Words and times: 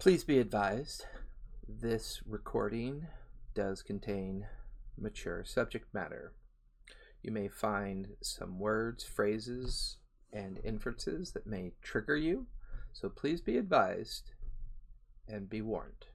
Please 0.00 0.24
be 0.24 0.38
advised 0.38 1.04
this 1.68 2.22
recording 2.26 3.06
does 3.54 3.82
contain 3.82 4.46
mature 4.96 5.44
subject 5.44 5.92
matter. 5.92 6.32
You 7.22 7.32
may 7.32 7.48
find 7.48 8.08
some 8.22 8.58
words, 8.58 9.04
phrases, 9.04 9.98
and 10.32 10.58
inferences 10.64 11.32
that 11.32 11.46
may 11.46 11.72
trigger 11.82 12.16
you, 12.16 12.46
so 12.94 13.10
please 13.10 13.42
be 13.42 13.58
advised 13.58 14.30
and 15.28 15.50
be 15.50 15.60
warned. 15.60 16.06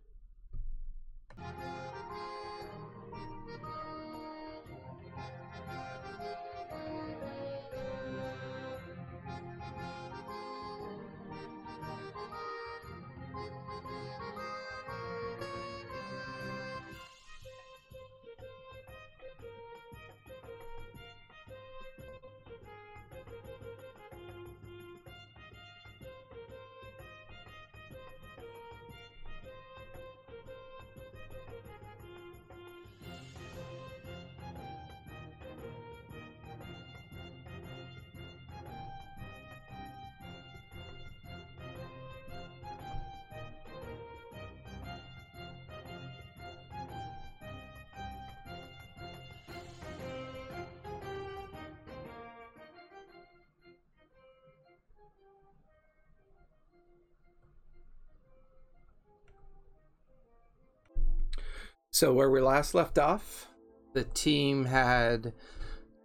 So, 61.95 62.11
where 62.11 62.29
we 62.29 62.41
last 62.41 62.75
left 62.75 62.97
off, 62.97 63.47
the 63.93 64.03
team 64.03 64.65
had 64.65 65.31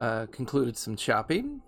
uh, 0.01 0.27
concluded 0.27 0.77
some 0.77 0.97
shopping, 0.97 1.63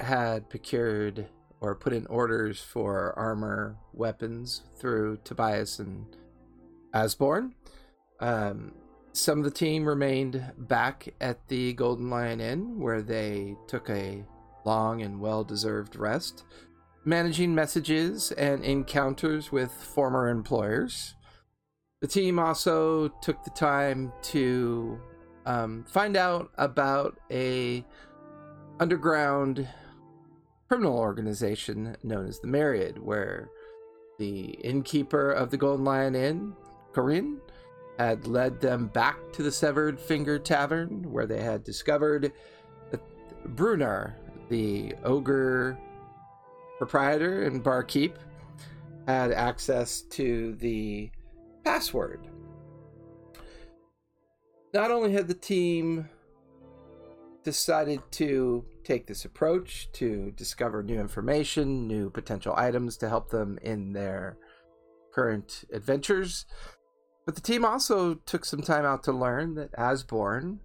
had 0.00 0.48
procured 0.48 1.26
or 1.60 1.74
put 1.74 1.92
in 1.92 2.06
orders 2.06 2.62
for 2.62 3.12
armor, 3.18 3.76
weapons 3.92 4.62
through 4.78 5.18
Tobias 5.22 5.80
and 5.80 6.06
Asborn. 6.94 7.54
Um, 8.20 8.72
some 9.12 9.36
of 9.36 9.44
the 9.44 9.50
team 9.50 9.84
remained 9.84 10.42
back 10.56 11.06
at 11.20 11.46
the 11.48 11.74
Golden 11.74 12.08
Lion 12.08 12.40
Inn, 12.40 12.80
where 12.80 13.02
they 13.02 13.54
took 13.66 13.90
a 13.90 14.24
long 14.64 15.02
and 15.02 15.20
well 15.20 15.44
deserved 15.44 15.94
rest, 15.94 16.44
managing 17.04 17.54
messages 17.54 18.32
and 18.32 18.64
encounters 18.64 19.52
with 19.52 19.70
former 19.70 20.30
employers. 20.30 21.16
The 22.00 22.06
team 22.06 22.38
also 22.38 23.08
took 23.22 23.42
the 23.42 23.50
time 23.50 24.12
to 24.22 25.00
um, 25.46 25.84
find 25.84 26.16
out 26.16 26.52
about 26.56 27.18
a 27.30 27.84
underground 28.78 29.68
criminal 30.68 30.96
organization 30.96 31.96
known 32.04 32.26
as 32.26 32.38
the 32.38 32.46
Myriad, 32.46 32.98
where 32.98 33.50
the 34.18 34.50
innkeeper 34.62 35.32
of 35.32 35.50
the 35.50 35.56
Golden 35.56 35.84
Lion 35.84 36.14
Inn, 36.14 36.52
Corinne, 36.92 37.40
had 37.98 38.28
led 38.28 38.60
them 38.60 38.86
back 38.88 39.16
to 39.32 39.42
the 39.42 39.50
Severed 39.50 39.98
Finger 39.98 40.38
Tavern, 40.38 41.10
where 41.10 41.26
they 41.26 41.42
had 41.42 41.64
discovered 41.64 42.32
that 42.92 43.00
Brunar, 43.56 44.14
the 44.50 44.94
ogre 45.02 45.76
proprietor 46.78 47.42
and 47.42 47.64
barkeep, 47.64 48.16
had 49.08 49.32
access 49.32 50.02
to 50.02 50.54
the 50.56 51.10
password. 51.64 52.28
Not 54.74 54.90
only 54.90 55.12
had 55.12 55.28
the 55.28 55.34
team 55.34 56.08
decided 57.42 58.00
to 58.12 58.64
take 58.84 59.06
this 59.06 59.24
approach 59.24 59.90
to 59.92 60.32
discover 60.32 60.82
new 60.82 61.00
information, 61.00 61.88
new 61.88 62.10
potential 62.10 62.54
items 62.56 62.96
to 62.98 63.08
help 63.08 63.30
them 63.30 63.58
in 63.62 63.92
their 63.92 64.36
current 65.14 65.64
adventures, 65.72 66.44
but 67.24 67.34
the 67.34 67.40
team 67.40 67.64
also 67.64 68.14
took 68.14 68.44
some 68.44 68.62
time 68.62 68.84
out 68.84 69.02
to 69.04 69.12
learn 69.12 69.54
that 69.54 69.70
Asborn 69.76 70.60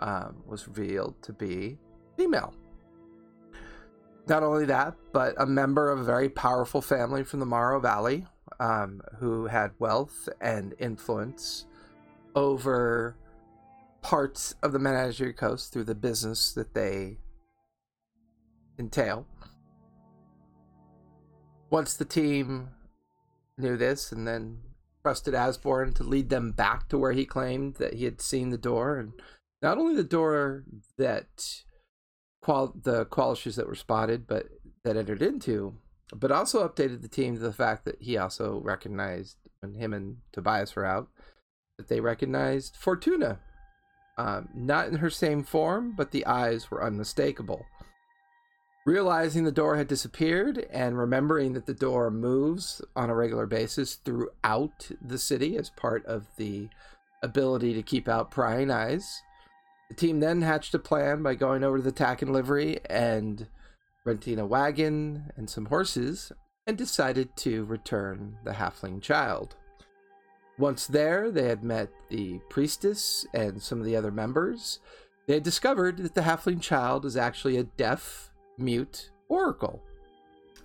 um, 0.00 0.42
was 0.46 0.66
revealed 0.68 1.22
to 1.22 1.32
be 1.32 1.78
female. 2.16 2.54
Not 4.26 4.42
only 4.42 4.66
that, 4.66 4.94
but 5.12 5.34
a 5.38 5.46
member 5.46 5.90
of 5.90 6.00
a 6.00 6.04
very 6.04 6.28
powerful 6.28 6.82
family 6.82 7.24
from 7.24 7.40
the 7.40 7.46
Morrow 7.46 7.80
Valley 7.80 8.26
um, 8.60 9.00
who 9.18 9.46
had 9.46 9.72
wealth 9.78 10.28
and 10.40 10.74
influence 10.78 11.66
over 12.34 13.16
parts 14.02 14.54
of 14.62 14.72
the 14.72 14.78
Menagerie 14.78 15.32
Coast 15.32 15.72
through 15.72 15.84
the 15.84 15.94
business 15.94 16.52
that 16.52 16.74
they 16.74 17.18
entail. 18.78 19.26
Once 21.70 21.94
the 21.94 22.04
team 22.04 22.68
knew 23.58 23.76
this 23.76 24.12
and 24.12 24.26
then 24.26 24.58
trusted 25.02 25.34
Asborn 25.34 25.92
to 25.94 26.02
lead 26.02 26.28
them 26.28 26.52
back 26.52 26.88
to 26.88 26.98
where 26.98 27.12
he 27.12 27.24
claimed 27.24 27.74
that 27.76 27.94
he 27.94 28.04
had 28.04 28.20
seen 28.20 28.50
the 28.50 28.58
door, 28.58 28.98
and 28.98 29.12
not 29.62 29.78
only 29.78 29.94
the 29.94 30.04
door 30.04 30.64
that 30.96 31.62
qual 32.42 32.72
the 32.82 33.04
qualishes 33.06 33.56
that 33.56 33.66
were 33.66 33.74
spotted, 33.74 34.26
but 34.26 34.48
that 34.84 34.96
entered 34.96 35.22
into 35.22 35.76
but 36.14 36.32
also 36.32 36.66
updated 36.66 37.02
the 37.02 37.08
team 37.08 37.34
to 37.34 37.40
the 37.40 37.52
fact 37.52 37.84
that 37.84 38.00
he 38.00 38.16
also 38.16 38.60
recognized 38.60 39.36
when 39.60 39.74
him 39.74 39.92
and 39.92 40.18
Tobias 40.32 40.74
were 40.74 40.84
out 40.84 41.08
that 41.76 41.88
they 41.88 42.00
recognized 42.00 42.76
Fortuna. 42.76 43.38
Um, 44.16 44.48
not 44.52 44.88
in 44.88 44.96
her 44.96 45.10
same 45.10 45.44
form, 45.44 45.94
but 45.96 46.10
the 46.10 46.26
eyes 46.26 46.70
were 46.70 46.82
unmistakable. 46.82 47.64
Realizing 48.84 49.44
the 49.44 49.52
door 49.52 49.76
had 49.76 49.86
disappeared 49.86 50.66
and 50.70 50.98
remembering 50.98 51.52
that 51.52 51.66
the 51.66 51.74
door 51.74 52.10
moves 52.10 52.82
on 52.96 53.10
a 53.10 53.14
regular 53.14 53.46
basis 53.46 53.94
throughout 53.94 54.90
the 55.00 55.18
city 55.18 55.56
as 55.56 55.70
part 55.70 56.04
of 56.06 56.26
the 56.36 56.68
ability 57.22 57.74
to 57.74 57.82
keep 57.82 58.08
out 58.08 58.30
prying 58.30 58.70
eyes, 58.70 59.22
the 59.88 59.94
team 59.94 60.20
then 60.20 60.42
hatched 60.42 60.74
a 60.74 60.78
plan 60.78 61.22
by 61.22 61.34
going 61.34 61.62
over 61.62 61.76
to 61.76 61.82
the 61.82 61.92
tack 61.92 62.22
and 62.22 62.32
livery 62.32 62.80
and 62.88 63.46
renting 64.04 64.38
a 64.38 64.46
wagon 64.46 65.30
and 65.36 65.48
some 65.48 65.66
horses, 65.66 66.32
and 66.66 66.76
decided 66.76 67.34
to 67.36 67.64
return 67.64 68.36
the 68.44 68.52
halfling 68.52 69.00
child. 69.00 69.56
Once 70.58 70.86
there, 70.86 71.30
they 71.30 71.44
had 71.44 71.62
met 71.62 71.88
the 72.08 72.40
priestess 72.50 73.24
and 73.32 73.62
some 73.62 73.78
of 73.78 73.86
the 73.86 73.96
other 73.96 74.10
members. 74.10 74.80
They 75.26 75.34
had 75.34 75.42
discovered 75.42 75.98
that 75.98 76.14
the 76.14 76.22
halfling 76.22 76.60
child 76.60 77.04
is 77.04 77.16
actually 77.16 77.56
a 77.56 77.62
deaf, 77.62 78.30
mute 78.58 79.10
oracle, 79.28 79.82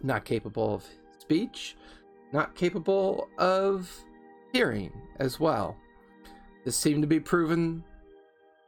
not 0.01 0.25
capable 0.25 0.75
of 0.75 0.85
speech, 1.19 1.75
not 2.31 2.55
capable 2.55 3.29
of 3.37 4.03
hearing 4.51 4.91
as 5.19 5.39
well. 5.39 5.77
This 6.65 6.75
seemed 6.75 7.03
to 7.03 7.07
be 7.07 7.19
proven 7.19 7.83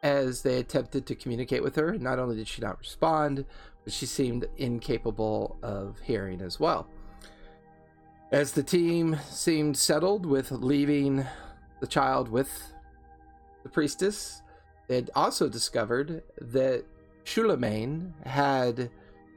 as 0.03 0.43
they 0.43 0.59
attempted 0.59 1.05
to 1.07 1.15
communicate 1.15 1.63
with 1.63 1.75
her. 1.75 1.97
Not 1.97 2.19
only 2.19 2.35
did 2.35 2.47
she 2.47 2.61
not 2.61 2.77
respond, 2.77 3.45
she 3.87 4.05
seemed 4.05 4.47
incapable 4.57 5.57
of 5.61 5.99
hearing 5.99 6.41
as 6.41 6.59
well. 6.59 6.87
As 8.31 8.51
the 8.51 8.63
team 8.63 9.17
seemed 9.29 9.77
settled 9.77 10.25
with 10.25 10.51
leaving 10.51 11.25
the 11.79 11.87
child 11.87 12.29
with 12.29 12.73
the 13.63 13.69
priestess, 13.69 14.41
they 14.87 14.95
had 14.95 15.11
also 15.15 15.47
discovered 15.47 16.23
that 16.41 16.85
Shulamain 17.23 18.13
had 18.25 18.89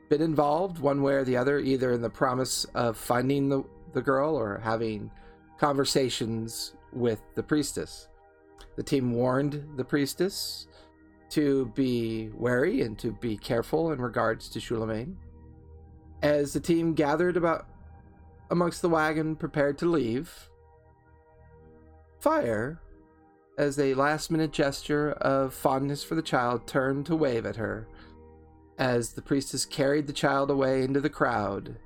been 0.09 0.23
involved 0.23 0.79
one 0.79 1.03
way 1.03 1.15
or 1.15 1.25
the 1.25 1.37
other, 1.37 1.59
either 1.59 1.93
in 1.93 2.01
the 2.01 2.11
promise 2.11 2.65
of 2.75 2.97
finding 2.97 3.49
the, 3.49 3.63
the 3.93 4.03
girl 4.03 4.35
or 4.35 4.61
having 4.63 5.11
conversations 5.59 6.75
with 6.93 7.21
the 7.35 7.43
priestess. 7.43 8.09
The 8.77 8.83
team 8.83 9.13
warned 9.13 9.67
the 9.77 9.85
priestess 9.85 10.68
to 11.31 11.67
be 11.75 12.31
wary 12.35 12.83
and 12.83 12.99
to 12.99 13.13
be 13.13 13.37
careful 13.37 13.93
in 13.93 14.01
regards 14.01 14.49
to 14.51 14.59
Shulamain. 14.59 15.17
As 16.23 16.53
the 16.53 16.61
team 16.61 16.95
gathered 16.95 17.37
about 17.37 17.67
amongst 18.51 18.83
the 18.83 18.89
wagon, 18.89 19.37
prepared 19.37 19.79
to 19.79 19.87
leave, 19.87 20.49
Fire, 22.21 22.81
as 23.57 23.79
a 23.79 23.95
last 23.95 24.31
minute 24.31 24.53
gesture 24.53 25.13
of 25.13 25.55
fondness 25.55 26.03
for 26.03 26.17
the 26.17 26.23
child, 26.23 26.67
turned 26.67 27.07
to 27.07 27.15
wave 27.15 27.47
at 27.47 27.57
her. 27.57 27.87
As 28.77 29.13
the 29.13 29.23
priestess 29.23 29.65
carried 29.65 30.07
the 30.07 30.13
child 30.13 30.51
away 30.51 30.83
into 30.83 31.01
the 31.01 31.11
crowd, 31.11 31.77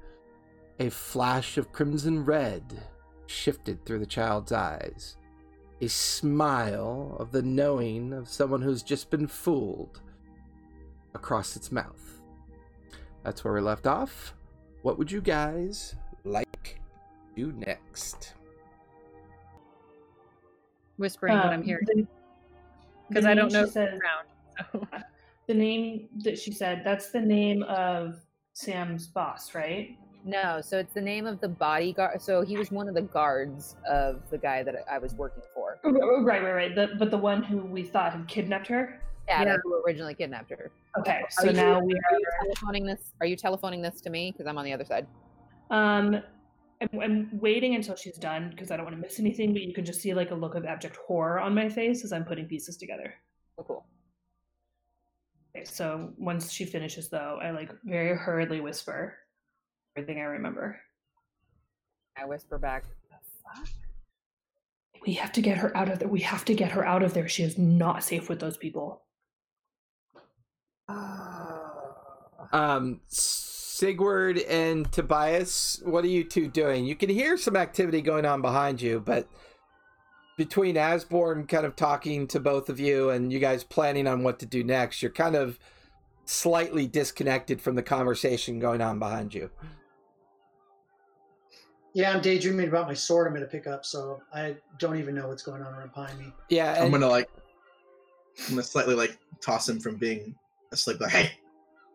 a 0.78 0.88
flash 0.88 1.58
of 1.58 1.72
crimson 1.72 2.24
red 2.24 2.82
shifted 3.26 3.84
through 3.84 3.98
the 3.98 4.06
child's 4.06 4.52
eyes. 4.52 5.16
A 5.82 5.88
smile 5.88 7.17
of 7.19 7.32
the 7.32 7.43
knowing 7.43 8.12
of 8.12 8.29
someone 8.29 8.62
who's 8.62 8.82
just 8.82 9.11
been 9.11 9.26
fooled 9.26 10.00
across 11.14 11.56
its 11.56 11.70
mouth. 11.70 12.20
That's 13.25 13.43
where 13.44 13.52
we 13.52 13.61
left 13.61 13.87
off. 13.87 14.34
What 14.82 14.96
would 14.99 15.11
you 15.11 15.20
guys 15.20 15.94
like 16.25 16.81
to 17.34 17.34
do 17.37 17.52
next? 17.52 18.34
Whispering 20.99 21.34
what 21.34 21.46
I'm 21.46 21.61
Um, 21.61 21.62
hearing 21.64 22.06
because 23.08 23.25
I 23.26 23.35
don't 23.35 23.52
know 23.52 23.67
said- 23.67 23.99
ground. 24.00 24.28
So. 24.73 24.99
The 25.49 25.55
name 25.55 26.08
that 26.23 26.38
she 26.38 26.52
said, 26.52 26.82
that's 26.85 27.11
the 27.11 27.20
name 27.20 27.64
of 27.64 28.20
Sam's 28.52 29.08
boss, 29.08 29.56
right? 29.56 29.99
No, 30.24 30.60
so 30.60 30.78
it's 30.78 30.94
the 30.94 31.00
name 31.00 31.26
of 31.26 31.40
the 31.40 31.48
bodyguard. 31.48 32.22
So 32.22 32.42
he 32.42 32.56
was 32.56 32.70
one 32.70 32.88
of 32.88 32.94
the 32.94 33.02
guards 33.02 33.76
of 33.88 34.22
the 34.30 34.38
guy 34.38 34.62
that 34.62 34.74
I 34.90 34.98
was 34.98 35.14
working 35.14 35.42
for. 35.54 35.78
Oh, 35.84 36.22
Right, 36.22 36.42
right, 36.42 36.52
right. 36.52 36.74
The, 36.74 36.90
but 36.98 37.10
the 37.10 37.19
one 37.19 37.42
who 37.42 37.58
we 37.58 37.82
thought 37.82 38.12
had 38.12 38.28
kidnapped 38.28 38.69
her? 38.69 39.00
Yeah, 39.28 39.42
Yeah. 39.44 39.56
who 39.64 39.82
originally 39.84 40.14
kidnapped 40.14 40.50
her. 40.50 40.70
Okay, 40.98 41.22
Are 41.22 41.30
so 41.30 41.46
you- 41.46 41.52
now 41.52 41.80
we 41.80 41.92
Are 41.94 41.96
you 42.19 42.26
are. 42.40 42.44
telephoning 42.44 42.86
this? 42.86 43.12
Are 43.20 43.26
you 43.26 43.34
telephoning 43.36 43.82
this 43.82 44.00
to 44.02 44.10
me? 44.10 44.30
Because 44.32 44.46
I'm 44.46 44.58
on 44.58 44.64
the 44.64 44.72
other 44.72 44.84
side. 44.84 45.06
Um, 45.70 46.22
I'm, 46.80 47.00
I'm 47.00 47.38
waiting 47.40 47.75
until 47.75 47.96
she's 47.96 48.18
done 48.18 48.50
because 48.50 48.70
I 48.70 48.76
don't 48.76 48.84
want 48.84 48.96
to 48.96 49.00
miss 49.02 49.18
anything, 49.18 49.52
but 49.52 49.62
you 49.62 49.72
can 49.75 49.84
just 49.84 50.00
see 50.00 50.14
like 50.14 50.30
a 50.30 50.34
look 50.34 50.54
of 50.54 50.64
abject 50.64 50.96
horror 50.96 51.40
on 51.40 51.54
my 51.54 51.68
face 51.68 52.04
as 52.04 52.12
I'm 52.12 52.25
putting 52.25 52.46
pieces 52.46 52.76
together. 52.76 53.14
Oh, 53.58 53.62
cool. 53.64 53.86
Okay, 55.54 55.64
so 55.64 56.12
once 56.16 56.50
she 56.52 56.64
finishes, 56.64 57.08
though, 57.08 57.38
I 57.42 57.50
like 57.50 57.72
very 57.84 58.16
hurriedly 58.16 58.60
whisper 58.60 59.14
everything 59.96 60.20
I 60.20 60.24
remember. 60.24 60.80
I 62.16 62.24
whisper 62.24 62.58
back. 62.58 62.84
The 63.10 63.16
fuck? 63.44 63.68
We 65.06 65.14
have 65.14 65.32
to 65.32 65.40
get 65.40 65.58
her 65.58 65.76
out 65.76 65.88
of 65.88 65.98
there. 65.98 66.08
We 66.08 66.20
have 66.20 66.44
to 66.46 66.54
get 66.54 66.72
her 66.72 66.86
out 66.86 67.02
of 67.02 67.14
there. 67.14 67.28
She 67.28 67.42
is 67.42 67.58
not 67.58 68.04
safe 68.04 68.28
with 68.28 68.40
those 68.40 68.56
people. 68.56 69.02
Um, 72.52 73.00
Sigurd 73.08 74.38
and 74.38 74.90
Tobias, 74.92 75.80
what 75.84 76.04
are 76.04 76.08
you 76.08 76.22
two 76.22 76.48
doing? 76.48 76.84
You 76.84 76.94
can 76.94 77.08
hear 77.08 77.36
some 77.36 77.56
activity 77.56 78.00
going 78.02 78.26
on 78.26 78.42
behind 78.42 78.80
you, 78.80 79.00
but 79.00 79.26
between 80.36 80.76
Asborn 80.76 81.46
kind 81.46 81.66
of 81.66 81.76
talking 81.76 82.26
to 82.28 82.38
both 82.38 82.68
of 82.68 82.78
you 82.78 83.10
and 83.10 83.32
you 83.32 83.38
guys 83.38 83.64
planning 83.64 84.06
on 84.06 84.22
what 84.22 84.38
to 84.40 84.46
do 84.46 84.62
next, 84.62 85.02
you're 85.02 85.10
kind 85.10 85.34
of 85.34 85.58
slightly 86.24 86.86
disconnected 86.86 87.60
from 87.60 87.74
the 87.74 87.82
conversation 87.82 88.58
going 88.58 88.80
on 88.80 88.98
behind 88.98 89.34
you. 89.34 89.50
Yeah, 91.94 92.10
I'm 92.12 92.22
daydreaming 92.22 92.68
about 92.68 92.86
my 92.86 92.94
sword 92.94 93.26
I'm 93.26 93.34
going 93.34 93.44
to 93.44 93.50
pick 93.50 93.66
up, 93.66 93.84
so 93.84 94.22
I 94.32 94.56
don't 94.78 94.96
even 94.98 95.14
know 95.14 95.28
what's 95.28 95.42
going 95.42 95.62
on 95.62 95.74
around 95.74 95.92
behind 95.92 96.18
me. 96.18 96.32
Yeah, 96.48 96.74
I'm 96.80 96.90
gonna 96.90 97.06
like, 97.08 97.28
I'm 98.46 98.50
gonna 98.54 98.62
slightly 98.62 98.94
like 98.94 99.18
toss 99.40 99.68
him 99.68 99.78
from 99.78 99.96
being 99.96 100.34
asleep. 100.72 101.00
Like, 101.00 101.10
hey, 101.10 101.32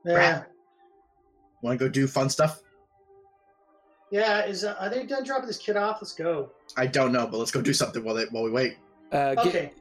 Yeah, 0.05 0.43
want 1.63 1.79
to 1.79 1.85
go 1.85 1.89
do 1.89 2.05
fun 2.07 2.29
stuff? 2.29 2.61
yeah. 4.11 4.45
Is 4.45 4.63
uh, 4.63 4.75
are 4.79 4.89
they 4.89 5.03
done 5.05 5.23
dropping 5.23 5.47
this 5.47 5.57
kid 5.57 5.77
off? 5.77 5.97
Let's 5.99 6.13
go. 6.13 6.51
I 6.77 6.85
don't 6.85 7.11
know, 7.11 7.25
but 7.25 7.37
let's 7.37 7.51
go 7.51 7.61
do 7.61 7.73
something 7.73 8.03
while 8.03 8.13
they, 8.15 8.25
while 8.25 8.43
we 8.43 8.51
wait. 8.51 8.77
uh, 9.11 9.35
gi- 9.35 9.49
Okay. 9.49 9.71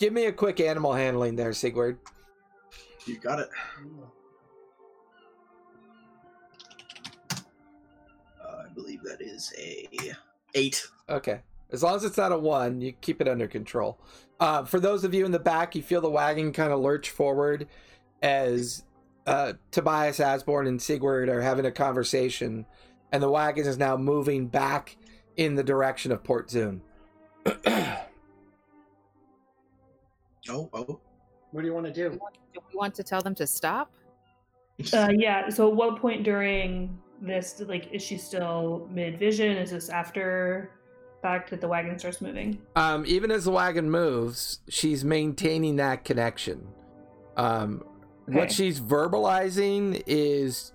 give 0.00 0.12
me 0.14 0.24
a 0.26 0.32
quick 0.32 0.58
animal 0.60 0.94
handling 0.94 1.36
there, 1.36 1.52
Sigurd. 1.52 1.98
You 3.06 3.18
got 3.18 3.40
it. 3.40 3.48
Uh, 3.78 4.06
believe 8.74 9.02
that 9.02 9.20
is 9.20 9.52
a 9.58 9.88
eight. 10.54 10.86
Okay. 11.08 11.40
As 11.72 11.82
long 11.82 11.96
as 11.96 12.04
it's 12.04 12.16
not 12.16 12.32
a 12.32 12.38
one, 12.38 12.80
you 12.80 12.92
keep 12.92 13.20
it 13.20 13.28
under 13.28 13.48
control. 13.48 13.98
Uh, 14.38 14.64
for 14.64 14.78
those 14.78 15.04
of 15.04 15.14
you 15.14 15.24
in 15.24 15.32
the 15.32 15.38
back, 15.38 15.74
you 15.74 15.82
feel 15.82 16.00
the 16.00 16.10
wagon 16.10 16.52
kind 16.52 16.72
of 16.72 16.80
lurch 16.80 17.10
forward 17.10 17.66
as 18.22 18.84
uh, 19.26 19.54
Tobias 19.70 20.20
Asborn 20.20 20.66
and 20.66 20.80
Sigurd 20.80 21.28
are 21.28 21.40
having 21.40 21.66
a 21.66 21.72
conversation, 21.72 22.66
and 23.10 23.22
the 23.22 23.30
wagon 23.30 23.66
is 23.66 23.78
now 23.78 23.96
moving 23.96 24.46
back 24.46 24.96
in 25.36 25.54
the 25.54 25.64
direction 25.64 26.12
of 26.12 26.22
Port 26.22 26.48
Zune. 26.48 26.80
Oh, 30.48 30.68
oh. 30.74 31.00
What 31.52 31.62
do 31.62 31.66
you 31.66 31.74
want 31.74 31.86
to 31.86 31.92
do? 31.92 32.10
Do 32.52 32.60
we 32.70 32.76
want 32.76 32.94
to 32.96 33.02
tell 33.02 33.22
them 33.22 33.34
to 33.36 33.46
stop? 33.46 33.92
Uh, 34.92 35.10
yeah. 35.16 35.48
So, 35.48 35.70
at 35.70 35.74
what 35.76 36.00
point 36.00 36.24
during 36.24 36.98
this, 37.26 37.60
like, 37.66 37.92
is 37.92 38.02
she 38.02 38.16
still 38.18 38.88
mid 38.90 39.18
vision? 39.18 39.56
Is 39.56 39.70
this 39.70 39.88
after 39.88 40.70
fact 41.22 41.50
that 41.50 41.60
the 41.60 41.68
wagon 41.68 41.98
starts 41.98 42.20
moving? 42.20 42.60
um, 42.76 43.04
even 43.06 43.30
as 43.30 43.44
the 43.44 43.50
wagon 43.50 43.90
moves, 43.90 44.60
she's 44.68 45.04
maintaining 45.04 45.76
that 45.76 46.04
connection. 46.04 46.66
Um, 47.36 47.84
What 48.26 48.50
she's 48.52 48.80
verbalizing 48.80 50.02
is 50.06 50.72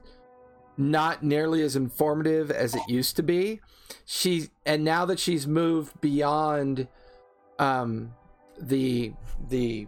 not 0.77 1.23
nearly 1.23 1.61
as 1.61 1.75
informative 1.75 2.51
as 2.51 2.75
it 2.75 2.81
used 2.87 3.15
to 3.17 3.23
be. 3.23 3.59
She 4.05 4.49
and 4.65 4.83
now 4.83 5.05
that 5.05 5.19
she's 5.19 5.47
moved 5.47 5.99
beyond 6.01 6.87
um, 7.57 8.13
the 8.59 9.13
the 9.49 9.87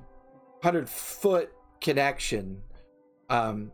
hundred 0.63 0.89
foot 0.89 1.51
connection, 1.81 2.61
um, 3.29 3.71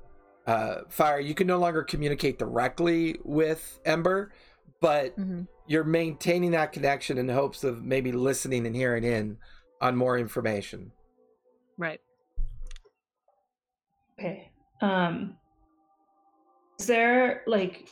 uh, 0.48 0.78
fire, 0.90 1.20
you 1.20 1.36
can 1.36 1.46
no 1.46 1.60
longer 1.60 1.84
communicate 1.84 2.40
directly 2.40 3.20
with 3.24 3.80
Ember, 3.86 4.32
but 4.82 5.18
Mm-hmm. 5.20 5.42
you're 5.68 5.84
maintaining 5.84 6.52
that 6.52 6.72
connection 6.72 7.18
in 7.18 7.28
hopes 7.30 7.64
of 7.64 7.84
maybe 7.84 8.12
listening 8.12 8.66
and 8.66 8.76
hearing 8.76 9.04
in 9.04 9.38
on 9.82 9.96
more 9.96 10.18
information. 10.18 10.92
Right. 11.78 12.00
Okay. 14.20 14.50
Um, 14.82 15.36
is 16.80 16.88
there 16.88 17.44
like, 17.48 17.90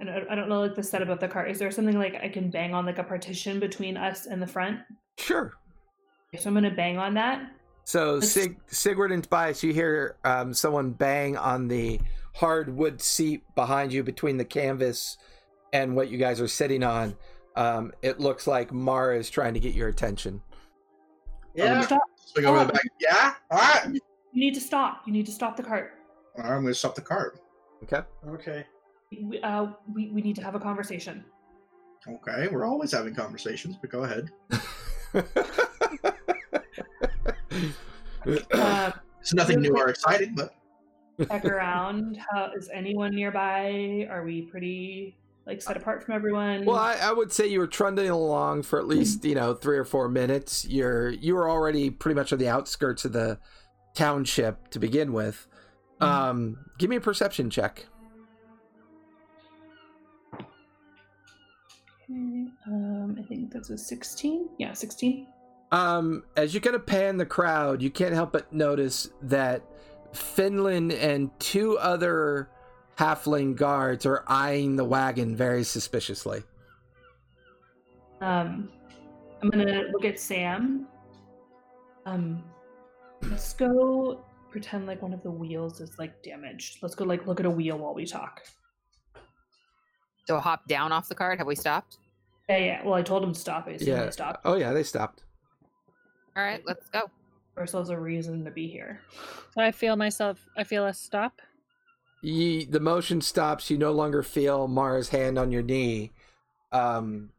I 0.00 0.04
don't, 0.04 0.30
I 0.30 0.34
don't 0.34 0.48
know 0.48 0.60
like 0.60 0.74
the 0.74 0.82
setup 0.82 1.08
of 1.08 1.20
the 1.20 1.28
car. 1.28 1.46
Is 1.46 1.58
there 1.58 1.70
something 1.70 1.98
like 1.98 2.14
I 2.16 2.28
can 2.28 2.50
bang 2.50 2.74
on 2.74 2.84
like 2.86 2.98
a 2.98 3.04
partition 3.04 3.58
between 3.58 3.96
us 3.96 4.26
and 4.26 4.40
the 4.42 4.46
front? 4.46 4.80
Sure. 5.18 5.52
So 6.38 6.48
I'm 6.48 6.54
gonna 6.54 6.70
bang 6.70 6.98
on 6.98 7.14
that. 7.14 7.50
So 7.84 8.14
Let's- 8.14 8.30
Sig- 8.32 8.60
Sigurd 8.68 9.12
and 9.12 9.22
Tobias, 9.22 9.62
you 9.62 9.72
hear 9.72 10.16
um, 10.24 10.54
someone 10.54 10.90
bang 10.90 11.36
on 11.36 11.68
the 11.68 12.00
hardwood 12.34 13.00
seat 13.00 13.42
behind 13.54 13.92
you 13.92 14.02
between 14.02 14.36
the 14.36 14.44
canvas 14.44 15.18
and 15.72 15.96
what 15.96 16.10
you 16.10 16.18
guys 16.18 16.40
are 16.40 16.48
sitting 16.48 16.82
on. 16.82 17.16
Um, 17.56 17.92
it 18.02 18.20
looks 18.20 18.46
like 18.46 18.72
Mara 18.72 19.18
is 19.18 19.28
trying 19.28 19.54
to 19.54 19.60
get 19.60 19.74
your 19.74 19.88
attention. 19.88 20.40
Yeah. 21.54 21.80
Stop. 21.82 22.02
Swing 22.16 22.46
over 22.46 22.64
the 22.64 22.72
back. 22.72 22.82
Yeah. 22.98 23.34
All 23.50 23.58
right. 23.58 23.86
You 24.32 24.40
need 24.40 24.54
to 24.54 24.60
stop. 24.60 25.02
You 25.06 25.12
need 25.12 25.26
to 25.26 25.32
stop 25.32 25.56
the 25.56 25.62
cart. 25.62 25.92
All 26.38 26.44
right, 26.44 26.52
I'm 26.52 26.62
gonna 26.62 26.74
stop 26.74 26.94
the 26.94 27.02
cart. 27.02 27.40
Okay. 27.82 28.00
Okay. 28.26 28.64
We, 29.20 29.38
uh, 29.42 29.66
we, 29.92 30.08
we 30.08 30.22
need 30.22 30.36
to 30.36 30.42
have 30.42 30.54
a 30.54 30.60
conversation. 30.60 31.24
Okay, 32.08 32.48
we're 32.50 32.64
always 32.64 32.92
having 32.92 33.14
conversations, 33.14 33.76
but 33.78 33.90
go 33.90 34.04
ahead. 34.04 34.30
Um, 38.54 38.92
It's 39.22 39.32
nothing 39.32 39.60
new 39.60 39.76
or 39.76 39.88
exciting, 39.88 40.34
but 40.34 40.52
check 41.28 41.44
around. 41.44 42.18
How 42.30 42.50
is 42.56 42.68
anyone 42.74 43.14
nearby? 43.14 44.08
Are 44.10 44.24
we 44.24 44.42
pretty 44.42 45.16
like 45.46 45.62
set 45.62 45.76
apart 45.76 46.02
from 46.02 46.14
everyone? 46.14 46.64
well, 46.64 46.76
I, 46.76 46.94
I 46.94 47.12
would 47.12 47.32
say 47.32 47.46
you 47.46 47.60
were 47.60 47.68
trundling 47.68 48.10
along 48.10 48.64
for 48.64 48.80
at 48.80 48.88
least 48.88 49.24
you 49.24 49.36
know 49.36 49.54
three 49.54 49.78
or 49.78 49.84
four 49.84 50.08
minutes. 50.08 50.64
You're 50.64 51.10
you 51.10 51.36
were 51.36 51.48
already 51.48 51.88
pretty 51.88 52.16
much 52.16 52.32
on 52.32 52.40
the 52.40 52.48
outskirts 52.48 53.04
of 53.04 53.12
the 53.12 53.38
township 53.94 54.68
to 54.70 54.80
begin 54.80 55.12
with. 55.12 55.46
Um, 56.00 56.58
give 56.78 56.90
me 56.90 56.96
a 56.96 57.00
perception 57.00 57.48
check. 57.48 57.86
Um, 62.66 63.16
I 63.18 63.22
think 63.22 63.52
that's 63.52 63.70
a 63.70 63.78
16. 63.78 64.48
Yeah, 64.58 64.72
16. 64.72 65.28
Um, 65.72 66.24
as 66.36 66.54
you 66.54 66.60
kind 66.60 66.76
of 66.76 66.84
pan 66.86 67.16
the 67.16 67.26
crowd, 67.26 67.80
you 67.82 67.90
can't 67.90 68.12
help 68.14 68.32
but 68.32 68.52
notice 68.52 69.08
that 69.22 69.62
Finland 70.12 70.92
and 70.92 71.30
two 71.40 71.78
other 71.78 72.50
halfling 72.98 73.56
guards 73.56 74.04
are 74.04 74.22
eyeing 74.26 74.76
the 74.76 74.84
wagon 74.84 75.34
very 75.34 75.64
suspiciously. 75.64 76.42
Um, 78.20 78.68
I'm 79.42 79.48
gonna 79.50 79.84
look 79.92 80.04
at 80.04 80.20
Sam. 80.20 80.86
Um, 82.04 82.44
let's 83.30 83.54
go 83.54 84.24
pretend 84.50 84.86
like 84.86 85.00
one 85.00 85.14
of 85.14 85.22
the 85.22 85.30
wheels 85.30 85.80
is 85.80 85.98
like 85.98 86.22
damaged. 86.22 86.80
Let's 86.82 86.94
go 86.94 87.04
like 87.04 87.26
look 87.26 87.40
at 87.40 87.46
a 87.46 87.50
wheel 87.50 87.78
while 87.78 87.94
we 87.94 88.04
talk. 88.04 88.42
So 90.28 90.38
hop 90.38 90.68
down 90.68 90.92
off 90.92 91.08
the 91.08 91.14
cart. 91.14 91.38
Have 91.38 91.46
we 91.46 91.56
stopped? 91.56 91.96
Yeah, 92.48 92.58
yeah. 92.58 92.84
Well, 92.84 92.94
I 92.94 93.02
told 93.02 93.24
him 93.24 93.32
to 93.32 93.40
stop. 93.40 93.66
I 93.66 93.72
assume 93.72 93.88
Yeah. 93.88 94.04
they 94.04 94.10
stopped. 94.10 94.42
Oh 94.44 94.54
yeah, 94.56 94.72
they 94.72 94.82
stopped. 94.82 95.24
All 96.36 96.42
right, 96.42 96.62
let's 96.66 96.88
go. 96.88 97.02
Give 97.54 97.58
ourselves 97.58 97.90
a 97.90 97.98
reason 97.98 98.44
to 98.44 98.50
be 98.50 98.66
here. 98.66 99.00
So 99.54 99.60
I 99.62 99.70
feel 99.70 99.96
myself. 99.96 100.48
I 100.56 100.64
feel 100.64 100.84
us 100.84 100.98
stop. 100.98 101.40
Ye, 102.22 102.64
the 102.64 102.80
motion 102.80 103.20
stops. 103.20 103.68
You 103.70 103.76
no 103.76 103.92
longer 103.92 104.22
feel 104.22 104.68
Mara's 104.68 105.10
hand 105.10 105.38
on 105.38 105.50
your 105.50 105.62
knee. 105.62 106.12
Um, 106.70 107.30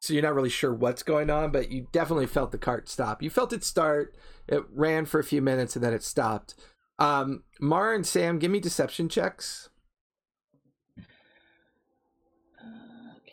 so 0.00 0.14
you're 0.14 0.22
not 0.22 0.34
really 0.34 0.48
sure 0.48 0.72
what's 0.72 1.02
going 1.02 1.30
on, 1.30 1.52
but 1.52 1.70
you 1.70 1.86
definitely 1.92 2.26
felt 2.26 2.50
the 2.52 2.58
cart 2.58 2.88
stop. 2.88 3.22
You 3.22 3.30
felt 3.30 3.52
it 3.52 3.62
start. 3.64 4.16
It 4.48 4.64
ran 4.72 5.04
for 5.04 5.20
a 5.20 5.24
few 5.24 5.42
minutes 5.42 5.76
and 5.76 5.84
then 5.84 5.92
it 5.92 6.02
stopped. 6.02 6.54
Um, 6.98 7.42
Mara 7.60 7.94
and 7.94 8.06
Sam, 8.06 8.38
give 8.38 8.50
me 8.50 8.60
deception 8.60 9.08
checks. 9.08 9.68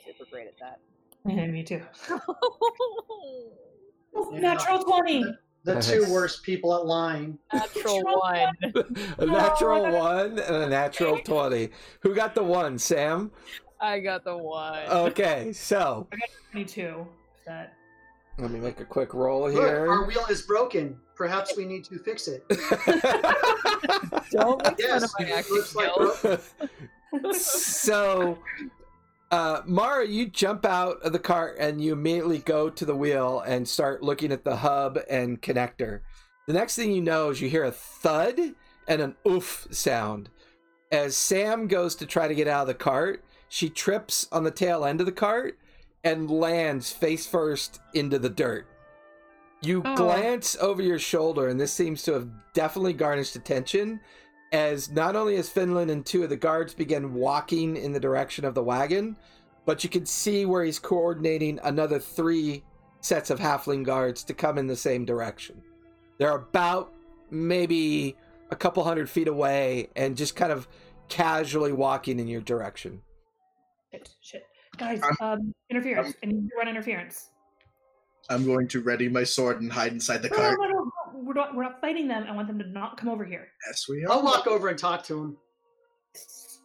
Super 0.06 0.26
great 0.32 0.48
at 0.48 0.60
that. 0.60 0.80
Yeah, 1.26 1.48
me 1.48 1.64
too. 1.64 1.82
Oh, 4.16 4.32
yeah. 4.34 4.40
Natural 4.40 4.84
20. 4.84 5.26
The 5.66 5.80
two 5.82 6.06
worst 6.12 6.42
people 6.44 6.74
at 6.76 6.86
lying. 6.86 7.38
Natural 7.54 8.02
one. 8.04 8.56
a 9.18 9.26
natural 9.26 9.88
No. 9.88 9.98
one 9.98 10.40
and 10.40 10.56
a 10.56 10.70
natural 10.70 11.20
twenty. 11.26 11.70
Who 12.02 12.16
got 12.16 12.34
the 12.34 12.44
one? 12.44 12.80
Sam. 12.80 13.32
I 13.82 14.00
got 14.00 14.24
the 14.24 14.38
one. 14.38 14.88
Okay, 14.88 15.52
so 15.54 16.08
I 16.12 16.16
got 16.16 16.30
22. 16.54 17.06
That 17.46 17.74
let 18.38 18.52
me 18.52 18.60
make 18.60 18.80
a 18.80 18.86
quick 18.86 19.14
roll 19.14 19.50
Look, 19.52 19.62
our 19.62 19.86
here. 19.86 20.06
wheel 20.06 20.26
is 20.30 20.44
broken. 20.44 20.98
Perhaps 21.16 21.58
we 21.58 21.66
need 21.66 21.84
to 21.86 22.00
fix 22.00 22.30
it. 22.30 22.44
Don't 24.32 24.64
make 24.64 24.68
fun 24.68 24.76
Yes, 24.80 25.04
of 25.04 25.12
my 25.20 25.26
it 25.26 25.32
acting 25.32 25.56
looks 25.56 25.76
like 25.76 25.94
broken. 25.96 27.34
so 27.34 28.38
uh 29.32 29.62
Mara, 29.66 30.08
you 30.08 30.28
jump 30.28 30.66
out 30.66 31.02
of 31.04 31.12
the 31.14 31.20
cart 31.20 31.58
and 31.60 31.82
you 31.82 31.94
immediately 31.94 32.40
go 32.40 32.70
to 32.70 32.86
the 32.86 32.96
wheel 32.96 33.42
and 33.42 33.68
start 33.68 34.02
looking 34.04 34.32
at 34.32 34.44
the 34.44 34.58
hub 34.58 35.00
and 35.10 35.42
connector. 35.42 36.02
The 36.48 36.54
next 36.54 36.76
thing 36.76 36.92
you 36.92 37.02
know 37.02 37.30
is 37.30 37.42
you 37.42 37.50
hear 37.50 37.64
a 37.64 37.72
thud 37.72 38.40
and 38.88 39.02
an 39.02 39.16
oof 39.28 39.68
sound. 39.70 40.30
As 40.92 41.16
Sam 41.16 41.68
goes 41.68 41.94
to 41.96 42.08
try 42.08 42.28
to 42.28 42.34
get 42.34 42.48
out 42.48 42.62
of 42.62 42.68
the 42.68 42.74
cart, 42.74 43.24
she 43.48 43.70
trips 43.70 44.28
on 44.32 44.44
the 44.44 44.52
tail 44.52 44.84
end 44.84 45.00
of 45.00 45.06
the 45.06 45.12
cart 45.12 45.60
and 46.04 46.32
lands 46.32 46.92
face 46.92 47.28
first 47.28 47.80
into 47.94 48.18
the 48.18 48.30
dirt. 48.30 48.66
You 49.62 49.84
Oh. 49.86 49.96
glance 49.96 50.56
over 50.60 50.82
your 50.82 50.98
shoulder, 51.00 51.48
and 51.50 51.60
this 51.60 51.74
seems 51.74 52.02
to 52.04 52.14
have 52.14 52.30
definitely 52.54 52.94
garnished 52.94 53.36
attention 53.36 54.00
as 54.52 54.90
not 54.90 55.16
only 55.16 55.36
as 55.36 55.50
Finland 55.50 55.92
and 55.92 56.06
two 56.06 56.24
of 56.24 56.30
the 56.30 56.38
guards 56.38 56.74
begin 56.74 57.14
walking 57.14 57.78
in 57.78 57.94
the 57.94 58.00
direction 58.00 58.46
of 58.46 58.56
the 58.56 58.64
wagon, 58.64 59.16
but 59.66 59.84
you 59.84 59.90
can 59.90 60.06
see 60.06 60.46
where 60.46 60.64
he's 60.64 60.80
coordinating 60.80 61.60
another 61.64 62.00
three 62.00 62.64
sets 63.02 63.30
of 63.30 63.40
halfling 63.40 63.84
guards 63.84 64.24
to 64.24 64.34
come 64.34 64.58
in 64.58 64.68
the 64.68 64.76
same 64.76 65.06
direction. 65.06 65.62
They're 66.18 66.36
about 66.36 66.92
maybe 67.30 68.16
a 68.52 68.56
couple 68.56 68.84
hundred 68.84 69.10
feet 69.10 69.28
away 69.28 69.90
and 69.96 70.18
just 70.18 70.36
kind 70.36 70.52
of 70.52 70.68
casually 71.08 71.72
walking 71.72 72.20
in 72.20 72.28
your 72.28 72.42
direction. 72.42 73.02
shit, 73.92 74.10
shit. 74.22 74.44
Guys, 74.78 75.02
I'm- 75.04 75.16
um, 75.22 75.56
interference. 75.70 76.14
I 76.24 76.28
need 76.28 76.50
to 76.50 76.56
run 76.58 76.68
interference. 76.68 77.30
I'm 78.30 78.46
going 78.46 78.68
to 78.70 78.82
ready 78.82 79.10
my 79.10 79.24
sword 79.24 79.60
and 79.62 79.72
hide 79.72 79.92
inside 79.92 80.22
the 80.22 80.30
No, 80.30 80.38
no, 80.38 80.56
cart. 80.56 80.69
We're 81.30 81.36
not, 81.36 81.56
we're 81.56 81.62
not 81.62 81.80
fighting 81.80 82.08
them. 82.08 82.26
I 82.28 82.32
want 82.32 82.48
them 82.48 82.58
to 82.58 82.68
not 82.68 82.98
come 82.98 83.08
over 83.08 83.24
here. 83.24 83.50
Yes, 83.68 83.88
we 83.88 84.04
are. 84.04 84.12
I'll 84.12 84.24
walk 84.24 84.48
over 84.48 84.68
and 84.68 84.80
talk 84.80 85.04
to 85.04 85.20
him. 85.20 85.38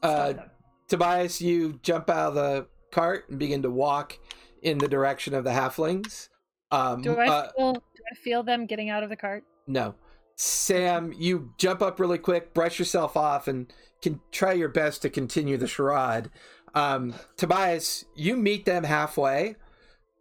Uh, 0.02 0.32
them. 0.32 0.50
Tobias, 0.88 1.38
you 1.42 1.78
jump 1.82 2.08
out 2.08 2.28
of 2.28 2.34
the 2.34 2.66
cart 2.90 3.28
and 3.28 3.38
begin 3.38 3.60
to 3.60 3.70
walk 3.70 4.18
in 4.62 4.78
the 4.78 4.88
direction 4.88 5.34
of 5.34 5.44
the 5.44 5.50
halflings. 5.50 6.30
Um, 6.70 7.02
Do 7.02 7.14
I 7.14 7.28
uh, 7.28 7.50
feel? 7.54 7.72
Do 7.74 7.80
I 8.10 8.14
feel 8.24 8.42
them 8.42 8.64
getting 8.64 8.88
out 8.88 9.02
of 9.02 9.10
the 9.10 9.16
cart? 9.16 9.44
No. 9.66 9.96
Sam, 10.36 11.12
you 11.14 11.52
jump 11.58 11.82
up 11.82 12.00
really 12.00 12.16
quick, 12.16 12.54
brush 12.54 12.78
yourself 12.78 13.18
off, 13.18 13.46
and 13.46 13.70
can 14.00 14.18
try 14.32 14.52
your 14.52 14.70
best 14.70 15.02
to 15.02 15.10
continue 15.10 15.58
the 15.58 15.68
charade. 15.68 16.30
Um, 16.74 17.12
Tobias, 17.36 18.06
you 18.16 18.34
meet 18.34 18.64
them 18.64 18.84
halfway. 18.84 19.56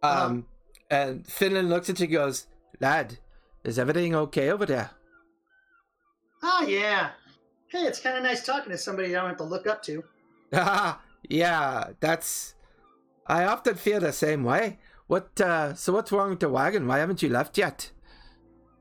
Um, 0.02 0.44
And 0.90 1.26
Finland 1.26 1.70
looks 1.70 1.88
at 1.88 1.98
you 1.98 2.04
and 2.04 2.12
goes, 2.12 2.46
Lad, 2.78 3.18
is 3.64 3.78
everything 3.78 4.14
okay 4.14 4.50
over 4.50 4.66
there? 4.66 4.90
Oh, 6.42 6.66
yeah. 6.68 7.10
Hey, 7.68 7.80
it's 7.80 8.00
kind 8.00 8.16
of 8.16 8.22
nice 8.22 8.44
talking 8.44 8.70
to 8.70 8.78
somebody 8.78 9.08
I 9.08 9.20
don't 9.20 9.30
have 9.30 9.38
to 9.38 9.44
look 9.44 9.66
up 9.66 9.82
to. 9.84 10.04
Ah, 10.52 11.00
yeah, 11.28 11.88
that's. 12.00 12.54
I 13.26 13.44
often 13.44 13.74
feel 13.76 14.00
the 14.00 14.12
same 14.12 14.44
way. 14.44 14.78
What, 15.06 15.40
uh, 15.40 15.74
so 15.74 15.92
what's 15.92 16.12
wrong 16.12 16.30
with 16.30 16.40
the 16.40 16.48
wagon? 16.48 16.86
Why 16.86 16.98
haven't 16.98 17.22
you 17.22 17.30
left 17.30 17.56
yet? 17.58 17.90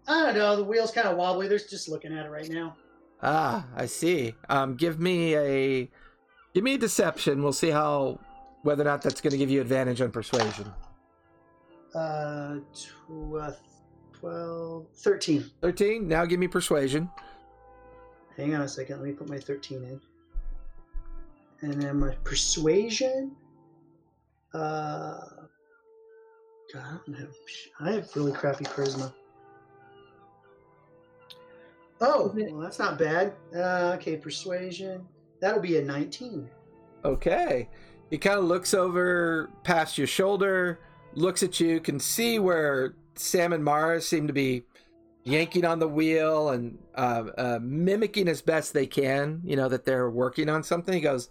I 0.08 0.24
don't 0.24 0.36
know. 0.36 0.58
The 0.58 0.64
wheel's 0.64 0.92
kind 0.92 1.08
of 1.08 1.18
wobbly. 1.18 1.48
They're 1.48 1.58
just 1.58 1.88
looking 1.88 2.18
at 2.18 2.26
it 2.26 2.30
right 2.30 2.50
now. 2.50 2.76
Ah, 3.22 3.66
I 3.76 3.86
see. 3.86 4.36
Um, 4.50 4.76
give 4.76 5.00
me 5.00 5.36
a, 5.36 5.90
give 6.54 6.64
me 6.64 6.74
a 6.74 6.78
deception. 6.78 7.42
We'll 7.42 7.54
see 7.54 7.70
how, 7.70 8.20
whether 8.64 8.82
or 8.84 8.86
not 8.86 9.02
that's 9.02 9.22
going 9.22 9.32
to 9.32 9.38
give 9.38 9.50
you 9.50 9.62
advantage 9.62 10.02
on 10.02 10.12
persuasion. 10.12 10.72
Uh, 11.96 12.58
tw- 12.74 13.36
uh, 13.40 13.52
12, 14.24 14.86
13. 14.96 15.52
Thirteen. 15.60 16.08
Now 16.08 16.24
give 16.24 16.40
me 16.40 16.48
persuasion. 16.48 17.10
Hang 18.38 18.56
on 18.56 18.62
a 18.62 18.68
second. 18.70 19.02
Let 19.02 19.06
me 19.06 19.12
put 19.12 19.28
my 19.28 19.38
13 19.38 19.84
in. 19.84 20.02
And 21.60 21.82
then 21.82 22.00
my 22.00 22.16
persuasion. 22.24 23.36
Uh, 24.54 25.20
God, 26.74 26.86
I 26.86 26.98
don't 27.06 27.18
have. 27.20 27.36
I 27.82 27.92
have 27.92 28.16
really 28.16 28.32
crappy 28.32 28.64
charisma. 28.64 29.12
Oh, 32.00 32.34
well, 32.34 32.62
that's 32.62 32.80
not 32.80 32.98
bad. 32.98 33.34
Uh, 33.54 33.98
okay, 33.98 34.16
persuasion. 34.16 35.06
That'll 35.42 35.62
be 35.62 35.80
a 35.80 35.82
19. 35.82 36.50
Okay. 37.04 37.68
He 38.10 38.18
kind 38.18 38.40
of 38.40 38.46
looks 38.46 38.74
over 38.74 39.50
past 39.64 39.98
your 39.98 40.08
shoulder, 40.08 40.80
looks 41.14 41.44
at 41.44 41.60
you, 41.60 41.82
can 41.82 42.00
see 42.00 42.40
where 42.40 42.96
Sam 43.16 43.54
and 43.54 43.64
Mara 43.64 44.02
seem 44.02 44.28
to 44.28 44.34
be 44.34 44.64
yanking 45.24 45.66
on 45.66 45.80
the 45.80 45.88
wheel 45.88 46.50
and 46.50 46.78
uh, 46.96 47.24
uh, 47.38 47.60
mimicking 47.62 48.28
as 48.28 48.42
best 48.42 48.74
they 48.74 48.86
can, 48.86 49.42
you 49.44 49.56
know, 49.56 49.70
that 49.70 49.86
they're 49.86 50.10
working 50.10 50.50
on 50.50 50.64
something. 50.64 50.94
He 50.94 51.00
goes, 51.00 51.30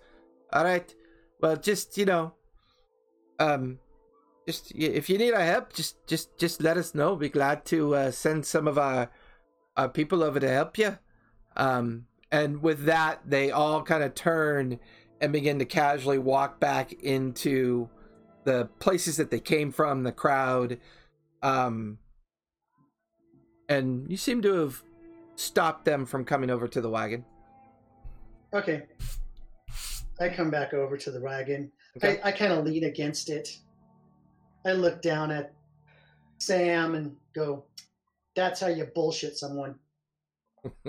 All 0.53 0.65
right, 0.65 0.95
well, 1.41 1.57
just, 1.57 1.99
you 1.99 2.05
know, 2.05 2.33
um, 3.39 3.79
just 4.47 4.73
if 4.75 5.09
you 5.09 5.19
need 5.19 5.35
our 5.35 5.45
help, 5.45 5.73
just 5.73 6.05
just 6.07 6.37
just 6.39 6.61
let 6.61 6.77
us 6.77 6.95
know. 6.95 7.17
Be 7.17 7.29
glad 7.29 7.65
to 7.67 7.95
uh, 7.95 8.11
send 8.11 8.45
some 8.45 8.67
of 8.67 8.79
our 8.79 9.11
our 9.77 9.89
people 9.89 10.23
over 10.23 10.41
to 10.41 10.49
help 10.49 10.79
you. 10.79 10.99
Um, 11.57 12.07
and 12.31 12.63
with 12.63 12.85
that, 12.85 13.21
they 13.27 13.51
all 13.51 13.83
kind 13.83 14.03
of 14.03 14.15
turn 14.15 14.81
and 15.21 15.33
begin 15.33 15.59
to 15.59 15.65
casually 15.65 16.19
walk 16.19 16.59
back 16.59 16.93
into 16.93 17.89
the 18.45 18.69
places 18.81 19.17
that 19.19 19.31
they 19.31 19.39
came 19.39 19.71
from, 19.71 20.03
the 20.03 20.13
crowd. 20.13 20.79
Um, 21.43 21.99
and 23.69 24.11
you 24.11 24.17
seem 24.17 24.43
to 24.43 24.55
have 24.55 24.83
stopped 25.37 25.85
them 25.85 26.07
from 26.07 26.25
coming 26.25 26.51
over 26.51 26.69
to 26.69 26.81
the 26.81 26.89
wagon. 26.89 27.25
Okay. 28.53 28.83
I 30.21 30.29
come 30.29 30.51
back 30.51 30.75
over 30.75 30.97
to 30.97 31.11
the 31.11 31.21
wagon. 31.21 31.73
Okay. 31.97 32.21
I, 32.23 32.29
I 32.29 32.33
kind 32.33 32.53
of 32.53 32.65
lean 32.65 32.85
against 32.85 33.31
it. 33.31 33.59
I 34.65 34.73
look 34.73 35.03
down 35.03 35.31
at 35.31 35.53
Sam 36.39 36.95
and 36.95 37.17
go, 37.35 37.65
That's 38.37 38.61
how 38.61 38.69
you 38.69 38.85
bullshit 38.95 39.37
someone. 39.37 39.75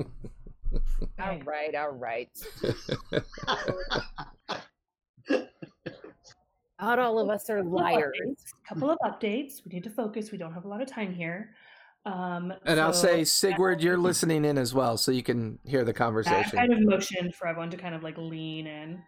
All 1.20 1.40
right, 1.46 1.76
all 1.76 1.92
right. 1.92 2.30
Not 6.82 7.00
all 7.00 7.20
of 7.20 7.30
us 7.30 7.50
are 7.50 7.63
liars. 7.63 8.13
updates- 8.20 8.53
Couple 8.68 8.89
of 8.89 8.98
updates. 9.06 9.65
We 9.65 9.72
need 9.74 9.84
to 9.84 9.89
focus. 9.89 10.32
We 10.32 10.38
don't 10.38 10.53
have 10.53 10.65
a 10.65 10.68
lot 10.68 10.82
of 10.82 10.88
time 10.88 11.13
here. 11.13 11.56
Um, 12.06 12.53
And 12.65 12.80
I'll 12.80 12.92
say, 12.94 13.24
Sigurd, 13.24 13.82
you're 13.82 13.98
listening 13.98 14.44
in 14.44 14.58
as 14.58 14.74
well, 14.74 14.98
so 14.98 15.12
you 15.12 15.24
can 15.24 15.60
hear 15.63 15.86
the 15.86 15.94
conversation. 15.94 16.58
I 16.60 16.68
kind 16.68 16.74
of 16.74 16.82
motioned 16.82 17.34
for 17.36 17.48
everyone 17.48 17.70
to 17.70 17.77
kind 17.77 17.96
of 17.96 18.03
like 18.03 18.18
lean 18.18 18.68
in. 18.68 19.01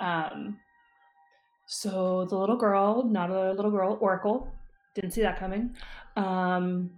Um, 0.00 0.58
so 1.66 2.24
the 2.24 2.38
little 2.38 2.56
girl, 2.56 3.04
not 3.04 3.30
a 3.30 3.52
little 3.52 3.70
girl, 3.70 3.98
Oracle, 4.00 4.50
didn't 4.94 5.10
see 5.10 5.20
that 5.22 5.38
coming. 5.38 5.76
Um, 6.16 6.90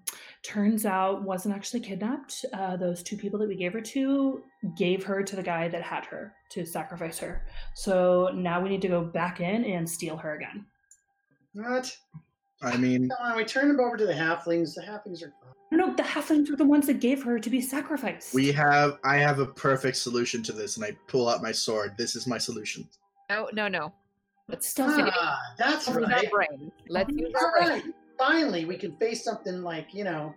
turns 0.43 0.87
out 0.87 1.23
wasn't 1.23 1.55
actually 1.55 1.81
kidnapped. 1.81 2.45
Uh, 2.53 2.77
those 2.77 3.03
two 3.03 3.17
people 3.17 3.39
that 3.39 3.49
we 3.49 3.57
gave 3.57 3.73
her 3.73 3.81
to 3.81 4.43
gave 4.77 5.05
her 5.05 5.23
to 5.23 5.37
the 5.37 5.43
guy 5.43 5.69
that 5.69 5.83
had 5.83 6.05
her 6.07 6.33
to 6.51 6.65
sacrifice 6.65 7.19
her. 7.19 7.47
So 7.75 8.31
now 8.35 8.61
we 8.61 8.69
need 8.69 8.83
to 8.83 8.89
go 8.89 9.03
back 9.05 9.41
in 9.41 9.65
and 9.65 9.89
steal 9.89 10.17
her 10.17 10.35
again. 10.37 10.65
What? 11.53 11.95
I 12.63 12.77
mean, 12.77 13.09
Come 13.09 13.31
on, 13.33 13.37
we 13.37 13.45
turn 13.45 13.69
them 13.69 13.81
over 13.81 13.97
to 13.97 14.07
the 14.07 14.13
halflings. 14.13 14.75
The 14.75 14.83
halflings 14.83 15.23
are 15.23 15.33
fine. 15.43 15.53
No, 15.73 15.87
no, 15.87 15.95
the 15.95 16.03
halflings 16.03 16.51
were 16.51 16.57
the 16.57 16.65
ones 16.65 16.87
that 16.89 17.01
gave 17.01 17.23
her 17.23 17.39
to 17.39 17.49
be 17.51 17.61
sacrificed. 17.61 18.35
we 18.35 18.51
have. 18.53 18.99
I 19.05 19.17
have 19.17 19.39
a 19.39 19.47
perfect 19.47 19.97
solution 19.97 20.43
to 20.45 20.53
this, 20.53 20.77
and 20.77 20.85
I 20.85 20.97
pull 21.07 21.29
out 21.29 21.43
my 21.43 21.53
sword. 21.53 21.95
This 21.97 22.17
is 22.17 22.27
my 22.27 22.39
solution. 22.39 22.89
No, 23.31 23.49
no, 23.53 23.69
no. 23.69 23.93
but 24.49 24.65
still, 24.65 24.91
think 24.95 25.09
Ah, 25.13 25.39
that's 25.57 25.87
Let's 25.89 26.01
use 26.01 26.25
our 26.25 26.31
brain. 26.31 26.73
Let's 26.89 27.11
use 27.13 27.33
All 27.41 27.47
our 27.47 27.69
brain. 27.79 27.95
Right. 28.21 28.33
Finally, 28.33 28.65
we 28.65 28.77
can 28.77 28.97
face 28.97 29.25
something 29.25 29.63
like, 29.63 29.95
you 29.95 30.05
know, 30.05 30.35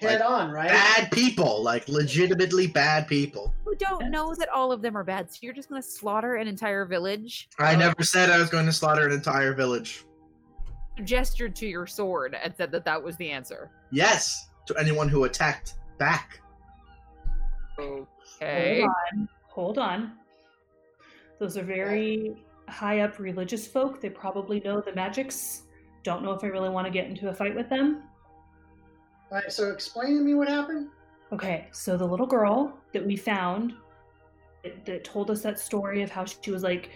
head 0.00 0.22
on, 0.22 0.50
right? 0.50 0.68
Bad 0.68 1.10
people, 1.10 1.62
like 1.62 1.88
legitimately 1.88 2.66
bad 2.68 3.06
people. 3.06 3.54
Who 3.64 3.74
don't 3.76 4.10
know 4.10 4.34
that 4.34 4.48
all 4.48 4.72
of 4.72 4.82
them 4.82 4.96
are 4.96 5.04
bad, 5.04 5.32
so 5.32 5.38
you're 5.42 5.52
just 5.52 5.68
going 5.68 5.80
to 5.80 5.86
slaughter 5.86 6.36
an 6.36 6.48
entire 6.48 6.84
village. 6.84 7.48
I 7.58 7.76
never 7.76 8.02
said 8.02 8.30
I 8.30 8.38
was 8.38 8.50
going 8.50 8.66
to 8.66 8.72
slaughter 8.72 9.06
an 9.06 9.12
entire 9.12 9.54
village. 9.54 10.04
gestured 11.04 11.56
to 11.56 11.66
your 11.66 11.86
sword 11.86 12.36
and 12.40 12.54
said 12.56 12.70
that 12.72 12.84
that 12.84 13.02
was 13.02 13.16
the 13.16 13.30
answer. 13.30 13.70
Yes, 13.90 14.50
to 14.66 14.76
anyone 14.76 15.08
who 15.08 15.24
attacked 15.24 15.74
back. 15.98 16.40
Okay. 17.78 18.80
Hold 18.80 18.90
on. 18.90 19.28
Hold 19.48 19.78
on. 19.78 20.12
Those 21.38 21.56
are 21.56 21.64
very 21.64 22.36
high 22.68 23.00
up 23.00 23.18
religious 23.18 23.66
folk. 23.66 24.00
They 24.00 24.10
probably 24.10 24.60
know 24.60 24.80
the 24.80 24.94
magics. 24.94 25.61
Don't 26.02 26.22
know 26.22 26.32
if 26.32 26.42
I 26.44 26.48
really 26.48 26.70
want 26.70 26.86
to 26.86 26.92
get 26.92 27.06
into 27.06 27.28
a 27.28 27.34
fight 27.34 27.54
with 27.54 27.68
them. 27.68 28.02
All 29.30 29.38
right, 29.38 29.52
so 29.52 29.70
explain 29.70 30.16
to 30.18 30.22
me 30.22 30.34
what 30.34 30.48
happened. 30.48 30.88
Okay, 31.32 31.68
so 31.72 31.96
the 31.96 32.04
little 32.04 32.26
girl 32.26 32.76
that 32.92 33.04
we 33.04 33.16
found 33.16 33.72
that, 34.62 34.84
that 34.84 35.04
told 35.04 35.30
us 35.30 35.42
that 35.42 35.58
story 35.58 36.02
of 36.02 36.10
how 36.10 36.24
she 36.24 36.50
was 36.50 36.62
like 36.62 36.90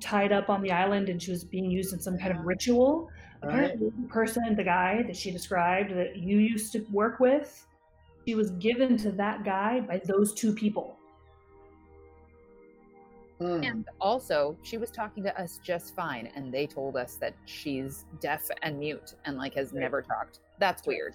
tied 0.00 0.32
up 0.32 0.48
on 0.48 0.62
the 0.62 0.70
island 0.70 1.08
and 1.08 1.22
she 1.22 1.30
was 1.30 1.44
being 1.44 1.70
used 1.70 1.92
in 1.92 2.00
some 2.00 2.18
kind 2.18 2.36
of 2.36 2.44
ritual. 2.44 3.10
Right. 3.42 3.50
Apparently, 3.50 3.90
the 4.00 4.08
person, 4.08 4.56
the 4.56 4.64
guy 4.64 5.02
that 5.06 5.16
she 5.16 5.30
described 5.30 5.94
that 5.94 6.16
you 6.16 6.38
used 6.38 6.72
to 6.72 6.86
work 6.90 7.20
with, 7.20 7.66
she 8.26 8.34
was 8.34 8.50
given 8.52 8.96
to 8.98 9.12
that 9.12 9.44
guy 9.44 9.80
by 9.80 10.00
those 10.06 10.32
two 10.32 10.54
people. 10.54 10.96
Hmm. 13.40 13.62
And 13.64 13.88
also, 14.00 14.56
she 14.62 14.78
was 14.78 14.90
talking 14.90 15.22
to 15.24 15.40
us 15.40 15.58
just 15.62 15.94
fine, 15.96 16.28
and 16.36 16.52
they 16.54 16.66
told 16.66 16.96
us 16.96 17.16
that 17.16 17.34
she's 17.46 18.04
deaf 18.20 18.48
and 18.62 18.78
mute 18.78 19.14
and 19.24 19.36
like 19.36 19.54
has 19.54 19.72
never 19.72 20.02
talked. 20.02 20.40
That's 20.58 20.86
weird. 20.86 21.14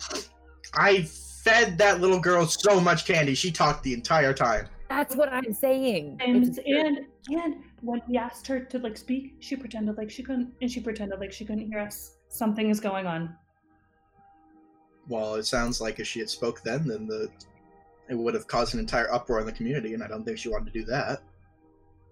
I 0.73 1.03
fed 1.03 1.77
that 1.77 2.01
little 2.01 2.19
girl 2.19 2.45
so 2.45 2.81
much 2.81 3.05
candy. 3.05 3.35
She 3.35 3.51
talked 3.51 3.83
the 3.83 3.93
entire 3.93 4.33
time. 4.33 4.67
That's 4.89 5.15
what 5.15 5.31
I'm 5.31 5.53
saying. 5.53 6.17
And 6.19 6.59
and 6.65 7.05
and 7.29 7.55
when 7.81 8.01
we 8.07 8.17
asked 8.17 8.47
her 8.47 8.59
to 8.59 8.79
like 8.79 8.97
speak, 8.97 9.35
she 9.39 9.55
pretended 9.55 9.97
like 9.97 10.09
she 10.09 10.23
couldn't, 10.23 10.51
and 10.61 10.69
she 10.69 10.81
pretended 10.81 11.19
like 11.19 11.31
she 11.31 11.45
couldn't 11.45 11.69
hear 11.69 11.79
us. 11.79 12.15
Something 12.27 12.69
is 12.69 12.79
going 12.79 13.07
on. 13.07 13.35
Well, 15.07 15.35
it 15.35 15.45
sounds 15.45 15.79
like 15.79 15.99
if 15.99 16.07
she 16.07 16.19
had 16.19 16.29
spoke 16.29 16.61
then, 16.63 16.87
then 16.87 17.07
the 17.07 17.29
it 18.09 18.15
would 18.15 18.33
have 18.33 18.47
caused 18.47 18.73
an 18.73 18.79
entire 18.79 19.11
uproar 19.13 19.39
in 19.39 19.45
the 19.45 19.51
community, 19.51 19.93
and 19.93 20.03
I 20.03 20.07
don't 20.07 20.25
think 20.25 20.37
she 20.37 20.49
wanted 20.49 20.73
to 20.73 20.79
do 20.79 20.85
that. 20.85 21.21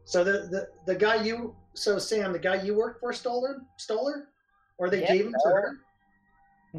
So 0.08 0.24
the, 0.24 0.48
the 0.50 0.70
the 0.86 0.96
guy 0.96 1.16
you 1.22 1.54
so 1.74 2.00
Sam, 2.00 2.32
the 2.32 2.40
guy 2.40 2.62
you 2.64 2.74
worked 2.76 3.02
for 3.02 3.12
stole 3.12 3.46
her, 3.46 3.62
stole 3.76 4.10
her, 4.10 4.30
or 4.78 4.90
they 4.90 5.02
Yeah, 5.02 5.14
gave 5.16 5.26
him 5.26 5.34
to 5.44 5.50
her. 5.50 5.78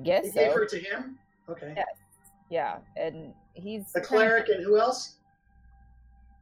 guess 0.03 0.33
They 0.33 0.45
gave 0.47 0.55
her 0.55 0.65
to 0.65 0.79
him. 0.79 1.19
Okay. 1.49 1.75
Yeah. 1.77 1.85
Yeah, 2.51 2.79
and 2.97 3.35
he's 3.53 3.93
The 3.93 4.01
kind 4.01 4.05
of- 4.05 4.09
cleric 4.09 4.49
and 4.49 4.65
who 4.65 4.79
else? 4.79 5.17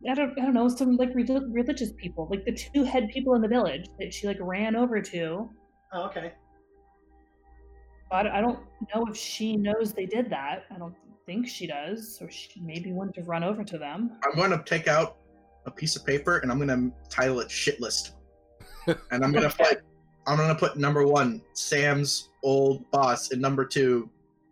I 0.09 0.14
don't, 0.14 0.38
I 0.38 0.43
don't 0.43 0.55
know, 0.55 0.69
some 0.69 0.97
like 0.97 1.12
relig- 1.12 1.52
religious 1.52 1.90
people, 1.93 2.28
like 2.31 2.45
the 2.45 2.52
two 2.52 2.85
head 2.85 3.09
people 3.09 3.35
in 3.35 3.43
the 3.43 3.49
village 3.49 3.87
that 3.99 4.14
she 4.14 4.28
like 4.28 4.37
ran 4.40 4.76
over 4.76 5.02
to. 5.02 5.50
Oh, 5.93 6.02
okay. 6.05 6.35
I 8.12 8.23
don't, 8.23 8.33
I 8.33 8.40
don't 8.40 8.61
know 8.95 9.05
if 9.11 9.16
she 9.16 9.57
knows 9.57 9.93
they 9.93 10.07
did 10.07 10.31
that. 10.31 10.66
I 10.73 10.78
don't 10.78 10.95
think 11.26 11.49
she 11.49 11.66
does, 11.66 12.19
or 12.23 12.31
she 12.31 12.61
maybe 12.61 12.93
wouldn't 12.93 13.16
have 13.16 13.26
run 13.26 13.43
over 13.43 13.64
to 13.64 13.76
them. 13.78 14.12
I'm 14.25 14.37
going 14.37 14.52
to 14.52 14.62
take 14.64 14.87
out 14.87 15.16
a 15.66 15.70
piece 15.70 15.96
of 15.96 16.04
paper 16.06 16.38
and 16.38 16.50
I'm 16.50 16.58
going 16.58 16.68
to 16.68 17.08
title 17.11 17.40
it 17.40 17.50
"shit 17.50 17.80
list," 17.80 18.12
and 18.87 19.25
I'm 19.25 19.32
going 19.32 19.49
to 19.49 19.54
put 19.56 19.82
I'm 20.26 20.37
going 20.37 20.49
to 20.49 20.54
put 20.54 20.76
number 20.76 21.06
one 21.06 21.42
Sam's 21.52 22.30
old 22.42 22.90
boss, 22.90 23.30
and 23.30 23.40
number 23.40 23.64
two 23.64 24.11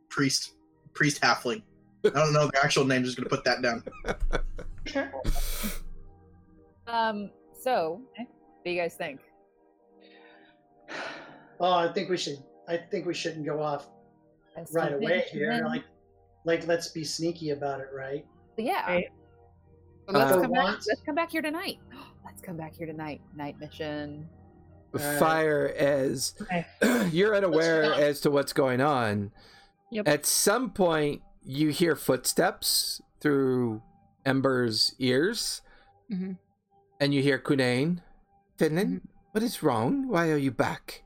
priest 0.08 0.54
priest 0.92 1.20
halfling. 1.20 1.62
I 2.04 2.10
don't 2.10 2.32
know 2.32 2.46
the 2.46 2.60
actual 2.62 2.84
name. 2.84 3.02
Just 3.02 3.16
going 3.16 3.28
to 3.28 3.34
put 3.34 3.44
that 3.44 3.62
down. 3.62 3.82
Sure. 4.86 5.10
Um. 6.86 7.30
So, 7.58 8.02
what 8.14 8.26
do 8.64 8.70
you 8.70 8.78
guys 8.80 8.94
think? 8.94 9.20
Oh, 11.60 11.72
I 11.72 11.90
think 11.92 12.10
we 12.10 12.16
should. 12.18 12.36
I 12.68 12.76
think 12.76 13.06
we 13.06 13.14
shouldn't 13.14 13.46
go 13.46 13.62
off 13.62 13.88
As 14.56 14.70
right 14.74 14.92
away 14.92 15.24
here. 15.32 15.50
then- 15.50 15.64
Like, 15.64 15.84
like 16.44 16.66
let's 16.66 16.88
be 16.88 17.04
sneaky 17.04 17.50
about 17.50 17.80
it, 17.80 17.88
right? 17.94 18.26
yeah. 18.58 18.84
Right. 18.86 19.06
So 20.06 20.12
let's 20.18 20.32
Uh, 20.32 20.40
come 20.42 20.52
back. 20.52 20.66
Let's 20.86 21.00
come 21.06 21.14
back 21.14 21.30
here 21.30 21.42
tonight. 21.42 21.78
Let's 22.24 22.40
come 22.40 22.56
back 22.56 22.74
here 22.74 22.86
tonight. 22.86 23.20
Night 23.36 23.58
mission. 23.60 24.28
Alright. 24.98 25.18
Fire 25.18 25.74
as 25.78 26.34
Okay. 26.40 26.66
you're 27.12 27.34
unaware 27.36 27.92
as 27.94 28.20
to 28.22 28.30
what's 28.30 28.52
going 28.52 28.80
on. 28.80 29.30
Yep. 29.90 30.08
At 30.08 30.26
some 30.26 30.70
point, 30.70 31.22
you 31.44 31.68
hear 31.68 31.94
footsteps 31.96 33.02
through 33.20 33.82
Ember's 34.24 34.94
ears, 34.98 35.60
Mhm. 36.10 36.38
and 37.00 37.12
you 37.14 37.22
hear 37.22 37.38
Kunain, 37.38 38.00
Finland, 38.56 39.00
Mm-hmm. 39.00 39.08
what 39.32 39.42
is 39.44 39.62
wrong? 39.62 40.08
Why 40.08 40.30
are 40.30 40.36
you 40.38 40.50
back? 40.50 41.02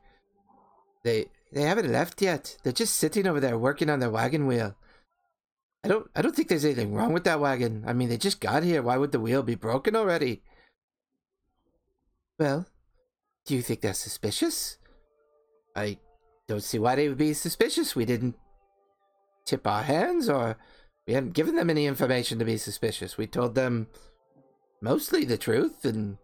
They 1.03 1.27
they 1.51 1.63
haven't 1.63 1.91
left 1.91 2.21
yet. 2.21 2.57
They're 2.63 2.71
just 2.73 2.95
sitting 2.95 3.27
over 3.27 3.39
there 3.39 3.57
working 3.57 3.89
on 3.89 3.99
their 3.99 4.09
wagon 4.11 4.45
wheel. 4.47 4.75
I 5.83 5.87
don't 5.87 6.09
I 6.15 6.21
don't 6.21 6.35
think 6.35 6.49
there's 6.49 6.65
anything 6.65 6.93
wrong 6.93 7.13
with 7.13 7.23
that 7.23 7.39
wagon. 7.39 7.83
I 7.87 7.93
mean, 7.93 8.09
they 8.09 8.17
just 8.17 8.41
got 8.41 8.63
here. 8.63 8.81
Why 8.81 8.97
would 8.97 9.11
the 9.11 9.19
wheel 9.19 9.43
be 9.43 9.55
broken 9.55 9.95
already? 9.95 10.41
Well, 12.37 12.67
do 13.45 13.55
you 13.55 13.61
think 13.61 13.81
that's 13.81 13.99
suspicious? 13.99 14.77
I 15.75 15.97
don't 16.47 16.63
see 16.63 16.79
why 16.79 16.95
they 16.95 17.07
would 17.07 17.17
be 17.17 17.33
suspicious. 17.33 17.95
We 17.95 18.05
didn't 18.05 18.35
tip 19.45 19.65
our 19.65 19.83
hands 19.83 20.29
or 20.29 20.57
we 21.07 21.13
haven't 21.13 21.33
given 21.33 21.55
them 21.55 21.69
any 21.69 21.85
information 21.85 22.39
to 22.39 22.45
be 22.45 22.57
suspicious. 22.57 23.17
We 23.17 23.27
told 23.27 23.55
them 23.55 23.87
mostly 24.81 25.25
the 25.25 25.37
truth 25.37 25.85
and 25.85 26.17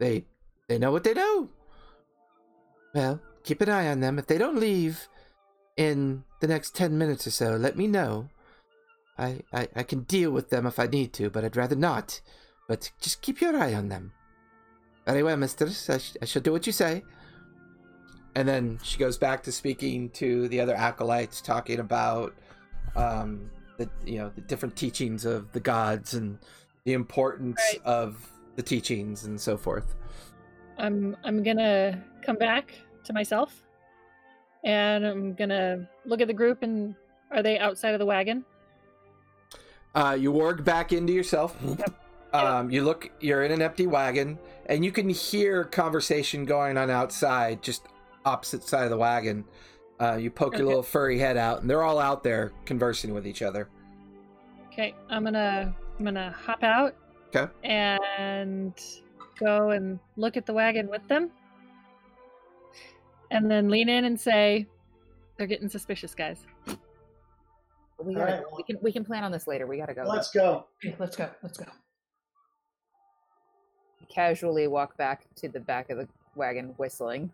they 0.00 0.24
they 0.68 0.78
know 0.78 0.92
what 0.92 1.04
they 1.04 1.14
know. 1.14 1.48
Well, 2.94 3.20
keep 3.44 3.60
an 3.60 3.68
eye 3.68 3.88
on 3.88 4.00
them. 4.00 4.18
If 4.18 4.26
they 4.26 4.38
don't 4.38 4.58
leave 4.58 5.08
in 5.76 6.24
the 6.40 6.46
next 6.46 6.74
10 6.74 6.98
minutes 6.98 7.26
or 7.26 7.30
so, 7.30 7.56
let 7.56 7.76
me 7.76 7.86
know. 7.86 8.28
I, 9.18 9.40
I, 9.52 9.68
I 9.76 9.82
can 9.82 10.02
deal 10.02 10.30
with 10.30 10.50
them 10.50 10.66
if 10.66 10.78
I 10.78 10.86
need 10.86 11.12
to, 11.14 11.28
but 11.30 11.44
I'd 11.44 11.56
rather 11.56 11.76
not. 11.76 12.20
But 12.68 12.90
just 13.00 13.20
keep 13.22 13.40
your 13.40 13.56
eye 13.56 13.74
on 13.74 13.88
them. 13.88 14.12
Very 15.06 15.22
well, 15.22 15.36
mistress. 15.36 15.88
I, 15.90 15.98
sh- 15.98 16.16
I 16.22 16.24
shall 16.26 16.42
do 16.42 16.52
what 16.52 16.66
you 16.66 16.72
say. 16.72 17.02
And 18.34 18.46
then 18.46 18.78
she 18.84 18.98
goes 18.98 19.16
back 19.18 19.42
to 19.44 19.52
speaking 19.52 20.10
to 20.10 20.48
the 20.48 20.60
other 20.60 20.74
acolytes, 20.74 21.40
talking 21.40 21.80
about 21.80 22.34
um, 22.94 23.50
the 23.78 23.88
you 24.04 24.18
know 24.18 24.30
the 24.34 24.42
different 24.42 24.76
teachings 24.76 25.24
of 25.24 25.50
the 25.52 25.60
gods 25.60 26.14
and 26.14 26.38
the 26.84 26.92
importance 26.92 27.60
Right. 27.72 27.82
of 27.84 28.30
the 28.56 28.62
teachings 28.62 29.24
and 29.24 29.40
so 29.40 29.56
forth. 29.56 29.96
I'm 30.76 31.16
I'm 31.24 31.42
gonna 31.42 32.04
come 32.22 32.36
back 32.36 32.72
to 33.04 33.12
myself, 33.12 33.64
and 34.62 35.04
I'm 35.06 35.34
gonna 35.34 35.88
look 36.04 36.20
at 36.20 36.28
the 36.28 36.34
group. 36.34 36.62
And 36.62 36.94
are 37.32 37.42
they 37.42 37.58
outside 37.58 37.94
of 37.94 37.98
the 37.98 38.06
wagon? 38.06 38.44
Uh, 39.94 40.16
you 40.18 40.32
warg 40.32 40.64
back 40.64 40.92
into 40.92 41.12
yourself. 41.12 41.56
Um, 42.32 42.70
you 42.70 42.84
look. 42.84 43.10
You're 43.20 43.42
in 43.44 43.52
an 43.52 43.62
empty 43.62 43.86
wagon, 43.86 44.38
and 44.66 44.84
you 44.84 44.92
can 44.92 45.08
hear 45.08 45.64
conversation 45.64 46.44
going 46.44 46.76
on 46.76 46.90
outside, 46.90 47.62
just 47.62 47.86
opposite 48.24 48.62
side 48.62 48.84
of 48.84 48.90
the 48.90 48.98
wagon. 48.98 49.44
Uh, 49.98 50.16
you 50.16 50.30
poke 50.30 50.56
your 50.58 50.66
little 50.66 50.82
furry 50.82 51.18
head 51.18 51.36
out, 51.36 51.62
and 51.62 51.70
they're 51.70 51.82
all 51.82 51.98
out 51.98 52.22
there 52.22 52.52
conversing 52.66 53.14
with 53.14 53.26
each 53.26 53.42
other. 53.42 53.68
Okay, 54.66 54.94
I'm 55.08 55.24
gonna 55.24 55.74
I'm 55.98 56.04
gonna 56.04 56.34
hop 56.38 56.62
out. 56.62 56.94
'Kay. 57.32 57.46
And 57.64 58.74
go 59.40 59.70
and 59.70 59.98
look 60.16 60.36
at 60.36 60.46
the 60.46 60.52
wagon 60.52 60.88
with 60.88 61.06
them, 61.08 61.30
and 63.30 63.50
then 63.50 63.68
lean 63.68 63.88
in 63.88 64.04
and 64.04 64.20
say, 64.20 64.66
"They're 65.36 65.46
getting 65.46 65.68
suspicious, 65.68 66.14
guys." 66.14 66.46
We 68.00 68.14
gotta. 68.14 68.32
right, 68.32 68.42
go. 68.42 68.56
we 68.56 68.62
can. 68.62 68.78
We 68.82 68.92
can 68.92 69.04
plan 69.04 69.24
on 69.24 69.32
this 69.32 69.46
later. 69.46 69.66
We 69.66 69.78
gotta 69.78 69.94
go. 69.94 70.04
Let's 70.04 70.30
go. 70.30 70.66
Okay, 70.84 70.94
let's 70.98 71.16
go. 71.16 71.28
Let's 71.42 71.58
go. 71.58 71.66
Casually 74.08 74.68
walk 74.68 74.96
back 74.96 75.26
to 75.36 75.48
the 75.48 75.60
back 75.60 75.90
of 75.90 75.98
the 75.98 76.08
wagon, 76.34 76.74
whistling. 76.78 77.30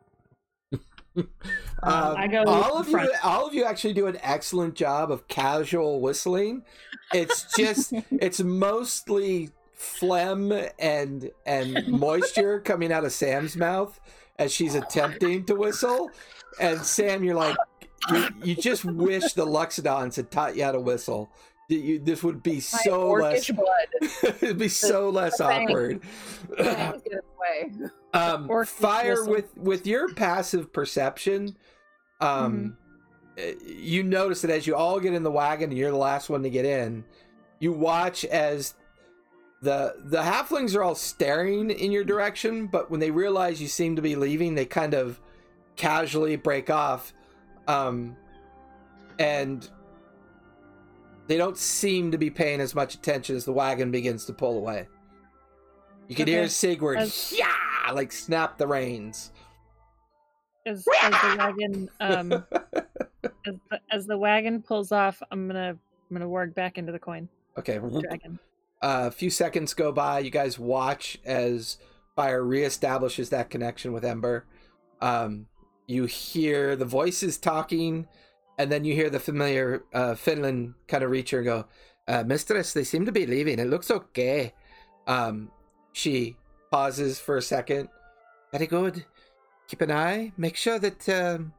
Um, 1.83 2.16
I 2.16 2.27
go 2.27 2.44
all 2.44 2.79
of 2.79 2.88
front. 2.88 3.11
you, 3.11 3.18
all 3.22 3.46
of 3.46 3.55
you 3.55 3.64
actually 3.64 3.92
do 3.92 4.07
an 4.07 4.18
excellent 4.22 4.74
job 4.74 5.12
of 5.12 5.29
casual 5.29 6.00
whistling. 6.00 6.64
It's 7.12 7.46
just, 7.57 7.92
it's 8.11 8.40
mostly 8.40 9.50
phlegm 9.74 10.53
and 10.79 11.31
and 11.44 11.87
moisture 11.88 12.61
coming 12.61 12.90
out 12.90 13.05
of 13.05 13.12
Sam's 13.12 13.55
mouth 13.55 14.00
as 14.38 14.53
she's 14.53 14.74
attempting 14.74 15.44
to 15.44 15.55
whistle. 15.55 16.11
And 16.59 16.81
Sam, 16.81 17.22
you're 17.22 17.35
like, 17.35 17.57
you, 18.10 18.28
you 18.42 18.54
just 18.54 18.84
wish 18.84 19.32
the 19.34 19.46
Loxodons 19.46 20.16
had 20.16 20.30
taught 20.30 20.56
you 20.56 20.64
how 20.64 20.72
to 20.72 20.80
whistle. 20.80 21.30
You- 21.68 21.98
this 21.98 22.22
would 22.22 22.42
be 22.42 22.56
My 22.56 22.60
so 22.60 23.10
less. 23.12 23.50
It'd 24.42 24.58
be 24.58 24.68
so 24.68 25.08
less 25.08 25.40
awkward. 25.40 26.02
Fangs 26.56 27.02
get 27.02 27.12
in 27.12 27.18
the 27.18 27.22
way. 27.40 27.72
um 28.12 28.48
fire 28.66 29.14
whistle. 29.24 29.32
with 29.32 29.56
with 29.56 29.86
your 29.86 30.12
passive 30.14 30.72
perception 30.72 31.56
um 32.20 32.76
uh, 33.38 33.42
you 33.66 34.02
notice 34.04 34.42
that 34.42 34.50
as 34.50 34.66
you 34.66 34.76
all 34.76 35.00
get 35.00 35.14
in 35.14 35.22
the 35.24 35.30
wagon 35.30 35.70
and 35.70 35.78
you're 35.78 35.90
the 35.90 35.96
last 35.96 36.28
one 36.30 36.42
to 36.42 36.50
get 36.50 36.64
in 36.64 37.02
you 37.58 37.72
watch 37.72 38.24
as 38.26 38.74
the 39.62 39.94
the 40.04 40.18
halflings 40.22 40.76
are 40.76 40.82
all 40.82 40.94
staring 40.94 41.70
in 41.70 41.90
your 41.90 42.04
direction 42.04 42.66
but 42.68 42.90
when 42.90 43.00
they 43.00 43.10
realize 43.10 43.60
you 43.60 43.66
seem 43.66 43.96
to 43.96 44.02
be 44.02 44.14
leaving 44.14 44.54
they 44.54 44.64
kind 44.66 44.94
of 44.94 45.18
casually 45.76 46.36
break 46.36 46.70
off, 46.70 47.12
um, 47.68 48.16
and 49.18 49.68
they 51.27 51.37
don't 51.37 51.57
seem 51.57 52.11
to 52.11 52.18
be 52.18 52.31
paying 52.31 52.61
as 52.61 52.74
much 52.74 52.94
attention 52.94 53.37
as 53.37 53.44
the 53.44 53.53
wagon 53.53 53.90
begins 53.90 54.24
to 54.27 54.33
pull 54.33 54.57
away. 54.59 54.88
You 56.09 56.14
can 56.16 56.27
hear 56.27 56.48
Sigurd, 56.48 56.98
As- 56.98 57.33
yeah, 57.37 57.90
like 57.92 58.12
snap 58.12 58.59
the 58.59 58.66
reins. 58.66 59.33
As, 60.66 60.85
as 61.03 61.11
the 61.12 61.37
wagon 61.38 61.90
um 62.00 62.33
as 62.53 63.55
the, 63.70 63.81
as 63.90 64.07
the 64.07 64.16
wagon 64.18 64.62
pulls 64.62 64.92
off, 64.92 65.22
I'm 65.31 65.46
gonna 65.46 65.70
I'm 65.70 66.16
gonna 66.16 66.29
warg 66.29 66.55
back 66.55 66.79
into 66.79 66.92
the 66.92 66.98
coin 66.98 67.29
Okay, 67.59 67.79
dragon. 67.79 68.38
a 68.83 69.11
few 69.11 69.31
seconds 69.31 69.74
go 69.74 69.92
by. 69.92 70.18
You 70.20 70.31
guys 70.31 70.59
watch 70.59 71.18
as 71.24 71.79
Fire 72.16 72.42
reestablishes 72.42 73.31
that 73.31 73.48
connection 73.50 73.92
with 73.92 74.05
Ember. 74.05 74.44
Um, 75.00 75.46
you 75.87 76.05
hear 76.07 76.77
the 76.77 76.85
voices 76.85 77.38
talking, 77.38 78.07
and 78.59 78.70
then 78.70 78.85
you 78.85 78.94
hear 78.94 79.11
the 79.11 79.20
familiar 79.20 79.85
uh, 79.92 80.14
Finland 80.14 80.75
kind 80.88 81.05
of 81.05 81.11
reach 81.11 81.31
her 81.31 81.38
and 81.38 81.47
go, 81.47 81.66
uh, 82.09 82.25
"Mistress, 82.25 82.73
they 82.73 82.85
seem 82.85 83.05
to 83.07 83.12
be 83.12 83.27
leaving. 83.27 83.59
It 83.59 83.68
looks 83.68 83.90
okay." 83.90 84.55
Um, 85.07 85.51
she 85.92 86.37
pauses 86.70 87.18
for 87.18 87.37
a 87.37 87.42
second. 87.42 87.88
Very 88.53 88.66
good. 88.66 89.05
Keep 89.68 89.83
an 89.83 89.90
eye. 89.90 90.33
Make 90.37 90.57
sure 90.57 90.79
that 90.79 91.09
um, 91.09 91.53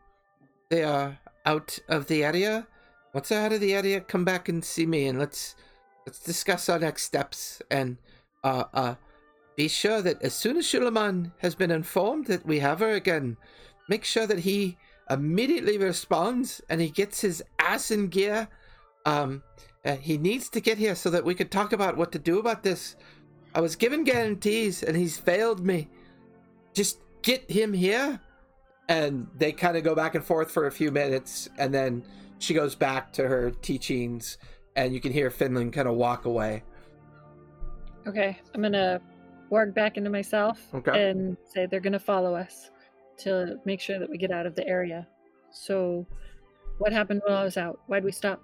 they 0.69 0.83
are 0.83 1.19
out 1.45 1.79
of 1.87 2.07
the 2.07 2.23
area. 2.23 2.67
Once 3.13 3.29
they're 3.29 3.45
out 3.45 3.53
of 3.53 3.61
the 3.61 3.73
area, 3.73 4.01
come 4.01 4.25
back 4.25 4.49
and 4.49 4.63
see 4.63 4.85
me, 4.85 5.07
and 5.07 5.19
let's 5.19 5.55
let's 6.05 6.19
discuss 6.19 6.69
our 6.69 6.79
next 6.79 7.03
steps 7.03 7.61
and 7.71 7.97
uh 8.43 8.65
uh 8.73 8.95
be 9.55 9.67
sure 9.67 10.01
that 10.01 10.21
as 10.21 10.33
soon 10.33 10.57
as 10.57 10.65
Shulaman 10.65 11.31
has 11.37 11.55
been 11.55 11.71
informed 11.71 12.27
that 12.27 12.45
we 12.45 12.59
have 12.59 12.79
her 12.79 12.91
again, 12.91 13.37
make 13.87 14.03
sure 14.03 14.27
that 14.27 14.39
he 14.39 14.77
immediately 15.09 15.77
responds 15.77 16.61
and 16.69 16.81
he 16.81 16.89
gets 16.89 17.21
his 17.21 17.43
ass 17.59 17.91
in 17.91 18.07
gear. 18.07 18.47
Um, 19.05 19.43
uh, 19.83 19.95
he 19.95 20.17
needs 20.17 20.49
to 20.49 20.59
get 20.59 20.77
here 20.77 20.95
so 20.95 21.09
that 21.11 21.23
we 21.23 21.35
could 21.35 21.51
talk 21.51 21.73
about 21.73 21.95
what 21.95 22.11
to 22.13 22.19
do 22.19 22.39
about 22.39 22.63
this. 22.63 22.95
I 23.53 23.61
was 23.61 23.75
given 23.75 24.03
guarantees 24.03 24.81
and 24.83 24.97
he's 24.97 25.17
failed 25.17 25.65
me. 25.65 25.87
Just 26.73 26.99
get 27.21 27.49
him 27.49 27.73
here. 27.73 28.19
And 28.87 29.27
they 29.35 29.51
kind 29.51 29.77
of 29.77 29.83
go 29.83 29.95
back 29.95 30.13
and 30.13 30.23
forth 30.23 30.51
for 30.51 30.67
a 30.67 30.71
few 30.71 30.91
minutes, 30.91 31.49
and 31.57 31.73
then 31.73 32.03
she 32.37 32.53
goes 32.53 32.75
back 32.75 33.11
to 33.13 33.27
her 33.27 33.49
teachings 33.49 34.37
and 34.75 34.93
you 34.93 35.01
can 35.01 35.11
hear 35.11 35.31
Finland 35.31 35.73
kind 35.73 35.87
of 35.87 35.95
walk 35.95 36.25
away. 36.25 36.61
Okay, 38.05 38.37
I'm 38.53 38.61
gonna 38.61 39.01
warg 39.51 39.73
back 39.73 39.97
into 39.97 40.09
myself 40.11 40.59
Okay. 40.73 41.09
and 41.09 41.35
say 41.51 41.65
they're 41.65 41.79
gonna 41.79 41.97
follow 41.97 42.35
us 42.35 42.69
to 43.17 43.59
make 43.65 43.79
sure 43.79 43.99
that 43.99 44.09
we 44.09 44.17
get 44.17 44.31
out 44.31 44.45
of 44.45 44.55
the 44.55 44.67
area. 44.67 45.07
So, 45.51 46.05
what 46.77 46.91
happened 46.91 47.21
when 47.25 47.35
I 47.35 47.43
was 47.43 47.57
out? 47.57 47.79
Why'd 47.87 48.03
we 48.03 48.11
stop? 48.11 48.41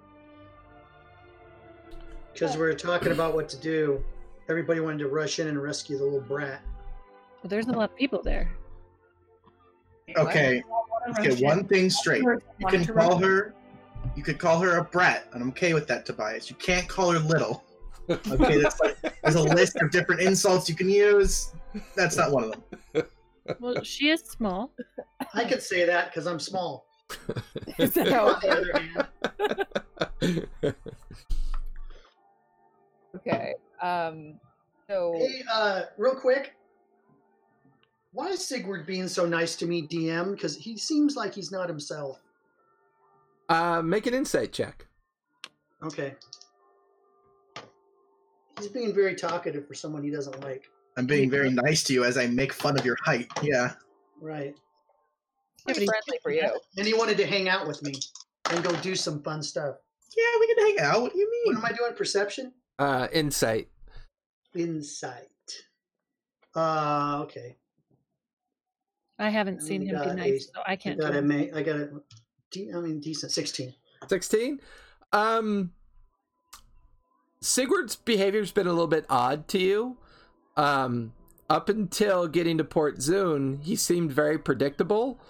Because 2.32 2.56
we 2.56 2.62
are 2.62 2.74
talking 2.74 3.12
about 3.12 3.34
what 3.34 3.48
to 3.50 3.58
do. 3.58 4.02
Everybody 4.48 4.80
wanted 4.80 4.98
to 5.00 5.08
rush 5.08 5.38
in 5.38 5.48
and 5.48 5.62
rescue 5.62 5.98
the 5.98 6.04
little 6.04 6.20
brat. 6.20 6.62
Well, 7.42 7.48
there's 7.48 7.66
a 7.66 7.72
lot 7.72 7.90
of 7.90 7.96
people 7.96 8.22
there. 8.22 8.52
Okay, 10.16 10.62
let's 11.06 11.18
get 11.20 11.40
one 11.40 11.64
thing 11.66 11.90
straight. 11.90 12.22
You 12.22 12.66
can 12.66 12.84
call 12.84 13.18
her. 13.18 13.54
You 14.16 14.22
could 14.22 14.38
call 14.38 14.58
her 14.60 14.78
a 14.78 14.84
brat, 14.84 15.28
and 15.32 15.42
I'm 15.42 15.48
okay 15.50 15.74
with 15.74 15.86
that, 15.88 16.04
Tobias. 16.06 16.50
You 16.50 16.56
can't 16.56 16.88
call 16.88 17.12
her 17.12 17.18
little. 17.18 17.64
Okay, 18.08 18.60
that's 18.60 18.78
like 18.80 18.98
there's 19.22 19.36
a 19.36 19.42
list 19.42 19.76
of 19.76 19.92
different 19.92 20.20
insults 20.20 20.68
you 20.68 20.74
can 20.74 20.88
use. 20.88 21.54
That's 21.94 22.16
not 22.16 22.32
one 22.32 22.44
of 22.44 22.50
them. 22.50 23.04
Well, 23.60 23.82
she 23.82 24.08
is 24.10 24.20
small. 24.20 24.72
I 25.34 25.44
could 25.44 25.62
say 25.62 25.84
that 25.84 26.10
because 26.10 26.26
I'm 26.26 26.40
small. 26.40 26.86
Is 27.78 27.92
that 27.94 28.08
how- 28.08 28.38
the 28.40 29.06
other 30.20 30.48
okay. 33.16 33.54
Um. 33.80 34.34
So 34.88 35.14
hey, 35.16 35.42
uh, 35.50 35.82
real 35.96 36.14
quick, 36.14 36.54
why 38.12 38.28
is 38.28 38.46
Sigurd 38.46 38.86
being 38.86 39.08
so 39.08 39.24
nice 39.26 39.56
to 39.56 39.66
me, 39.66 39.86
DM? 39.86 40.32
Because 40.32 40.56
he 40.56 40.76
seems 40.76 41.16
like 41.16 41.34
he's 41.34 41.50
not 41.50 41.68
himself. 41.68 42.20
uh, 43.48 43.82
make 43.82 44.06
an 44.06 44.14
insight 44.14 44.52
check. 44.52 44.86
Okay. 45.82 46.14
He's 48.58 48.68
being 48.68 48.94
very 48.94 49.14
talkative 49.14 49.66
for 49.66 49.74
someone 49.74 50.04
he 50.04 50.10
doesn't 50.10 50.40
like. 50.44 50.70
I'm 50.96 51.06
being 51.06 51.30
very 51.30 51.50
nice 51.50 51.82
to 51.84 51.92
you 51.94 52.04
as 52.04 52.18
I 52.18 52.26
make 52.26 52.52
fun 52.52 52.78
of 52.78 52.84
your 52.84 52.96
height. 53.04 53.28
Yeah. 53.42 53.72
Right. 54.20 54.54
pretty 55.64 55.86
friendly 55.86 56.18
for 56.22 56.30
you. 56.32 56.50
And 56.76 56.86
he 56.86 56.94
wanted 56.94 57.16
to 57.18 57.26
hang 57.26 57.48
out 57.48 57.66
with 57.66 57.82
me 57.82 57.94
and 58.50 58.62
go 58.62 58.72
do 58.76 58.94
some 58.94 59.22
fun 59.22 59.42
stuff. 59.42 59.76
Yeah, 60.16 60.24
we 60.40 60.54
can 60.54 60.66
hang 60.66 60.78
out. 60.80 61.02
What 61.02 61.12
do 61.12 61.18
you 61.18 61.30
mean? 61.30 61.54
What 61.56 61.64
am 61.64 61.72
I 61.74 61.76
doing? 61.76 61.94
Perception? 61.96 62.52
Uh, 62.78 63.08
insight. 63.12 63.68
Insight. 64.54 65.28
Uh, 66.54 67.20
okay. 67.22 67.56
I 69.18 69.30
haven't 69.30 69.58
And 69.58 69.62
seen 69.66 69.82
him 69.82 69.98
be 69.98 70.04
got 70.04 70.16
nice, 70.16 70.44
a- 70.44 70.52
so 70.56 70.62
I 70.66 70.72
I 70.72 70.76
can't. 70.76 71.00
I 71.00 71.04
got 71.04 71.12
do 71.12 71.18
a 71.18 71.20
it. 71.20 71.52
ma- 71.52 71.58
I 71.58 71.62
got 71.62 71.76
a. 71.76 71.90
I 72.76 72.80
mean, 72.80 73.00
decent. 73.00 73.32
Sixteen. 73.32 73.72
16 74.08 74.60
um 75.12 75.70
sigurd's 77.40 77.94
behavior's 77.94 78.50
been 78.50 78.66
a 78.66 78.70
little 78.72 78.88
bit 78.88 79.06
odd 79.08 79.46
to 79.46 79.58
you 79.60 79.96
um 80.56 81.12
up 81.48 81.68
until 81.68 82.26
getting 82.28 82.58
to 82.58 82.64
port 82.64 82.98
zune 82.98 83.62
he 83.62 83.76
seemed 83.76 84.12
very 84.12 84.38
predictable. 84.38 85.20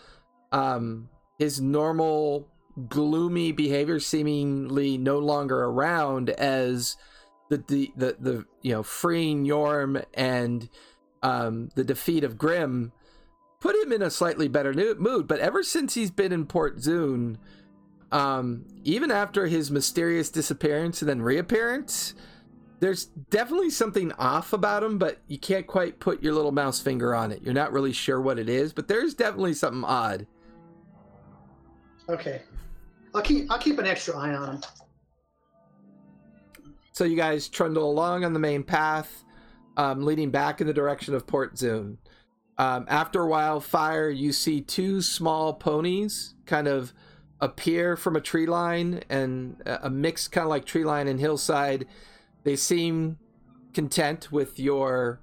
Um 0.50 1.08
his 1.38 1.60
normal 1.60 2.48
gloomy 2.88 3.52
behavior 3.52 4.00
seemingly 4.00 4.96
no 4.96 5.18
longer 5.18 5.64
around 5.64 6.30
as 6.30 6.96
the 7.50 7.62
the 7.66 7.92
the, 7.96 8.16
the 8.20 8.46
you 8.62 8.72
know 8.72 8.82
freeing 8.82 9.44
yorm 9.44 10.02
and 10.14 10.70
um 11.22 11.68
the 11.74 11.84
defeat 11.84 12.24
of 12.24 12.38
grim 12.38 12.92
put 13.60 13.76
him 13.76 13.92
in 13.92 14.02
a 14.02 14.10
slightly 14.10 14.48
better 14.48 14.74
mood. 14.98 15.28
But 15.28 15.38
ever 15.38 15.62
since 15.62 15.94
he's 15.94 16.10
been 16.10 16.32
in 16.32 16.46
port 16.46 16.78
zune 16.78 17.36
um, 18.12 18.66
even 18.84 19.10
after 19.10 19.46
his 19.46 19.70
mysterious 19.70 20.28
disappearance 20.30 21.00
and 21.00 21.08
then 21.08 21.22
reappearance, 21.22 22.14
there's 22.82 23.04
definitely 23.30 23.70
something 23.70 24.10
off 24.14 24.52
about 24.52 24.82
him, 24.82 24.98
but 24.98 25.18
you 25.28 25.38
can't 25.38 25.68
quite 25.68 26.00
put 26.00 26.20
your 26.20 26.34
little 26.34 26.50
mouse 26.50 26.80
finger 26.80 27.14
on 27.14 27.30
it. 27.30 27.40
You're 27.40 27.54
not 27.54 27.72
really 27.72 27.92
sure 27.92 28.20
what 28.20 28.40
it 28.40 28.48
is, 28.48 28.72
but 28.72 28.88
there's 28.88 29.14
definitely 29.14 29.54
something 29.54 29.84
odd. 29.84 30.26
Okay. 32.08 32.42
I'll 33.14 33.22
keep. 33.22 33.48
I'll 33.52 33.58
keep 33.60 33.78
an 33.78 33.86
extra 33.86 34.18
eye 34.18 34.34
on 34.34 34.56
him. 34.56 34.62
So 36.90 37.04
you 37.04 37.14
guys 37.14 37.46
trundle 37.46 37.88
along 37.88 38.24
on 38.24 38.32
the 38.32 38.40
main 38.40 38.64
path, 38.64 39.22
um, 39.76 40.04
leading 40.04 40.32
back 40.32 40.60
in 40.60 40.66
the 40.66 40.74
direction 40.74 41.14
of 41.14 41.24
Port 41.24 41.54
Zune. 41.54 41.98
Um, 42.58 42.84
after 42.88 43.22
a 43.22 43.28
while, 43.28 43.60
fire, 43.60 44.10
you 44.10 44.32
see 44.32 44.60
two 44.60 45.02
small 45.02 45.54
ponies 45.54 46.34
kind 46.46 46.66
of 46.66 46.92
appear 47.40 47.96
from 47.96 48.16
a 48.16 48.20
tree 48.20 48.46
line 48.46 49.04
and 49.08 49.62
a 49.66 49.86
a 49.86 49.90
mix 49.90 50.26
kind 50.26 50.42
of 50.42 50.50
like 50.50 50.64
tree 50.64 50.84
line 50.84 51.06
and 51.06 51.20
hillside. 51.20 51.86
They 52.44 52.56
seem 52.56 53.18
content 53.72 54.30
with 54.32 54.58
your 54.58 55.20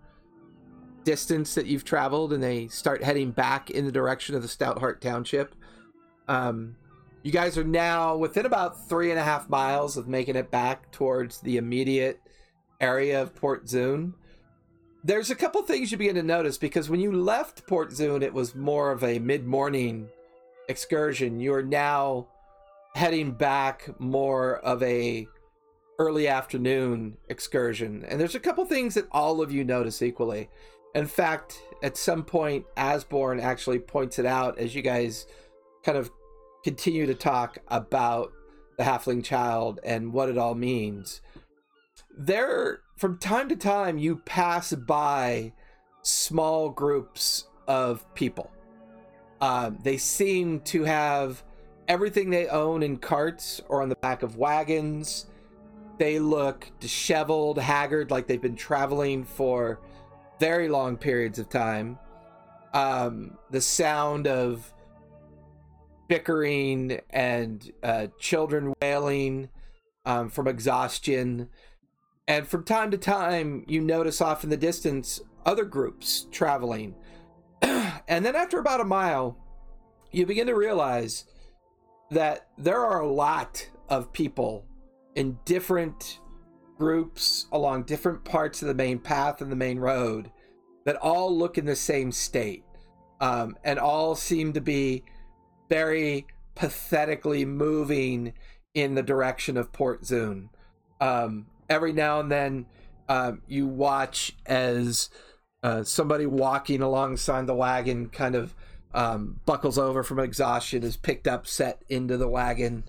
distance 1.04 1.56
that 1.56 1.66
you've 1.66 1.86
traveled 1.86 2.34
and 2.34 2.44
they 2.44 2.68
start 2.68 3.04
heading 3.04 3.32
back 3.32 3.70
in 3.70 3.86
the 3.86 3.92
direction 3.92 4.36
of 4.36 4.42
the 4.42 4.48
Stoutheart 4.48 5.02
Township. 5.02 5.56
Um, 6.28 6.76
you 7.24 7.32
guys 7.32 7.58
are 7.58 7.64
now 7.64 8.16
within 8.16 8.46
about 8.46 8.88
three 8.88 9.10
and 9.10 9.20
a 9.20 9.24
half 9.24 9.50
miles 9.50 9.98
of 9.98 10.08
making 10.08 10.36
it 10.36 10.52
back 10.52 10.92
towards 10.92 11.42
the 11.42 11.58
immediate 11.58 12.22
area 12.80 13.22
of 13.22 13.36
Port 13.36 13.66
Zune. 13.66 14.14
There's 15.04 15.30
a 15.30 15.36
couple 15.36 15.62
things 15.64 15.92
you 15.92 15.98
begin 15.98 16.16
to 16.16 16.24
notice 16.24 16.58
because 16.58 16.90
when 16.90 17.00
you 17.00 17.12
left 17.12 17.68
Port 17.68 17.92
Zune, 17.92 18.22
it 18.22 18.34
was 18.34 18.56
more 18.56 18.92
of 18.92 19.04
a 19.04 19.20
mid 19.20 19.46
morning 19.46 20.10
excursion. 20.68 21.40
You 21.40 21.54
are 21.54 21.64
now 21.64 22.28
heading 22.96 23.32
back 23.32 23.90
more 24.00 24.58
of 24.58 24.82
a 24.84 25.28
early 26.00 26.28
afternoon 26.28 27.18
excursion. 27.28 28.06
And 28.08 28.20
there's 28.20 28.36
a 28.36 28.40
couple 28.40 28.66
things 28.66 28.96
that 28.96 29.08
all 29.12 29.42
of 29.42 29.52
you 29.52 29.64
notice 29.64 30.02
equally. 30.02 30.50
In 30.96 31.06
fact, 31.06 31.62
at 31.84 31.98
some 31.98 32.24
point, 32.24 32.66
Asborn 32.78 33.40
actually 33.40 33.80
points 33.80 34.18
it 34.18 34.26
out 34.26 34.58
as 34.58 34.74
you 34.74 34.82
guys 34.82 35.28
kind 35.84 35.98
of 35.98 36.10
continue 36.64 37.06
to 37.06 37.14
talk 37.14 37.58
about 37.68 38.32
the 38.78 38.84
halfling 38.84 39.24
child 39.24 39.80
and 39.84 40.14
what 40.14 40.30
it 40.30 40.38
all 40.38 40.56
means. 40.56 41.22
There, 42.18 42.80
from 42.98 43.18
time 43.18 43.50
to 43.50 43.56
time, 43.56 43.98
you 43.98 44.18
pass 44.18 44.74
by 44.74 45.54
small 46.02 46.70
groups 46.70 47.46
of 47.68 48.12
people. 48.14 48.50
Um, 49.42 49.78
they 49.84 49.98
seem 49.98 50.62
to 50.62 50.84
have 50.84 51.44
everything 51.88 52.30
they 52.30 52.48
own 52.48 52.84
in 52.84 52.98
carts 52.98 53.62
or 53.68 53.82
on 53.82 53.90
the 53.90 53.96
back 53.96 54.24
of 54.24 54.38
wagons. 54.38 55.26
They 56.00 56.18
look 56.18 56.72
disheveled, 56.80 57.60
haggard, 57.60 58.10
like 58.10 58.26
they've 58.26 58.42
been 58.42 58.56
traveling 58.56 59.26
for 59.26 59.82
very 60.40 60.70
long 60.70 60.96
periods 60.96 61.40
of 61.40 61.50
time. 61.50 62.00
Um, 62.74 63.38
the 63.52 63.60
sound 63.60 64.26
of 64.26 64.74
bickering 66.08 67.02
and 67.10 67.70
uh, 67.84 68.08
children 68.18 68.74
wailing 68.82 69.50
um, 70.06 70.30
from 70.30 70.48
exhaustion. 70.48 71.50
And 72.30 72.48
from 72.48 72.64
time 72.64 72.92
to 72.92 72.98
time, 72.98 73.66
you 73.68 73.82
notice 73.82 74.22
off 74.22 74.46
in 74.46 74.50
the 74.50 74.58
distance 74.58 75.20
other 75.46 75.66
groups 75.66 76.28
traveling. 76.32 76.96
and 77.62 78.26
then 78.26 78.38
after 78.38 78.58
about 78.58 78.80
a 78.80 78.86
mile, 78.86 79.38
you 80.14 80.26
begin 80.26 80.48
to 80.48 80.56
realize 80.56 81.26
that 82.10 82.48
there 82.58 82.86
are 82.86 83.02
a 83.02 83.12
lot 83.12 83.68
of 83.90 84.14
people 84.14 84.66
in 85.16 85.38
different 85.46 86.20
groups 86.78 87.48
along 87.52 87.84
different 87.84 88.24
parts 88.24 88.62
of 88.62 88.68
the 88.68 88.74
main 88.74 89.00
path 89.00 89.42
and 89.42 89.52
the 89.52 89.56
main 89.56 89.80
road 89.80 90.32
that 90.86 90.96
all 90.98 91.36
look 91.36 91.58
in 91.58 91.66
the 91.66 91.76
same 91.76 92.12
state 92.12 92.64
um, 93.20 93.58
and 93.64 93.78
all 93.78 94.16
seem 94.16 94.54
to 94.54 94.62
be 94.62 95.04
very 95.68 96.26
pathetically 96.56 97.46
moving 97.46 98.34
in 98.74 98.96
the 98.96 99.04
direction 99.04 99.58
of 99.58 99.72
Port 99.74 100.04
Zune. 100.04 100.50
Um, 101.02 101.48
every 101.70 101.94
now 101.94 102.20
and 102.20 102.32
then, 102.32 102.66
um, 103.08 103.42
you 103.48 103.68
watch 103.68 104.36
as 104.46 105.10
uh, 105.64 105.84
somebody 105.84 106.26
walking 106.26 106.82
alongside 106.82 107.48
the 107.48 107.56
wagon 107.56 108.10
kind 108.10 108.36
of 108.36 108.56
um, 108.94 109.40
buckles 109.46 109.78
over 109.78 110.04
from 110.04 110.20
exhaustion, 110.20 110.84
is 110.84 110.98
picked 110.98 111.28
up, 111.28 111.46
set 111.46 111.84
into 111.90 112.18
the 112.18 112.28
wagon. 112.28 112.84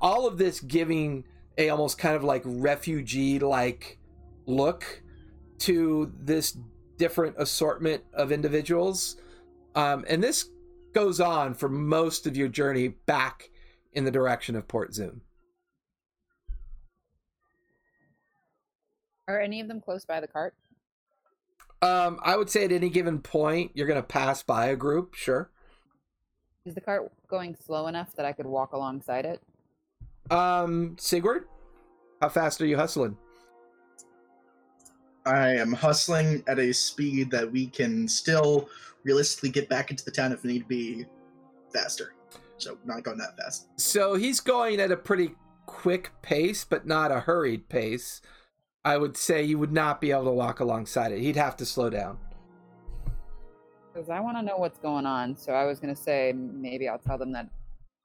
All 0.00 0.26
of 0.26 0.38
this 0.38 0.60
giving 0.60 1.24
a 1.58 1.68
almost 1.68 1.98
kind 1.98 2.16
of 2.16 2.24
like 2.24 2.42
refugee 2.44 3.38
like 3.38 3.98
look 4.46 5.02
to 5.58 6.12
this 6.18 6.56
different 6.96 7.36
assortment 7.38 8.02
of 8.12 8.32
individuals. 8.32 9.16
Um, 9.74 10.04
and 10.08 10.22
this 10.22 10.50
goes 10.92 11.20
on 11.20 11.54
for 11.54 11.68
most 11.68 12.26
of 12.26 12.36
your 12.36 12.48
journey 12.48 12.88
back 12.88 13.50
in 13.92 14.04
the 14.04 14.10
direction 14.10 14.56
of 14.56 14.68
Port 14.68 14.92
Zune. 14.92 15.20
Are 19.26 19.40
any 19.40 19.60
of 19.60 19.68
them 19.68 19.80
close 19.80 20.04
by 20.04 20.20
the 20.20 20.28
cart? 20.28 20.54
Um, 21.80 22.18
I 22.22 22.36
would 22.36 22.50
say 22.50 22.64
at 22.64 22.72
any 22.72 22.88
given 22.88 23.20
point, 23.20 23.72
you're 23.74 23.86
going 23.86 24.00
to 24.00 24.06
pass 24.06 24.42
by 24.42 24.66
a 24.66 24.76
group, 24.76 25.14
sure. 25.14 25.50
Is 26.64 26.74
the 26.74 26.80
cart 26.80 27.10
going 27.28 27.56
slow 27.56 27.86
enough 27.88 28.14
that 28.16 28.24
I 28.24 28.32
could 28.32 28.46
walk 28.46 28.72
alongside 28.72 29.26
it? 29.26 29.42
Um, 30.30 30.96
Sigurd, 30.98 31.44
how 32.20 32.28
fast 32.28 32.60
are 32.60 32.66
you 32.66 32.76
hustling? 32.76 33.16
I 35.26 35.54
am 35.54 35.72
hustling 35.72 36.42
at 36.46 36.58
a 36.58 36.72
speed 36.72 37.30
that 37.30 37.50
we 37.50 37.66
can 37.66 38.06
still 38.08 38.68
realistically 39.04 39.50
get 39.50 39.68
back 39.68 39.90
into 39.90 40.04
the 40.04 40.10
town 40.10 40.32
if 40.32 40.44
need 40.44 40.68
be 40.68 41.06
faster. 41.72 42.14
So 42.58 42.78
not 42.84 43.02
going 43.02 43.18
that 43.18 43.36
fast. 43.36 43.68
So 43.76 44.14
he's 44.14 44.40
going 44.40 44.80
at 44.80 44.90
a 44.92 44.96
pretty 44.96 45.34
quick 45.66 46.10
pace, 46.22 46.64
but 46.64 46.86
not 46.86 47.10
a 47.10 47.20
hurried 47.20 47.68
pace. 47.68 48.20
I 48.84 48.98
would 48.98 49.16
say 49.16 49.42
you 49.42 49.58
would 49.58 49.72
not 49.72 50.00
be 50.00 50.10
able 50.10 50.24
to 50.24 50.30
walk 50.30 50.60
alongside 50.60 51.10
it. 51.12 51.20
He'd 51.20 51.36
have 51.36 51.56
to 51.56 51.66
slow 51.66 51.88
down. 51.88 52.18
Because 53.92 54.10
I 54.10 54.20
want 54.20 54.36
to 54.36 54.42
know 54.42 54.56
what's 54.58 54.78
going 54.78 55.06
on. 55.06 55.36
So 55.36 55.52
I 55.52 55.64
was 55.64 55.80
going 55.80 55.94
to 55.94 56.00
say 56.00 56.34
maybe 56.36 56.88
I'll 56.88 56.98
tell 56.98 57.16
them 57.16 57.32
that 57.32 57.48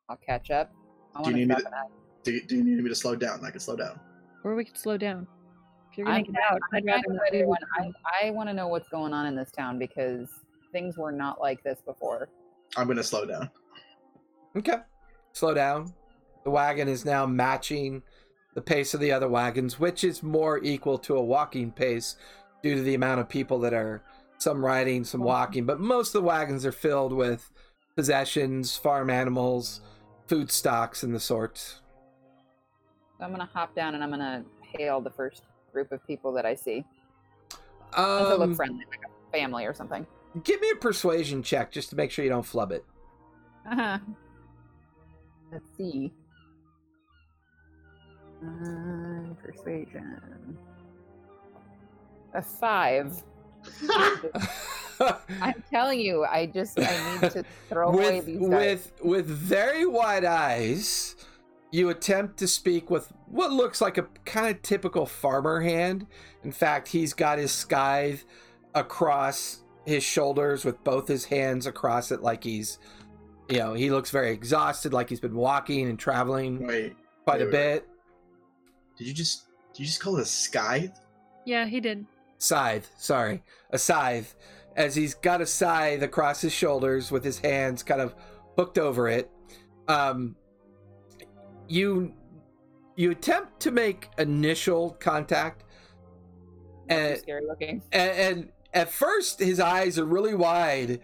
I'll 0.08 0.18
catch 0.18 0.52
up. 0.52 0.72
I 1.16 1.24
Do 1.24 1.32
you 1.32 1.34
want 1.34 1.36
to 1.36 1.40
need 1.40 1.48
me 1.50 1.56
stop 1.56 1.60
to- 1.60 1.66
and 1.68 1.76
ask. 1.76 1.94
Do 2.30 2.36
you, 2.36 2.42
do 2.44 2.56
you 2.58 2.64
need 2.64 2.84
me 2.84 2.90
to 2.90 2.96
slow 2.96 3.16
down? 3.16 3.44
I 3.44 3.50
can 3.50 3.60
slow 3.60 3.76
down. 3.76 4.00
Or 4.44 4.54
we 4.54 4.64
could 4.64 4.78
slow 4.78 4.98
down. 4.98 5.26
If 5.92 5.98
you're 5.98 6.06
gonna 6.06 6.20
I'm 6.20 6.24
get 6.26 6.36
out, 6.36 6.60
I'm 6.72 6.78
I'd 6.78 6.86
rather 6.86 7.04
not 7.08 7.32
do 7.32 7.48
when. 7.48 7.58
I, 7.80 8.28
I 8.28 8.30
want 8.30 8.50
to 8.50 8.54
know 8.54 8.68
what's 8.68 8.88
going 8.90 9.14
on 9.14 9.26
in 9.26 9.36
this 9.36 9.50
town 9.50 9.80
because 9.80 10.30
things 10.72 10.96
were 10.96 11.12
not 11.12 11.42
like 11.42 11.64
this 11.64 11.82
before. 11.84 12.30
I'm 12.78 12.88
gonna 12.88 13.02
slow 13.02 13.26
down. 13.26 13.50
Okay. 14.56 14.76
Slow 15.34 15.56
down. 15.56 15.92
The 16.44 16.52
wagon 16.52 16.88
is 16.88 17.04
now 17.04 17.26
matching 17.26 18.04
the 18.54 18.62
pace 18.62 18.94
of 18.94 19.00
the 19.00 19.12
other 19.12 19.28
wagons, 19.28 19.80
which 19.80 20.04
is 20.04 20.22
more 20.22 20.64
equal 20.64 21.00
to 21.00 21.18
a 21.18 21.24
walking 21.24 21.72
pace 21.72 22.16
due 22.62 22.76
to 22.76 22.84
the 22.84 22.94
amount 22.94 23.22
of 23.22 23.28
people 23.28 23.58
that 23.62 23.74
are 23.74 24.04
some 24.38 24.64
riding, 24.64 25.04
some 25.04 25.22
walking. 25.22 25.66
But 25.66 25.80
most 25.80 26.10
of 26.10 26.22
the 26.22 26.28
wagons 26.28 26.64
are 26.64 26.72
filled 26.72 27.12
with 27.12 27.50
possessions, 27.96 28.78
farm 28.78 29.10
animals, 29.10 29.82
food 30.28 30.52
stocks, 30.52 31.02
and 31.02 31.16
the 31.16 31.20
sorts. 31.20 31.82
So 33.20 33.26
I'm 33.26 33.36
to 33.46 33.46
hop 33.54 33.76
down 33.76 33.96
and 33.96 34.04
I'm 34.04 34.12
to 34.22 34.46
hail 34.78 35.02
the 35.02 35.10
first 35.10 35.44
group 35.74 35.92
of 35.92 36.06
people 36.08 36.32
that 36.34 36.46
I 36.46 36.56
see. 36.56 36.86
Does 37.96 38.32
it 38.32 38.40
look 38.40 38.50
Um, 38.50 38.56
friendly, 38.56 38.86
like 38.90 39.02
a 39.06 39.32
family 39.38 39.66
or 39.66 39.74
something? 39.74 40.08
give 40.44 40.62
me 40.62 40.70
a 40.70 40.76
persuasion 40.76 41.42
check 41.42 41.72
just 41.72 41.90
to 41.90 41.96
make 41.96 42.12
sure 42.12 42.24
you 42.24 42.30
don't 42.30 42.46
flub 42.46 42.72
it. 42.72 42.86
Uh-huh. 43.70 43.98
Let's 45.52 45.66
see. 45.76 46.14
Uh, 48.42 49.34
persuasion. 49.42 50.58
A 52.36 52.42
five. 52.42 53.22
I'm 55.42 55.64
telling 55.70 56.00
you, 56.00 56.24
I 56.26 56.46
just 56.46 56.80
I 56.80 57.20
need 57.22 57.32
to 57.32 57.44
throw 57.70 57.90
away 57.90 58.18
with 58.18 58.26
these 58.28 58.40
dice. 58.40 58.92
with 59.02 59.04
with 59.04 59.26
very 59.26 59.86
wide 59.86 60.24
eyes 60.26 61.16
you 61.72 61.90
attempt 61.90 62.38
to 62.40 62.48
speak 62.48 62.90
with 62.90 63.12
what 63.28 63.52
looks 63.52 63.80
like 63.82 63.98
a 63.98 64.04
kind 64.26 64.48
of 64.56 64.62
typical 64.62 65.06
farmer 65.06 65.62
hand 65.62 66.08
in 66.44 66.52
fact 66.52 66.88
he's 66.88 67.14
got 67.14 67.38
his 67.38 67.52
scythe 67.52 68.26
across 68.76 69.64
his 69.86 70.04
shoulders 70.04 70.66
with 70.66 70.84
both 70.84 71.08
his 71.08 71.26
hands 71.26 71.66
across 71.66 72.12
it 72.12 72.22
like 72.22 72.44
he's 72.44 72.80
you 73.50 73.58
know 73.58 73.74
he 73.74 73.90
looks 73.90 74.12
very 74.12 74.32
exhausted 74.32 74.94
like 74.94 75.10
he's 75.10 75.20
been 75.20 75.36
walking 75.36 75.88
and 75.90 75.98
traveling 76.00 76.66
Wait, 76.66 76.96
quite 77.26 77.42
a 77.42 77.46
wait, 77.46 77.52
wait. 77.54 77.74
bit 77.74 77.88
did 78.98 79.08
you 79.08 79.14
just 79.14 79.46
did 79.74 79.80
you 79.82 79.86
just 79.86 80.02
call 80.02 80.18
it 80.18 80.22
a 80.24 80.26
scythe? 80.26 81.00
Yeah, 81.46 81.66
he 81.66 81.80
did. 81.80 82.06
scythe 82.38 82.90
sorry 82.98 83.44
a 83.72 83.78
scythe 83.78 84.36
as 84.76 84.96
he's 84.96 85.14
got 85.14 85.42
a 85.42 85.46
scythe 85.46 86.02
across 86.02 86.42
his 86.42 86.54
shoulders 86.54 87.12
with 87.12 87.24
his 87.24 87.40
hands 87.40 87.82
kind 87.84 88.02
of 88.02 88.14
hooked 88.58 88.78
over 88.78 89.08
it 89.08 89.30
um 89.88 90.36
you 91.70 92.14
you 92.96 93.12
attempt 93.12 93.60
to 93.62 93.72
make 93.72 94.10
initial 94.18 94.92
contact 95.00 95.64
and, 96.90 97.18
scary 97.18 97.46
looking. 97.48 97.82
and 97.92 98.12
and 98.12 98.50
at 98.74 98.92
first 98.92 99.40
his 99.40 99.60
eyes 99.60 99.98
are 99.98 100.06
really 100.06 100.36
wide 100.36 101.00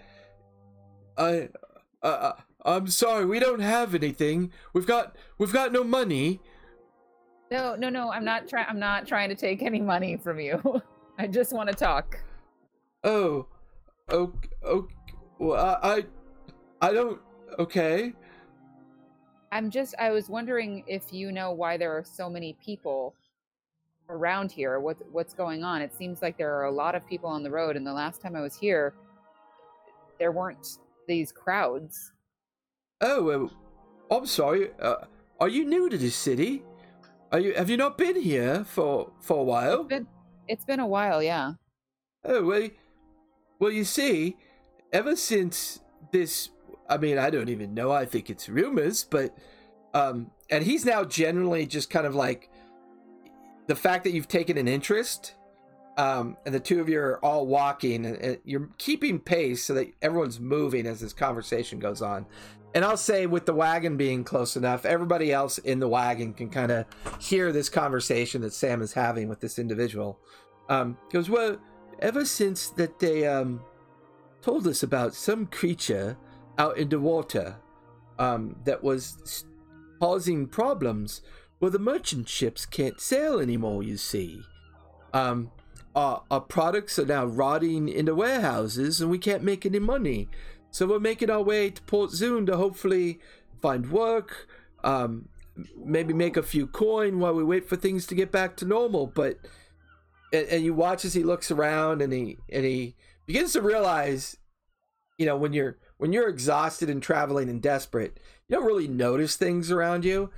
i 1.18 1.48
uh, 2.04 2.06
uh, 2.06 2.34
i'm 2.66 2.88
sorry 2.88 3.26
we 3.26 3.40
don't 3.40 3.62
have 3.62 3.96
anything 3.96 4.52
we've 4.74 4.88
got 4.88 5.16
we've 5.38 5.54
got 5.54 5.72
no 5.72 5.84
money 5.84 6.42
No, 7.52 7.76
no, 7.76 7.90
no. 7.90 8.12
I'm 8.12 8.26
not 8.26 8.50
trying. 8.50 8.66
I'm 8.68 8.80
not 8.80 9.08
trying 9.08 9.30
to 9.30 9.36
take 9.36 9.62
any 9.62 9.80
money 9.80 10.18
from 10.18 10.40
you. 10.40 10.82
I 11.20 11.28
just 11.28 11.54
want 11.54 11.70
to 11.70 11.76
talk. 11.76 12.18
Oh, 13.04 13.46
okay. 14.10 14.50
okay. 14.64 14.96
Well, 15.38 15.80
I, 15.84 16.04
I, 16.82 16.90
I 16.90 16.92
don't. 16.92 17.22
Okay. 17.60 18.14
I'm 19.56 19.72
just. 19.72 19.96
I 19.98 20.12
was 20.12 20.28
wondering 20.28 20.84
if 20.86 21.14
you 21.14 21.32
know 21.32 21.54
why 21.54 21.78
there 21.78 21.98
are 21.98 22.04
so 22.04 22.30
many 22.30 22.58
people 22.62 23.16
around 24.10 24.52
here. 24.52 24.82
What's 24.82 25.02
what's 25.14 25.34
going 25.34 25.64
on? 25.64 25.82
It 25.82 25.94
seems 25.94 26.22
like 26.22 26.38
there 26.38 26.54
are 26.54 26.66
a 26.66 26.72
lot 26.72 26.94
of 26.94 27.08
people 27.08 27.30
on 27.30 27.42
the 27.42 27.50
road, 27.50 27.78
and 27.78 27.88
the 27.88 27.94
last 27.94 28.22
time 28.22 28.36
I 28.36 28.42
was 28.42 28.54
here, 28.54 28.94
there 30.20 30.34
weren't 30.34 30.68
these 31.08 31.32
crowds. 31.32 32.12
Oh, 33.00 33.30
uh, 33.30 34.14
I'm 34.14 34.26
sorry. 34.26 34.72
Uh, 34.78 35.06
are 35.40 35.48
you 35.48 35.64
new 35.64 35.90
to 35.90 35.98
this 35.98 36.18
city? 36.18 36.64
Are 37.32 37.40
you? 37.40 37.54
Have 37.54 37.70
you 37.70 37.78
not 37.78 37.98
been 37.98 38.22
here 38.22 38.66
for 38.66 39.14
for 39.22 39.38
a 39.40 39.44
while? 39.44 39.80
It's 39.80 39.88
been 39.88 40.08
it's 40.50 40.66
been 40.66 40.82
a 40.82 40.88
while, 40.88 41.24
yeah. 41.24 41.54
Oh, 42.26 42.44
well, 42.44 42.68
well, 43.60 43.72
you 43.72 43.86
see, 43.86 44.36
ever 44.92 45.16
since 45.16 45.80
this, 46.12 46.50
I 46.88 46.98
mean, 46.98 47.18
I 47.18 47.30
don't 47.30 47.50
even 47.50 47.74
know. 47.74 47.92
I 47.92 48.06
think 48.06 48.30
it's 48.30 48.48
rumors, 48.48 49.04
but, 49.04 49.36
um, 49.94 50.32
and 50.50 50.64
he's 50.64 50.86
now 50.86 51.04
generally 51.04 51.66
just 51.66 51.90
kind 51.90 52.06
of 52.06 52.16
like 52.16 52.50
the 53.68 53.76
fact 53.76 54.04
that 54.04 54.12
you've 54.12 54.28
taken 54.28 54.58
an 54.58 54.68
interest, 54.68 55.34
um, 55.98 56.38
and 56.46 56.54
the 56.54 56.60
two 56.60 56.82
of 56.82 56.90
you 56.90 57.00
are 57.00 57.24
all 57.26 57.48
walking, 57.48 58.06
and, 58.06 58.18
and 58.18 58.38
you're 58.44 58.70
keeping 58.78 59.20
pace 59.20 59.64
so 59.66 59.74
that 59.74 59.88
everyone's 60.02 60.40
moving 60.40 60.86
as 60.86 61.00
this 61.00 61.14
conversation 61.14 61.80
goes 61.80 62.02
on. 62.02 62.26
And 62.76 62.84
I'll 62.84 62.98
say, 62.98 63.26
with 63.26 63.46
the 63.46 63.54
wagon 63.54 63.96
being 63.96 64.26
close 64.26 64.58
enough, 64.58 64.86
everybody 64.86 65.32
else 65.32 65.58
in 65.60 65.80
the 65.80 65.88
wagon 65.88 66.34
can 66.34 66.50
kind 66.50 66.72
of 66.72 66.86
hear 67.20 67.54
this 67.54 67.70
conversation 67.70 68.42
that 68.42 68.54
Sam 68.54 68.82
is 68.82 68.92
having 68.92 69.30
with 69.30 69.40
this 69.40 69.58
individual. 69.58 70.20
Um, 70.68 70.98
goes, 71.10 71.30
well, 71.30 71.58
ever 72.00 72.26
since 72.26 72.68
that 72.72 73.00
they 73.00 73.26
um 73.26 73.62
told 74.42 74.68
us 74.68 74.84
about 74.84 75.16
some 75.16 75.48
creature 75.48 76.18
out 76.58 76.78
in 76.78 76.90
the 76.90 77.00
water 77.00 77.56
um 78.20 78.56
that 78.66 78.84
was 78.84 79.46
causing 80.00 80.48
problems 80.48 81.22
well 81.60 81.72
the 81.72 81.80
merchant 81.80 82.28
ships 82.30 82.66
can't 82.66 83.00
sail 83.00 83.40
anymore 83.40 83.84
you 83.84 83.98
see 83.98 84.42
um 85.14 85.52
our, 85.96 86.24
our 86.30 86.42
products 86.42 87.00
are 87.00 87.06
now 87.06 87.26
rotting 87.26 87.88
in 87.88 88.06
the 88.06 88.16
warehouses 88.16 89.00
and 89.00 89.10
we 89.10 89.18
can't 89.18 89.44
make 89.44 89.66
any 89.66 89.80
money 89.80 90.28
so 90.76 90.86
we're 90.86 91.00
making 91.00 91.30
our 91.30 91.42
way 91.42 91.70
to 91.70 91.82
port 91.84 92.12
zune 92.12 92.46
to 92.48 92.58
hopefully 92.58 93.22
find 93.62 93.90
work, 93.92 94.46
um, 94.84 95.30
maybe 95.82 96.14
make 96.14 96.36
a 96.36 96.44
few 96.44 96.68
coin 96.68 97.20
while 97.20 97.34
we 97.34 97.46
wait 97.46 97.70
for 97.70 97.78
things 97.78 98.06
to 98.08 98.14
get 98.14 98.30
back 98.30 98.58
to 98.58 98.66
normal. 98.66 99.08
But 99.08 99.38
and, 100.34 100.46
and 100.50 100.66
you 100.66 100.74
watch 100.74 101.06
as 101.06 101.14
he 101.14 101.24
looks 101.24 101.50
around 101.50 102.02
and 102.02 102.12
he 102.12 102.40
and 102.52 102.66
he 102.66 102.98
begins 103.26 103.54
to 103.54 103.62
realize, 103.62 104.36
you 105.18 105.26
know, 105.26 105.38
when 105.38 105.54
you're 105.54 105.78
when 105.98 106.14
you're 106.14 106.28
exhausted 106.28 106.90
and 106.90 107.02
traveling 107.02 107.50
and 107.50 107.62
desperate, 107.62 108.20
you 108.48 108.56
don't 108.56 108.66
really 108.66 108.88
notice 108.88 109.36
things 109.36 109.72
around 109.72 110.06
you. 110.06 110.30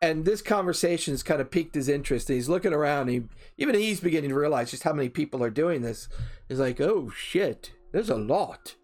And 0.00 0.24
this 0.24 0.42
conversation 0.42 1.12
has 1.12 1.22
kind 1.24 1.40
of 1.40 1.50
piqued 1.50 1.74
his 1.74 1.88
interest. 1.88 2.28
And 2.28 2.36
he's 2.36 2.48
looking 2.48 2.72
around. 2.72 3.08
he 3.08 3.24
even 3.56 3.74
he's 3.74 4.00
beginning 4.00 4.30
to 4.30 4.36
realize 4.38 4.70
just 4.70 4.84
how 4.84 4.92
many 4.92 5.08
people 5.08 5.42
are 5.42 5.50
doing 5.50 5.82
this. 5.82 6.08
He's 6.48 6.60
like, 6.60 6.80
"Oh 6.80 7.10
shit, 7.10 7.72
there's 7.92 8.10
a 8.10 8.16
lot. 8.16 8.76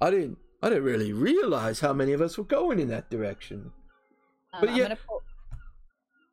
I 0.00 0.10
didn't 0.10 0.38
I 0.62 0.68
didn't 0.68 0.84
really 0.84 1.12
realize 1.12 1.80
how 1.80 1.92
many 1.92 2.12
of 2.12 2.20
us 2.20 2.38
were 2.38 2.44
going 2.44 2.78
in 2.78 2.88
that 2.88 3.10
direction." 3.10 3.72
Um, 4.52 4.60
But 4.60 4.70
I'm 4.70 4.76
yeah- 4.76 4.94
pull. 5.06 5.22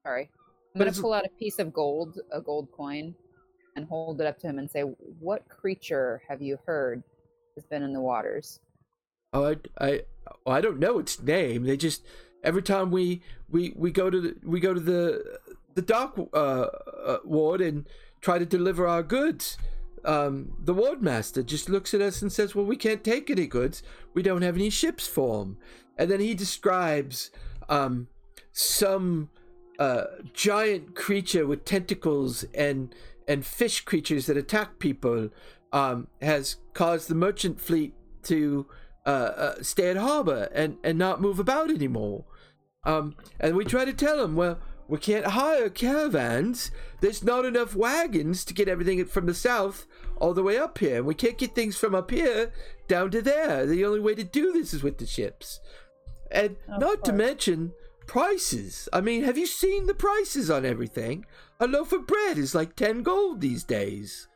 Sorry, 0.03 0.29
I'm 0.75 0.79
gonna 0.79 0.91
pull 0.91 1.13
out 1.13 1.25
a 1.25 1.29
piece 1.39 1.57
of 1.57 1.73
gold, 1.73 2.19
a 2.31 2.41
gold 2.41 2.69
coin, 2.71 3.15
and 3.75 3.86
hold 3.86 4.21
it 4.21 4.27
up 4.27 4.38
to 4.39 4.47
him 4.47 4.59
and 4.59 4.69
say, 4.69 4.81
"What 4.81 5.47
creature 5.49 6.21
have 6.27 6.41
you 6.41 6.59
heard 6.67 7.01
has 7.55 7.65
been 7.65 7.81
in 7.81 7.93
the 7.93 8.01
waters?" 8.01 8.59
Oh, 9.33 9.55
I, 9.79 9.85
I, 9.85 10.01
I 10.45 10.61
don't 10.61 10.79
know 10.79 10.99
its 10.99 11.21
name. 11.21 11.63
They 11.63 11.77
just 11.77 12.05
every 12.43 12.61
time 12.61 12.91
we 12.91 13.21
we 13.49 13.73
we 13.75 13.91
go 13.91 14.09
to 14.09 14.21
the, 14.21 14.35
we 14.43 14.59
go 14.59 14.73
to 14.73 14.79
the 14.79 15.39
the 15.73 15.81
dock 15.81 16.17
uh, 16.33 16.37
uh, 16.37 17.17
ward 17.23 17.61
and 17.61 17.87
try 18.21 18.37
to 18.37 18.45
deliver 18.45 18.87
our 18.87 19.03
goods. 19.03 19.57
Um, 20.05 20.53
the 20.59 20.73
ward 20.73 21.01
master 21.01 21.41
just 21.43 21.69
looks 21.69 21.93
at 21.93 22.01
us 22.01 22.21
and 22.21 22.31
says, 22.31 22.53
"Well, 22.53 22.65
we 22.65 22.75
can't 22.75 23.03
take 23.03 23.29
any 23.29 23.47
goods. 23.47 23.81
We 24.13 24.21
don't 24.21 24.41
have 24.41 24.55
any 24.55 24.69
ships 24.69 25.07
for 25.07 25.39
them." 25.39 25.57
And 25.97 26.11
then 26.11 26.19
he 26.19 26.33
describes 26.33 27.31
um, 27.69 28.07
some 28.51 29.29
uh, 29.79 30.05
giant 30.33 30.95
creature 30.95 31.47
with 31.47 31.65
tentacles 31.65 32.43
and 32.53 32.93
and 33.27 33.45
fish 33.45 33.81
creatures 33.81 34.25
that 34.25 34.37
attack 34.37 34.79
people 34.79 35.29
um, 35.71 36.07
has 36.21 36.57
caused 36.73 37.07
the 37.07 37.15
merchant 37.15 37.59
fleet 37.59 37.93
to 38.23 38.65
uh, 39.05 39.09
uh, 39.09 39.55
stay 39.61 39.89
at 39.89 39.97
harbor 39.97 40.49
and, 40.53 40.77
and 40.83 40.97
not 40.97 41.21
move 41.21 41.39
about 41.39 41.69
anymore. 41.69 42.25
Um, 42.85 43.15
and 43.39 43.55
we 43.55 43.65
try 43.65 43.85
to 43.85 43.93
tell 43.93 44.17
them, 44.17 44.35
well, 44.35 44.59
we 44.87 44.97
can't 44.97 45.25
hire 45.25 45.69
caravans. 45.69 46.71
There's 47.01 47.23
not 47.23 47.45
enough 47.45 47.75
wagons 47.75 48.43
to 48.45 48.53
get 48.53 48.67
everything 48.67 49.03
from 49.05 49.25
the 49.25 49.33
south 49.33 49.85
all 50.17 50.33
the 50.33 50.43
way 50.43 50.57
up 50.57 50.77
here. 50.77 50.97
And 50.97 51.05
we 51.05 51.15
can't 51.15 51.37
get 51.37 51.55
things 51.55 51.77
from 51.77 51.95
up 51.95 52.11
here 52.11 52.51
down 52.87 53.11
to 53.11 53.21
there. 53.21 53.65
The 53.65 53.85
only 53.85 53.99
way 53.99 54.15
to 54.15 54.23
do 54.23 54.51
this 54.51 54.73
is 54.73 54.83
with 54.83 54.97
the 54.97 55.05
ships. 55.05 55.59
And 56.31 56.57
Of 56.67 56.81
not 56.81 57.05
to 57.05 57.13
mention 57.13 57.73
prices. 58.07 58.89
I 58.91 59.01
mean, 59.01 59.23
have 59.23 59.37
you 59.37 59.45
seen 59.45 59.87
the 59.87 59.93
prices 59.93 60.49
on 60.49 60.65
everything? 60.65 61.25
A 61.59 61.67
loaf 61.67 61.93
of 61.93 62.07
bread 62.07 62.37
is 62.37 62.53
like 62.53 62.75
10 62.75 63.03
gold 63.03 63.39
these 63.39 63.63
days. 63.63 64.27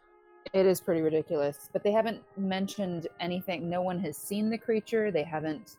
It 0.58 0.66
is 0.66 0.82
pretty 0.82 1.02
ridiculous, 1.02 1.70
but 1.72 1.84
they 1.84 1.92
haven't 1.92 2.24
mentioned 2.36 3.08
anything. 3.20 3.70
No 3.70 3.84
one 3.84 4.00
has 4.00 4.18
seen 4.18 4.50
the 4.50 4.58
creature. 4.58 5.12
They 5.12 5.22
haven't. 5.22 5.78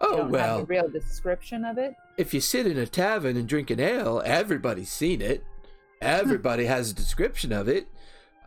Oh, 0.00 0.22
have 0.22 0.30
well. 0.30 0.58
a 0.58 0.64
real 0.64 0.88
description 0.88 1.64
of 1.64 1.78
it. 1.78 1.94
if 2.16 2.34
you 2.34 2.40
sit 2.40 2.66
in 2.66 2.76
a 2.76 2.86
tavern 2.86 3.36
and 3.36 3.48
drink 3.48 3.70
an 3.70 3.78
ale, 3.78 4.20
everybody's 4.24 4.90
seen 4.90 5.22
it. 5.22 5.44
Everybody 6.00 6.64
has 6.64 6.90
a 6.90 6.94
description 6.94 7.52
of 7.52 7.68
it. 7.68 7.86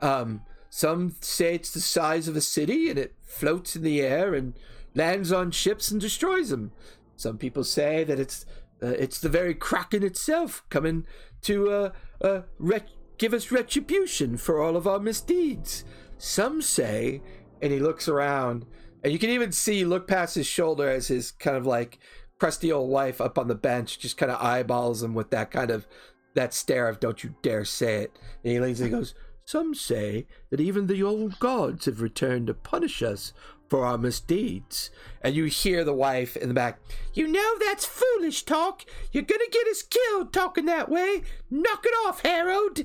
Um, 0.02 0.42
some 0.70 1.16
say 1.22 1.56
it's 1.56 1.72
the 1.72 1.80
size 1.80 2.28
of 2.28 2.36
a 2.36 2.42
city 2.42 2.90
and 2.90 3.00
it 3.00 3.16
floats 3.22 3.74
in 3.74 3.84
the 3.84 4.02
air 4.02 4.34
and 4.34 4.56
lands 4.96 5.32
on 5.32 5.52
ships 5.52 5.92
and 5.92 6.02
destroys 6.02 6.50
them. 6.50 6.74
Some 7.16 7.38
people 7.38 7.64
say 7.64 8.04
that 8.04 8.20
it's 8.20 8.46
uh, 8.82 8.88
it's 8.88 9.22
the 9.22 9.30
very 9.30 9.54
kraken 9.54 10.04
itself 10.04 10.66
coming 10.70 11.06
to 11.44 11.72
uh, 11.72 11.92
uh, 12.22 12.42
ret- 12.60 12.90
give 13.18 13.34
us 13.34 13.52
retribution 13.52 14.38
for 14.38 14.62
all 14.62 14.76
of 14.76 14.88
our 14.88 15.00
misdeeds. 15.00 15.86
Some 16.18 16.62
say, 16.62 17.22
and 17.62 17.72
he 17.72 17.80
looks 17.80 18.08
around, 18.08 18.66
and 19.04 19.12
you 19.12 19.20
can 19.20 19.30
even 19.30 19.52
see 19.52 19.84
look 19.84 20.08
past 20.08 20.36
his 20.36 20.48
shoulder 20.48 20.90
as 20.90 21.08
his 21.08 21.32
kind 21.32 21.58
of 21.58 21.66
like 21.66 22.00
crusty 22.40 22.72
old 22.72 22.90
wife 22.90 23.22
up 23.22 23.38
on 23.38 23.48
the 23.48 23.56
bench 23.56 24.00
just 24.00 24.18
kind 24.18 24.32
of 24.32 24.42
eyeballs 24.42 25.04
him 25.04 25.14
with 25.14 25.30
that 25.30 25.52
kind 25.52 25.72
of 25.72 25.88
that 26.36 26.54
stare 26.54 26.90
of 26.90 27.00
"Don't 27.00 27.24
you 27.24 27.36
dare 27.42 27.66
say 27.66 28.04
it." 28.04 28.20
And 28.44 28.54
he 28.54 28.60
leans 28.60 28.80
and 28.80 28.90
he 28.90 28.96
goes, 28.96 29.14
"Some 29.46 29.76
say 29.76 30.28
that 30.50 30.60
even 30.60 30.88
the 30.88 31.04
old 31.04 31.40
gods 31.40 31.86
have 31.86 32.02
returned 32.02 32.48
to 32.48 32.54
punish 32.54 33.04
us 33.04 33.34
for 33.74 33.86
our 33.88 33.98
misdeeds." 33.98 34.92
And 35.24 35.34
you 35.34 35.46
hear 35.46 35.84
the 35.84 35.96
wife 35.96 36.38
in 36.38 36.48
the 36.48 36.54
back, 36.54 36.80
"You 37.16 37.28
know 37.28 37.58
that's 37.58 37.86
foolish 37.86 38.44
talk. 38.44 38.86
You're 39.12 39.24
gonna 39.24 39.50
get 39.52 39.66
us 39.68 39.82
killed 39.82 40.32
talking 40.32 40.66
that 40.68 40.90
way. 40.90 41.24
Knock 41.50 41.84
it 41.84 41.94
off, 42.06 42.22
Harold." 42.22 42.82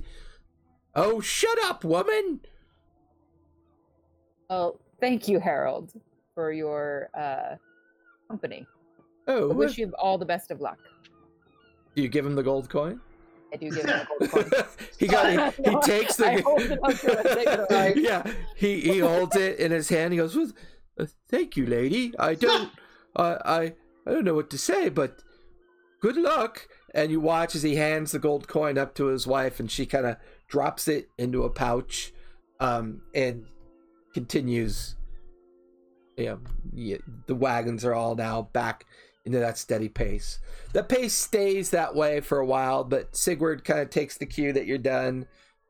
Oh, 0.95 1.21
shut 1.21 1.59
up, 1.63 1.85
woman! 1.85 2.41
Oh, 4.49 4.79
thank 4.99 5.29
you, 5.29 5.39
Harold, 5.39 5.93
for 6.35 6.53
your 6.53 7.11
uh, 7.15 7.57
company. 8.29 8.67
Oh, 9.27 9.51
I 9.51 9.53
wish 9.53 9.77
you 9.77 9.93
all 9.99 10.17
the 10.17 10.25
best 10.25 10.51
of 10.51 10.63
luck. 10.63 10.79
do 11.95 12.01
you 12.01 12.09
give 12.09 12.25
him 12.25 12.35
the 12.35 12.43
gold 12.43 12.71
coin? 12.71 12.99
I 13.53 13.57
do 13.57 13.71
give 13.71 13.85
him 13.85 13.91
a 13.91 14.27
gold 14.27 14.31
coin. 14.31 14.63
he 14.99 15.07
got 15.07 15.53
he, 15.55 15.63
he 15.65 15.71
No, 15.71 15.81
takes 15.83 16.17
the 16.17 16.27
I 16.27 16.41
hold 16.41 16.63
it 16.63 16.79
up 16.83 16.95
to 16.95 17.11
him, 17.11 17.37
take 17.37 17.97
it 17.97 18.03
yeah 18.03 18.33
he 18.57 18.81
he 18.81 18.99
holds 19.01 19.37
it 19.37 19.59
in 19.59 19.71
his 19.71 19.89
hand 19.91 20.13
he 20.15 20.19
goes 20.19 20.35
well, 20.35 20.51
thank 21.29 21.57
you 21.57 21.67
lady. 21.67 22.13
I 22.19 22.35
don't 22.35 22.71
I 23.17 23.23
i 23.45 23.75
i 24.07 24.13
don't 24.13 24.25
know 24.25 24.35
what 24.35 24.51
to 24.51 24.59
say 24.59 24.89
but 24.89 25.23
good 26.01 26.17
luck. 26.17 26.69
And 26.95 27.11
you 27.11 27.21
watch 27.21 27.55
as 27.55 27.63
he 27.63 27.77
hands 27.77 28.13
the 28.13 28.19
gold 28.19 28.49
coin 28.49 28.79
up 28.79 28.95
to 28.95 29.07
his 29.07 29.27
wife 29.27 29.61
and 29.61 29.71
she 29.71 29.85
kind 29.85 30.07
of 30.07 30.17
drops 30.49 30.89
it 30.89 31.09
into 31.19 31.45
a 31.45 31.51
pouch 31.51 32.13
um 32.61 33.03
and 33.15 33.47
continues. 34.15 34.97
You 36.17 36.25
know 36.27 36.41
yeah, 36.75 36.97
the 37.27 37.35
wagons 37.35 37.85
are 37.85 37.95
all 37.95 38.15
now 38.15 38.43
back 38.53 38.85
into 39.25 39.39
that 39.39 39.59
steady 39.59 39.89
pace. 39.89 40.39
The 40.73 40.83
pace 40.83 41.13
stays 41.13 41.71
that 41.71 41.95
way 41.95 42.21
for 42.21 42.39
a 42.39 42.47
while 42.47 42.85
but 42.85 43.17
sigurd 43.17 43.65
kind 43.65 43.81
of 43.81 43.91
takes 43.91 44.17
the 44.17 44.27
cue 44.27 44.53
that 44.53 44.67
you're 44.67 44.79
done 44.79 45.27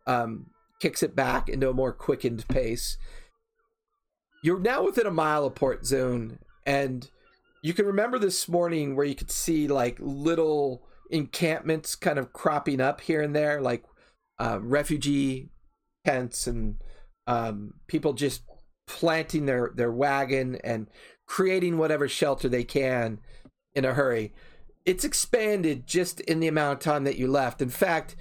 um 0.06 0.46
kicks 0.80 1.02
it 1.02 1.16
back 1.16 1.48
into 1.48 1.68
a 1.68 1.74
more 1.74 1.92
quickened 1.92 2.46
pace 2.48 2.96
you're 4.42 4.60
now 4.60 4.84
within 4.84 5.06
a 5.06 5.10
mile 5.10 5.44
of 5.44 5.54
port 5.54 5.84
zone 5.86 6.38
and 6.66 7.10
you 7.62 7.74
can 7.74 7.86
remember 7.86 8.18
this 8.18 8.48
morning 8.48 8.94
where 8.94 9.06
you 9.06 9.14
could 9.14 9.30
see 9.30 9.66
like 9.66 9.96
little 10.00 10.86
encampments 11.10 11.94
kind 11.94 12.18
of 12.18 12.32
cropping 12.32 12.80
up 12.80 13.00
here 13.00 13.20
and 13.20 13.34
there 13.34 13.60
like 13.60 13.84
uh, 14.38 14.58
refugee 14.62 15.48
tents 16.04 16.46
and 16.46 16.76
um, 17.26 17.74
people 17.86 18.12
just 18.12 18.42
planting 18.86 19.46
their 19.46 19.72
their 19.74 19.90
wagon 19.90 20.56
and 20.64 20.88
creating 21.26 21.76
whatever 21.76 22.08
shelter 22.08 22.48
they 22.48 22.64
can 22.64 23.18
in 23.74 23.84
a 23.84 23.94
hurry. 23.94 24.32
It's 24.86 25.04
expanded 25.04 25.86
just 25.86 26.20
in 26.20 26.40
the 26.40 26.48
amount 26.48 26.74
of 26.74 26.78
time 26.80 27.04
that 27.04 27.18
you 27.18 27.28
left. 27.28 27.60
In 27.60 27.68
fact 27.68 28.16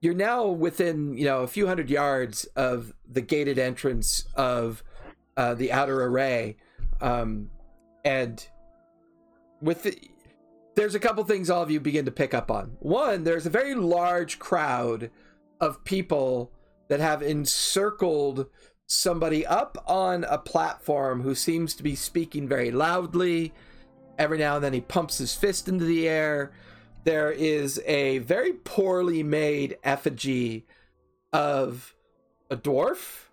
you're 0.00 0.14
now 0.14 0.46
within 0.46 1.16
you 1.16 1.24
know 1.24 1.42
a 1.42 1.48
few 1.48 1.66
hundred 1.66 1.90
yards 1.90 2.44
of 2.56 2.92
the 3.10 3.20
gated 3.20 3.58
entrance 3.58 4.28
of 4.34 4.82
uh, 5.38 5.54
the 5.54 5.72
outer 5.72 6.04
array 6.04 6.56
um, 7.00 7.48
and 8.04 8.48
with 9.62 9.84
the, 9.84 9.96
there's 10.74 10.94
a 10.94 11.00
couple 11.00 11.24
things 11.24 11.48
all 11.48 11.62
of 11.62 11.70
you 11.70 11.80
begin 11.80 12.04
to 12.04 12.10
pick 12.10 12.34
up 12.34 12.50
on. 12.50 12.76
One 12.80 13.24
there's 13.24 13.46
a 13.46 13.50
very 13.50 13.74
large 13.74 14.38
crowd 14.38 15.10
of 15.60 15.84
people 15.84 16.52
that 16.88 17.00
have 17.00 17.22
encircled 17.22 18.46
somebody 18.86 19.46
up 19.46 19.82
on 19.86 20.24
a 20.24 20.38
platform 20.38 21.22
who 21.22 21.34
seems 21.34 21.74
to 21.74 21.82
be 21.82 21.94
speaking 21.94 22.48
very 22.48 22.70
loudly. 22.70 23.52
Every 24.18 24.38
now 24.38 24.56
and 24.56 24.64
then 24.64 24.72
he 24.72 24.80
pumps 24.80 25.18
his 25.18 25.34
fist 25.34 25.68
into 25.68 25.84
the 25.84 26.08
air. 26.08 26.52
There 27.04 27.30
is 27.30 27.80
a 27.86 28.18
very 28.18 28.52
poorly 28.52 29.22
made 29.22 29.78
effigy 29.84 30.66
of 31.32 31.94
a 32.50 32.56
dwarf 32.56 33.27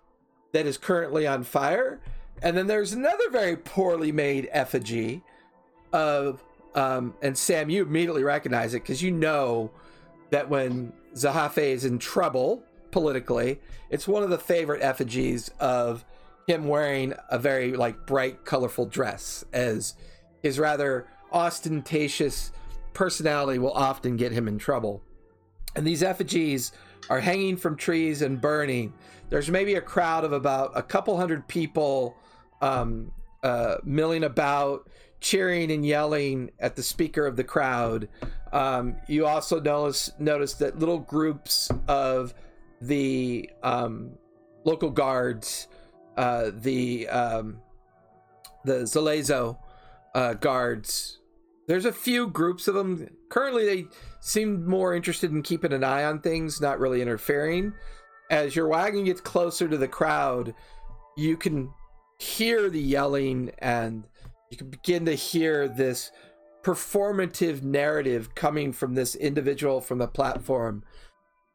that 0.56 0.66
is 0.66 0.78
currently 0.78 1.26
on 1.26 1.42
fire 1.42 2.00
and 2.42 2.56
then 2.56 2.66
there's 2.66 2.94
another 2.94 3.28
very 3.30 3.56
poorly 3.56 4.10
made 4.10 4.48
effigy 4.50 5.22
of 5.92 6.42
um 6.74 7.14
and 7.20 7.36
sam 7.36 7.68
you 7.68 7.82
immediately 7.82 8.22
recognize 8.22 8.72
it 8.72 8.80
because 8.80 9.02
you 9.02 9.10
know 9.10 9.70
that 10.30 10.48
when 10.48 10.90
zahafe 11.14 11.58
is 11.58 11.84
in 11.84 11.98
trouble 11.98 12.62
politically 12.90 13.60
it's 13.90 14.08
one 14.08 14.22
of 14.22 14.30
the 14.30 14.38
favorite 14.38 14.82
effigies 14.82 15.50
of 15.60 16.04
him 16.46 16.68
wearing 16.68 17.12
a 17.30 17.38
very 17.38 17.72
like 17.72 18.06
bright 18.06 18.44
colorful 18.46 18.86
dress 18.86 19.44
as 19.52 19.94
his 20.42 20.58
rather 20.58 21.06
ostentatious 21.32 22.52
personality 22.94 23.58
will 23.58 23.72
often 23.72 24.16
get 24.16 24.32
him 24.32 24.48
in 24.48 24.56
trouble. 24.58 25.02
And 25.74 25.86
these 25.86 26.02
effigies 26.02 26.72
are 27.10 27.20
hanging 27.20 27.56
from 27.56 27.76
trees 27.76 28.22
and 28.22 28.40
burning. 28.40 28.94
There's 29.28 29.50
maybe 29.50 29.74
a 29.74 29.80
crowd 29.80 30.24
of 30.24 30.32
about 30.32 30.72
a 30.74 30.82
couple 30.82 31.16
hundred 31.16 31.48
people 31.48 32.16
um, 32.60 33.12
uh, 33.42 33.76
milling 33.84 34.24
about, 34.24 34.88
cheering 35.20 35.70
and 35.70 35.84
yelling 35.84 36.50
at 36.58 36.76
the 36.76 36.82
speaker 36.82 37.26
of 37.26 37.36
the 37.36 37.44
crowd, 37.44 38.08
um, 38.52 38.96
you 39.06 39.26
also 39.26 39.60
notice 39.60 40.10
notice 40.18 40.54
that 40.54 40.78
little 40.78 40.98
groups 40.98 41.70
of 41.88 42.32
the 42.80 43.50
um, 43.62 44.12
local 44.64 44.90
guards, 44.90 45.68
uh, 46.16 46.50
the 46.54 47.08
um, 47.08 47.60
the 48.64 48.82
Zalezo 48.82 49.58
uh, 50.14 50.34
guards. 50.34 51.18
There's 51.68 51.84
a 51.84 51.92
few 51.92 52.28
groups 52.28 52.68
of 52.68 52.74
them. 52.74 53.08
Currently, 53.28 53.66
they 53.66 53.86
seem 54.20 54.66
more 54.66 54.94
interested 54.94 55.32
in 55.32 55.42
keeping 55.42 55.72
an 55.72 55.82
eye 55.82 56.04
on 56.04 56.20
things, 56.20 56.60
not 56.60 56.78
really 56.78 57.02
interfering. 57.02 57.74
As 58.30 58.56
your 58.56 58.68
wagon 58.68 59.04
gets 59.04 59.20
closer 59.20 59.68
to 59.68 59.76
the 59.76 59.88
crowd, 59.88 60.54
you 61.16 61.36
can 61.36 61.70
hear 62.18 62.68
the 62.68 62.80
yelling 62.80 63.52
and 63.58 64.04
you 64.50 64.56
can 64.56 64.70
begin 64.70 65.04
to 65.06 65.14
hear 65.14 65.68
this 65.68 66.10
performative 66.62 67.62
narrative 67.62 68.34
coming 68.34 68.72
from 68.72 68.94
this 68.94 69.14
individual 69.14 69.80
from 69.80 69.98
the 69.98 70.08
platform. 70.08 70.82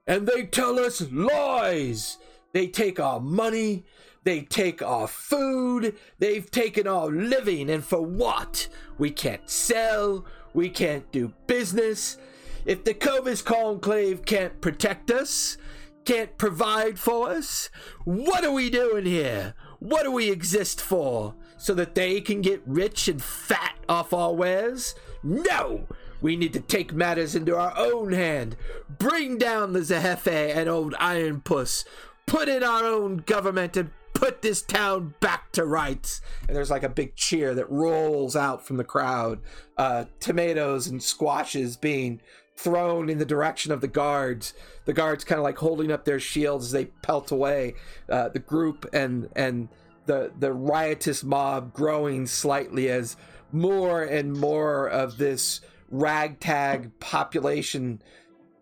And 0.07 0.25
they 0.27 0.43
tell 0.43 0.79
us 0.79 1.01
lies. 1.11 2.17
They 2.53 2.67
take 2.67 2.99
our 2.99 3.19
money. 3.19 3.85
They 4.23 4.41
take 4.41 4.81
our 4.81 5.07
food. 5.07 5.95
They've 6.19 6.49
taken 6.49 6.87
our 6.87 7.07
living. 7.07 7.69
And 7.69 7.83
for 7.83 8.01
what? 8.01 8.67
We 8.97 9.09
can't 9.09 9.49
sell. 9.49 10.25
We 10.53 10.69
can't 10.69 11.11
do 11.11 11.33
business. 11.47 12.17
If 12.65 12.83
the 12.83 12.93
Clovis 12.93 13.41
Conclave 13.41 14.25
can't 14.25 14.61
protect 14.61 15.11
us, 15.11 15.57
can't 16.05 16.37
provide 16.37 16.99
for 16.99 17.29
us, 17.29 17.69
what 18.03 18.43
are 18.43 18.51
we 18.51 18.69
doing 18.69 19.05
here? 19.05 19.53
What 19.79 20.03
do 20.03 20.11
we 20.11 20.29
exist 20.29 20.81
for? 20.81 21.35
So 21.57 21.73
that 21.75 21.95
they 21.95 22.21
can 22.21 22.41
get 22.41 22.61
rich 22.65 23.07
and 23.07 23.21
fat 23.21 23.75
off 23.87 24.13
our 24.13 24.33
wares? 24.33 24.95
No! 25.23 25.87
We 26.21 26.35
need 26.35 26.53
to 26.53 26.59
take 26.59 26.93
matters 26.93 27.35
into 27.35 27.57
our 27.57 27.73
own 27.75 28.13
hand. 28.13 28.55
Bring 28.89 29.37
down 29.37 29.73
the 29.73 29.79
Zehefe 29.79 30.55
and 30.55 30.69
old 30.69 30.93
Iron 30.99 31.41
Puss. 31.41 31.83
Put 32.27 32.47
in 32.47 32.63
our 32.63 32.83
own 32.83 33.17
government 33.17 33.75
and 33.75 33.89
put 34.13 34.43
this 34.43 34.61
town 34.61 35.15
back 35.19 35.51
to 35.53 35.65
rights. 35.65 36.21
And 36.47 36.55
there's 36.55 36.69
like 36.69 36.83
a 36.83 36.89
big 36.89 37.15
cheer 37.15 37.55
that 37.55 37.69
rolls 37.71 38.35
out 38.35 38.65
from 38.65 38.77
the 38.77 38.83
crowd. 38.83 39.39
Uh, 39.77 40.05
tomatoes 40.19 40.85
and 40.85 41.01
squashes 41.01 41.75
being 41.75 42.21
thrown 42.63 43.09
in 43.09 43.17
the 43.17 43.25
direction 43.25 43.71
of 43.71 43.81
the 43.81 43.87
guards. 43.87 44.53
The 44.85 44.93
guards 44.93 45.23
kind 45.23 45.39
of 45.39 45.43
like 45.43 45.57
holding 45.57 45.91
up 45.91 46.05
their 46.05 46.19
shields 46.19 46.65
as 46.67 46.71
they 46.71 46.85
pelt 46.85 47.31
away. 47.31 47.75
Uh, 48.09 48.29
the 48.29 48.39
group 48.39 48.87
and 48.93 49.29
and 49.35 49.69
the 50.05 50.31
the 50.37 50.53
riotous 50.53 51.23
mob 51.23 51.73
growing 51.73 52.27
slightly 52.27 52.89
as 52.89 53.17
more 53.51 54.03
and 54.03 54.33
more 54.33 54.87
of 54.87 55.17
this 55.17 55.61
ragtag 55.89 56.97
population 56.99 58.01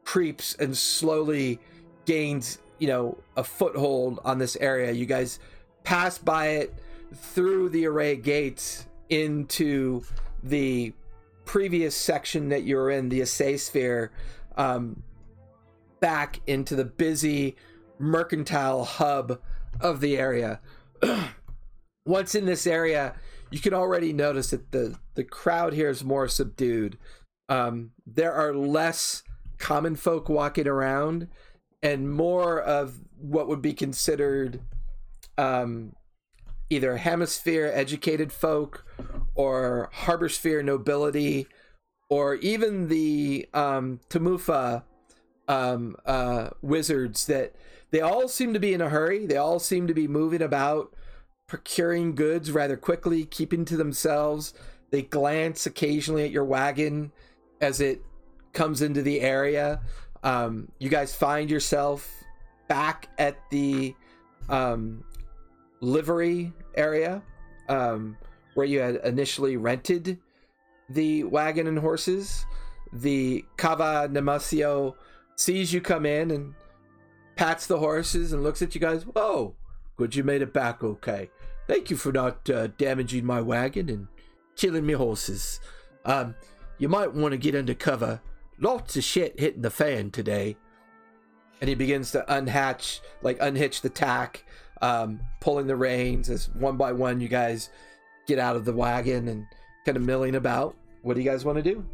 creeps 0.03 0.55
and 0.55 0.75
slowly 0.75 1.59
gains 2.05 2.57
you 2.79 2.87
know 2.87 3.17
a 3.37 3.43
foothold 3.43 4.19
on 4.25 4.39
this 4.39 4.55
area 4.55 4.91
you 4.91 5.05
guys 5.05 5.39
pass 5.83 6.17
by 6.17 6.47
it 6.47 6.73
through 7.13 7.69
the 7.69 7.85
array 7.85 8.15
gates 8.15 8.87
into 9.09 10.01
the 10.43 10.91
previous 11.49 11.95
section 11.95 12.49
that 12.49 12.61
you 12.61 12.75
were 12.75 12.91
in 12.91 13.09
the 13.09 13.23
assay 13.23 13.57
sphere 13.57 14.11
um, 14.55 15.01
back 15.99 16.39
into 16.45 16.75
the 16.75 16.85
busy 16.85 17.55
mercantile 17.97 18.85
hub 18.85 19.41
of 19.81 19.99
the 19.99 20.15
area. 20.15 20.59
Once 22.05 22.35
in 22.35 22.45
this 22.45 22.67
area 22.67 23.15
you 23.49 23.59
can 23.59 23.73
already 23.73 24.13
notice 24.13 24.51
that 24.51 24.71
the 24.71 24.95
the 25.15 25.23
crowd 25.23 25.73
here 25.73 25.89
is 25.89 26.03
more 26.03 26.27
subdued. 26.27 26.99
Um, 27.49 27.93
there 28.05 28.33
are 28.33 28.53
less 28.53 29.23
common 29.57 29.95
folk 29.95 30.29
walking 30.29 30.67
around 30.67 31.29
and 31.81 32.11
more 32.11 32.61
of 32.61 32.99
what 33.17 33.47
would 33.47 33.63
be 33.63 33.73
considered 33.73 34.61
um, 35.35 35.93
either 36.69 36.97
hemisphere 36.97 37.71
educated 37.73 38.31
folk 38.31 38.85
or 39.35 39.89
harbor 39.93 40.29
sphere 40.29 40.61
nobility 40.61 41.47
or 42.09 42.35
even 42.35 42.87
the 42.87 43.47
um, 43.53 43.99
Tamufa 44.09 44.83
um, 45.47 45.95
uh, 46.05 46.49
wizards 46.61 47.25
that 47.27 47.53
they 47.91 48.01
all 48.01 48.27
seem 48.27 48.53
to 48.53 48.59
be 48.59 48.73
in 48.73 48.81
a 48.81 48.89
hurry. 48.89 49.25
They 49.25 49.37
all 49.37 49.59
seem 49.59 49.87
to 49.87 49.93
be 49.93 50.07
moving 50.07 50.41
about, 50.41 50.93
procuring 51.47 52.15
goods 52.15 52.51
rather 52.51 52.77
quickly, 52.77 53.25
keeping 53.25 53.65
to 53.65 53.77
themselves. 53.77 54.53
They 54.91 55.01
glance 55.01 55.65
occasionally 55.65 56.23
at 56.23 56.31
your 56.31 56.45
wagon 56.45 57.11
as 57.61 57.81
it 57.81 58.01
comes 58.53 58.81
into 58.81 59.01
the 59.01 59.21
area. 59.21 59.81
Um, 60.23 60.71
you 60.79 60.89
guys 60.89 61.15
find 61.15 61.49
yourself 61.49 62.11
back 62.67 63.09
at 63.17 63.37
the 63.49 63.95
um, 64.49 65.03
livery 65.81 66.53
area 66.75 67.21
um, 67.67 68.17
where 68.53 68.65
you 68.65 68.79
had 68.79 68.95
initially 69.03 69.57
rented 69.57 70.19
the 70.89 71.23
wagon 71.23 71.67
and 71.67 71.79
horses. 71.79 72.45
The 72.91 73.45
Cava 73.57 74.09
Nemasio 74.11 74.95
sees 75.35 75.71
you 75.71 75.79
come 75.79 76.05
in 76.05 76.31
and 76.31 76.55
pats 77.35 77.67
the 77.67 77.79
horses 77.79 78.33
and 78.33 78.43
looks 78.43 78.61
at 78.61 78.75
you 78.75 78.81
guys. 78.81 79.03
Whoa, 79.03 79.55
good 79.95 80.15
you 80.15 80.23
made 80.23 80.41
it 80.41 80.53
back 80.53 80.83
okay. 80.83 81.29
Thank 81.67 81.91
you 81.91 81.97
for 81.97 82.11
not 82.11 82.49
uh, 82.49 82.67
damaging 82.77 83.25
my 83.25 83.41
wagon 83.41 83.89
and 83.89 84.07
killing 84.55 84.85
me 84.85 84.93
horses. 84.93 85.59
Um, 86.03 86.35
you 86.79 86.89
might 86.89 87.13
want 87.13 87.33
to 87.33 87.37
get 87.37 87.55
under 87.55 87.75
cover. 87.75 88.21
Lots 88.57 88.97
of 88.97 89.03
shit 89.03 89.39
hitting 89.39 89.61
the 89.61 89.69
fan 89.69 90.11
today. 90.11 90.57
And 91.61 91.69
he 91.69 91.75
begins 91.75 92.11
to 92.11 92.25
unhatch, 92.27 93.01
like 93.21 93.37
unhitch 93.39 93.81
the 93.81 93.89
tack, 93.89 94.45
um, 94.81 95.19
pulling 95.39 95.67
the 95.67 95.75
reins 95.75 96.29
as 96.29 96.49
one 96.49 96.77
by 96.77 96.91
one 96.91 97.19
you 97.19 97.27
guys 97.27 97.69
get 98.27 98.39
out 98.39 98.55
of 98.55 98.65
the 98.65 98.73
wagon 98.73 99.27
and 99.27 99.45
kind 99.85 99.97
of 99.97 100.03
milling 100.03 100.35
about. 100.35 100.75
What 101.01 101.15
do 101.15 101.21
you 101.21 101.29
guys 101.29 101.45
want 101.45 101.57
to 101.57 101.63
do? 101.63 101.85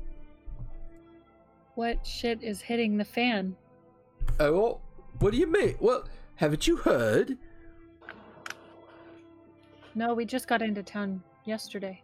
What 1.76 2.06
shit 2.06 2.42
is 2.42 2.62
hitting 2.62 2.98
the 2.98 3.06
fan? 3.06 3.56
Oh, 4.40 4.80
what 5.20 5.32
do 5.32 5.38
you 5.38 5.48
mean? 5.48 5.76
Well, 5.80 6.06
haven't 6.36 6.68
you 6.68 6.78
heard? 6.78 7.38
No, 9.94 10.14
we 10.14 10.26
just 10.26 10.48
got 10.48 10.62
into 10.62 10.84
town 10.84 11.24
yesterday. 11.46 12.02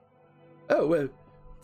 Oh, 0.69 0.87
well, 0.87 1.09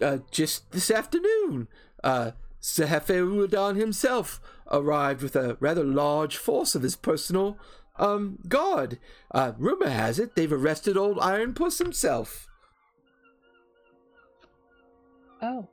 uh, 0.01 0.17
just 0.31 0.71
this 0.71 0.91
afternoon, 0.91 1.67
uh, 2.03 2.31
Zehefe 2.61 3.47
Udan 3.47 3.77
himself 3.77 4.41
arrived 4.69 5.21
with 5.21 5.35
a 5.35 5.55
rather 5.59 5.83
large 5.83 6.35
force 6.35 6.75
of 6.75 6.81
his 6.81 6.95
personal 6.95 7.57
um 7.99 8.39
guard. 8.47 8.99
Uh, 9.31 9.53
rumor 9.57 9.89
has 9.89 10.19
it 10.19 10.35
they've 10.35 10.51
arrested 10.53 10.97
old 10.97 11.19
Iron 11.19 11.53
Puss 11.53 11.77
himself. 11.77 12.47
Oh. 15.41 15.67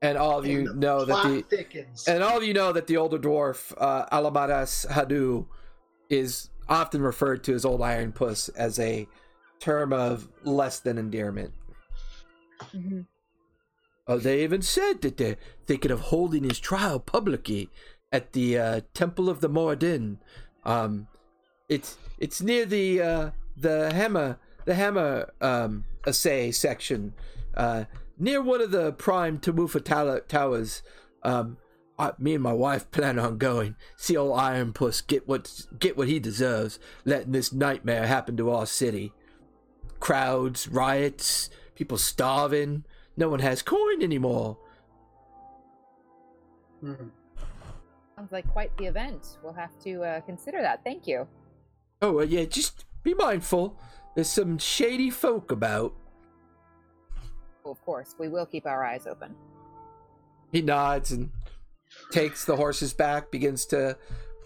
And 0.00 0.16
all 0.16 0.38
of 0.38 0.46
you 0.46 0.60
And 0.70 0.80
know 0.80 1.04
that 1.04 1.22
the 1.24 1.42
thickens. 1.42 2.06
and 2.06 2.22
all 2.22 2.36
of 2.38 2.44
you 2.44 2.54
know 2.54 2.72
that 2.72 2.86
the 2.86 2.96
older 2.96 3.18
dwarf 3.18 3.72
uh, 3.78 4.06
Alamadas 4.12 4.86
Hadu 4.86 5.46
is 6.08 6.50
often 6.68 7.02
referred 7.02 7.42
to 7.44 7.54
as 7.54 7.64
Old 7.64 7.82
Iron 7.82 8.12
Puss 8.12 8.48
as 8.50 8.78
a 8.78 9.08
term 9.58 9.92
of 9.92 10.28
less 10.44 10.78
than 10.80 10.98
endearment. 10.98 11.52
hmm 12.72 13.00
Oh, 14.06 14.18
they 14.18 14.42
even 14.42 14.62
said 14.62 15.02
that 15.02 15.18
they're 15.18 15.36
thinking 15.66 15.90
of 15.90 16.00
holding 16.00 16.44
his 16.44 16.58
trial 16.58 16.98
publicly 16.98 17.68
at 18.10 18.32
the 18.32 18.56
uh, 18.58 18.80
Temple 18.94 19.28
of 19.28 19.40
the 19.42 19.50
Moradin. 19.50 20.16
Um, 20.64 21.08
it's 21.68 21.96
it's 22.18 22.40
near 22.42 22.64
the 22.66 23.00
uh, 23.00 23.30
the 23.56 23.92
hammer 23.92 24.38
the 24.64 24.74
hammer 24.74 25.32
um, 25.40 25.84
assay 26.06 26.50
section, 26.50 27.14
uh, 27.56 27.84
near 28.18 28.42
one 28.42 28.60
of 28.60 28.70
the 28.70 28.92
prime 28.92 29.38
Tamufa 29.38 29.82
tower- 29.84 30.20
towers. 30.20 30.82
Um, 31.22 31.58
I, 31.98 32.12
me 32.18 32.34
and 32.34 32.42
my 32.42 32.52
wife 32.52 32.90
plan 32.92 33.18
on 33.18 33.38
going 33.38 33.74
see 33.96 34.16
old 34.16 34.38
Iron 34.38 34.72
Puss 34.72 35.00
get 35.00 35.26
what 35.26 35.66
get 35.78 35.96
what 35.96 36.08
he 36.08 36.18
deserves, 36.20 36.78
letting 37.04 37.32
this 37.32 37.52
nightmare 37.52 38.06
happen 38.06 38.36
to 38.36 38.50
our 38.50 38.66
city. 38.66 39.12
Crowds, 39.98 40.68
riots, 40.68 41.50
people 41.74 41.98
starving. 41.98 42.84
No 43.16 43.28
one 43.28 43.40
has 43.40 43.62
coin 43.62 44.00
anymore. 44.00 44.58
Hmm. 46.80 47.08
Sounds 48.18 48.32
like 48.32 48.48
quite 48.48 48.76
the 48.78 48.86
event. 48.86 49.38
We'll 49.44 49.52
have 49.52 49.78
to 49.84 50.02
uh, 50.02 50.20
consider 50.22 50.60
that. 50.60 50.82
Thank 50.82 51.06
you. 51.06 51.28
Oh, 52.02 52.18
uh, 52.18 52.24
yeah, 52.24 52.46
just 52.46 52.84
be 53.04 53.14
mindful. 53.14 53.78
There's 54.16 54.28
some 54.28 54.58
shady 54.58 55.08
folk 55.08 55.52
about. 55.52 55.94
Well, 57.62 57.70
of 57.70 57.80
course, 57.84 58.16
we 58.18 58.28
will 58.28 58.44
keep 58.44 58.66
our 58.66 58.84
eyes 58.84 59.06
open. 59.06 59.36
He 60.50 60.62
nods 60.62 61.12
and 61.12 61.30
takes 62.10 62.44
the 62.44 62.56
horses 62.56 62.92
back, 62.92 63.30
begins 63.30 63.66
to 63.66 63.96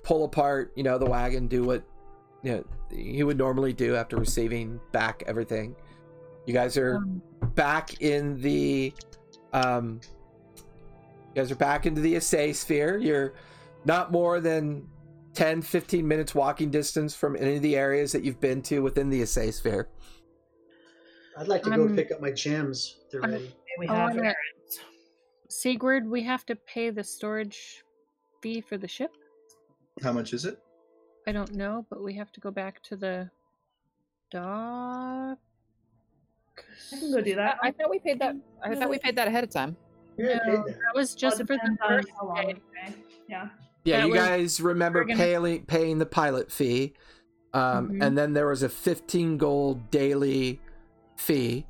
pull 0.02 0.24
apart, 0.24 0.72
you 0.76 0.82
know, 0.82 0.98
the 0.98 1.06
wagon, 1.06 1.46
do 1.46 1.64
what 1.64 1.82
you 2.42 2.52
know 2.52 2.64
he 2.90 3.22
would 3.22 3.38
normally 3.38 3.72
do 3.72 3.96
after 3.96 4.18
receiving 4.18 4.80
back 4.90 5.22
everything. 5.26 5.74
You 6.44 6.52
guys 6.52 6.76
are 6.76 6.96
Um, 6.96 7.22
back 7.54 8.02
in 8.02 8.38
the 8.42 8.92
um 9.54 10.00
you 11.34 11.40
guys 11.40 11.50
are 11.50 11.56
back 11.56 11.86
into 11.86 12.02
the 12.02 12.16
assay 12.16 12.52
sphere 12.52 12.98
you're 12.98 13.32
not 13.84 14.12
more 14.12 14.40
than 14.40 14.86
10 15.34 15.62
15 15.62 16.06
minutes 16.06 16.34
walking 16.34 16.70
distance 16.70 17.14
from 17.14 17.36
any 17.36 17.56
of 17.56 17.62
the 17.62 17.76
areas 17.76 18.12
that 18.12 18.22
you've 18.22 18.40
been 18.40 18.60
to 18.62 18.80
within 18.80 19.08
the 19.10 19.22
assay 19.22 19.50
sphere 19.50 19.88
I'd 21.38 21.48
like 21.48 21.62
to 21.62 21.70
go 21.70 21.84
Um, 21.86 21.96
pick 21.96 22.12
up 22.12 22.20
my 22.20 22.30
gems. 22.30 22.98
if 23.06 23.10
They're 23.12 23.22
I'm- 23.22 23.32
ready. 23.32 23.56
We 23.78 23.86
have 23.86 24.14
wanna- 24.14 24.34
Sigurd, 25.48 26.06
we 26.08 26.22
have 26.24 26.44
to 26.46 26.56
pay 26.56 26.90
the 26.90 27.02
storage 27.04 27.82
fee 28.42 28.60
for 28.60 28.76
the 28.76 28.86
ship. 28.88 29.12
How 30.02 30.12
much 30.12 30.34
is 30.34 30.44
it? 30.44 30.58
I 31.26 31.32
don't 31.32 31.54
know, 31.54 31.86
but 31.88 32.02
we 32.02 32.12
have 32.14 32.32
to 32.32 32.40
go 32.40 32.50
back 32.50 32.82
to 32.84 32.96
the 32.96 33.30
dock. 34.30 35.38
I 36.92 36.98
can 36.98 37.10
go 37.12 37.20
do 37.22 37.34
that. 37.36 37.58
I 37.62 37.70
thought 37.70 37.88
we 37.90 37.98
paid 37.98 38.18
that. 38.20 38.34
I 38.62 38.74
thought 38.74 38.90
we 38.90 38.98
paid 38.98 39.16
that 39.16 39.28
ahead 39.28 39.44
of 39.44 39.50
time. 39.50 39.76
We 40.18 40.24
already 40.24 40.40
No, 40.52 40.56
that. 40.64 40.66
that 40.66 40.94
was 40.94 41.14
just 41.14 41.40
it 41.40 41.46
for 41.46 41.54
the 41.56 41.76
first 41.88 42.08
how 42.18 42.26
long 42.26 42.36
day. 42.46 42.94
Yeah. 43.28 43.48
Yeah 43.84 44.00
That 44.02 44.08
you 44.08 44.14
guys 44.14 44.60
remember 44.60 45.04
gonna- 45.04 45.16
paying 45.18 45.64
paying 45.66 45.98
the 45.98 46.06
pilot 46.06 46.50
fee 46.52 46.92
um 47.54 47.90
Mhm. 47.90 48.02
and 48.06 48.16
then 48.18 48.32
there 48.32 48.46
was 48.46 48.62
a 48.62 48.68
15 48.68 49.36
gold 49.38 49.90
daily 49.90 50.60
fee 51.16 51.66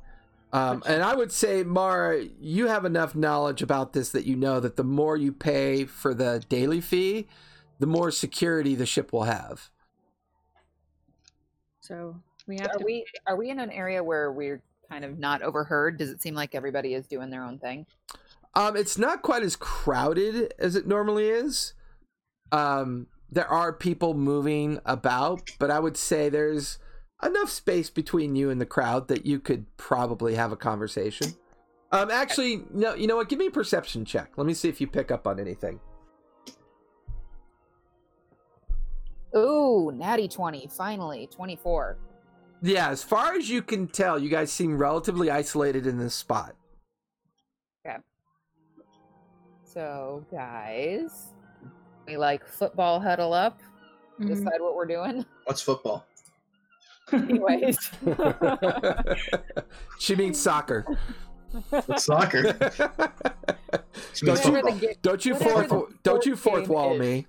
um, 0.51 0.83
and 0.85 1.01
I 1.01 1.15
would 1.15 1.31
say, 1.31 1.63
Mara, 1.63 2.21
you 2.39 2.67
have 2.67 2.85
enough 2.85 3.15
knowledge 3.15 3.63
about 3.63 3.93
this 3.93 4.11
that 4.11 4.25
you 4.25 4.35
know 4.35 4.59
that 4.59 4.75
the 4.75 4.83
more 4.83 5.17
you 5.17 5.31
pay 5.31 5.85
for 5.85 6.13
the 6.13 6.43
daily 6.47 6.79
fee, 6.79 7.27
the 7.79 7.87
more 7.87 8.11
security 8.11 8.75
the 8.75 8.85
ship 8.85 9.11
will 9.11 9.23
have. 9.23 9.71
So 11.81 12.15
we 12.47 12.57
have 12.57 12.67
Are 12.67 12.77
to. 12.77 12.85
we 12.85 13.03
are 13.25 13.35
we 13.35 13.49
in 13.49 13.59
an 13.59 13.71
area 13.71 14.03
where 14.03 14.31
we're 14.31 14.61
kind 14.89 15.03
of 15.03 15.17
not 15.17 15.41
overheard? 15.41 15.97
Does 15.97 16.09
it 16.11 16.21
seem 16.21 16.35
like 16.35 16.53
everybody 16.55 16.93
is 16.93 17.07
doing 17.07 17.29
their 17.31 17.43
own 17.43 17.57
thing? 17.57 17.85
Um, 18.53 18.75
it's 18.77 18.97
not 18.97 19.23
quite 19.23 19.41
as 19.43 19.55
crowded 19.55 20.53
as 20.59 20.75
it 20.75 20.85
normally 20.87 21.29
is. 21.29 21.73
Um, 22.53 23.07
there 23.31 23.47
are 23.47 23.73
people 23.73 24.13
moving 24.13 24.79
about, 24.85 25.51
but 25.57 25.71
I 25.71 25.79
would 25.79 25.97
say 25.97 26.29
there's 26.29 26.77
enough 27.23 27.49
space 27.49 27.89
between 27.89 28.35
you 28.35 28.51
and 28.51 28.61
the 28.61 28.65
crowd 28.65 29.07
that 29.07 29.25
you 29.25 29.39
could 29.39 29.65
probably 29.75 30.35
have 30.35 30.51
a 30.51 30.55
conversation. 30.55 31.33
Um, 31.91 32.11
actually, 32.11 32.63
no, 32.71 32.93
you 32.93 33.07
know 33.07 33.15
what? 33.15 33.29
Give 33.29 33.39
me 33.39 33.47
a 33.47 33.51
perception 33.51 34.05
check. 34.05 34.37
Let 34.37 34.45
me 34.45 34.53
see 34.53 34.69
if 34.69 34.79
you 34.79 34.87
pick 34.87 35.09
up 35.09 35.25
on 35.25 35.39
anything. 35.39 35.79
Ooh, 39.35 39.91
natty 39.91 40.27
twenty, 40.27 40.67
finally 40.67 41.27
twenty 41.27 41.55
four. 41.55 41.97
Yeah, 42.61 42.89
as 42.89 43.03
far 43.03 43.33
as 43.33 43.49
you 43.49 43.63
can 43.63 43.87
tell, 43.87 44.19
you 44.19 44.29
guys 44.29 44.51
seem 44.51 44.77
relatively 44.77 45.31
isolated 45.31 45.87
in 45.87 45.97
this 45.97 46.13
spot. 46.13 46.55
Okay. 47.83 47.97
So 49.63 50.23
guys, 50.31 51.32
we 52.05 52.17
like 52.17 52.45
football 52.47 52.99
huddle 52.99 53.33
up, 53.33 53.59
Mhm. 54.19 54.27
decide 54.27 54.59
what 54.61 54.75
we're 54.75 54.85
doing. 54.85 55.25
What's 55.45 55.61
football? 55.61 56.05
Anyways, 57.11 57.77
she 59.99 60.15
means 60.15 60.41
soccer. 60.41 60.85
What's 61.69 62.05
soccer? 62.05 62.55
She 64.13 64.25
means 64.25 64.39
Don't 64.41 64.45
you- 64.55 64.61
football. 64.61 64.79
ga- 64.79 64.95
Don't 65.01 65.25
you 65.25 65.35
fourth? 65.35 66.03
Don't 66.03 66.25
you 66.25 66.35
fourth 66.35 66.67
wall 66.67 66.93
is. 66.93 66.99
me? 66.99 67.27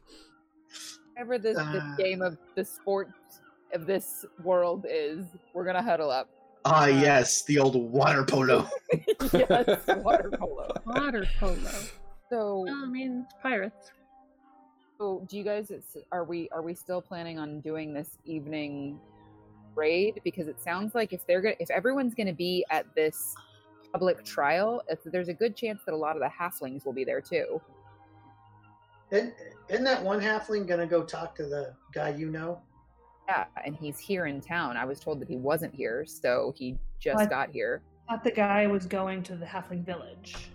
whatever 1.13 1.39
this, 1.39 1.57
this 1.57 1.83
Uh, 1.83 1.95
game 1.97 2.23
of 2.23 2.37
the 2.57 2.65
sport 2.65 3.09
of 3.73 3.87
this 3.87 4.25
world 4.43 4.85
is, 4.89 5.25
we're 5.53 5.65
gonna 5.65 5.83
huddle 5.83 6.11
up. 6.11 6.29
Ah, 6.65 6.87
yes, 6.87 7.43
the 7.45 7.59
old 7.59 7.77
water 7.77 8.25
polo. 8.25 8.67
yes, 9.33 9.87
water 10.03 10.31
polo. 10.39 10.69
Water 10.87 11.27
polo. 11.39 11.57
So, 12.31 12.65
Well, 12.67 12.83
I 12.83 12.87
mean, 12.87 13.25
it's 13.27 13.35
pirates. 13.43 13.91
So 14.99 15.25
do 15.29 15.37
you 15.37 15.45
guys? 15.45 15.71
It's, 15.71 15.97
are 16.13 16.25
we 16.25 16.49
are 16.51 16.63
we 16.63 16.75
still 16.75 17.01
planning 17.01 17.39
on 17.39 17.61
doing 17.61 17.93
this 17.93 18.19
evening 18.25 18.99
raid? 19.75 20.21
Because 20.25 20.49
it 20.49 20.61
sounds 20.61 20.95
like 20.95 21.13
if 21.13 21.27
they're 21.27 21.41
gonna, 21.41 21.57
if 21.59 21.71
everyone's 21.71 22.15
gonna 22.15 22.33
be 22.33 22.65
at 22.71 22.87
this 22.95 23.35
public 23.93 24.25
trial, 24.25 24.83
if 24.89 24.99
there's 25.05 25.29
a 25.29 25.35
good 25.35 25.57
chance 25.57 25.83
that 25.87 25.95
a 25.95 25.97
lot 25.97 26.17
of 26.17 26.23
the 26.23 26.29
halflings 26.29 26.85
will 26.85 26.93
be 26.93 27.05
there 27.05 27.21
too. 27.21 27.61
Isn't, 29.11 29.35
isn't 29.69 29.85
that 29.85 30.03
one 30.03 30.21
halfling 30.21 30.67
gonna 30.67 30.87
go 30.87 31.03
talk 31.03 31.35
to 31.37 31.45
the 31.45 31.75
guy 31.93 32.11
you 32.11 32.31
know? 32.31 32.61
Yeah, 33.29 33.45
and 33.65 33.75
he's 33.75 33.99
here 33.99 34.27
in 34.27 34.41
town. 34.41 34.77
I 34.77 34.85
was 34.85 35.01
told 35.01 35.21
that 35.21 35.29
he 35.29 35.37
wasn't 35.37 35.75
here, 35.75 36.05
so 36.07 36.53
he 36.57 36.77
just 36.99 37.17
What? 37.17 37.31
got 37.31 37.51
here. 37.51 37.83
Thought 38.09 38.25
the 38.25 38.33
guy 38.33 38.67
was 38.67 38.85
going 38.87 39.23
to 39.25 39.37
the 39.37 39.47
halfling 39.47 39.85
village. 39.85 40.51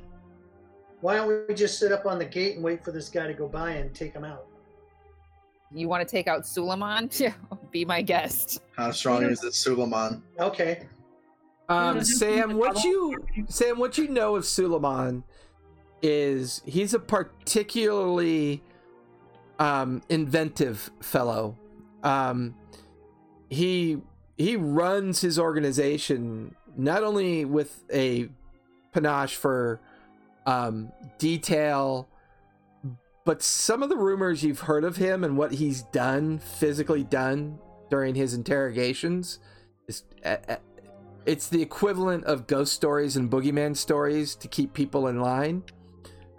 Why 1.02 1.16
don't 1.16 1.48
we 1.48 1.54
just 1.54 1.80
sit 1.80 1.92
up 1.92 2.06
on 2.06 2.20
the 2.20 2.26
gate 2.26 2.56
and 2.56 2.64
wait 2.64 2.84
for 2.84 2.92
this 2.92 3.10
guy 3.10 3.28
to 3.28 3.34
go 3.34 3.48
by 3.48 3.72
and 3.72 3.94
take 3.94 4.14
him 4.14 4.26
out? 4.26 4.46
You 5.72 5.88
want 5.88 6.06
to 6.06 6.12
take 6.12 6.28
out 6.28 6.46
Suleiman? 6.46 7.10
Yeah, 7.20 7.34
be 7.72 7.86
my 7.86 8.02
guest. 8.02 8.62
How 8.76 8.92
strong 8.92 9.24
is 9.24 9.40
this 9.40 9.56
Suleiman? 9.56 10.24
Okay. 10.40 10.88
Um, 11.70 12.04
Sam, 12.04 12.58
what 12.58 12.84
you 12.84 13.16
Sam, 13.48 13.78
what 13.78 13.98
you 13.98 14.08
know 14.08 14.36
of 14.36 14.46
Suleiman 14.46 15.24
is 16.02 16.64
he's 16.66 16.96
a 16.96 17.00
particularly 17.00 18.64
um, 19.60 20.02
inventive 20.10 20.90
fellow. 21.02 21.56
Um, 22.04 22.56
he 23.50 24.02
he 24.38 24.56
runs 24.56 25.22
his 25.22 25.38
organization 25.38 26.56
not 26.76 27.04
only 27.04 27.46
with 27.46 27.84
a 27.94 28.30
panache 28.92 29.36
for 29.36 29.80
um, 30.50 30.92
detail, 31.20 32.10
but 33.24 33.44
some 33.44 33.84
of 33.84 33.90
the 33.90 33.98
rumors 33.98 34.44
you've 34.44 34.62
heard 34.62 34.84
of 34.84 34.98
him 34.98 35.24
and 35.24 35.38
what 35.38 35.52
he's 35.52 35.84
done, 35.84 36.40
physically 36.40 37.04
done 37.04 37.60
during 37.92 38.16
his 38.16 38.34
interrogations, 38.34 39.38
is 39.88 40.04
it's 41.26 41.48
the 41.50 41.62
equivalent 41.62 42.24
of 42.24 42.48
ghost 42.48 42.74
stories 42.74 43.16
and 43.16 43.30
boogeyman 43.30 43.78
stories 43.78 44.36
to 44.36 44.48
keep 44.48 44.74
people 44.74 45.08
in 45.08 45.20
line. 45.20 45.64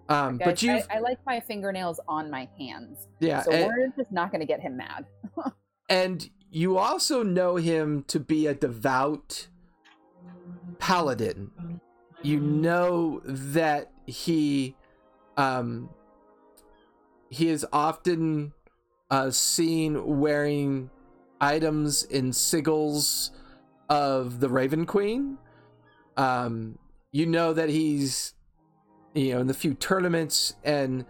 Um, 0.08 0.38
Guys, 0.38 0.46
but 0.46 0.62
you, 0.62 0.72
I, 0.72 0.84
I 0.90 0.98
like 0.98 1.18
my 1.24 1.38
fingernails 1.38 2.00
on 2.08 2.28
my 2.28 2.48
hands, 2.58 3.06
yeah, 3.20 3.42
so 3.42 3.52
and, 3.52 3.66
we're 3.66 3.92
just 3.96 4.10
not 4.10 4.32
going 4.32 4.40
to 4.40 4.46
get 4.46 4.58
him 4.60 4.76
mad. 4.76 5.06
and 5.88 6.28
you 6.50 6.78
also 6.78 7.22
know 7.22 7.54
him 7.54 8.02
to 8.08 8.18
be 8.18 8.48
a 8.48 8.54
devout 8.54 9.46
paladin. 10.80 11.80
You 12.22 12.40
know 12.40 13.22
that 13.24 13.92
he, 14.10 14.76
um, 15.36 15.90
he 17.30 17.48
is 17.48 17.66
often 17.72 18.52
uh, 19.10 19.30
seen 19.30 20.18
wearing 20.18 20.90
items 21.40 22.02
in 22.04 22.30
sigils 22.30 23.30
of 23.88 24.40
the 24.40 24.48
Raven 24.48 24.86
Queen. 24.86 25.38
Um, 26.16 26.78
you 27.12 27.26
know 27.26 27.52
that 27.52 27.68
he's, 27.68 28.34
you 29.14 29.34
know, 29.34 29.40
in 29.40 29.46
the 29.46 29.54
few 29.54 29.74
tournaments 29.74 30.54
and 30.64 31.04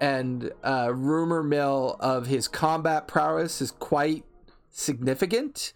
and 0.00 0.50
uh, 0.64 0.90
rumor 0.94 1.42
mill 1.42 1.96
of 2.00 2.26
his 2.26 2.48
combat 2.48 3.06
prowess 3.06 3.60
is 3.60 3.70
quite 3.70 4.24
significant. 4.70 5.74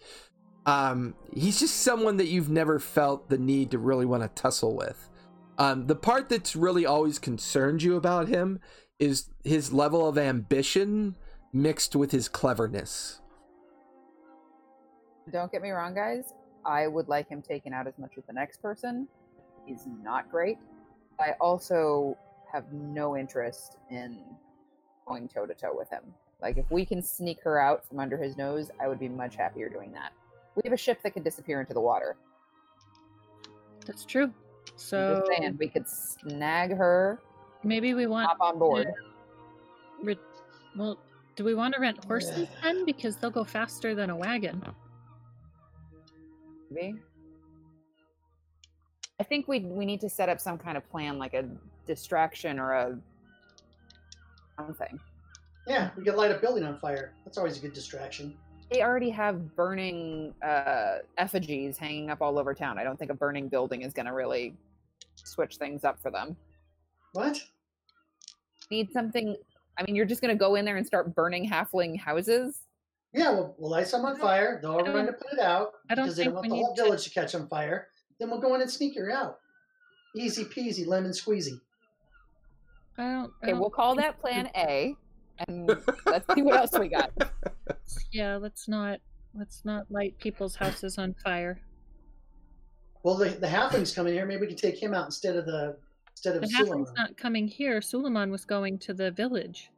Um, 0.64 1.14
he's 1.34 1.60
just 1.60 1.76
someone 1.76 2.16
that 2.16 2.28
you've 2.28 2.48
never 2.48 2.78
felt 2.78 3.28
the 3.28 3.36
need 3.36 3.70
to 3.72 3.78
really 3.78 4.06
want 4.06 4.22
to 4.22 4.42
tussle 4.42 4.74
with. 4.74 5.10
Um, 5.59 5.86
the 5.86 5.94
part 5.94 6.28
that's 6.28 6.57
really 6.57 6.84
always 6.84 7.18
concerned 7.18 7.82
you 7.82 7.96
about 7.96 8.28
him 8.28 8.61
is 8.98 9.30
his 9.44 9.72
level 9.72 10.09
of 10.09 10.18
ambition 10.18 11.14
mixed 11.52 11.94
with 11.94 12.11
his 12.11 12.28
cleverness. 12.28 13.20
Don't 15.32 15.50
get 15.50 15.62
me 15.62 15.70
wrong, 15.70 15.94
guys. 15.94 16.34
I 16.66 16.86
would 16.86 17.09
like 17.09 17.28
him 17.28 17.40
taken 17.40 17.72
out 17.72 17.86
as 17.86 17.94
much 17.98 18.12
as 18.18 18.24
the 18.26 18.32
next 18.32 18.61
person. 18.61 19.07
He's 19.64 19.86
not 20.02 20.30
great. 20.30 20.59
I 21.20 21.32
also 21.40 22.16
have 22.52 22.72
no 22.72 23.16
interest 23.16 23.76
in 23.90 24.18
going 25.07 25.28
toe 25.28 25.46
to 25.46 25.55
toe 25.55 25.72
with 25.76 25.88
him. 25.90 26.02
Like, 26.42 26.59
if 26.59 26.70
we 26.70 26.84
can 26.84 27.00
sneak 27.00 27.40
her 27.42 27.59
out 27.61 27.86
from 27.86 28.00
under 28.00 28.16
his 28.16 28.36
nose, 28.36 28.70
I 28.80 28.88
would 28.88 28.98
be 28.98 29.09
much 29.09 29.36
happier 29.36 29.68
doing 29.68 29.92
that. 29.92 30.12
We 30.57 30.62
have 30.64 30.72
a 30.72 30.78
ship 30.78 31.00
that 31.02 31.14
can 31.14 31.22
disappear 31.22 31.61
into 31.61 31.74
the 31.74 31.80
water. 31.80 32.16
That's 33.86 34.05
true. 34.05 34.32
I'm 34.72 34.78
So 34.78 35.24
saying, 35.28 35.56
we 35.58 35.68
could 35.68 35.88
snag 35.88 36.76
her, 36.76 37.20
maybe 37.62 37.94
we 37.94 38.06
want. 38.06 38.28
hop 38.28 38.38
on 38.40 38.58
board. 38.58 38.88
Re- 40.02 40.18
well, 40.76 40.98
do 41.36 41.44
we 41.44 41.54
want 41.54 41.74
to 41.74 41.80
rent 41.80 42.04
horses 42.04 42.48
then? 42.62 42.84
Because 42.84 43.16
they'll 43.16 43.30
go 43.30 43.44
faster 43.44 43.94
than 43.94 44.10
a 44.10 44.16
wagon. 44.16 44.62
Maybe. 46.70 46.98
I 49.20 49.22
think 49.22 49.46
we 49.46 49.60
we 49.60 49.84
need 49.86 50.00
to 50.00 50.08
set 50.08 50.28
up 50.28 50.40
some 50.40 50.58
kind 50.58 50.76
of 50.76 50.88
plan, 50.90 51.18
like 51.18 51.34
a 51.34 51.44
distraction 51.86 52.58
or 52.58 52.72
a 52.72 52.98
something. 54.58 54.98
Yeah, 55.66 55.90
we 55.96 56.04
could 56.04 56.16
light 56.16 56.30
a 56.30 56.38
building 56.38 56.64
on 56.64 56.78
fire. 56.78 57.12
That's 57.24 57.38
always 57.38 57.56
a 57.56 57.60
good 57.60 57.72
distraction. 57.72 58.36
They 58.70 58.82
already 58.82 59.10
have 59.10 59.54
burning 59.56 60.34
uh, 60.42 60.96
effigies 61.18 61.76
hanging 61.78 62.10
up 62.10 62.20
all 62.22 62.38
over 62.38 62.54
town. 62.54 62.78
I 62.78 62.84
don't 62.84 62.98
think 62.98 63.10
a 63.10 63.14
burning 63.14 63.48
building 63.48 63.82
is 63.82 63.92
going 63.92 64.06
to 64.06 64.12
really 64.12 64.54
switch 65.16 65.56
things 65.56 65.84
up 65.84 66.00
for 66.00 66.10
them. 66.10 66.36
What? 67.12 67.38
Need 68.70 68.92
something. 68.92 69.36
I 69.78 69.82
mean, 69.84 69.94
you're 69.94 70.06
just 70.06 70.20
going 70.20 70.34
to 70.34 70.38
go 70.38 70.54
in 70.54 70.64
there 70.64 70.76
and 70.76 70.86
start 70.86 71.14
burning 71.14 71.48
halfling 71.48 71.98
houses. 71.98 72.60
Yeah, 73.12 73.30
we'll, 73.30 73.54
we'll 73.58 73.70
light 73.70 73.86
some 73.86 74.04
on 74.04 74.16
fire. 74.16 74.58
They'll 74.60 74.72
all 74.72 74.84
run 74.84 75.06
to 75.06 75.12
put 75.12 75.32
it 75.32 75.38
out 75.38 75.72
I 75.88 75.94
don't 75.94 76.06
because 76.06 76.16
they 76.16 76.24
don't 76.24 76.34
want 76.34 76.48
the 76.48 76.54
whole 76.54 76.70
need 76.70 76.76
to- 76.76 76.82
village 76.82 77.04
to 77.04 77.10
catch 77.10 77.34
on 77.34 77.46
fire. 77.48 77.88
Then 78.18 78.30
we'll 78.30 78.40
go 78.40 78.54
in 78.54 78.60
and 78.60 78.70
sneak 78.70 78.96
her 78.96 79.10
out. 79.10 79.38
Easy 80.16 80.44
peasy, 80.44 80.86
lemon 80.86 81.10
squeezy. 81.12 81.60
I 82.98 83.02
don't. 83.02 83.10
I 83.12 83.16
Okay, 83.16 83.30
don't 83.50 83.58
we'll 83.60 83.70
call 83.70 83.96
that 83.96 84.20
Plan 84.20 84.48
A, 84.56 84.94
and 85.48 85.66
let's 86.06 86.24
see 86.34 86.42
what 86.42 86.56
else 86.56 86.78
we 86.78 86.88
got. 86.88 87.10
Yeah, 88.12 88.36
let's 88.36 88.68
not 88.68 89.00
let's 89.34 89.64
not 89.64 89.90
light 89.90 90.16
people's 90.18 90.56
houses 90.56 90.98
on 90.98 91.14
fire. 91.14 91.60
Well, 93.02 93.16
the 93.16 93.30
the 93.30 93.48
halfling's 93.48 93.94
coming 93.94 94.12
here. 94.14 94.26
Maybe 94.26 94.42
we 94.42 94.46
can 94.46 94.56
take 94.56 94.80
him 94.82 94.94
out 94.94 95.06
instead 95.06 95.36
of 95.36 95.46
the 95.46 95.76
instead 96.10 96.36
of 96.36 96.42
The 96.42 96.48
Suleiman. 96.48 96.66
halfling's 96.66 96.92
not 96.96 97.16
coming 97.16 97.48
here. 97.48 97.82
Suleiman 97.82 98.30
was 98.30 98.44
going 98.44 98.78
to 98.80 98.94
the 98.94 99.10
village 99.10 99.70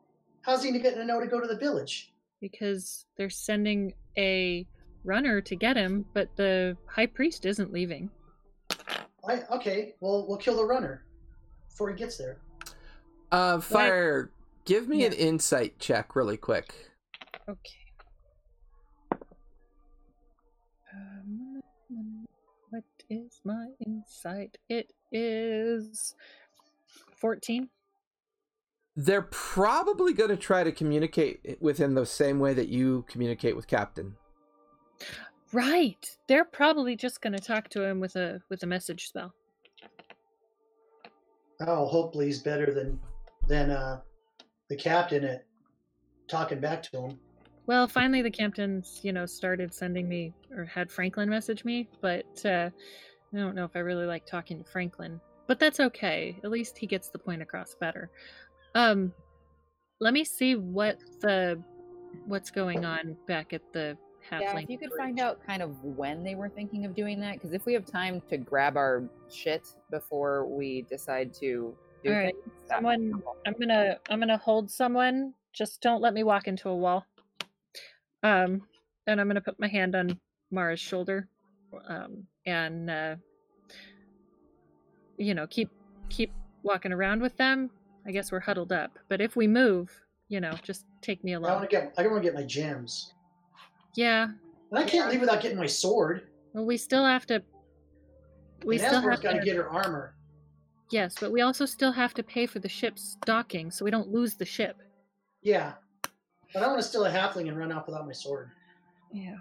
How's 0.43 0.63
he 0.63 0.69
getting 0.71 0.83
to 0.83 0.89
get 0.91 0.97
to 0.97 1.05
know 1.05 1.19
to 1.21 1.27
go 1.27 1.41
to 1.41 1.47
the 1.49 1.57
village? 1.57 2.13
because 2.39 3.07
they're 3.17 3.31
sending 3.31 3.95
a 4.19 4.67
runner 5.05 5.41
to 5.41 5.57
get 5.57 5.75
him, 5.75 6.05
but 6.13 6.29
the 6.37 6.77
high 6.87 7.07
priest 7.07 7.47
isn't 7.47 7.73
leaving. 7.73 8.11
I, 9.27 9.43
okay, 9.51 9.95
well 10.01 10.27
we'll 10.29 10.37
kill 10.37 10.57
the 10.57 10.65
runner 10.65 11.05
before 11.69 11.89
he 11.91 11.97
gets 11.97 12.17
there. 12.19 12.37
Uh, 13.33 13.59
fire. 13.61 14.31
Give 14.67 14.87
me 14.89 15.05
an 15.07 15.13
insight 15.15 15.79
check, 15.79 16.15
really 16.15 16.37
quick. 16.37 16.91
Okay. 17.49 17.87
Um, 20.93 21.63
what 22.71 22.85
is 23.09 23.41
my 23.45 23.69
insight? 23.85 24.59
It 24.69 24.93
is 25.13 26.15
14. 27.17 27.69
They're 28.97 29.23
probably 29.23 30.13
going 30.13 30.31
to 30.31 30.37
try 30.37 30.65
to 30.65 30.73
communicate 30.73 31.59
with 31.61 31.79
him 31.79 31.95
the 31.95 32.07
same 32.07 32.41
way 32.41 32.55
that 32.55 32.69
you 32.69 33.05
communicate 33.09 33.55
with 33.55 33.67
Captain. 33.67 34.17
Right. 35.53 36.17
They're 36.27 36.47
probably 36.47 36.97
just 36.97 37.21
going 37.21 37.35
to 37.35 37.39
talk 37.39 37.69
to 37.71 37.85
him 37.85 38.01
with 38.01 38.17
a 38.17 38.41
with 38.49 38.63
a 38.63 38.67
message 38.67 39.09
spell. 39.09 39.35
Oh, 41.61 41.87
hopefully 41.87 42.27
he's 42.27 42.43
better 42.43 42.73
than 42.73 42.99
than 43.47 43.71
uh, 43.71 44.01
the 44.69 44.77
captain 44.77 45.25
at 45.25 45.45
talking 46.27 46.61
back 46.61 46.83
to 46.85 47.03
him. 47.03 47.19
Well, 47.67 47.89
finally 47.89 48.23
the 48.23 48.31
captains, 48.31 49.01
you 49.03 49.13
know, 49.13 49.27
started 49.27 49.75
sending 49.75 50.09
me 50.09 50.33
or 50.57 50.65
had 50.65 50.91
Franklin 50.91 51.29
message 51.29 51.65
me, 51.65 51.89
but 52.01 52.45
uh 52.45 52.71
I 53.35 53.39
don't 53.39 53.55
know 53.57 53.65
if 53.65 53.73
I 53.75 53.81
really 53.81 54.07
like 54.07 54.25
talking 54.25 54.59
to 54.63 54.71
Franklin. 54.71 55.21
But 55.49 55.59
that's 55.59 55.81
okay. 55.81 56.39
At 56.45 56.51
least 56.51 56.79
he 56.79 56.87
gets 56.87 57.09
the 57.09 57.19
point 57.19 57.43
across 57.43 57.75
better. 57.75 58.11
Um 58.75 59.13
let 60.01 60.13
me 60.13 60.25
see 60.25 60.55
what 60.57 61.01
the 61.21 61.61
what's 62.27 62.51
going 62.51 62.85
on 62.85 63.17
back 63.27 63.53
at 63.53 63.63
the 63.73 63.97
halfling. 64.31 64.41
Yeah, 64.41 64.59
if 64.61 64.71
you 64.71 64.79
could 64.79 64.89
village. 64.91 64.99
find 65.01 65.21
out 65.21 65.45
kind 65.47 65.63
of 65.63 65.83
when 65.83 66.23
they 66.23 66.35
were 66.35 66.49
thinking 66.49 66.85
of 66.85 66.95
doing 66.95 67.21
that, 67.21 67.35
because 67.35 67.53
if 67.53 67.67
we 67.67 67.73
have 67.75 67.85
time 67.87 68.21
to 68.29 68.37
grab 68.37 68.77
our 68.77 69.09
shit 69.31 69.67
before 69.91 70.47
we 70.47 70.83
decide 70.83 71.33
to 71.35 71.75
do 72.05 72.11
All 72.13 72.15
right, 72.19 72.35
things, 72.35 72.69
someone- 72.69 73.23
I'm 73.45 73.55
gonna 73.59 73.99
I'm 74.09 74.21
gonna 74.21 74.39
hold 74.39 74.71
someone. 74.71 75.35
Just 75.53 75.81
don't 75.81 76.01
let 76.03 76.15
me 76.15 76.23
walk 76.23 76.47
into 76.49 76.69
a 76.69 76.77
wall. 76.77 77.05
Um, 78.27 78.63
and 79.07 79.21
I'm 79.21 79.29
gonna 79.29 79.41
put 79.41 79.61
my 79.61 79.69
hand 79.69 79.95
on 79.95 80.19
Mara's 80.51 80.81
shoulder, 80.81 81.29
um, 81.89 82.25
and 82.45 82.91
uh, 82.91 83.15
you 85.17 85.35
know 85.35 85.47
keep 85.47 85.71
keep 86.09 86.33
walking 86.63 86.93
around 86.93 87.23
with 87.23 87.37
them. 87.37 87.71
I 88.07 88.11
guess 88.11 88.33
we're 88.33 88.41
huddled 88.41 88.73
up, 88.73 88.99
but 89.09 89.21
if 89.21 89.37
we 89.37 89.47
move, 89.47 89.91
you 90.29 90.41
know, 90.41 90.53
just 90.63 90.87
take 91.03 91.23
me 91.25 91.35
along. 91.35 91.51
I 91.51 91.55
want 91.55 91.71
to 91.71 91.77
get 91.77 91.95
I 91.99 92.07
want 92.07 92.23
to 92.23 92.29
get 92.29 92.35
my 92.35 92.43
gems, 92.45 93.15
Yeah. 93.95 94.29
and 94.71 94.79
I 94.79 94.83
can't 94.85 95.11
leave 95.11 95.21
without 95.21 95.41
getting 95.41 95.59
my 95.59 95.67
sword. 95.67 96.23
Well, 96.53 96.65
we 96.65 96.77
still 96.77 97.05
have 97.05 97.27
to. 97.27 97.43
We 98.65 98.79
and 98.79 98.87
still 98.87 99.01
have 99.03 99.23
got 99.23 99.33
to 99.35 99.39
to. 99.41 99.45
get 99.45 99.57
her 99.57 99.69
armor. 99.69 100.15
Yes, 100.91 101.15
but 101.21 101.31
we 101.33 101.43
also 101.43 101.67
still 101.67 101.93
have 101.93 102.15
to 102.15 102.23
pay 102.23 102.47
for 102.47 102.59
the 102.59 102.69
ship's 102.69 103.17
docking, 103.25 103.71
so 103.71 103.85
we 103.85 103.91
don't 103.91 104.09
lose 104.09 104.35
the 104.35 104.45
ship. 104.45 104.77
Yeah, 105.43 105.75
but 106.53 106.63
I 106.63 106.67
want 106.67 106.81
to 106.81 106.87
steal 106.87 107.05
a 107.05 107.11
halfling 107.11 107.49
and 107.49 107.57
run 107.59 107.73
off 107.73 107.87
without 107.87 108.07
my 108.07 108.13
sword. 108.13 108.51
Yeah. 109.13 109.37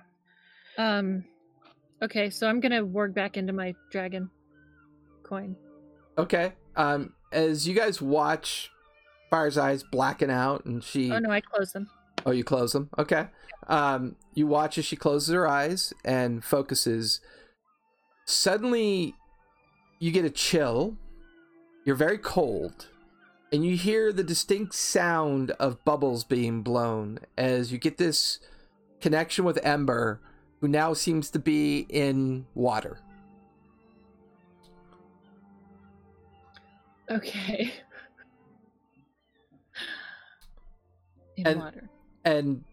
Um 0.77 1.25
okay, 2.01 2.29
so 2.29 2.47
I'm 2.47 2.59
gonna 2.59 2.85
warg 2.85 3.13
back 3.13 3.37
into 3.37 3.53
my 3.53 3.73
dragon 3.91 4.29
coin. 5.23 5.55
Okay. 6.17 6.53
Um, 6.75 7.13
as 7.31 7.67
you 7.67 7.75
guys 7.75 8.01
watch 8.01 8.69
Fire's 9.29 9.57
eyes 9.57 9.83
blacken 9.83 10.29
out, 10.29 10.65
and 10.65 10.83
she 10.83 11.11
Oh 11.11 11.19
no, 11.19 11.31
I 11.31 11.41
close 11.41 11.71
them. 11.73 11.89
Oh, 12.25 12.31
you 12.31 12.43
close 12.43 12.73
them. 12.73 12.89
Okay. 12.97 13.27
Um, 13.67 14.15
you 14.33 14.47
watch 14.47 14.77
as 14.77 14.85
she 14.85 14.95
closes 14.95 15.33
her 15.33 15.47
eyes 15.47 15.93
and 16.03 16.43
focuses. 16.43 17.19
Suddenly, 18.25 19.15
you 19.99 20.11
get 20.11 20.25
a 20.25 20.29
chill. 20.29 20.97
You're 21.85 21.95
very 21.95 22.17
cold, 22.17 22.87
and 23.55 23.65
you 23.65 23.77
hear 23.77 24.11
the 24.11 24.23
distinct 24.23 24.73
sound 24.75 25.51
of 25.51 25.81
bubbles 25.85 26.25
being 26.25 26.61
blown 26.61 27.19
as 27.37 27.71
you 27.71 27.77
get 27.77 27.97
this 27.97 28.39
connection 28.99 29.45
with 29.45 29.57
Ember, 29.65 30.19
who 30.59 30.67
now 30.67 30.91
seems 30.93 31.29
to 31.29 31.39
be 31.39 31.85
in 31.87 32.45
water. 32.53 32.97
Okay. 37.09 37.71
In 41.37 41.47
And- 41.47 41.59
water. 41.59 41.89
and 42.25 42.63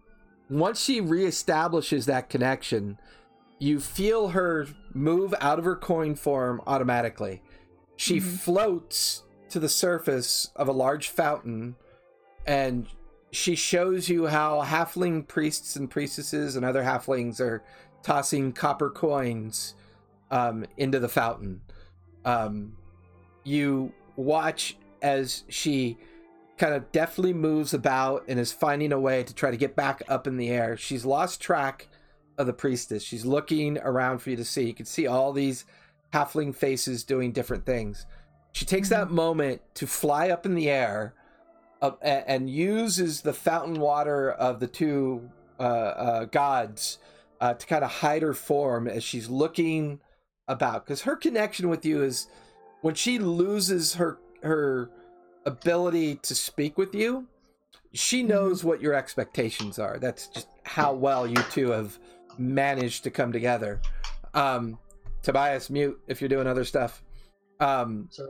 once 0.48 0.80
she 0.80 1.00
reestablishes 1.00 2.06
that 2.06 2.28
connection 2.28 2.96
you 3.58 3.78
feel 3.80 4.28
her 4.30 4.66
move 4.94 5.32
out 5.40 5.58
of 5.58 5.64
her 5.64 5.74
coin 5.76 6.14
form 6.14 6.60
automatically 6.66 7.42
she 7.96 8.18
Mhm. 8.18 8.38
floats 8.38 9.22
to 9.52 9.60
the 9.60 9.68
surface 9.68 10.50
of 10.56 10.68
a 10.68 10.72
large 10.72 11.08
fountain 11.08 11.76
and 12.46 12.88
she 13.30 13.54
shows 13.54 14.08
you 14.08 14.26
how 14.26 14.62
halfling 14.62 15.26
priests 15.26 15.76
and 15.76 15.90
priestesses 15.90 16.56
and 16.56 16.64
other 16.64 16.82
halflings 16.82 17.40
are 17.40 17.62
tossing 18.02 18.52
copper 18.52 18.90
coins 18.90 19.74
um, 20.30 20.66
into 20.76 20.98
the 20.98 21.08
fountain 21.08 21.60
um, 22.24 22.76
you 23.44 23.92
watch 24.16 24.76
as 25.02 25.44
she 25.48 25.98
kind 26.58 26.74
of 26.74 26.90
deftly 26.92 27.32
moves 27.32 27.74
about 27.74 28.24
and 28.28 28.38
is 28.38 28.52
finding 28.52 28.92
a 28.92 29.00
way 29.00 29.24
to 29.24 29.34
try 29.34 29.50
to 29.50 29.56
get 29.56 29.74
back 29.74 30.02
up 30.08 30.26
in 30.26 30.36
the 30.36 30.48
air. 30.48 30.76
She's 30.76 31.04
lost 31.04 31.40
track 31.40 31.88
of 32.38 32.46
the 32.46 32.52
priestess. 32.52 33.02
She's 33.02 33.24
looking 33.24 33.78
around 33.78 34.18
for 34.18 34.30
you 34.30 34.36
to 34.36 34.44
see. 34.44 34.66
You 34.66 34.74
can 34.74 34.86
see 34.86 35.06
all 35.06 35.32
these 35.32 35.64
halfling 36.12 36.54
faces 36.54 37.04
doing 37.04 37.32
different 37.32 37.66
things. 37.66 38.06
She 38.52 38.64
takes 38.64 38.88
that 38.90 39.10
moment 39.10 39.62
to 39.74 39.86
fly 39.86 40.28
up 40.28 40.46
in 40.46 40.54
the 40.54 40.68
air 40.68 41.14
uh, 41.80 41.92
and 42.02 42.48
uses 42.48 43.22
the 43.22 43.32
fountain 43.32 43.80
water 43.80 44.30
of 44.30 44.60
the 44.60 44.66
two 44.66 45.30
uh, 45.58 45.62
uh, 45.62 46.24
gods 46.26 46.98
uh, 47.40 47.54
to 47.54 47.66
kind 47.66 47.82
of 47.82 47.90
hide 47.90 48.22
her 48.22 48.34
form 48.34 48.86
as 48.86 49.02
she's 49.02 49.28
looking 49.28 50.00
about. 50.48 50.84
Because 50.84 51.02
her 51.02 51.16
connection 51.16 51.68
with 51.68 51.84
you 51.84 52.02
is 52.02 52.28
when 52.82 52.94
she 52.94 53.18
loses 53.18 53.94
her 53.94 54.18
her 54.42 54.90
ability 55.46 56.16
to 56.16 56.34
speak 56.34 56.76
with 56.76 56.94
you, 56.94 57.26
she 57.92 58.22
knows 58.22 58.64
what 58.64 58.80
your 58.80 58.94
expectations 58.94 59.78
are. 59.78 59.98
That's 59.98 60.26
just 60.28 60.48
how 60.64 60.92
well 60.92 61.26
you 61.26 61.36
two 61.50 61.70
have 61.70 61.98
managed 62.38 63.04
to 63.04 63.10
come 63.10 63.32
together. 63.32 63.80
Um, 64.34 64.78
Tobias, 65.22 65.70
mute 65.70 66.00
if 66.06 66.20
you're 66.20 66.28
doing 66.28 66.46
other 66.46 66.64
stuff. 66.64 67.02
Um, 67.60 68.08
So 68.10 68.28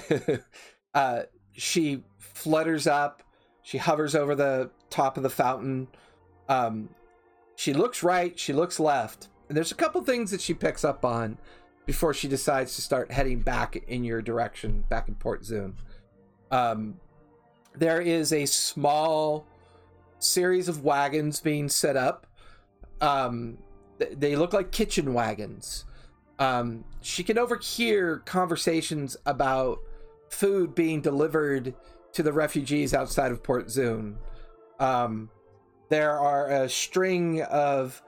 uh, 0.94 1.22
she 1.52 2.02
flutters 2.18 2.86
up. 2.86 3.22
She 3.62 3.78
hovers 3.78 4.14
over 4.14 4.34
the 4.34 4.70
top 4.90 5.16
of 5.16 5.22
the 5.22 5.30
fountain. 5.30 5.88
Um, 6.48 6.90
she 7.56 7.72
looks 7.72 8.02
right. 8.02 8.38
She 8.38 8.52
looks 8.52 8.78
left. 8.78 9.28
And 9.48 9.56
there's 9.56 9.72
a 9.72 9.76
couple 9.76 10.02
things 10.02 10.30
that 10.30 10.40
she 10.40 10.54
picks 10.54 10.84
up 10.84 11.04
on 11.04 11.38
before 11.86 12.14
she 12.14 12.28
decides 12.28 12.76
to 12.76 12.82
start 12.82 13.10
heading 13.10 13.40
back 13.40 13.76
in 13.88 14.04
your 14.04 14.22
direction, 14.22 14.84
back 14.88 15.08
in 15.08 15.14
Port 15.14 15.44
Zoon. 15.44 15.74
Um, 16.50 16.98
there 17.76 18.00
is 18.00 18.32
a 18.32 18.46
small 18.46 19.46
series 20.18 20.68
of 20.68 20.82
wagons 20.82 21.40
being 21.40 21.68
set 21.68 21.96
up. 21.96 22.26
Um, 23.00 23.58
th- 23.98 24.12
they 24.16 24.36
look 24.36 24.52
like 24.52 24.70
kitchen 24.70 25.12
wagons. 25.12 25.84
Um, 26.38 26.84
she 27.00 27.22
can 27.22 27.38
overhear 27.38 28.18
conversations 28.24 29.16
about 29.26 29.78
food 30.30 30.74
being 30.74 31.00
delivered 31.00 31.74
to 32.12 32.22
the 32.22 32.32
refugees 32.32 32.94
outside 32.94 33.32
of 33.32 33.42
Port 33.42 33.70
Zoon. 33.70 34.16
Um, 34.80 35.30
there 35.90 36.18
are 36.18 36.50
a 36.50 36.68
string 36.68 37.42
of 37.42 38.02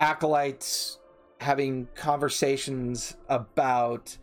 acolytes 0.00 0.98
having 1.40 1.88
conversations 1.94 3.16
about 3.28 4.16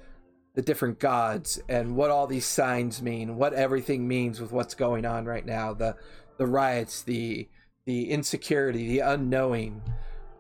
the 0.54 0.62
different 0.62 1.00
gods 1.00 1.62
and 1.70 1.96
what 1.96 2.12
all 2.12 2.28
these 2.28 2.46
signs 2.46 3.02
mean, 3.02 3.38
what 3.38 3.54
everything 3.54 4.08
means 4.08 4.42
with 4.42 4.52
what's 4.52 4.76
going 4.76 5.06
on 5.06 5.26
right 5.26 5.46
now, 5.46 5.74
the 5.74 5.96
the 6.38 6.48
riots, 6.48 7.04
the 7.04 7.48
the 7.86 8.10
insecurity, 8.10 8.88
the 8.88 9.00
unknowing. 9.00 9.82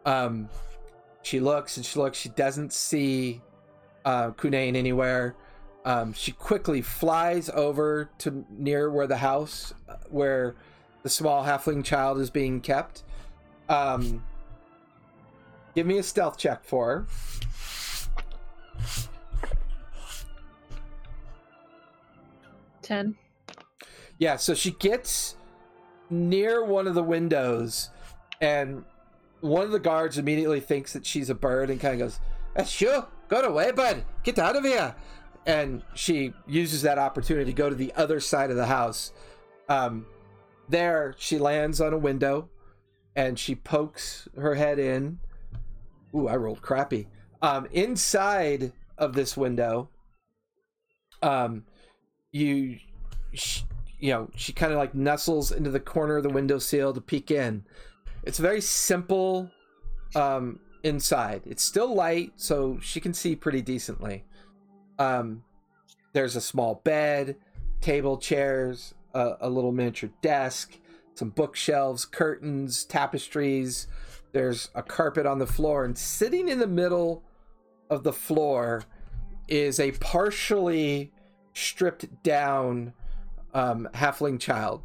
Um, 0.05 0.49
she 1.21 1.39
looks 1.39 1.77
and 1.77 1.85
she 1.85 1.99
looks. 1.99 2.17
She 2.17 2.29
doesn't 2.29 2.73
see 2.73 3.41
uh, 4.05 4.31
Kunain 4.31 4.75
anywhere. 4.75 5.35
Um, 5.83 6.13
she 6.13 6.31
quickly 6.31 6.81
flies 6.81 7.49
over 7.49 8.09
to 8.19 8.45
near 8.49 8.91
where 8.91 9.07
the 9.07 9.17
house, 9.17 9.73
uh, 9.89 9.95
where 10.09 10.55
the 11.03 11.09
small 11.09 11.43
halfling 11.43 11.83
child 11.83 12.19
is 12.19 12.29
being 12.29 12.61
kept. 12.61 13.03
Um, 13.67 14.23
give 15.73 15.87
me 15.87 15.97
a 15.97 16.03
stealth 16.03 16.37
check 16.37 16.63
for 16.63 16.85
her. 16.85 17.07
Ten. 22.81 23.15
Yeah, 24.19 24.35
so 24.35 24.53
she 24.53 24.71
gets 24.71 25.35
near 26.11 26.63
one 26.63 26.87
of 26.87 26.93
the 26.93 27.03
windows, 27.03 27.89
and 28.39 28.83
one 29.41 29.63
of 29.63 29.71
the 29.71 29.79
guards 29.79 30.17
immediately 30.17 30.59
thinks 30.59 30.93
that 30.93 31.05
she's 31.05 31.29
a 31.29 31.35
bird 31.35 31.69
and 31.69 31.79
kind 31.79 31.95
of 31.95 31.99
goes, 31.99 32.19
"That's 32.55 32.79
you. 32.79 33.05
Go 33.27 33.41
away, 33.41 33.71
bud. 33.71 34.05
Get 34.23 34.39
out 34.39 34.55
of 34.55 34.63
here." 34.63 34.95
And 35.45 35.81
she 35.95 36.33
uses 36.47 36.83
that 36.83 36.99
opportunity 36.99 37.51
to 37.51 37.55
go 37.55 37.69
to 37.69 37.75
the 37.75 37.93
other 37.95 38.19
side 38.19 38.51
of 38.51 38.55
the 38.55 38.67
house. 38.67 39.11
Um, 39.67 40.05
there, 40.69 41.15
she 41.17 41.37
lands 41.39 41.81
on 41.81 41.93
a 41.93 41.97
window, 41.97 42.49
and 43.15 43.37
she 43.37 43.55
pokes 43.55 44.27
her 44.37 44.55
head 44.55 44.79
in. 44.79 45.19
Ooh, 46.15 46.27
I 46.27 46.35
rolled 46.35 46.61
crappy. 46.61 47.07
Um, 47.41 47.67
inside 47.71 48.71
of 48.97 49.13
this 49.13 49.35
window, 49.35 49.89
um, 51.23 51.65
you, 52.31 52.77
sh- 53.33 53.63
you 53.99 54.11
know, 54.11 54.29
she 54.35 54.53
kind 54.53 54.71
of 54.71 54.77
like 54.77 54.93
nestles 54.93 55.51
into 55.51 55.71
the 55.71 55.79
corner 55.79 56.17
of 56.17 56.23
the 56.23 56.29
windowsill 56.29 56.93
to 56.93 57.01
peek 57.01 57.31
in. 57.31 57.65
It's 58.23 58.37
very 58.37 58.61
simple 58.61 59.49
um, 60.15 60.59
inside. 60.83 61.41
It's 61.45 61.63
still 61.63 61.93
light, 61.93 62.33
so 62.35 62.79
she 62.81 62.99
can 62.99 63.13
see 63.13 63.35
pretty 63.35 63.61
decently. 63.61 64.25
Um, 64.99 65.43
there's 66.13 66.35
a 66.35 66.41
small 66.41 66.81
bed, 66.83 67.37
table, 67.79 68.17
chairs, 68.17 68.93
a, 69.13 69.33
a 69.41 69.49
little 69.49 69.71
miniature 69.71 70.11
desk, 70.21 70.77
some 71.15 71.29
bookshelves, 71.29 72.05
curtains, 72.05 72.83
tapestries. 72.85 73.87
There's 74.33 74.69
a 74.75 74.83
carpet 74.83 75.25
on 75.25 75.39
the 75.39 75.47
floor, 75.47 75.83
and 75.83 75.97
sitting 75.97 76.47
in 76.47 76.59
the 76.59 76.67
middle 76.67 77.23
of 77.89 78.03
the 78.03 78.13
floor 78.13 78.83
is 79.47 79.79
a 79.79 79.91
partially 79.93 81.11
stripped 81.53 82.23
down 82.23 82.93
um, 83.53 83.89
halfling 83.93 84.39
child. 84.39 84.81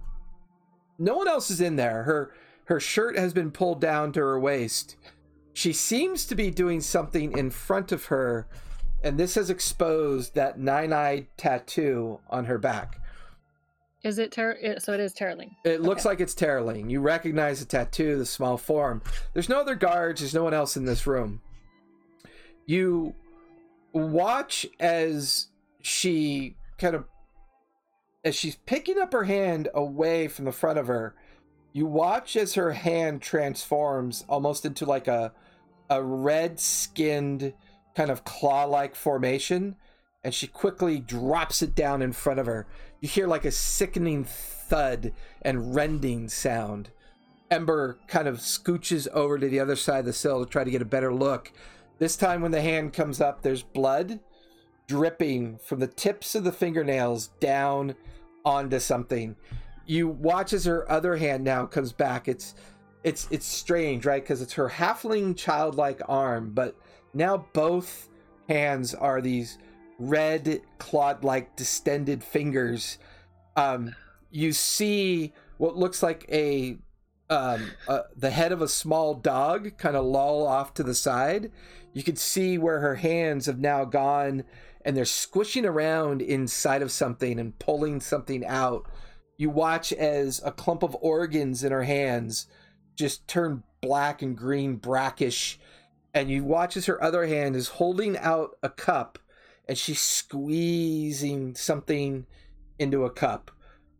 No 0.98 1.16
one 1.16 1.28
else 1.28 1.50
is 1.50 1.60
in 1.60 1.76
there. 1.76 2.02
Her 2.04 2.32
her 2.66 2.78
shirt 2.80 3.16
has 3.18 3.32
been 3.32 3.50
pulled 3.50 3.80
down 3.80 4.12
to 4.12 4.20
her 4.20 4.38
waist. 4.38 4.96
She 5.52 5.72
seems 5.72 6.26
to 6.26 6.34
be 6.34 6.50
doing 6.50 6.80
something 6.80 7.36
in 7.36 7.50
front 7.50 7.90
of 7.92 8.06
her, 8.06 8.46
and 9.02 9.18
this 9.18 9.34
has 9.36 9.50
exposed 9.50 10.34
that 10.34 10.58
nine-eyed 10.58 11.26
tattoo 11.36 12.20
on 12.28 12.44
her 12.44 12.58
back. 12.58 13.00
Is 14.04 14.18
it 14.18 14.30
ter- 14.30 14.58
it- 14.60 14.82
so? 14.82 14.92
It 14.92 15.00
is 15.00 15.14
Terling. 15.14 15.56
It 15.64 15.80
looks 15.80 16.02
Okay. 16.02 16.10
like 16.10 16.20
it's 16.20 16.34
Terling. 16.34 16.90
You 16.90 17.00
recognize 17.00 17.60
the 17.60 17.66
tattoo, 17.66 18.16
the 18.18 18.26
small 18.26 18.56
form. 18.56 19.02
There's 19.32 19.48
no 19.48 19.58
other 19.60 19.74
guards. 19.74 20.20
There's 20.20 20.34
no 20.34 20.44
one 20.44 20.54
else 20.54 20.76
in 20.76 20.84
this 20.84 21.06
room. 21.06 21.40
You 22.66 23.14
watch 23.92 24.66
as 24.78 25.48
she 25.80 26.56
kind 26.78 26.94
of, 26.94 27.04
as 28.24 28.34
she's 28.36 28.56
picking 28.56 28.98
up 28.98 29.12
her 29.12 29.24
hand 29.24 29.68
away 29.74 30.28
from 30.28 30.44
the 30.44 30.52
front 30.52 30.78
of 30.78 30.86
her. 30.88 31.14
You 31.76 31.84
watch 31.84 32.36
as 32.36 32.54
her 32.54 32.72
hand 32.72 33.20
transforms 33.20 34.24
almost 34.30 34.64
into 34.64 34.86
like 34.86 35.08
a, 35.08 35.34
a 35.90 36.02
red-skinned 36.02 37.52
kind 37.94 38.08
of 38.08 38.24
claw-like 38.24 38.96
formation, 38.96 39.76
and 40.24 40.32
she 40.32 40.46
quickly 40.46 41.00
drops 41.00 41.60
it 41.60 41.74
down 41.74 42.00
in 42.00 42.14
front 42.14 42.40
of 42.40 42.46
her. 42.46 42.66
You 43.02 43.10
hear 43.10 43.26
like 43.26 43.44
a 43.44 43.50
sickening 43.50 44.24
thud 44.24 45.12
and 45.42 45.74
rending 45.74 46.30
sound. 46.30 46.88
Ember 47.50 47.98
kind 48.08 48.26
of 48.26 48.38
scooches 48.38 49.06
over 49.08 49.36
to 49.36 49.46
the 49.46 49.60
other 49.60 49.76
side 49.76 49.98
of 49.98 50.06
the 50.06 50.14
sill 50.14 50.42
to 50.42 50.50
try 50.50 50.64
to 50.64 50.70
get 50.70 50.80
a 50.80 50.86
better 50.86 51.12
look. 51.12 51.52
This 51.98 52.16
time, 52.16 52.40
when 52.40 52.52
the 52.52 52.62
hand 52.62 52.94
comes 52.94 53.20
up, 53.20 53.42
there's 53.42 53.62
blood 53.62 54.20
dripping 54.86 55.58
from 55.58 55.80
the 55.80 55.88
tips 55.88 56.34
of 56.34 56.42
the 56.42 56.52
fingernails 56.52 57.26
down 57.38 57.96
onto 58.46 58.78
something. 58.78 59.36
You 59.86 60.08
watch 60.08 60.52
as 60.52 60.64
her 60.64 60.90
other 60.90 61.16
hand 61.16 61.44
now 61.44 61.66
comes 61.66 61.92
back. 61.92 62.28
It's 62.28 62.54
it's 63.04 63.28
it's 63.30 63.46
strange, 63.46 64.04
right? 64.04 64.22
Because 64.22 64.42
it's 64.42 64.54
her 64.54 64.68
halfling 64.68 65.36
childlike 65.36 66.00
arm, 66.08 66.50
but 66.52 66.76
now 67.14 67.46
both 67.52 68.08
hands 68.48 68.94
are 68.94 69.20
these 69.20 69.58
red 69.98 70.60
clawed-like 70.78 71.56
distended 71.56 72.22
fingers. 72.22 72.98
Um, 73.56 73.94
you 74.30 74.52
see 74.52 75.32
what 75.58 75.76
looks 75.76 76.02
like 76.02 76.26
a 76.30 76.78
um, 77.28 77.70
uh, 77.88 78.02
the 78.16 78.30
head 78.30 78.52
of 78.52 78.62
a 78.62 78.68
small 78.68 79.14
dog 79.14 79.78
kind 79.78 79.96
of 79.96 80.04
loll 80.04 80.46
off 80.46 80.74
to 80.74 80.82
the 80.82 80.94
side. 80.94 81.50
You 81.92 82.02
can 82.02 82.16
see 82.16 82.58
where 82.58 82.80
her 82.80 82.96
hands 82.96 83.46
have 83.46 83.58
now 83.58 83.84
gone 83.84 84.44
and 84.84 84.96
they're 84.96 85.04
squishing 85.04 85.66
around 85.66 86.22
inside 86.22 86.82
of 86.82 86.92
something 86.92 87.40
and 87.40 87.58
pulling 87.58 88.00
something 88.00 88.44
out. 88.44 88.86
You 89.36 89.50
watch 89.50 89.92
as 89.92 90.40
a 90.44 90.52
clump 90.52 90.82
of 90.82 90.96
organs 91.00 91.62
in 91.62 91.72
her 91.72 91.84
hands 91.84 92.46
just 92.94 93.28
turn 93.28 93.62
black 93.82 94.22
and 94.22 94.36
green, 94.36 94.76
brackish, 94.76 95.58
and 96.14 96.30
you 96.30 96.44
watch 96.44 96.76
as 96.76 96.86
her 96.86 97.02
other 97.02 97.26
hand 97.26 97.54
is 97.54 97.68
holding 97.68 98.16
out 98.18 98.56
a 98.62 98.70
cup 98.70 99.18
and 99.68 99.76
she's 99.76 100.00
squeezing 100.00 101.54
something 101.54 102.26
into 102.78 103.04
a 103.04 103.10
cup. 103.10 103.50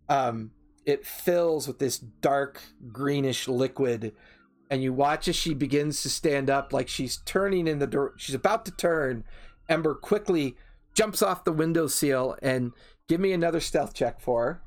Um, 0.09 0.53
it 0.87 1.05
fills 1.05 1.66
with 1.66 1.78
this 1.78 1.99
dark 1.99 2.62
greenish 2.91 3.49
liquid 3.49 4.14
and 4.70 4.82
you 4.82 4.93
watch 4.93 5.28
as 5.28 5.37
she 5.37 5.53
begins 5.53 6.03
to 6.03 6.09
stand 6.09 6.49
up 6.49 6.72
like 6.72 6.89
she's 6.89 7.18
turning 7.18 7.66
in 7.66 7.78
the 7.78 7.87
door 7.87 8.14
she's 8.16 8.34
about 8.34 8.64
to 8.64 8.70
turn 8.70 9.24
ember 9.68 9.95
quickly 9.95 10.57
jumps 10.95 11.22
off 11.22 11.45
the 11.45 11.53
windowsill 11.53 12.37
and 12.41 12.72
give 13.09 13.20
me 13.20 13.32
another 13.32 13.61
stealth 13.61 13.93
check 13.93 14.20
for 14.20 14.45
her 14.45 14.62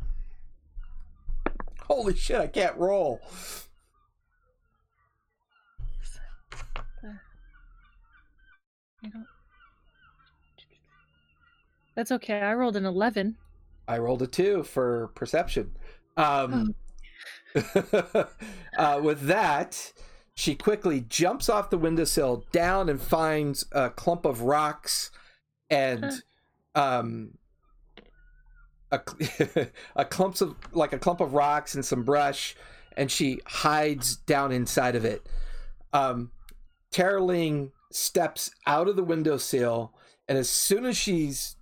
holy 1.89 2.15
shit 2.15 2.39
i 2.39 2.47
can't 2.47 2.77
roll 2.77 3.19
That's 11.95 12.11
okay. 12.13 12.39
I 12.39 12.53
rolled 12.53 12.75
an 12.77 12.85
eleven. 12.85 13.35
i 13.87 13.97
rolled 13.97 14.21
a 14.21 14.27
two 14.27 14.63
for 14.63 15.07
perception 15.15 15.71
um 16.15 16.75
uh, 18.77 18.99
with 19.01 19.21
that 19.21 19.91
she 20.35 20.53
quickly 20.55 21.01
jumps 21.09 21.49
off 21.49 21.69
the 21.71 21.77
windowsill 21.77 22.45
down 22.51 22.87
and 22.87 23.01
finds 23.01 23.65
a 23.71 23.89
clump 23.89 24.25
of 24.25 24.41
rocks 24.41 25.11
and 25.69 26.21
um 26.75 27.31
a, 28.91 29.01
a 29.95 30.05
clumps 30.05 30.41
of 30.41 30.55
like 30.71 30.93
a 30.93 30.99
clump 30.99 31.21
of 31.21 31.33
rocks 31.33 31.75
and 31.75 31.85
some 31.85 32.03
brush 32.03 32.55
and 32.97 33.11
she 33.11 33.39
hides 33.45 34.15
down 34.15 34.51
inside 34.51 34.95
of 34.95 35.05
it 35.05 35.27
um 35.93 36.31
Terling 36.91 37.71
steps 37.91 38.51
out 38.65 38.87
of 38.87 38.95
the 38.95 39.03
windowsill 39.03 39.93
and 40.27 40.37
as 40.37 40.49
soon 40.49 40.85
as 40.85 40.97
she's 40.97 41.55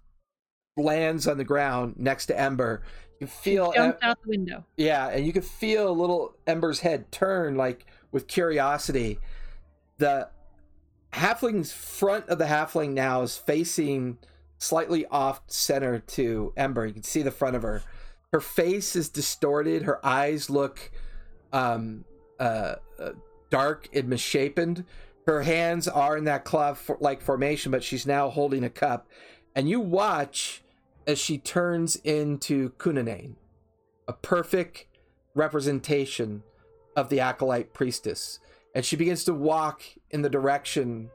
lands 0.78 1.28
on 1.28 1.38
the 1.38 1.44
ground 1.44 1.96
next 1.98 2.28
to 2.28 2.40
ember 2.40 2.82
you 3.20 3.28
feel 3.28 3.72
Jumped 3.74 4.04
out 4.04 4.22
the 4.24 4.30
window. 4.30 4.64
yeah, 4.76 5.08
and 5.10 5.26
you 5.26 5.34
can 5.34 5.42
feel 5.42 5.90
a 5.90 5.92
little 5.92 6.36
Ember's 6.46 6.82
head 6.82 7.12
turn 7.12 7.56
like 7.56 7.86
with 8.12 8.28
curiosity. 8.28 9.20
The 9.98 10.30
halfling's 11.14 11.72
front 11.72 12.30
of 12.30 12.38
the 12.38 12.46
halfling 12.46 12.92
now 12.92 13.24
is 13.24 13.36
facing 13.36 14.20
slightly 14.58 15.06
off 15.08 15.42
center 15.48 16.00
to 16.00 16.54
Ember. 16.58 16.86
You 16.86 16.94
can 16.94 17.04
see 17.04 17.22
the 17.22 17.32
front 17.32 17.56
of 17.56 17.62
her. 17.62 17.84
Her 18.34 18.42
face 18.42 18.96
is 18.96 19.10
distorted. 19.10 19.84
Her 19.84 20.06
eyes 20.06 20.50
look 20.50 20.92
um, 21.54 22.06
uh, 22.40 22.76
uh, 23.00 23.12
dark 23.50 23.90
and 23.94 24.10
misshapen. 24.10 24.86
Her 25.26 25.44
hands 25.44 25.88
are 25.88 26.18
in 26.18 26.26
that 26.26 26.46
claw 26.46 26.76
like 27.00 27.22
formation, 27.22 27.72
but 27.72 27.84
she's 27.84 28.06
now 28.06 28.30
holding 28.30 28.64
a 28.64 28.70
cup. 28.70 29.08
And 29.56 29.70
you 29.70 29.80
watch 29.80 30.62
as 31.06 31.20
she 31.20 31.38
turns 31.38 31.96
into 31.98 32.72
Kunanane 32.72 33.36
a 34.08 34.14
perfect 34.14 34.86
representation 35.36 36.44
of 36.96 37.10
the 37.10 37.20
acolyte 37.20 37.74
priestess, 37.74 38.40
and 38.74 38.86
she 38.86 38.96
begins 38.96 39.24
to 39.26 39.34
walk 39.34 39.84
in 40.12 40.22
the 40.22 40.30
direction 40.30 41.10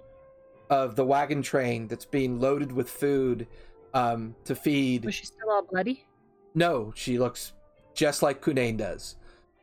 of 0.73 0.97
the 0.97 1.05
wagon 1.05 1.43
train 1.43 1.87
that's 1.87 2.07
being 2.07 2.41
loaded 2.41 2.73
with 2.73 2.89
food 2.89 3.47
um, 3.93 4.35
to 4.47 4.55
feed. 4.55 5.05
Was 5.05 5.15
she 5.15 5.27
still 5.27 5.51
all 5.51 5.67
bloody? 5.71 6.07
No, 6.55 6.95
she 6.97 7.19
looks 7.19 7.53
just 7.93 8.23
like 8.23 8.41
Kunane 8.41 8.79
does. 8.79 9.17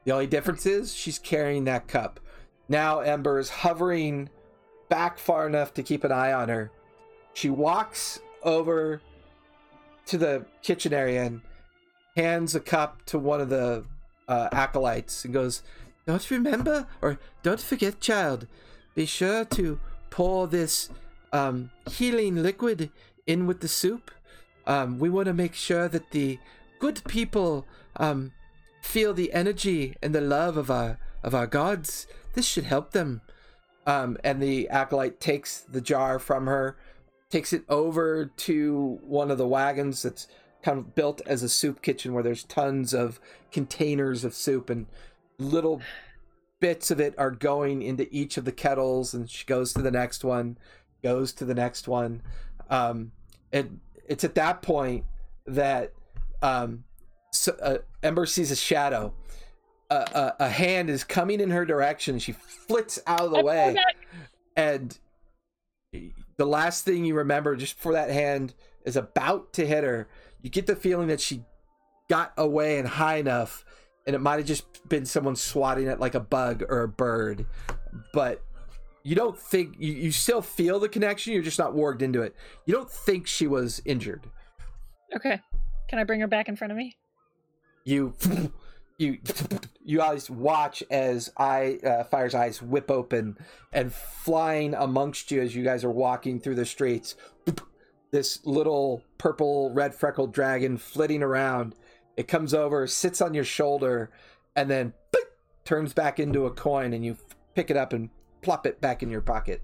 The 0.04 0.12
only 0.12 0.28
difference 0.28 0.68
is 0.68 0.94
she's 0.94 1.18
carrying 1.18 1.64
that 1.64 1.88
cup. 1.88 2.20
Now 2.68 3.00
Ember 3.00 3.40
is 3.40 3.50
hovering 3.50 4.30
back 4.88 5.18
far 5.18 5.48
enough 5.48 5.74
to 5.74 5.84
keep 5.84 6.04
an 6.04 6.12
eye 6.12 6.32
on 6.32 6.48
her. 6.48 6.70
She 7.34 7.50
walks 7.50 8.20
over 8.44 9.02
to 10.06 10.18
the 10.20 10.46
kitchen 10.62 10.94
area 10.94 11.24
and 11.24 11.42
hands 12.16 12.54
a 12.54 12.60
cup 12.60 13.04
to 13.08 13.18
one 13.18 13.42
of 13.42 13.50
the 13.50 13.84
uh, 14.28 14.50
acolytes 14.52 15.26
and 15.26 15.34
goes, 15.34 15.64
Don't 16.06 16.30
remember, 16.30 16.86
or 17.02 17.18
don't 17.42 17.60
forget, 17.60 18.00
child, 18.00 18.46
be 18.94 19.08
sure 19.08 19.44
to 19.46 19.80
pour 20.10 20.48
this 20.48 20.90
um, 21.32 21.72
healing 21.90 22.42
liquid 22.44 22.92
in 23.28 23.46
with 23.46 23.62
the 23.62 23.68
soup. 23.68 24.12
Um, 24.66 25.00
we 25.00 25.10
want 25.10 25.28
to 25.28 25.34
make 25.34 25.54
sure 25.54 25.88
that 25.88 26.12
the 26.12 26.40
good 26.80 27.04
people 27.08 27.66
um, 27.98 28.32
feel 28.82 29.14
the 29.14 29.34
energy 29.34 29.96
and 30.02 30.14
the 30.14 30.22
love 30.22 30.58
of 30.58 30.70
our 30.72 31.00
of 31.24 31.36
our 31.36 31.48
gods. 31.48 32.08
This 32.34 32.46
should 32.46 32.64
help 32.64 32.92
them. 32.92 33.22
Um, 33.86 34.18
and 34.24 34.42
the 34.42 34.70
acolyte 34.70 35.20
takes 35.20 35.62
the 35.62 35.82
jar 35.82 36.20
from 36.20 36.46
her, 36.46 36.78
takes 37.30 37.54
it 37.54 37.64
over 37.68 38.26
to 38.26 39.00
one 39.02 39.32
of 39.32 39.38
the 39.38 39.48
wagons 39.48 40.04
that's 40.04 40.28
kind 40.62 40.78
of 40.78 40.96
built 40.96 41.22
as 41.26 41.42
a 41.44 41.50
soup 41.50 41.82
kitchen 41.82 42.14
where 42.14 42.24
there's 42.24 42.44
tons 42.44 42.94
of 42.94 43.20
containers 43.52 44.24
of 44.24 44.34
soup 44.34 44.70
and 44.70 44.86
little 45.38 45.82
bits 46.60 46.92
of 46.92 47.00
it 47.00 47.16
are 47.18 47.32
going 47.32 47.82
into 47.82 48.08
each 48.14 48.38
of 48.38 48.46
the 48.46 48.52
kettles 48.52 49.14
and 49.14 49.30
she 49.30 49.46
goes 49.46 49.74
to 49.74 49.82
the 49.82 49.92
next 49.92 50.24
one 50.24 50.58
goes 51.04 51.32
to 51.34 51.46
the 51.46 51.54
next 51.54 51.88
one. 51.88 52.22
Um 52.70 53.12
and 53.52 53.80
it's 54.08 54.24
at 54.24 54.36
that 54.36 54.62
point 54.62 55.06
that 55.46 55.94
um 56.42 56.84
so, 57.32 57.56
uh, 57.62 57.78
ember 58.02 58.26
sees 58.26 58.52
a 58.52 58.56
shadow. 58.56 59.14
A, 59.92 59.96
a, 59.96 60.36
a 60.46 60.50
hand 60.50 60.90
is 60.90 61.04
coming 61.04 61.40
in 61.40 61.50
her 61.50 61.66
direction 61.66 62.20
she 62.20 62.34
flits 62.34 63.00
out 63.08 63.22
of 63.22 63.32
the 63.32 63.44
way. 63.44 63.76
and 64.56 65.00
the 66.38 66.46
last 66.46 66.86
thing 66.86 67.06
you 67.06 67.16
remember 67.16 67.56
just 67.56 67.76
before 67.76 67.94
that 67.94 68.12
hand 68.12 68.54
is 68.86 68.96
about 68.96 69.52
to 69.54 69.66
hit 69.66 69.84
her 69.84 70.08
you 70.44 70.50
get 70.52 70.68
the 70.68 70.76
feeling 70.76 71.08
that 71.08 71.20
she 71.20 71.44
got 72.08 72.34
away 72.38 72.78
and 72.78 72.88
high 72.88 73.18
enough 73.18 73.66
and 74.08 74.16
it 74.16 74.20
might 74.20 74.38
have 74.38 74.46
just 74.46 74.88
been 74.90 75.06
someone 75.06 75.36
swatting 75.36 75.88
at 75.88 76.00
like 76.00 76.16
a 76.16 76.20
bug 76.20 76.64
or 76.70 76.82
a 76.82 76.88
bird 76.88 77.46
but 78.14 78.44
you 79.04 79.16
don't 79.16 79.38
think 79.38 79.76
you, 79.80 79.94
you 79.94 80.12
still 80.12 80.42
feel 80.42 80.80
the 80.80 80.90
connection 80.90 81.34
you're 81.34 81.42
just 81.42 81.60
not 81.60 81.74
warged 81.74 82.02
into 82.02 82.22
it 82.22 82.36
you 82.66 82.74
don't 82.74 82.92
think 82.92 83.28
she 83.28 83.48
was 83.48 83.82
injured 83.86 84.28
Okay. 85.16 85.42
Can 85.88 85.98
I 86.00 86.04
bring 86.04 86.20
her 86.20 86.28
back 86.28 86.50
in 86.50 86.56
front 86.56 86.72
of 86.72 86.78
me? 86.78 86.96
you 87.86 88.14
you 88.98 89.18
you 89.84 89.98
guys 89.98 90.30
watch 90.30 90.84
as 90.92 91.32
eye 91.38 91.80
uh, 91.84 92.04
fire's 92.04 92.36
eyes 92.36 92.62
whip 92.62 92.92
open 92.92 93.38
and 93.74 93.92
flying 93.94 94.74
amongst 94.76 95.32
you 95.32 95.42
as 95.42 95.56
you 95.56 95.64
guys 95.64 95.84
are 95.84 95.90
walking 95.90 96.40
through 96.40 96.56
the 96.56 96.66
streets 96.66 97.16
this 98.12 98.46
little 98.46 99.02
purple 99.18 99.72
red 99.74 99.96
freckled 99.96 100.34
dragon 100.34 100.78
flitting 100.78 101.24
around 101.24 101.74
it 102.20 102.28
comes 102.28 102.54
over 102.54 102.86
sits 102.86 103.22
on 103.22 103.34
your 103.34 103.46
shoulder 103.46 104.12
and 104.54 104.70
then 104.70 104.94
boop, 105.14 105.24
turns 105.64 105.94
back 105.94 106.20
into 106.20 106.46
a 106.46 106.52
coin 106.52 106.92
and 106.94 107.06
you 107.06 107.16
pick 107.56 107.72
it 107.72 107.78
up 107.78 107.94
and 107.94 108.10
plop 108.42 108.66
it 108.68 108.82
back 108.82 109.02
in 109.02 109.10
your 109.10 109.22
pocket 109.22 109.62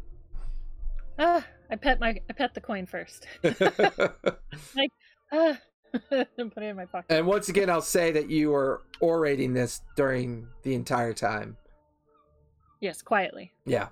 Ah, 1.19 1.45
I 1.69 1.75
pet 1.75 1.99
my 1.99 2.17
I 2.29 2.33
pet 2.33 2.53
the 2.53 2.61
coin 2.61 2.85
first. 2.85 3.27
like 3.43 4.91
Ah, 5.33 5.57
and 6.11 6.51
put 6.53 6.63
it 6.63 6.67
in 6.67 6.75
my 6.77 6.85
pocket. 6.85 7.05
and 7.09 7.27
once 7.27 7.49
again 7.49 7.69
i'll 7.69 7.81
say 7.81 8.11
that 8.13 8.29
you 8.29 8.51
were 8.51 8.83
orating 9.01 9.53
this 9.53 9.81
during 9.97 10.47
the 10.63 10.73
entire 10.75 11.13
time 11.13 11.57
Yes, 12.79 13.01
quietly. 13.01 13.51
yeah 13.65 13.87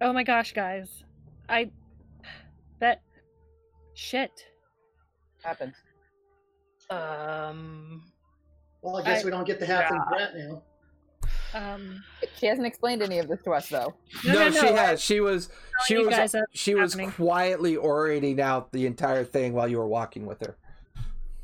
Oh 0.00 0.12
my 0.12 0.24
gosh, 0.24 0.52
guys. 0.52 1.02
I 1.48 1.70
that 2.80 3.00
shit. 3.94 4.30
Happened. 5.46 5.74
Um, 6.90 8.04
Well, 8.82 8.96
I 8.96 9.02
guess 9.04 9.22
I- 9.22 9.24
we 9.24 9.30
don't 9.30 9.44
get 9.46 9.58
to 9.60 9.66
have 9.66 9.86
yeah. 9.90 10.04
Brett 10.08 10.36
now. 10.36 10.62
Um 11.54 12.02
She 12.36 12.46
hasn't 12.46 12.66
explained 12.66 13.02
any 13.02 13.18
of 13.18 13.28
this 13.28 13.42
to 13.44 13.52
us, 13.52 13.68
though. 13.68 13.94
No, 14.24 14.32
no, 14.32 14.48
no, 14.48 14.50
she 14.50 14.66
no, 14.66 14.74
I- 14.74 14.76
has. 14.86 15.00
She 15.00 15.20
was. 15.20 15.48
She 15.86 15.96
was. 15.98 16.08
guys 16.08 16.34
up 16.34 16.44
She 16.52 16.74
was 16.74 16.92
happening. 16.94 17.12
quietly 17.12 17.76
orating 17.76 18.40
out 18.40 18.70
the 18.72 18.86
entire 18.86 19.24
thing 19.24 19.52
while 19.52 19.68
you 19.68 19.78
were 19.78 19.86
walking 19.88 20.26
with 20.26 20.40
her. 20.40 20.56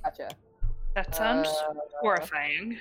Gotcha. 0.04 0.30
that 0.94 1.14
sounds 1.14 1.48
Uh, 1.48 1.74
horrifying. 2.00 2.78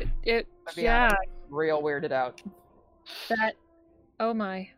it, 0.00 0.08
it 0.24 0.46
yeah, 0.76 1.04
honest. 1.06 1.20
Real 1.50 1.82
weirded 1.82 2.12
out. 2.12 2.40
that 3.28 3.54
oh 4.20 4.32
my. 4.34 4.68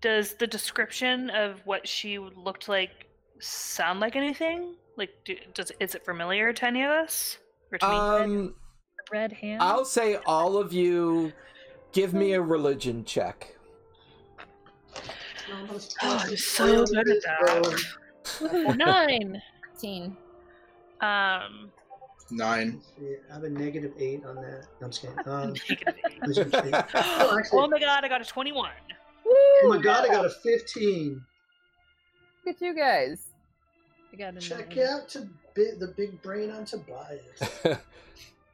Does 0.00 0.34
the 0.34 0.46
description 0.46 1.28
of 1.30 1.60
what 1.66 1.86
she 1.86 2.18
looked 2.18 2.68
like 2.68 3.06
sound 3.40 4.00
like 4.00 4.16
anything? 4.16 4.74
Like, 4.96 5.10
do, 5.24 5.36
does 5.54 5.72
is 5.80 5.94
it 5.94 6.04
familiar 6.04 6.52
to 6.52 6.66
any 6.66 6.82
of 6.82 6.90
us? 6.90 7.38
Or 7.72 7.78
to 7.78 7.88
me? 7.88 7.94
Um, 7.94 8.54
Red 9.10 9.32
hand. 9.32 9.62
I'll 9.62 9.84
say 9.84 10.16
all 10.26 10.56
of 10.56 10.72
you, 10.72 11.32
give 11.92 12.14
me 12.14 12.34
a 12.34 12.40
religion 12.40 13.04
check. 13.04 13.56
Oh, 15.52 15.80
I'm 16.02 16.36
so 16.36 16.86
good 16.86 17.08
at 17.08 17.22
that. 17.22 17.84
Woohoo, 18.24 18.76
Nine. 18.76 19.42
13. 19.74 20.16
Um, 21.00 21.70
Nine. 22.30 22.80
I 23.30 23.34
have 23.34 23.44
a 23.44 23.50
negative 23.50 23.92
eight 23.98 24.24
on 24.24 24.36
that. 24.36 24.66
No, 24.80 24.86
I'm 24.86 24.90
just 24.90 25.02
kidding. 25.02 25.16
Um, 25.26 25.54
negative 26.26 26.54
eight. 26.66 26.74
oh, 26.94 27.38
actually, 27.38 27.48
oh 27.58 27.68
my 27.68 27.80
god, 27.80 28.04
I 28.04 28.08
got 28.08 28.20
a 28.20 28.24
21. 28.24 28.70
oh 29.26 29.66
my 29.68 29.78
god, 29.78 30.04
I 30.04 30.08
got 30.08 30.24
a 30.24 30.30
15. 30.30 31.20
Look 32.46 32.56
at 32.56 32.60
you 32.60 32.74
guys. 32.74 33.29
I 34.12 34.16
got 34.16 34.36
a 34.36 34.40
Check 34.40 34.76
nine. 34.76 34.86
out 34.86 35.08
to 35.10 35.20
bi- 35.54 35.76
the 35.78 35.94
big 35.96 36.20
brain 36.22 36.50
on 36.50 36.64
Tobias. 36.64 37.20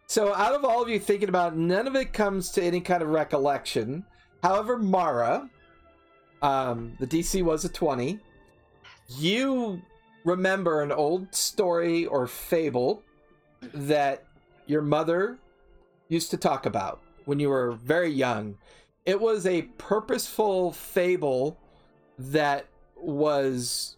so, 0.06 0.34
out 0.34 0.54
of 0.54 0.64
all 0.64 0.82
of 0.82 0.88
you 0.88 0.98
thinking 0.98 1.28
about, 1.28 1.54
it, 1.54 1.58
none 1.58 1.86
of 1.86 1.96
it 1.96 2.12
comes 2.12 2.50
to 2.52 2.62
any 2.62 2.80
kind 2.80 3.02
of 3.02 3.08
recollection. 3.08 4.04
However, 4.42 4.76
Mara, 4.76 5.48
um, 6.42 6.94
the 7.00 7.06
DC 7.06 7.42
was 7.42 7.64
a 7.64 7.68
twenty. 7.68 8.20
You 9.08 9.80
remember 10.24 10.82
an 10.82 10.92
old 10.92 11.34
story 11.34 12.06
or 12.06 12.26
fable 12.26 13.02
that 13.72 14.24
your 14.66 14.82
mother 14.82 15.38
used 16.08 16.30
to 16.32 16.36
talk 16.36 16.66
about 16.66 17.00
when 17.24 17.38
you 17.38 17.48
were 17.48 17.72
very 17.72 18.10
young. 18.10 18.56
It 19.04 19.20
was 19.20 19.46
a 19.46 19.62
purposeful 19.78 20.72
fable 20.72 21.56
that 22.18 22.66
was 22.96 23.95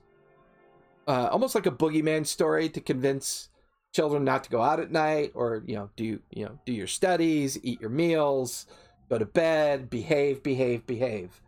uh, 1.09 1.29
almost 1.33 1.55
like 1.55 1.67
a 1.67 1.71
boogeyman 1.71 2.27
story 2.27 2.69
to 2.69 2.81
convince 2.81 3.49
children 3.93 4.23
not 4.25 4.45
to 4.45 4.51
go 4.51 4.61
out 4.61 4.79
at 4.79 4.93
night 4.93 5.33
or 5.35 5.65
you 5.67 5.75
know 5.75 5.89
do 5.97 6.21
you 6.31 6.45
know 6.45 6.59
do 6.67 6.73
your 6.73 6.87
studies, 6.87 7.59
eat 7.63 7.81
your 7.81 7.91
meals, 7.91 8.67
go 9.09 9.19
to 9.19 9.25
bed, 9.25 9.91
behave, 9.91 10.43
behave, 10.43 10.87
behave. 10.87 11.41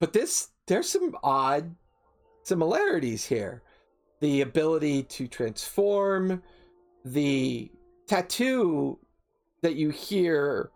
But 0.00 0.12
this 0.12 0.48
there's 0.66 0.90
some 0.90 1.16
odd 1.22 1.74
similarities 2.42 3.24
here. 3.24 3.62
The 4.20 4.40
ability 4.42 5.04
to 5.04 5.26
transform, 5.26 6.42
the 7.04 7.70
tattoo 8.06 8.98
that 9.62 9.76
you 9.76 9.90
hear 9.90 10.70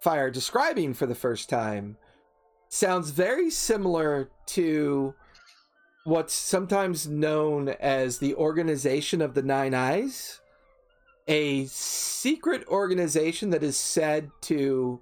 Fire 0.00 0.30
describing 0.30 0.94
for 0.94 1.06
the 1.06 1.14
first 1.14 1.48
time 1.48 1.96
sounds 2.68 3.10
very 3.10 3.50
similar 3.50 4.30
to 4.46 5.14
what's 6.06 6.34
sometimes 6.34 7.08
known 7.08 7.68
as 7.68 8.18
the 8.18 8.32
Organization 8.36 9.20
of 9.20 9.34
the 9.34 9.42
Nine 9.42 9.74
Eyes, 9.74 10.40
a 11.26 11.66
secret 11.66 12.64
organization 12.68 13.50
that 13.50 13.64
is 13.64 13.76
said 13.76 14.30
to 14.42 15.00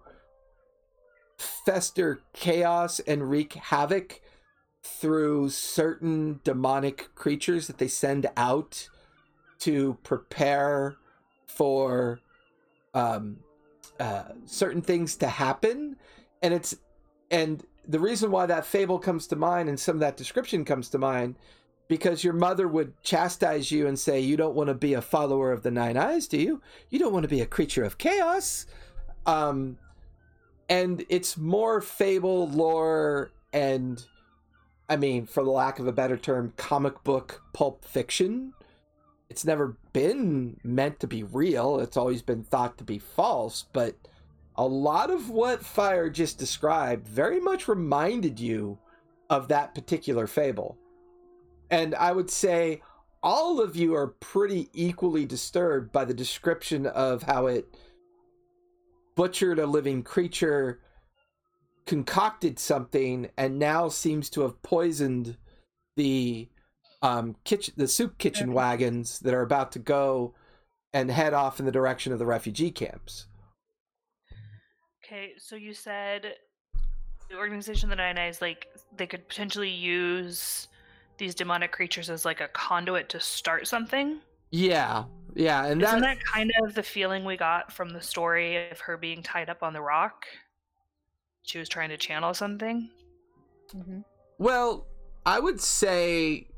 fester 1.37 2.23
chaos 2.33 3.01
and 3.01 3.29
wreak 3.29 3.53
havoc 3.53 4.23
through 4.83 5.51
certain 5.51 6.41
demonic 6.43 7.15
creatures 7.15 7.67
that 7.67 7.77
they 7.77 7.89
send 7.89 8.27
out 8.39 8.89
to 9.59 9.99
prepare 10.05 10.97
for 11.47 12.19
um, 12.95 13.37
uh, 14.01 14.25
certain 14.47 14.81
things 14.81 15.17
to 15.17 15.27
happen. 15.27 15.97
And 16.43 16.55
it's 16.55 16.75
and 17.31 17.63
the 17.87 18.01
reason 18.01 18.31
why 18.31 18.47
that 18.47 18.67
fable 18.67 18.99
comes 18.99 19.27
to 19.29 19.37
mind 19.37 19.69
and 19.69 19.79
some 19.79 19.97
of 19.97 20.01
that 20.01 20.17
description 20.17 20.65
comes 20.65 20.89
to 20.91 20.99
mind 20.99 21.37
because 21.89 22.25
your 22.25 22.33
mother 22.33 22.67
would 22.67 23.01
chastise 23.03 23.71
you 23.71 23.87
and 23.87 23.99
say, 23.99 24.21
You 24.21 24.37
don't 24.37 24.55
want 24.55 24.69
to 24.69 24.75
be 24.75 24.95
a 24.95 25.03
follower 25.03 25.53
of 25.53 25.63
the 25.63 25.71
Nine 25.71 25.97
Eyes, 25.97 26.27
do 26.27 26.39
you? 26.39 26.63
You 26.91 26.99
don't 26.99 27.13
want 27.13 27.25
to 27.25 27.29
be 27.29 27.41
a 27.41 27.47
creature 27.47 27.85
of 27.85 27.99
chaos. 27.99 28.67
Um, 29.27 29.79
and 30.69 31.05
it's 31.09 31.37
more 31.37 31.81
fable, 31.81 32.49
lore, 32.49 33.33
and 33.53 34.05
I 34.89 34.97
mean, 34.97 35.27
for 35.27 35.45
the 35.45 35.51
lack 35.51 35.79
of 35.79 35.87
a 35.87 35.93
better 35.93 36.17
term, 36.17 36.53
comic 36.57 37.05
book 37.05 37.43
pulp 37.53 37.85
fiction. 37.85 38.53
It's 39.31 39.45
never 39.45 39.77
been 39.93 40.59
meant 40.63 41.01
to 41.01 41.07
be 41.07 41.23
real, 41.23 41.81
it's 41.81 41.97
always 41.97 42.23
been 42.23 42.45
thought 42.45 42.79
to 42.79 42.85
be 42.85 42.99
false, 42.99 43.65
but 43.73 43.97
a 44.57 44.67
lot 44.67 45.11
of 45.11 45.31
what 45.31 45.65
Fire 45.65 46.09
just 46.09 46.39
described 46.39 47.09
very 47.09 47.41
much 47.41 47.67
reminded 47.69 48.39
you 48.39 48.79
of 49.29 49.49
that 49.49 49.75
particular 49.75 50.27
fable. 50.27 50.79
And 51.71 51.95
I 51.95 52.13
would 52.13 52.31
say 52.31 52.83
all 53.23 53.61
of 53.61 53.75
you 53.75 53.95
are 53.95 54.09
pretty 54.09 54.69
equally 54.73 55.27
disturbed 55.27 55.91
by 55.91 56.05
the 56.05 56.15
description 56.15 56.87
of 56.87 57.23
how 57.23 57.47
it 57.47 57.75
butchered 59.17 59.59
a 59.59 59.67
living 59.67 60.03
creature, 60.03 60.81
concocted 61.87 62.59
something, 62.59 63.31
and 63.37 63.59
now 63.59 63.89
seems 63.89 64.29
to 64.31 64.43
have 64.43 64.63
poisoned 64.63 65.37
the 65.97 66.49
um 67.03 67.37
kitchen 67.45 67.75
the 67.77 67.87
soup 67.87 68.19
kitchen 68.19 68.53
wagons 68.53 69.21
that 69.21 69.35
are 69.35 69.43
about 69.43 69.71
to 69.71 69.79
go 69.79 70.35
and 70.93 71.11
head 71.11 71.33
off 71.33 71.61
in 71.61 71.67
the 71.67 71.73
direction 71.73 72.13
of 72.13 72.19
the 72.19 72.27
refugee 72.27 72.71
camps. 72.71 73.27
Okay, 75.05 75.33
so 75.37 75.55
you 75.55 75.75
said 75.75 76.37
the 77.29 77.37
organization 77.37 77.91
of 77.91 77.91
the 77.91 78.03
Nine 78.03 78.17
Eyes, 78.17 78.41
like 78.41 78.69
they 78.97 79.07
could 79.07 79.29
potentially 79.29 79.69
use 79.69 80.69
these 81.19 81.35
demonic 81.35 81.73
creatures 81.73 82.09
as 82.09 82.25
like 82.25 82.41
a 82.41 82.49
conduit 82.49 83.09
to 83.11 83.21
start 83.21 83.67
something. 83.67 84.21
Yeah, 84.51 85.05
yeah, 85.35 85.67
and 85.67 85.83
Isn't 85.83 86.01
that, 86.01 86.17
that 86.17 86.25
kind 86.25 86.51
of 86.63 86.75
the 86.75 86.83
feeling 86.83 87.25
we 87.25 87.37
got 87.37 87.73
from 87.73 87.91
the 87.91 88.01
story 88.01 88.71
of 88.71 88.81
her 88.81 88.97
being 88.97 89.23
tied 89.23 89.51
up 89.51 89.63
on 89.63 89.73
the 89.73 89.83
rock? 89.83 90.27
She 91.43 91.59
was 91.59 91.69
trying 91.69 91.91
to 91.91 91.97
channel 91.97 92.33
something. 92.33 92.89
hmm 93.73 94.01
well, 94.39 94.87
I 95.27 95.39
would 95.39 95.61
say, 95.61 96.49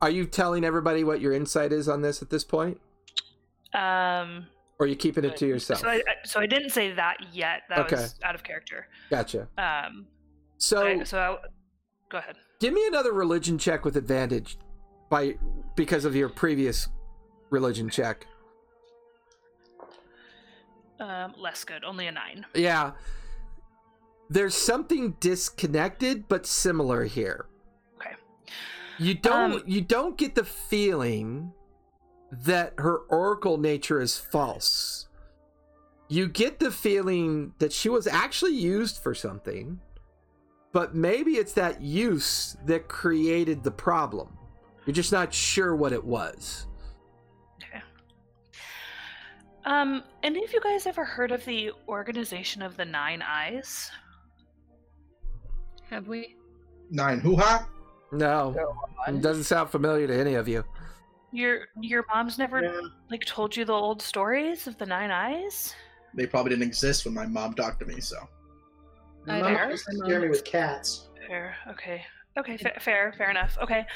are 0.00 0.10
you 0.10 0.24
telling 0.26 0.64
everybody 0.64 1.04
what 1.04 1.20
your 1.20 1.32
insight 1.32 1.72
is 1.72 1.88
on 1.88 2.02
this 2.02 2.22
at 2.22 2.30
this 2.30 2.44
point, 2.44 2.80
Um, 3.74 4.46
or 4.78 4.84
are 4.84 4.88
you 4.88 4.96
keeping 4.96 5.24
it 5.24 5.36
to 5.36 5.46
yourself? 5.46 5.80
so 5.80 5.88
I, 5.88 5.94
I- 5.96 6.24
so 6.24 6.40
I 6.40 6.46
didn't 6.46 6.70
say 6.70 6.92
that 6.92 7.18
yet. 7.32 7.62
That 7.68 7.78
Okay. 7.80 7.96
was 7.96 8.14
out 8.22 8.34
of 8.34 8.42
character. 8.42 8.88
Gotcha. 9.10 9.48
Um, 9.58 10.06
So, 10.58 10.86
I- 10.86 11.02
so 11.04 11.18
I, 11.18 11.46
go 12.08 12.18
ahead. 12.18 12.36
give 12.60 12.72
me 12.72 12.86
another 12.86 13.12
religion 13.12 13.58
check 13.58 13.84
with 13.84 13.96
advantage, 13.96 14.58
by 15.10 15.36
because 15.76 16.04
of 16.04 16.14
your 16.16 16.28
previous 16.28 16.88
religion 17.50 17.88
check. 17.90 18.26
Um, 21.00 21.34
less 21.36 21.64
good, 21.64 21.82
only 21.84 22.06
a 22.06 22.12
nine. 22.12 22.46
Yeah. 22.54 22.92
There's 24.30 24.54
something 24.54 25.16
disconnected 25.20 26.28
but 26.28 26.46
similar 26.46 27.04
here. 27.04 27.46
Okay. 27.96 28.14
You 28.98 29.14
don't 29.14 29.52
Um, 29.54 29.62
you 29.66 29.80
don't 29.80 30.16
get 30.16 30.34
the 30.36 30.44
feeling 30.44 31.52
that 32.32 32.72
her 32.78 32.98
oracle 33.08 33.58
nature 33.58 34.00
is 34.00 34.16
false. 34.16 35.06
You 36.08 36.28
get 36.28 36.58
the 36.58 36.70
feeling 36.70 37.52
that 37.58 37.72
she 37.72 37.88
was 37.88 38.06
actually 38.06 38.54
used 38.54 38.98
for 38.98 39.14
something, 39.14 39.80
but 40.72 40.94
maybe 40.94 41.32
it's 41.32 41.52
that 41.54 41.82
use 41.82 42.56
that 42.66 42.88
created 42.88 43.62
the 43.62 43.70
problem. 43.70 44.36
You're 44.86 44.94
just 44.94 45.12
not 45.12 45.32
sure 45.32 45.76
what 45.76 45.92
it 45.92 46.02
was. 46.02 46.66
Okay. 47.62 47.82
Um, 49.64 50.02
any 50.22 50.42
of 50.42 50.52
you 50.52 50.60
guys 50.60 50.86
ever 50.86 51.04
heard 51.04 51.32
of 51.32 51.44
the 51.44 51.72
Organization 51.88 52.62
of 52.62 52.76
the 52.76 52.84
Nine 52.84 53.22
Eyes? 53.22 53.90
Have 55.90 56.08
we? 56.08 56.36
Nine 56.90 57.20
hoo 57.20 57.36
ha. 57.36 57.68
No, 58.10 58.52
Go 58.54 58.76
it 59.08 59.22
doesn't 59.22 59.44
sound 59.44 59.70
familiar 59.70 60.06
to 60.06 60.14
any 60.14 60.34
of 60.34 60.46
you. 60.48 60.64
Your 61.32 61.68
your 61.80 62.04
mom's 62.14 62.38
never 62.38 62.62
Yeah. 62.62 62.80
like 63.10 63.24
told 63.24 63.56
you 63.56 63.64
the 63.64 63.72
old 63.72 64.02
stories 64.02 64.66
of 64.66 64.76
the 64.78 64.86
Nine 64.86 65.10
Eyes? 65.10 65.74
They 66.14 66.26
probably 66.26 66.50
didn't 66.50 66.64
exist 66.68 67.04
when 67.06 67.14
my 67.14 67.26
mom 67.26 67.54
talked 67.54 67.80
to 67.80 67.86
me, 67.86 68.00
so. 68.00 68.16
My 69.26 69.40
I 69.40 69.52
mom 69.54 69.70
used 69.70 69.86
to 69.86 69.96
scare 69.98 70.20
me 70.20 70.28
with 70.28 70.44
cats. 70.44 71.08
Fair. 71.26 71.56
Okay. 71.70 72.04
Okay. 72.38 72.56
Fa- 72.58 72.78
fair. 72.80 73.14
Fair 73.16 73.30
enough. 73.30 73.56
Okay. 73.62 73.86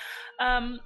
Um. 0.40 0.80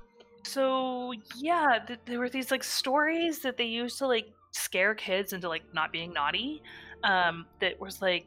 So 0.45 1.13
yeah, 1.37 1.79
th- 1.87 2.01
there 2.07 2.19
were 2.19 2.31
these 2.31 2.51
like 2.51 2.65
stories 2.65 3.41
that 3.41 3.57
they 3.57 3.65
used 3.67 3.99
to 3.99 4.07
like 4.07 4.27
scare 4.53 4.95
kids 4.95 5.33
into 5.33 5.49
like 5.49 5.63
not 5.73 5.93
being 5.93 6.13
naughty. 6.13 6.63
Um. 7.05 7.47
That 7.61 7.79
was 7.81 8.03
like 8.03 8.27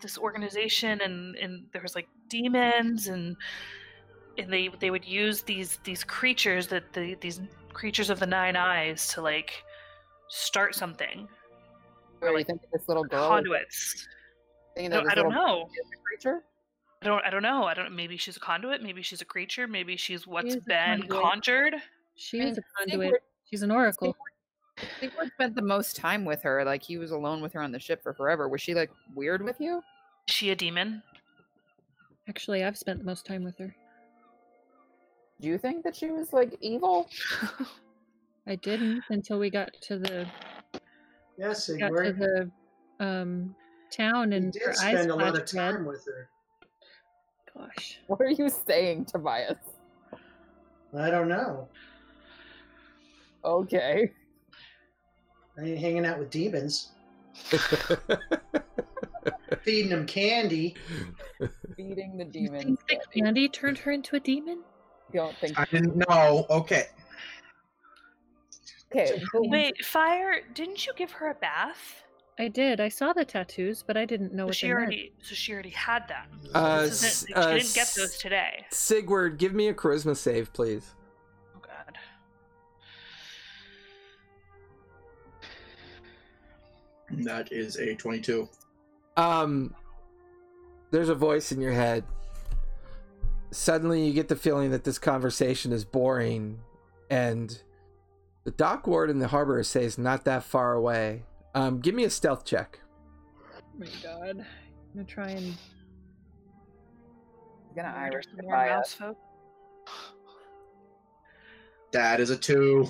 this 0.00 0.18
organization, 0.18 1.00
and 1.02 1.36
and 1.36 1.66
there 1.72 1.82
was 1.82 1.94
like 1.94 2.08
demons, 2.28 3.06
and 3.06 3.36
and 4.38 4.52
they 4.52 4.68
they 4.80 4.90
would 4.90 5.04
use 5.04 5.42
these 5.42 5.78
these 5.84 6.04
creatures 6.04 6.66
that 6.68 6.92
the 6.92 7.14
these 7.20 7.40
creatures 7.72 8.10
of 8.10 8.18
the 8.20 8.26
nine 8.26 8.56
eyes 8.56 9.08
to 9.08 9.22
like 9.22 9.62
start 10.28 10.74
something 10.74 11.28
Or 12.20 12.38
you 12.38 12.44
think 12.44 12.60
this 12.72 12.86
little 12.88 13.04
girl? 13.04 13.24
is 13.24 13.28
conduits. 13.28 14.08
thinking 14.74 14.90
No, 14.90 15.04
I 15.10 15.14
don't 15.14 15.30
know. 15.30 15.68
creature? 16.04 16.42
I 17.02 17.06
don't. 17.06 17.24
I 17.24 17.30
don't 17.30 17.42
know. 17.42 17.64
I 17.64 17.74
don't. 17.74 17.92
Maybe 17.96 18.16
she's 18.16 18.36
a 18.36 18.40
conduit. 18.40 18.80
Maybe 18.82 19.02
she's 19.02 19.20
a 19.20 19.24
creature. 19.24 19.66
Maybe 19.66 19.96
she's 19.96 20.24
what's 20.26 20.54
is 20.54 20.56
a 20.56 20.60
been 20.68 21.08
conjured. 21.08 21.74
She 22.14 22.38
is 22.40 22.58
a 22.58 22.62
conduit. 22.78 23.06
Sigurd- 23.08 23.20
She's 23.50 23.62
an 23.62 23.70
oracle. 23.72 24.16
Sigurd 25.00 25.30
spent 25.34 25.54
the 25.56 25.62
most 25.62 25.96
time 25.96 26.24
with 26.24 26.42
her. 26.42 26.64
Like 26.64 26.82
he 26.82 26.98
was 26.98 27.10
alone 27.10 27.42
with 27.42 27.52
her 27.54 27.60
on 27.60 27.72
the 27.72 27.80
ship 27.80 28.02
for 28.04 28.14
forever. 28.14 28.48
Was 28.48 28.60
she 28.62 28.72
like 28.74 28.90
weird 29.16 29.42
with 29.42 29.60
you? 29.60 29.78
Is 30.28 30.34
she 30.34 30.50
a 30.50 30.54
demon? 30.54 31.02
Actually, 32.28 32.62
I've 32.64 32.78
spent 32.78 33.00
the 33.00 33.04
most 33.04 33.26
time 33.26 33.42
with 33.42 33.58
her. 33.58 33.74
Do 35.40 35.48
you 35.48 35.58
think 35.58 35.82
that 35.84 35.96
she 35.96 36.10
was 36.10 36.32
like 36.32 36.56
evil? 36.60 37.08
I 38.46 38.56
didn't 38.56 39.02
until 39.10 39.38
we 39.38 39.50
got 39.50 39.70
to 39.82 39.98
the 39.98 40.26
Yes, 41.38 41.68
got 41.78 41.88
to 41.90 41.94
Sigurd. 42.12 42.18
the 42.18 42.50
um 43.04 43.54
town 43.92 44.30
We 44.30 44.36
and 44.36 44.52
did 44.52 44.62
her 44.62 44.70
eyes 44.70 44.76
spend 44.76 45.10
a 45.10 45.14
lot 45.14 45.28
of 45.28 45.34
flashed 45.36 45.54
red. 45.54 45.72
time 45.74 45.84
with 45.86 46.04
her. 46.06 46.28
Gosh. 47.56 47.98
What 48.06 48.20
are 48.20 48.30
you 48.30 48.48
saying, 48.48 49.06
Tobias? 49.06 49.56
I 50.96 51.10
don't 51.10 51.28
know. 51.28 51.68
Okay. 53.44 54.12
I 55.58 55.62
ain't 55.64 55.78
hanging 55.78 56.06
out 56.06 56.18
with 56.18 56.30
demons, 56.30 56.92
feeding 59.62 59.90
them 59.90 60.06
candy. 60.06 60.74
Feeding 61.76 62.16
the 62.16 62.24
Do 62.24 62.38
you 62.38 62.46
demons. 62.48 62.64
think 62.64 62.80
that 62.88 63.00
Debbie. 63.12 63.20
candy 63.20 63.48
turned 63.48 63.76
her 63.78 63.92
into 63.92 64.16
a 64.16 64.20
demon? 64.20 64.62
Don't 65.12 65.36
think. 65.38 65.58
I 65.58 65.64
didn't 65.66 65.96
know. 66.08 66.46
Okay. 66.50 66.86
Okay. 68.94 69.22
Wait, 69.34 69.84
fire! 69.84 70.40
Didn't 70.54 70.86
you 70.86 70.92
give 70.96 71.10
her 71.12 71.30
a 71.30 71.34
bath? 71.34 72.02
I 72.38 72.48
did. 72.48 72.80
I 72.80 72.88
saw 72.88 73.12
the 73.12 73.24
tattoos, 73.24 73.82
but 73.86 73.96
I 73.96 74.04
didn't 74.04 74.32
know 74.34 74.44
So 74.44 74.46
what 74.48 74.56
she 74.56 74.66
they 74.66 74.72
meant. 74.74 74.82
already. 74.84 75.12
So 75.22 75.34
she 75.34 75.52
already 75.52 75.70
had 75.70 76.08
them. 76.08 76.40
Uh, 76.54 76.82
This 76.82 77.04
s- 77.04 77.12
isn't, 77.22 77.28
she 77.28 77.34
uh, 77.34 77.54
didn't 77.54 77.74
get 77.74 77.94
those 77.96 78.16
today. 78.18 78.66
Sigward, 78.70 79.38
give 79.38 79.52
me 79.54 79.68
a 79.68 79.74
charisma 79.74 80.16
save, 80.16 80.52
please. 80.52 80.94
Oh 81.56 81.60
god. 81.62 81.96
That 87.10 87.52
is 87.52 87.76
a 87.76 87.94
22. 87.94 88.48
Um, 89.16 89.74
there's 90.90 91.10
a 91.10 91.14
voice 91.14 91.52
in 91.52 91.60
your 91.60 91.72
head. 91.72 92.04
Suddenly, 93.52 94.06
you 94.06 94.12
get 94.14 94.28
the 94.28 94.36
feeling 94.36 94.70
that 94.70 94.84
this 94.84 94.98
conversation 94.98 95.72
is 95.72 95.84
boring, 95.84 96.58
and 97.10 97.62
the 98.44 98.50
dock 98.50 98.86
ward 98.86 99.10
in 99.10 99.18
the 99.18 99.28
harbor 99.28 99.60
essay 99.60 99.84
is 99.84 99.98
not 99.98 100.24
that 100.24 100.42
far 100.42 100.72
away. 100.72 101.24
Um, 101.54 101.80
give 101.80 101.94
me 101.94 102.04
a 102.04 102.10
stealth 102.10 102.44
check. 102.46 102.80
Oh 103.44 103.78
my 103.78 103.86
god. 104.02 104.38
I'm 104.38 104.46
gonna 104.94 105.04
try 105.06 105.28
and 105.28 105.44
He's 105.44 105.56
gonna 107.76 107.88
Murder 107.88 108.00
Irish 108.14 108.24
some 108.34 108.44
more 108.44 108.56
mouse 108.56 108.94
folk. 108.94 109.18
That 111.92 112.20
is 112.20 112.30
a 112.30 112.36
2. 112.36 112.88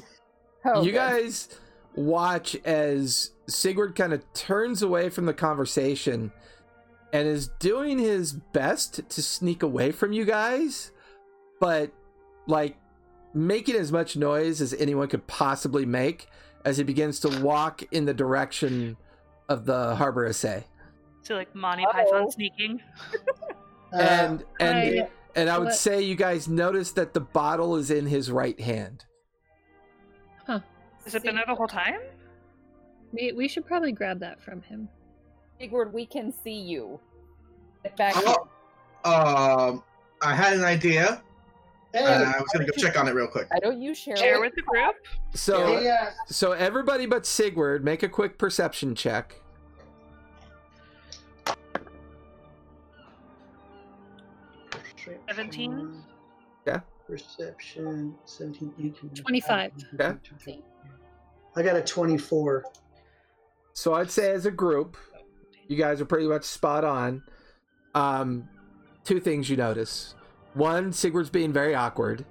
Oh, 0.65 0.83
you 0.83 0.93
good. 0.93 0.97
guys 0.97 1.49
watch 1.97 2.55
as 2.65 3.33
Sigurd 3.49 3.97
kind 3.97 4.13
of 4.13 4.33
turns 4.33 4.81
away 4.81 5.09
from 5.09 5.27
the 5.27 5.35
conversation 5.35 6.31
and 7.13 7.29
is 7.29 7.49
doing 7.59 7.99
his 7.99 8.33
best 8.33 9.09
to 9.09 9.23
sneak 9.23 9.63
away 9.63 9.93
from 9.93 10.13
you 10.13 10.25
guys, 10.25 10.93
but 11.61 11.91
like 12.47 12.77
making 13.35 13.77
as 13.77 13.93
much 13.93 14.17
noise 14.17 14.61
as 14.61 14.73
anyone 14.75 15.09
could 15.09 15.27
possibly 15.27 15.85
make 15.87 16.29
as 16.65 16.77
he 16.79 16.85
begins 16.85 17.21
to 17.21 17.41
walk 17.43 17.83
in 17.93 18.05
the 18.05 18.15
direction 18.15 18.97
of 19.49 19.67
the 19.67 19.95
harbor 19.97 20.27
essay. 20.27 20.65
So 21.23 21.35
like 21.35 21.55
Monty 21.55 21.85
Uh-oh. 21.85 21.93
Python 21.93 22.31
sneaking. 22.31 22.81
Uh, 23.95 23.99
and 24.01 24.45
and 24.59 24.79
I- 25.03 25.09
and 25.37 25.51
I 25.51 25.59
would 25.59 25.67
What- 25.67 25.75
say 25.75 26.01
you 26.01 26.15
guys 26.15 26.49
notice 26.49 26.93
that 26.93 27.13
the 27.13 27.21
bottle 27.21 27.77
is 27.77 27.91
in 27.91 28.07
his 28.07 28.31
right 28.31 28.59
hand. 28.59 29.05
Huh. 30.47 30.61
Has 31.05 31.15
it 31.15 31.23
been 31.23 31.35
there 31.35 31.45
the 31.47 31.55
whole 31.55 31.67
time? 31.69 32.01
We, 33.13 33.33
we 33.33 33.49
should 33.49 33.67
probably 33.67 33.93
grab 33.93 34.19
that 34.21 34.41
from 34.43 34.63
him. 34.63 34.89
Sigurd, 35.63 35.93
we 35.93 36.05
can 36.05 36.33
see 36.43 36.59
you. 36.59 36.99
Get 37.85 37.97
back 37.97 38.15
Oh, 38.17 38.49
um, 39.05 39.85
I 40.21 40.35
had 40.35 40.55
an 40.55 40.65
idea. 40.65 41.23
Hey, 41.93 42.01
and 42.01 42.25
I 42.25 42.41
was 42.41 42.49
gonna 42.53 42.65
go 42.67 42.73
check 42.77 42.99
on 42.99 43.07
it 43.07 43.15
real 43.15 43.29
quick. 43.29 43.49
Why 43.51 43.61
don't 43.61 43.81
you 43.81 43.95
share, 43.95 44.17
Share 44.17 44.37
it? 44.37 44.41
with 44.41 44.55
the 44.57 44.63
group. 44.63 44.97
So, 45.35 45.79
hey, 45.79 45.89
uh, 45.89 46.11
so 46.27 46.51
everybody 46.53 47.07
but 47.07 47.27
Sigurd, 47.27 47.85
make 47.85 48.03
a 48.03 48.09
quick 48.09 48.39
perception 48.39 48.97
check. 48.97 49.37
17? 55.29 56.03
Yeah. 56.67 56.81
Perception, 57.07 58.15
17, 58.25 58.73
18, 58.81 59.11
25. 59.11 59.73
Yeah. 59.99 60.15
I 61.55 61.63
got 61.63 61.77
a 61.77 61.83
24. 61.83 62.65
So 63.75 63.95
I'd 63.95 64.11
say 64.11 64.33
as 64.33 64.47
a 64.47 64.51
group, 64.51 64.97
you 65.69 65.77
guys 65.77 66.01
are 66.01 66.05
pretty 66.05 66.27
much 66.27 66.45
spot 66.45 66.85
on. 66.85 67.23
Um, 67.95 68.49
two 69.05 69.21
things 69.21 69.49
you 69.51 69.57
notice: 69.57 70.15
one, 70.55 70.93
Sigurd's 70.93 71.31
being 71.31 71.53
very 71.53 71.75
awkward, 71.75 72.25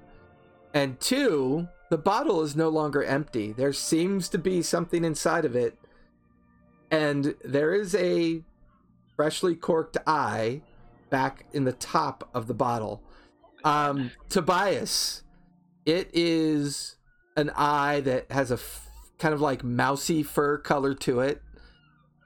and 0.73 0.99
two, 0.99 1.67
the 1.89 1.97
bottle 1.97 2.41
is 2.41 2.55
no 2.55 2.69
longer 2.69 3.03
empty. 3.03 3.51
There 3.51 3.73
seems 3.73 4.29
to 4.29 4.37
be 4.37 4.61
something 4.61 5.03
inside 5.03 5.45
of 5.45 5.55
it, 5.55 5.77
and 6.89 7.35
there 7.43 7.73
is 7.73 7.95
a 7.95 8.43
freshly 9.15 9.55
corked 9.55 9.97
eye 10.07 10.61
back 11.09 11.45
in 11.53 11.65
the 11.65 11.73
top 11.73 12.29
of 12.33 12.47
the 12.47 12.53
bottle. 12.53 13.03
Um, 13.63 14.11
Tobias, 14.29 15.23
it 15.85 16.09
is 16.13 16.95
an 17.35 17.51
eye 17.55 17.99
that 18.01 18.31
has 18.31 18.49
a 18.49 18.55
f- 18.55 18.89
kind 19.19 19.33
of 19.33 19.41
like 19.41 19.63
mousy 19.63 20.23
fur 20.23 20.57
color 20.57 20.93
to 20.95 21.19
it. 21.19 21.41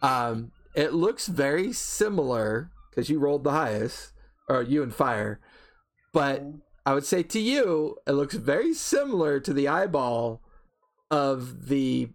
Um, 0.01 0.51
it 0.75 0.93
looks 0.93 1.27
very 1.27 1.71
similar 1.73 2.69
because 2.89 3.09
you 3.09 3.19
rolled 3.19 3.43
the 3.43 3.51
highest, 3.51 4.11
or 4.49 4.61
you 4.61 4.83
and 4.83 4.93
Fire. 4.93 5.39
But 6.13 6.43
I 6.85 6.93
would 6.93 7.05
say 7.05 7.23
to 7.23 7.39
you, 7.39 7.97
it 8.07 8.11
looks 8.11 8.35
very 8.35 8.73
similar 8.73 9.39
to 9.39 9.53
the 9.53 9.67
eyeball 9.67 10.41
of 11.11 11.67
the 11.67 12.09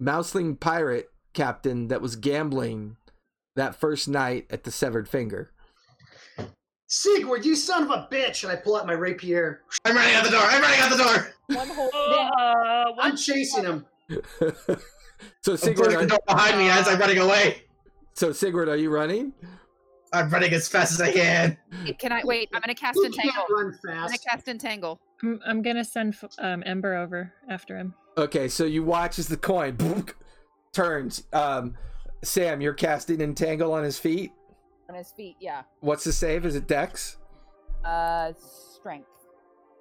Mouseling 0.00 0.58
pirate 0.60 1.08
captain 1.32 1.88
that 1.88 2.02
was 2.02 2.16
gambling 2.16 2.96
that 3.54 3.74
first 3.74 4.08
night 4.08 4.46
at 4.50 4.64
the 4.64 4.70
Severed 4.70 5.08
Finger. 5.08 5.52
Sigurd, 6.88 7.44
you 7.44 7.56
son 7.56 7.84
of 7.84 7.90
a 7.90 8.08
bitch! 8.12 8.44
And 8.44 8.52
I 8.52 8.56
pull 8.56 8.76
out 8.76 8.86
my 8.86 8.92
rapier. 8.92 9.62
I'm 9.84 9.96
running 9.96 10.14
out 10.14 10.24
the 10.24 10.30
door. 10.30 10.42
I'm 10.42 10.62
running 10.62 10.80
out 10.80 10.90
the 10.90 11.02
door. 11.02 11.32
One 11.56 11.68
whole 11.68 11.90
Uh, 11.94 12.92
I'm 13.00 13.16
chasing 13.16 13.64
him. 13.64 13.86
so 14.38 15.52
I'm 15.52 15.56
Sigurd, 15.56 15.76
closing 15.76 16.00
the 16.00 16.06
door 16.06 16.18
behind 16.28 16.58
me 16.58 16.68
as 16.68 16.86
I'm 16.86 16.98
running 16.98 17.18
away. 17.18 17.65
So 18.16 18.32
Sigurd, 18.32 18.68
are 18.68 18.76
you 18.76 18.90
running? 18.90 19.32
I'm 20.12 20.30
running 20.30 20.52
as 20.54 20.66
fast 20.68 20.92
as 20.92 21.00
I 21.02 21.12
can. 21.12 21.56
Can 21.98 22.12
I 22.12 22.22
wait? 22.24 22.48
I'm 22.54 22.60
gonna 22.60 22.74
cast 22.74 22.96
You 22.96 23.10
can't 23.10 23.26
entangle. 23.26 23.44
run 23.50 23.78
I'm 23.90 24.06
gonna 24.06 24.18
cast 24.18 24.48
entangle. 24.48 25.00
I'm, 25.22 25.40
I'm 25.46 25.62
gonna 25.62 25.84
send 25.84 26.16
um, 26.38 26.62
Ember 26.64 26.94
over 26.96 27.34
after 27.50 27.76
him. 27.76 27.94
Okay, 28.16 28.48
so 28.48 28.64
you 28.64 28.82
watch 28.82 29.18
as 29.18 29.28
the 29.28 29.36
coin 29.36 29.76
turns. 30.72 31.24
Um, 31.34 31.76
Sam, 32.24 32.62
you're 32.62 32.72
casting 32.72 33.20
entangle 33.20 33.72
on 33.72 33.84
his 33.84 33.98
feet. 33.98 34.32
On 34.88 34.94
his 34.94 35.10
feet, 35.10 35.36
yeah. 35.38 35.62
What's 35.80 36.04
the 36.04 36.12
save? 36.12 36.46
Is 36.46 36.54
it 36.54 36.66
Dex? 36.66 37.18
Uh, 37.84 38.32
strength. 38.78 39.08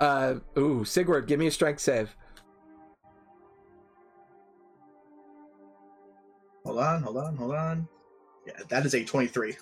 Uh, 0.01 0.35
ooh, 0.57 0.83
Sigurd, 0.83 1.27
give 1.27 1.39
me 1.39 1.47
a 1.47 1.51
strength 1.51 1.79
save. 1.79 2.13
Hold 6.65 6.79
on, 6.79 7.03
hold 7.03 7.17
on, 7.17 7.35
hold 7.37 7.55
on. 7.55 7.87
Yeah, 8.45 8.53
that 8.69 8.85
is 8.85 8.93
a 8.93 9.03
23. 9.03 9.55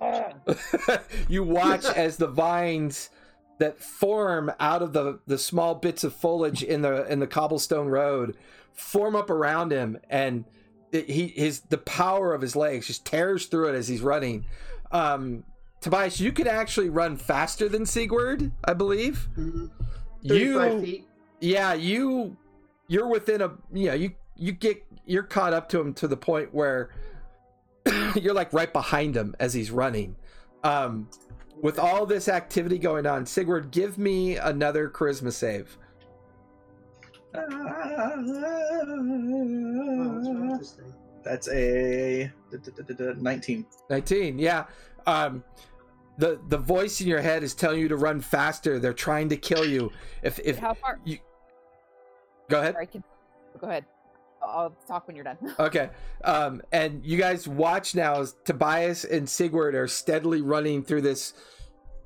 you 1.28 1.44
watch 1.44 1.84
as 1.96 2.16
the 2.16 2.26
vines 2.26 3.10
that 3.58 3.78
form 3.78 4.50
out 4.58 4.80
of 4.82 4.92
the 4.94 5.20
the 5.26 5.36
small 5.36 5.74
bits 5.74 6.02
of 6.04 6.14
foliage 6.14 6.62
in 6.62 6.80
the 6.82 7.04
in 7.12 7.18
the 7.20 7.26
cobblestone 7.26 7.88
road 7.88 8.34
form 8.72 9.14
up 9.14 9.28
around 9.28 9.70
him 9.70 9.98
and 10.08 10.46
it, 10.92 11.10
he 11.10 11.26
his 11.28 11.60
the 11.68 11.76
power 11.76 12.32
of 12.32 12.40
his 12.40 12.56
legs 12.56 12.86
just 12.86 13.04
tears 13.04 13.44
through 13.46 13.68
it 13.68 13.74
as 13.74 13.88
he's 13.88 14.00
running 14.00 14.46
um 14.92 15.44
Tobias 15.82 16.18
you 16.18 16.32
could 16.32 16.46
actually 16.46 16.88
run 16.88 17.16
faster 17.18 17.68
than 17.68 17.84
Sigurd 17.84 18.50
I 18.64 18.72
believe 18.72 19.28
Mhm. 19.36 19.70
you 20.22 20.80
feet. 20.80 21.06
yeah 21.40 21.74
you 21.74 22.38
you're 22.88 23.08
within 23.08 23.42
a 23.42 23.52
you 23.70 23.88
know 23.88 23.94
you 23.94 24.12
you 24.36 24.52
get 24.52 24.82
you're 25.04 25.22
caught 25.24 25.52
up 25.52 25.68
to 25.68 25.80
him 25.80 25.92
to 25.94 26.08
the 26.08 26.16
point 26.16 26.54
where 26.54 26.90
you're 28.16 28.34
like 28.34 28.52
right 28.52 28.72
behind 28.72 29.16
him 29.16 29.34
as 29.40 29.54
he's 29.54 29.70
running 29.70 30.16
um 30.64 31.08
with 31.62 31.78
all 31.78 32.06
this 32.06 32.28
activity 32.28 32.78
going 32.78 33.06
on 33.06 33.24
sigurd 33.26 33.70
give 33.70 33.98
me 33.98 34.36
another 34.36 34.88
charisma 34.88 35.32
save 35.32 35.78
what's 37.32 37.54
wrong 40.28 40.48
with 40.48 40.60
this 40.60 40.72
thing? 40.72 40.92
That's 41.22 41.48
a 41.50 42.32
19. 43.20 43.66
19 43.88 44.38
yeah 44.38 44.64
um 45.06 45.44
the 46.18 46.40
the 46.48 46.58
voice 46.58 47.00
in 47.00 47.06
your 47.06 47.20
head 47.20 47.42
is 47.42 47.54
telling 47.54 47.80
you 47.80 47.88
to 47.88 47.96
run 47.96 48.20
faster 48.20 48.78
they're 48.78 48.92
trying 48.92 49.28
to 49.28 49.36
kill 49.36 49.64
you 49.64 49.90
if 50.22 50.38
if 50.40 50.58
How 50.58 50.74
far? 50.74 50.98
go 52.48 52.60
ahead 52.60 52.76
I 52.76 52.84
can. 52.84 53.04
Go 53.60 53.68
ahead. 53.68 53.84
I'll 54.50 54.62
I'll 54.64 54.76
talk 54.86 55.06
when 55.06 55.16
you're 55.16 55.24
done. 55.24 55.38
Okay. 55.58 55.90
Um, 56.24 56.62
and 56.72 57.04
you 57.04 57.18
guys 57.18 57.46
watch 57.46 57.94
now 57.94 58.20
as 58.20 58.36
Tobias 58.44 59.04
and 59.04 59.28
Sigurd 59.28 59.74
are 59.74 59.88
steadily 59.88 60.42
running 60.42 60.82
through 60.82 61.02
this 61.02 61.34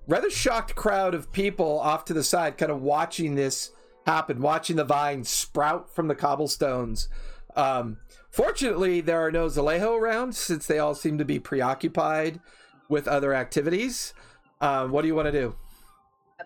rather 0.07 0.31
shocked 0.31 0.75
crowd 0.75 1.15
of 1.15 1.33
people 1.33 1.81
off 1.81 2.05
to 2.07 2.15
the 2.15 2.25
side, 2.25 2.59
kind 2.59 2.71
of 2.71 2.83
watching 2.83 3.35
this 3.35 3.73
happen, 4.07 4.41
watching 4.41 4.77
the 4.77 4.85
vines 4.85 5.29
sprout 5.29 5.95
from 5.95 6.09
the 6.09 6.15
cobblestones. 6.15 7.09
Um, 7.57 7.99
fortunately, 8.31 9.01
there 9.01 9.21
are 9.21 9.31
no 9.31 9.47
Zalejo 9.47 9.99
around 9.99 10.35
since 10.35 10.67
they 10.67 10.79
all 10.79 10.95
seem 10.95 11.19
to 11.19 11.25
be 11.25 11.39
preoccupied 11.39 12.41
with 12.89 13.09
other 13.09 13.33
activities. 13.35 14.13
Um, 14.61 14.91
what 14.91 15.03
do 15.03 15.09
you 15.09 15.15
want 15.15 15.27
to 15.27 15.33
do? 15.33 15.57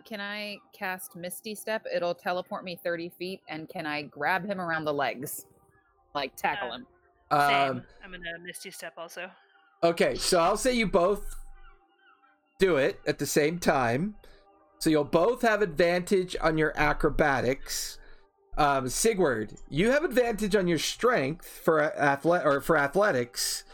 Can 0.05 0.21
I 0.21 0.59
cast 0.73 1.17
Misty 1.17 1.55
Step? 1.55 1.87
It'll 1.93 2.15
teleport 2.15 2.65
me 2.65 2.79
30 2.83 3.09
feet, 3.09 3.41
and 3.49 3.69
can 3.69 3.87
I 3.87 4.03
grab 4.03 4.47
him 4.47 4.61
around 4.61 4.85
the 4.85 4.95
legs? 4.95 5.47
Like 6.15 6.35
tackle 6.37 6.73
Uh, 6.73 6.77
him? 6.77 6.87
Same. 7.31 7.71
Um, 7.71 7.83
I'm 8.05 8.11
gonna 8.13 8.39
Misty 8.45 8.71
Step 8.71 8.95
also. 8.97 9.31
Okay, 9.83 10.15
so 10.17 10.41
I'll 10.41 10.57
say 10.57 10.73
you 10.73 10.87
both 10.87 11.37
do 12.59 12.77
it 12.77 13.01
at 13.07 13.19
the 13.19 13.27
same 13.27 13.59
time. 13.59 14.17
So 14.81 14.91
you'll 14.91 15.05
both 15.05 15.43
have 15.43 15.61
advantage 15.63 16.37
on 16.41 16.57
your 16.57 16.73
acrobatics. 16.77 17.99
Um, 18.57 18.89
Sigurd, 18.89 19.55
you 19.69 19.91
have 19.91 20.03
advantage 20.05 20.57
on 20.57 20.67
your 20.67 20.79
strength 20.79 21.47
for 21.47 21.81
athlete 21.81 22.43
or 22.45 22.61
for 22.61 22.77
athletics 22.77 23.65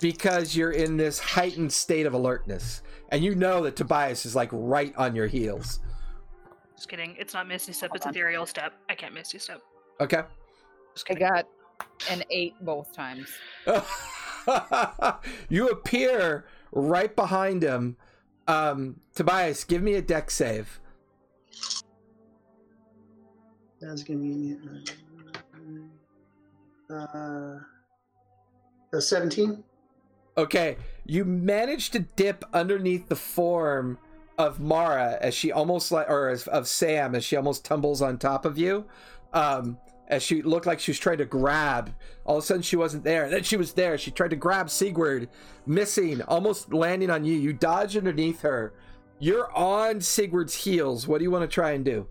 because 0.00 0.54
you're 0.56 0.70
in 0.70 0.96
this 0.96 1.18
heightened 1.18 1.72
state 1.72 2.06
of 2.06 2.14
alertness, 2.14 2.82
and 3.10 3.24
you 3.24 3.34
know 3.34 3.62
that 3.64 3.74
Tobias 3.74 4.24
is 4.24 4.36
like 4.36 4.50
right 4.52 4.94
on 4.96 5.16
your 5.16 5.26
heels. 5.26 5.80
Just 6.76 6.88
kidding. 6.88 7.16
It's 7.18 7.34
not 7.34 7.48
Misty 7.48 7.72
Step. 7.72 7.90
It's 7.94 8.06
Ethereal 8.06 8.46
Step. 8.46 8.74
I 8.88 8.94
can't 8.94 9.12
Misty 9.12 9.38
Step. 9.40 9.60
Okay. 10.00 10.22
Just 10.94 11.10
I 11.10 11.14
got 11.14 11.46
an 12.10 12.22
eight 12.30 12.54
both 12.60 12.92
times. 12.92 13.28
you 15.48 15.68
appear 15.68 16.46
right 16.72 17.14
behind 17.14 17.62
him. 17.62 17.96
Um, 18.46 19.00
Tobias, 19.14 19.64
give 19.64 19.82
me 19.82 19.94
a 19.94 20.02
Dex 20.02 20.34
save. 20.34 20.80
That's 23.80 24.02
gonna 24.02 24.18
be 24.18 24.56
uh, 26.90 27.58
uh, 28.92 29.00
17. 29.00 29.62
Okay, 30.36 30.76
you 31.04 31.24
manage 31.24 31.90
to 31.90 32.00
dip 32.00 32.44
underneath 32.52 33.08
the 33.08 33.16
form 33.16 33.98
of 34.38 34.60
Mara 34.60 35.18
as 35.20 35.34
she 35.34 35.50
almost 35.50 35.90
like, 35.90 36.08
or 36.08 36.28
as, 36.28 36.46
of 36.46 36.68
Sam 36.68 37.14
as 37.14 37.24
she 37.24 37.36
almost 37.36 37.64
tumbles 37.64 38.00
on 38.00 38.18
top 38.18 38.44
of 38.44 38.56
you. 38.56 38.84
Um, 39.32 39.78
as 40.08 40.22
she 40.22 40.42
looked 40.42 40.66
like 40.66 40.80
she 40.80 40.90
was 40.90 40.98
trying 40.98 41.18
to 41.18 41.24
grab. 41.24 41.94
All 42.24 42.38
of 42.38 42.42
a 42.42 42.46
sudden, 42.46 42.62
she 42.62 42.76
wasn't 42.76 43.04
there. 43.04 43.28
Then 43.28 43.42
she 43.42 43.56
was 43.56 43.72
there. 43.74 43.96
She 43.98 44.10
tried 44.10 44.30
to 44.30 44.36
grab 44.36 44.68
Sigurd, 44.70 45.28
missing, 45.66 46.22
almost 46.22 46.72
landing 46.72 47.10
on 47.10 47.24
you. 47.24 47.34
You 47.34 47.52
dodge 47.52 47.96
underneath 47.96 48.40
her. 48.40 48.74
You're 49.18 49.52
on 49.56 50.00
Sigurd's 50.00 50.54
heels. 50.54 51.06
What 51.06 51.18
do 51.18 51.24
you 51.24 51.30
want 51.30 51.48
to 51.48 51.54
try 51.54 51.72
and 51.72 51.84
do? 51.84 52.06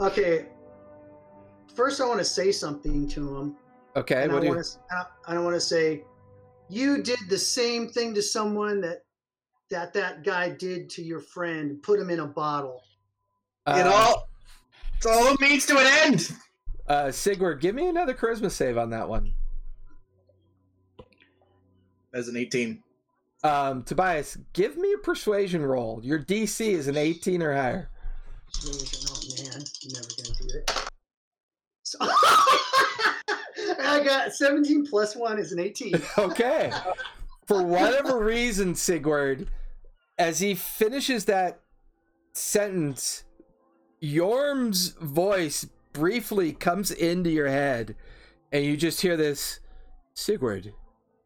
Okay. 0.00 0.46
First, 1.74 2.00
I 2.00 2.06
want 2.06 2.18
to 2.18 2.24
say 2.24 2.52
something 2.52 3.08
to 3.08 3.36
him. 3.36 3.56
Okay, 3.96 4.24
and 4.24 4.32
what 4.32 4.38
I 4.38 4.40
do 4.42 4.46
you? 4.46 4.54
want 4.54 4.66
to. 4.66 5.08
I 5.26 5.34
don't 5.34 5.44
want 5.44 5.56
to 5.56 5.60
say, 5.60 6.04
you 6.68 7.02
did 7.02 7.18
the 7.28 7.38
same 7.38 7.88
thing 7.88 8.14
to 8.14 8.22
someone 8.22 8.80
that 8.82 8.98
that 9.70 9.92
that 9.94 10.22
guy 10.22 10.50
did 10.50 10.88
to 10.90 11.02
your 11.02 11.20
friend? 11.20 11.82
Put 11.82 11.98
him 11.98 12.10
in 12.10 12.20
a 12.20 12.26
bottle. 12.26 12.82
it 13.66 13.86
Uh, 13.86 13.90
all 13.90 14.28
it's 14.96 15.06
all 15.06 15.32
it 15.32 15.40
means 15.40 15.66
to 15.66 15.78
an 15.78 15.86
end. 16.04 16.30
Uh, 16.88 17.10
Sigurd, 17.10 17.60
give 17.60 17.74
me 17.74 17.88
another 17.88 18.14
charisma 18.14 18.50
save 18.50 18.78
on 18.78 18.90
that 18.90 19.08
one. 19.08 19.34
As 22.14 22.28
an 22.28 22.36
18. 22.36 22.82
Um, 23.44 23.82
Tobias, 23.82 24.38
give 24.52 24.76
me 24.76 24.92
a 24.94 24.98
persuasion 24.98 25.64
roll. 25.64 26.00
Your 26.02 26.18
DC 26.18 26.66
is 26.66 26.88
an 26.88 26.96
18 26.96 27.42
or 27.42 27.54
higher. 27.54 27.90
Oh 28.64 28.70
man, 29.36 29.52
I'm 29.54 29.62
never 29.92 30.08
gonna 30.16 30.34
do 30.40 30.58
it. 30.58 30.72
So 31.82 31.98
I 33.80 34.02
got 34.04 34.32
17 34.32 34.86
plus 34.86 35.14
one 35.14 35.38
is 35.38 35.52
an 35.52 35.60
18. 35.60 36.00
Okay. 36.18 36.72
For 37.46 37.62
whatever 37.62 38.18
reason, 38.18 38.74
Sigurd, 38.74 39.48
as 40.18 40.40
he 40.40 40.56
finishes 40.56 41.26
that 41.26 41.60
sentence, 42.32 43.22
Yorm's 44.00 44.88
voice 45.00 45.66
briefly 45.96 46.52
comes 46.52 46.90
into 46.90 47.30
your 47.30 47.48
head, 47.48 47.96
and 48.52 48.64
you 48.64 48.76
just 48.76 49.00
hear 49.00 49.16
this 49.16 49.60
Sigurd, 50.14 50.74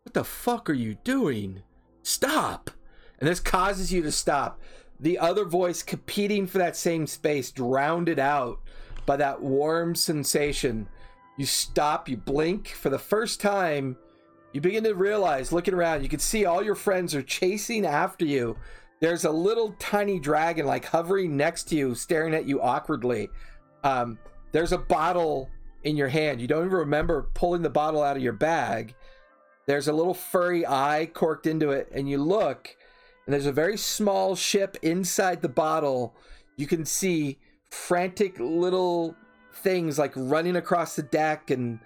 what 0.05 0.15
the 0.15 0.23
fuck 0.23 0.71
are 0.71 0.75
you 0.75 0.95
doing? 1.03 1.63
Stop! 2.03 2.71
And 3.19 3.29
this 3.29 3.41
causes 3.41 3.93
you 3.93 4.03
to 4.03 4.13
stop. 4.13 4.61
The 5.01 5.19
other 5.19 5.45
voice 5.45 5.83
competing 5.83 6.47
for 6.47 6.59
that 6.59 6.77
same 6.77 7.07
space 7.07 7.51
drowned 7.51 8.17
out 8.19 8.61
by 9.07 9.17
that 9.17 9.43
warm 9.43 9.97
sensation. 9.97 10.89
You 11.37 11.47
stop, 11.47 12.09
you 12.09 12.17
blink 12.17 12.69
for 12.69 12.91
the 12.91 12.99
first 12.99 13.41
time. 13.41 13.97
You 14.53 14.61
begin 14.61 14.85
to 14.85 14.95
realize, 14.95 15.53
looking 15.53 15.75
around, 15.75 16.05
you 16.05 16.09
can 16.09 16.21
see 16.21 16.45
all 16.45 16.63
your 16.63 16.77
friends 16.77 17.15
are 17.15 17.23
chasing 17.23 17.85
after 17.85 18.25
you. 18.25 18.57
There's 19.01 19.25
a 19.25 19.31
little 19.31 19.75
tiny 19.81 20.21
dragon 20.21 20.67
like 20.67 20.85
hovering 20.85 21.37
next 21.37 21.65
to 21.65 21.77
you, 21.77 21.95
staring 21.95 22.35
at 22.35 22.47
you 22.47 22.63
awkwardly. 22.63 23.31
Um, 23.83 24.19
there's 24.53 24.73
a 24.73 24.79
bottle 24.79 25.49
in 25.85 25.97
your 25.97 26.09
hand. 26.09 26.41
You 26.41 26.47
don't 26.47 26.67
even 26.67 26.79
remember 26.79 27.29
pulling 27.35 27.63
the 27.63 27.71
bottle 27.71 28.03
out 28.03 28.17
of 28.17 28.23
your 28.23 28.33
bag. 28.33 28.95
There's 29.67 29.89
a 29.89 29.93
little 29.93 30.15
furry 30.15 30.67
eye 30.67 31.09
corked 31.13 31.47
into 31.47 31.71
it, 31.71 31.91
and 31.95 32.09
you 32.09 32.19
look, 32.19 32.77
and 33.27 33.33
there's 33.33 33.47
a 33.47 33.53
very 33.53 33.77
small 33.77 34.35
ship 34.35 34.77
inside 34.83 35.43
the 35.43 35.49
bottle. 35.49 36.15
You 36.57 36.67
can 36.67 36.85
see 36.85 37.39
frantic 37.71 38.39
little 38.41 39.15
things 39.55 39.99
like 39.99 40.13
running 40.17 40.57
across 40.57 40.97
the 40.97 41.03
deck 41.03 41.51
and 41.51 41.79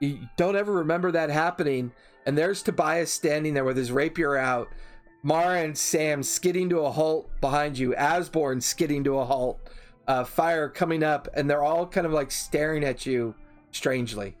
you 0.00 0.18
don't 0.36 0.56
ever 0.56 0.72
remember 0.72 1.12
that 1.12 1.30
happening. 1.30 1.92
And 2.26 2.36
there's 2.36 2.62
Tobias 2.62 3.12
standing 3.12 3.54
there 3.54 3.64
with 3.64 3.76
his 3.76 3.92
rapier 3.92 4.36
out, 4.36 4.68
Mara 5.22 5.60
and 5.60 5.78
Sam 5.78 6.22
skidding 6.22 6.68
to 6.70 6.80
a 6.80 6.90
halt 6.90 7.30
behind 7.40 7.78
you, 7.78 7.94
Asborn 7.94 8.60
skidding 8.60 9.04
to 9.04 9.18
a 9.18 9.24
halt, 9.24 9.60
uh, 10.06 10.24
fire 10.24 10.68
coming 10.68 11.02
up, 11.02 11.28
and 11.34 11.48
they're 11.48 11.62
all 11.62 11.86
kind 11.86 12.06
of 12.06 12.12
like 12.12 12.30
staring 12.30 12.84
at 12.84 13.06
you 13.06 13.34
strangely. 13.70 14.36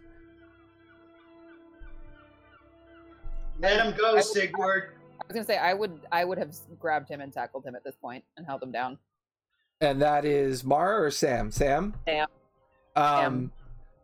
Let 3.60 3.84
him 3.84 3.94
go, 3.96 4.20
Sigurd. 4.20 4.90
I 5.20 5.24
was 5.28 5.34
gonna 5.34 5.44
say 5.44 5.56
I 5.56 5.72
would 5.72 6.00
I 6.10 6.24
would 6.24 6.38
have 6.38 6.54
grabbed 6.80 7.08
him 7.08 7.20
and 7.20 7.32
tackled 7.32 7.64
him 7.64 7.76
at 7.76 7.84
this 7.84 7.94
point 7.94 8.24
and 8.36 8.44
held 8.44 8.62
him 8.62 8.72
down. 8.72 8.98
And 9.80 10.02
that 10.02 10.24
is 10.24 10.64
Mara 10.64 11.02
or 11.02 11.10
Sam? 11.10 11.50
Sam? 11.50 11.94
Sam. 12.06 12.26
Um, 12.94 13.52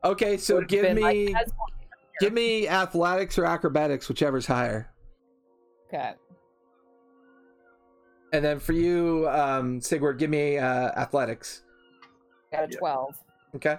okay, 0.04 0.36
so 0.36 0.56
Would've 0.56 0.68
give 0.68 0.94
me 0.94 1.34
give 2.20 2.32
me 2.32 2.68
athletics 2.68 3.38
or 3.38 3.44
acrobatics, 3.44 4.08
whichever's 4.08 4.46
higher. 4.46 4.90
Okay. 5.88 6.14
And 8.32 8.44
then 8.44 8.58
for 8.60 8.72
you, 8.72 9.26
um, 9.30 9.80
Sigurd, 9.80 10.18
give 10.18 10.30
me 10.30 10.58
uh, 10.58 10.90
athletics. 11.00 11.62
Got 12.52 12.64
a 12.64 12.72
Yeah. 12.72 12.78
twelve. 12.78 13.16
Okay. 13.56 13.78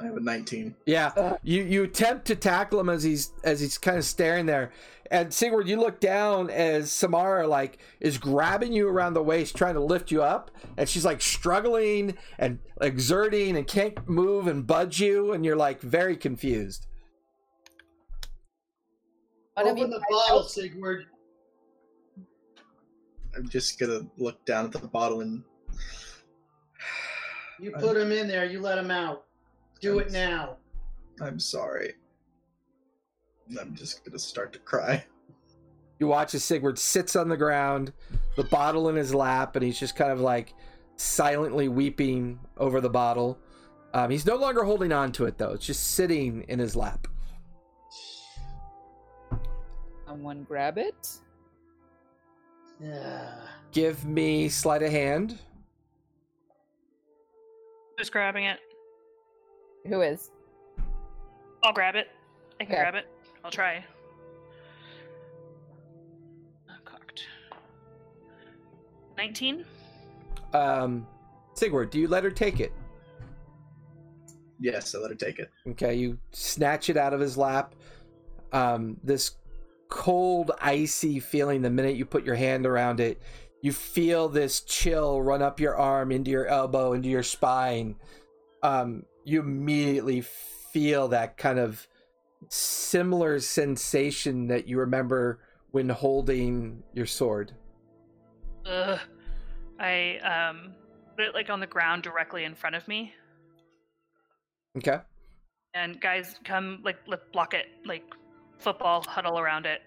I 0.00 0.06
have 0.06 0.16
a 0.16 0.20
19. 0.20 0.74
Yeah, 0.86 1.12
Ugh. 1.16 1.38
you 1.44 1.62
you 1.62 1.84
attempt 1.84 2.24
to 2.26 2.34
tackle 2.34 2.80
him 2.80 2.88
as 2.88 3.04
he's 3.04 3.30
as 3.44 3.60
he's 3.60 3.78
kind 3.78 3.96
of 3.96 4.04
staring 4.04 4.44
there, 4.44 4.72
and 5.08 5.32
Sigurd, 5.32 5.68
you 5.68 5.76
look 5.78 6.00
down 6.00 6.50
as 6.50 6.90
Samara 6.90 7.46
like 7.46 7.78
is 8.00 8.18
grabbing 8.18 8.72
you 8.72 8.88
around 8.88 9.14
the 9.14 9.22
waist, 9.22 9.56
trying 9.56 9.74
to 9.74 9.80
lift 9.80 10.10
you 10.10 10.20
up, 10.20 10.50
and 10.76 10.88
she's 10.88 11.04
like 11.04 11.22
struggling 11.22 12.16
and 12.40 12.58
exerting 12.80 13.56
and 13.56 13.68
can't 13.68 14.08
move 14.08 14.48
and 14.48 14.66
budge 14.66 15.00
you, 15.00 15.32
and 15.32 15.44
you're 15.44 15.54
like 15.56 15.80
very 15.80 16.16
confused. 16.16 16.86
One 19.54 19.68
of 19.68 19.78
you 19.78 19.84
Open 19.84 19.90
the 19.90 19.98
guys 19.98 20.06
bottle, 20.10 20.42
Sigurd. 20.42 21.06
I'm 23.36 23.48
just 23.48 23.78
gonna 23.78 24.06
look 24.16 24.44
down 24.44 24.66
at 24.66 24.72
the 24.72 24.86
bottle 24.88 25.20
and 25.20 25.42
You 27.60 27.70
put 27.72 27.96
him 27.96 28.10
in 28.12 28.26
there. 28.28 28.44
You 28.44 28.60
let 28.60 28.78
him 28.78 28.90
out. 28.90 29.24
Do 29.80 29.98
it 30.00 30.10
now. 30.10 30.56
I'm 31.20 31.38
sorry. 31.38 31.94
I'm 33.60 33.74
just 33.74 34.04
gonna 34.04 34.18
start 34.18 34.52
to 34.54 34.58
cry. 34.58 35.04
You 35.98 36.08
watch 36.08 36.34
as 36.34 36.42
Sigurd 36.42 36.78
sits 36.78 37.14
on 37.14 37.28
the 37.28 37.36
ground, 37.36 37.92
the 38.36 38.44
bottle 38.44 38.88
in 38.88 38.96
his 38.96 39.14
lap, 39.14 39.54
and 39.54 39.64
he's 39.64 39.78
just 39.78 39.94
kind 39.94 40.10
of 40.10 40.20
like 40.20 40.54
silently 40.96 41.68
weeping 41.68 42.40
over 42.56 42.80
the 42.80 42.90
bottle. 42.90 43.38
Um, 43.92 44.10
he's 44.10 44.26
no 44.26 44.36
longer 44.36 44.64
holding 44.64 44.92
on 44.92 45.12
to 45.12 45.26
it 45.26 45.38
though; 45.38 45.52
it's 45.52 45.66
just 45.66 45.92
sitting 45.92 46.42
in 46.48 46.58
his 46.58 46.74
lap. 46.74 47.06
Someone 50.06 50.42
grab 50.42 50.78
it. 50.78 51.18
Yeah. 52.84 53.30
Give 53.72 54.04
me 54.04 54.48
sleight 54.48 54.82
of 54.82 54.90
hand. 54.90 55.38
Who's 57.98 58.10
grabbing 58.10 58.44
it? 58.44 58.58
Who 59.86 60.02
is? 60.02 60.30
I'll 61.62 61.72
grab 61.72 61.94
it. 61.94 62.08
I 62.60 62.64
can 62.64 62.72
Okay. 62.74 62.82
grab 62.82 62.94
it. 62.94 63.06
I'll 63.44 63.50
try. 63.50 63.84
Uh, 66.68 66.72
cocked. 66.84 67.26
19? 69.16 69.64
Um, 70.52 71.06
Sigurd, 71.54 71.90
do 71.90 71.98
you 71.98 72.08
let 72.08 72.24
her 72.24 72.30
take 72.30 72.60
it? 72.60 72.72
Yes, 74.60 74.94
I 74.94 74.98
let 74.98 75.10
her 75.10 75.16
take 75.16 75.38
it. 75.38 75.50
Okay, 75.68 75.94
you 75.94 76.18
snatch 76.32 76.90
it 76.90 76.96
out 76.96 77.12
of 77.12 77.20
his 77.20 77.36
lap. 77.36 77.74
Um, 78.52 78.96
this 79.02 79.36
cold, 79.94 80.50
icy 80.60 81.20
feeling 81.20 81.62
the 81.62 81.70
minute 81.70 81.94
you 81.94 82.04
put 82.04 82.24
your 82.24 82.34
hand 82.34 82.66
around 82.66 82.98
it. 82.98 83.22
You 83.62 83.72
feel 83.72 84.28
this 84.28 84.60
chill 84.62 85.22
run 85.22 85.40
up 85.40 85.60
your 85.60 85.76
arm, 85.76 86.10
into 86.10 86.32
your 86.32 86.48
elbow, 86.48 86.94
into 86.94 87.08
your 87.08 87.22
spine. 87.22 87.94
Um, 88.64 89.04
you 89.24 89.38
immediately 89.38 90.20
feel 90.20 91.06
that 91.08 91.36
kind 91.36 91.60
of 91.60 91.86
similar 92.48 93.38
sensation 93.38 94.48
that 94.48 94.66
you 94.66 94.80
remember 94.80 95.38
when 95.70 95.88
holding 95.88 96.82
your 96.92 97.06
sword. 97.06 97.52
Ugh. 98.66 98.98
I 99.78 100.18
um 100.18 100.74
put 101.16 101.26
it 101.26 101.34
like 101.34 101.50
on 101.50 101.60
the 101.60 101.68
ground 101.68 102.02
directly 102.02 102.42
in 102.42 102.56
front 102.56 102.74
of 102.74 102.88
me. 102.88 103.12
Okay. 104.76 104.98
And 105.72 106.00
guys 106.00 106.34
come 106.42 106.80
like 106.82 106.96
let 107.06 107.32
block 107.32 107.54
it, 107.54 107.66
like 107.86 108.02
football 108.58 109.04
huddle 109.06 109.38
around 109.38 109.66
it. 109.66 109.80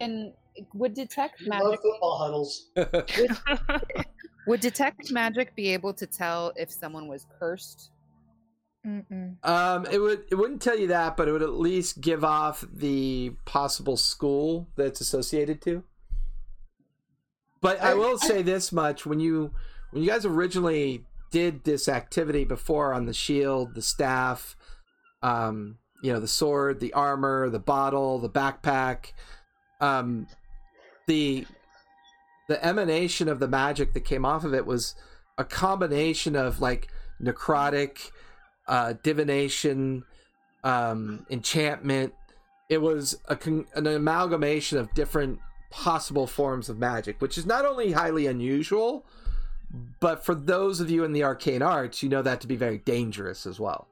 And 0.00 0.32
would 0.74 0.94
detect 0.94 1.40
You 1.40 1.50
love 1.50 1.62
magic 1.62 1.80
football 1.82 2.18
huddles. 2.18 2.70
would 4.46 4.60
detect 4.60 5.10
magic 5.12 5.54
be 5.54 5.68
able 5.72 5.92
to 5.94 6.06
tell 6.06 6.52
if 6.56 6.70
someone 6.70 7.06
was 7.08 7.26
cursed? 7.38 7.90
Mm-mm. 8.86 9.36
Um, 9.46 9.86
it 9.90 9.98
would 9.98 10.24
it 10.30 10.36
wouldn't 10.36 10.62
tell 10.62 10.78
you 10.78 10.86
that, 10.88 11.16
but 11.16 11.28
it 11.28 11.32
would 11.32 11.42
at 11.42 11.52
least 11.52 12.00
give 12.00 12.24
off 12.24 12.64
the 12.72 13.32
possible 13.44 13.98
school 13.98 14.68
that's 14.76 15.02
associated 15.02 15.60
to. 15.62 15.84
But 17.60 17.82
I, 17.82 17.90
I- 17.90 17.94
will 17.94 18.16
I- 18.22 18.26
say 18.26 18.42
this 18.42 18.72
much: 18.72 19.04
when 19.04 19.20
you 19.20 19.52
when 19.90 20.02
you 20.02 20.08
guys 20.08 20.24
originally 20.24 21.04
did 21.30 21.64
this 21.64 21.88
activity 21.88 22.44
before 22.44 22.94
on 22.94 23.04
the 23.04 23.12
shield, 23.12 23.74
the 23.74 23.82
staff, 23.82 24.56
um, 25.22 25.76
you 26.02 26.12
know, 26.12 26.20
the 26.20 26.28
sword, 26.28 26.80
the 26.80 26.92
armor, 26.92 27.48
the 27.50 27.58
bottle, 27.58 28.18
the 28.18 28.30
backpack, 28.30 29.12
um, 29.80 30.26
the 31.06 31.46
the 32.48 32.64
emanation 32.64 33.28
of 33.28 33.38
the 33.38 33.46
magic 33.46 33.92
that 33.92 34.00
came 34.00 34.24
off 34.24 34.44
of 34.44 34.54
it 34.54 34.66
was 34.66 34.96
a 35.38 35.44
combination 35.44 36.34
of 36.34 36.60
like 36.60 36.88
necrotic 37.22 38.10
uh, 38.66 38.94
divination, 39.02 40.04
um, 40.64 41.26
enchantment. 41.30 42.12
It 42.68 42.82
was 42.82 43.18
a 43.28 43.36
con- 43.36 43.66
an 43.74 43.86
amalgamation 43.86 44.78
of 44.78 44.92
different 44.94 45.38
possible 45.70 46.26
forms 46.26 46.68
of 46.68 46.78
magic, 46.78 47.20
which 47.20 47.38
is 47.38 47.46
not 47.46 47.64
only 47.64 47.92
highly 47.92 48.26
unusual, 48.26 49.06
but 50.00 50.24
for 50.24 50.34
those 50.34 50.80
of 50.80 50.90
you 50.90 51.04
in 51.04 51.12
the 51.12 51.22
arcane 51.22 51.62
arts, 51.62 52.02
you 52.02 52.08
know 52.08 52.22
that 52.22 52.40
to 52.40 52.46
be 52.46 52.56
very 52.56 52.78
dangerous 52.78 53.46
as 53.46 53.60
well. 53.60 53.89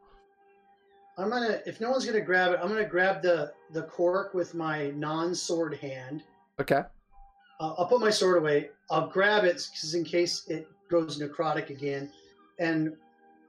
I'm 1.19 1.31
gonna. 1.31 1.61
If 1.66 1.81
no 1.81 1.90
one's 1.90 2.07
gonna 2.07 2.20
grab 2.20 2.53
it, 2.53 2.61
I'm 2.62 2.69
gonna 2.69 2.85
grab 2.85 3.20
the 3.23 3.53
the 3.73 3.82
cork 3.82 4.35
with 4.35 4.55
my 4.55 4.90
non-sword 4.90 5.74
hand, 5.74 6.23
Okay. 6.61 6.82
I'll, 7.61 7.74
I'll 7.78 7.86
put 7.86 8.01
my 8.01 8.11
sword 8.11 8.39
away. 8.39 8.70
I'll 8.90 9.09
grab 9.09 9.45
it 9.45 9.69
because 9.70 9.95
in 9.95 10.05
case 10.05 10.47
it 10.49 10.69
goes 10.90 11.20
necrotic 11.20 11.70
again, 11.70 12.11
and 12.59 12.97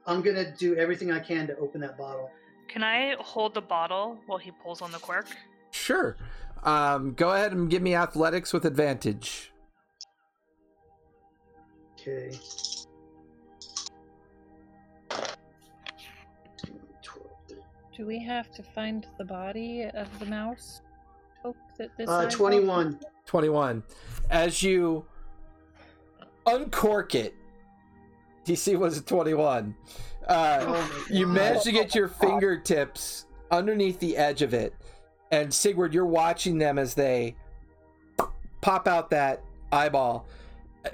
I'm 0.06 0.22
gonna 0.22 0.54
do 0.56 0.76
everything 0.76 1.12
I 1.12 1.20
can 1.20 1.46
to 1.46 1.56
open 1.58 1.80
that 1.82 1.96
bottle. 1.96 2.30
Can 2.68 2.82
I 2.82 3.16
hold 3.18 3.54
the 3.54 3.60
bottle 3.60 4.18
while 4.26 4.38
he 4.38 4.50
pulls 4.50 4.80
on 4.82 4.92
the 4.92 4.98
cork? 4.98 5.26
Sure. 5.72 6.16
Um, 6.62 7.14
go 7.14 7.30
ahead 7.30 7.52
and 7.52 7.70
give 7.70 7.82
me 7.82 7.94
athletics 7.94 8.52
with 8.52 8.64
advantage. 8.64 9.52
Okay. 11.98 12.38
Do 18.00 18.06
we 18.06 18.18
have 18.20 18.50
to 18.52 18.62
find 18.62 19.06
the 19.18 19.24
body 19.26 19.82
of 19.82 20.08
the 20.18 20.24
mouse? 20.24 20.80
folk 21.42 21.56
that 21.76 21.90
this 21.98 22.08
Uh, 22.08 22.12
eyeball- 22.20 22.30
21. 22.30 22.98
21. 23.26 23.82
As 24.30 24.62
you 24.62 25.04
uncork 26.46 27.14
it, 27.14 27.34
DC 28.46 28.74
was 28.76 28.96
a 28.96 29.02
21. 29.02 29.74
Uh, 30.26 30.64
Oh 30.66 31.04
you 31.10 31.26
God. 31.26 31.34
manage 31.34 31.62
to 31.64 31.72
get 31.72 31.94
your 31.94 32.08
fingertips 32.08 33.26
underneath 33.50 34.00
the 34.00 34.16
edge 34.16 34.40
of 34.40 34.54
it, 34.54 34.74
and 35.30 35.52
Sigurd, 35.52 35.92
you're 35.92 36.06
watching 36.06 36.56
them 36.56 36.78
as 36.78 36.94
they 36.94 37.36
pop 38.62 38.88
out 38.88 39.10
that 39.10 39.42
eyeball. 39.72 40.26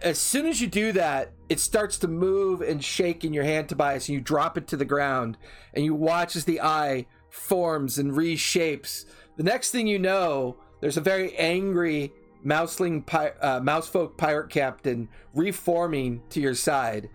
As 0.02 0.18
soon 0.18 0.46
as 0.46 0.60
you 0.60 0.66
do 0.66 0.90
that, 0.90 1.30
it 1.48 1.60
starts 1.60 1.98
to 1.98 2.08
move 2.08 2.60
and 2.60 2.82
shake 2.82 3.24
in 3.24 3.32
your 3.32 3.44
hand, 3.44 3.68
Tobias, 3.68 4.08
and 4.08 4.14
you 4.14 4.20
drop 4.20 4.56
it 4.58 4.66
to 4.68 4.76
the 4.76 4.84
ground, 4.84 5.36
and 5.74 5.84
you 5.84 5.94
watch 5.94 6.34
as 6.36 6.44
the 6.44 6.60
eye 6.60 7.06
forms 7.30 7.98
and 7.98 8.12
reshapes. 8.12 9.04
The 9.36 9.42
next 9.42 9.70
thing 9.70 9.86
you 9.86 9.98
know, 9.98 10.56
there's 10.80 10.96
a 10.96 11.00
very 11.02 11.36
angry 11.36 12.12
mouseling 12.44 13.04
pi- 13.04 13.32
uh, 13.40 13.60
mousefolk 13.60 14.16
pirate 14.16 14.50
captain 14.50 15.08
reforming 15.34 16.22
to 16.30 16.40
your 16.40 16.54
side. 16.54 17.08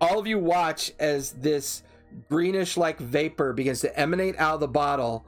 All 0.00 0.18
of 0.18 0.26
you 0.26 0.38
watch 0.38 0.92
as 0.98 1.32
this 1.32 1.82
greenish 2.28 2.76
like 2.76 2.98
vapor 2.98 3.52
begins 3.52 3.80
to 3.80 3.98
emanate 3.98 4.36
out 4.38 4.54
of 4.54 4.60
the 4.60 4.68
bottle 4.68 5.26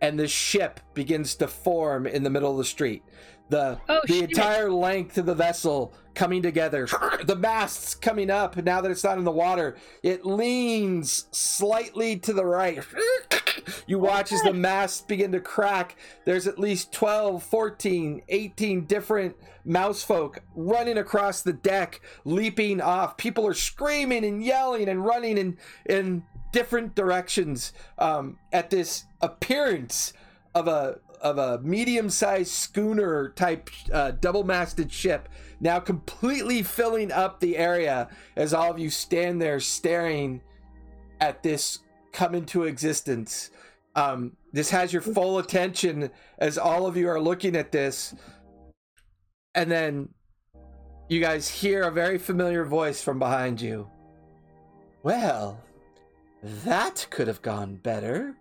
and 0.00 0.18
the 0.18 0.28
ship 0.28 0.80
begins 0.94 1.34
to 1.36 1.46
form 1.48 2.06
in 2.06 2.22
the 2.22 2.30
middle 2.30 2.50
of 2.52 2.58
the 2.58 2.64
street. 2.64 3.02
The 3.48 3.78
Oh, 3.88 4.00
the 4.06 4.14
shit. 4.14 4.30
entire 4.30 4.70
length 4.70 5.16
of 5.18 5.26
the 5.26 5.34
vessel 5.34 5.94
coming 6.16 6.42
together. 6.42 6.88
The 7.24 7.36
masts 7.36 7.94
coming 7.94 8.30
up 8.30 8.56
now 8.56 8.80
that 8.80 8.90
it's 8.90 9.04
not 9.04 9.18
in 9.18 9.24
the 9.24 9.30
water. 9.30 9.76
It 10.02 10.26
leans 10.26 11.26
slightly 11.30 12.16
to 12.20 12.32
the 12.32 12.44
right. 12.44 12.84
You 13.86 13.98
watch 13.98 14.32
as 14.32 14.42
the 14.42 14.52
masts 14.52 15.02
begin 15.02 15.32
to 15.32 15.40
crack. 15.40 15.96
There's 16.24 16.46
at 16.46 16.58
least 16.58 16.92
12, 16.92 17.42
14, 17.42 18.22
18 18.28 18.84
different 18.86 19.36
mouse 19.64 20.02
folk 20.02 20.40
running 20.54 20.98
across 20.98 21.42
the 21.42 21.52
deck, 21.52 22.00
leaping 22.24 22.80
off. 22.80 23.16
People 23.16 23.46
are 23.46 23.54
screaming 23.54 24.24
and 24.24 24.42
yelling 24.42 24.88
and 24.88 25.04
running 25.04 25.38
in, 25.38 25.58
in 25.84 26.24
different 26.52 26.94
directions 26.94 27.72
um, 27.98 28.38
at 28.52 28.70
this 28.70 29.04
appearance 29.20 30.12
of 30.54 30.68
a 30.68 30.98
of 31.20 31.38
a 31.38 31.58
medium-sized 31.62 32.50
schooner 32.50 33.30
type 33.30 33.70
uh, 33.92 34.12
double-masted 34.12 34.92
ship 34.92 35.28
now 35.60 35.78
completely 35.78 36.62
filling 36.62 37.10
up 37.10 37.40
the 37.40 37.56
area 37.56 38.08
as 38.36 38.52
all 38.52 38.70
of 38.70 38.78
you 38.78 38.90
stand 38.90 39.40
there 39.40 39.60
staring 39.60 40.40
at 41.20 41.42
this 41.42 41.80
come 42.12 42.34
into 42.34 42.64
existence. 42.64 43.50
Um, 43.94 44.36
this 44.52 44.70
has 44.70 44.92
your 44.92 45.02
full 45.02 45.38
attention 45.38 46.10
as 46.38 46.58
all 46.58 46.86
of 46.86 46.96
you 46.96 47.08
are 47.08 47.20
looking 47.20 47.56
at 47.56 47.72
this. 47.72 48.14
And 49.54 49.70
then 49.70 50.10
you 51.08 51.20
guys 51.20 51.48
hear 51.48 51.82
a 51.82 51.90
very 51.90 52.18
familiar 52.18 52.64
voice 52.64 53.02
from 53.02 53.18
behind 53.18 53.60
you. 53.60 53.88
Well 55.02 55.62
that 56.42 57.06
could 57.10 57.26
have 57.26 57.42
gone 57.42 57.76
better 57.76 58.36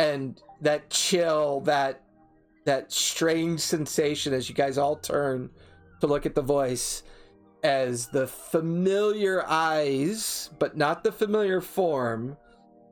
and 0.00 0.40
that 0.62 0.88
chill 0.88 1.60
that 1.60 2.02
that 2.64 2.90
strange 2.90 3.60
sensation 3.60 4.32
as 4.32 4.48
you 4.48 4.54
guys 4.54 4.78
all 4.78 4.96
turn 4.96 5.50
to 6.00 6.06
look 6.06 6.24
at 6.24 6.34
the 6.34 6.42
voice 6.42 7.02
as 7.62 8.06
the 8.06 8.26
familiar 8.26 9.44
eyes 9.46 10.48
but 10.58 10.74
not 10.74 11.04
the 11.04 11.12
familiar 11.12 11.60
form 11.60 12.34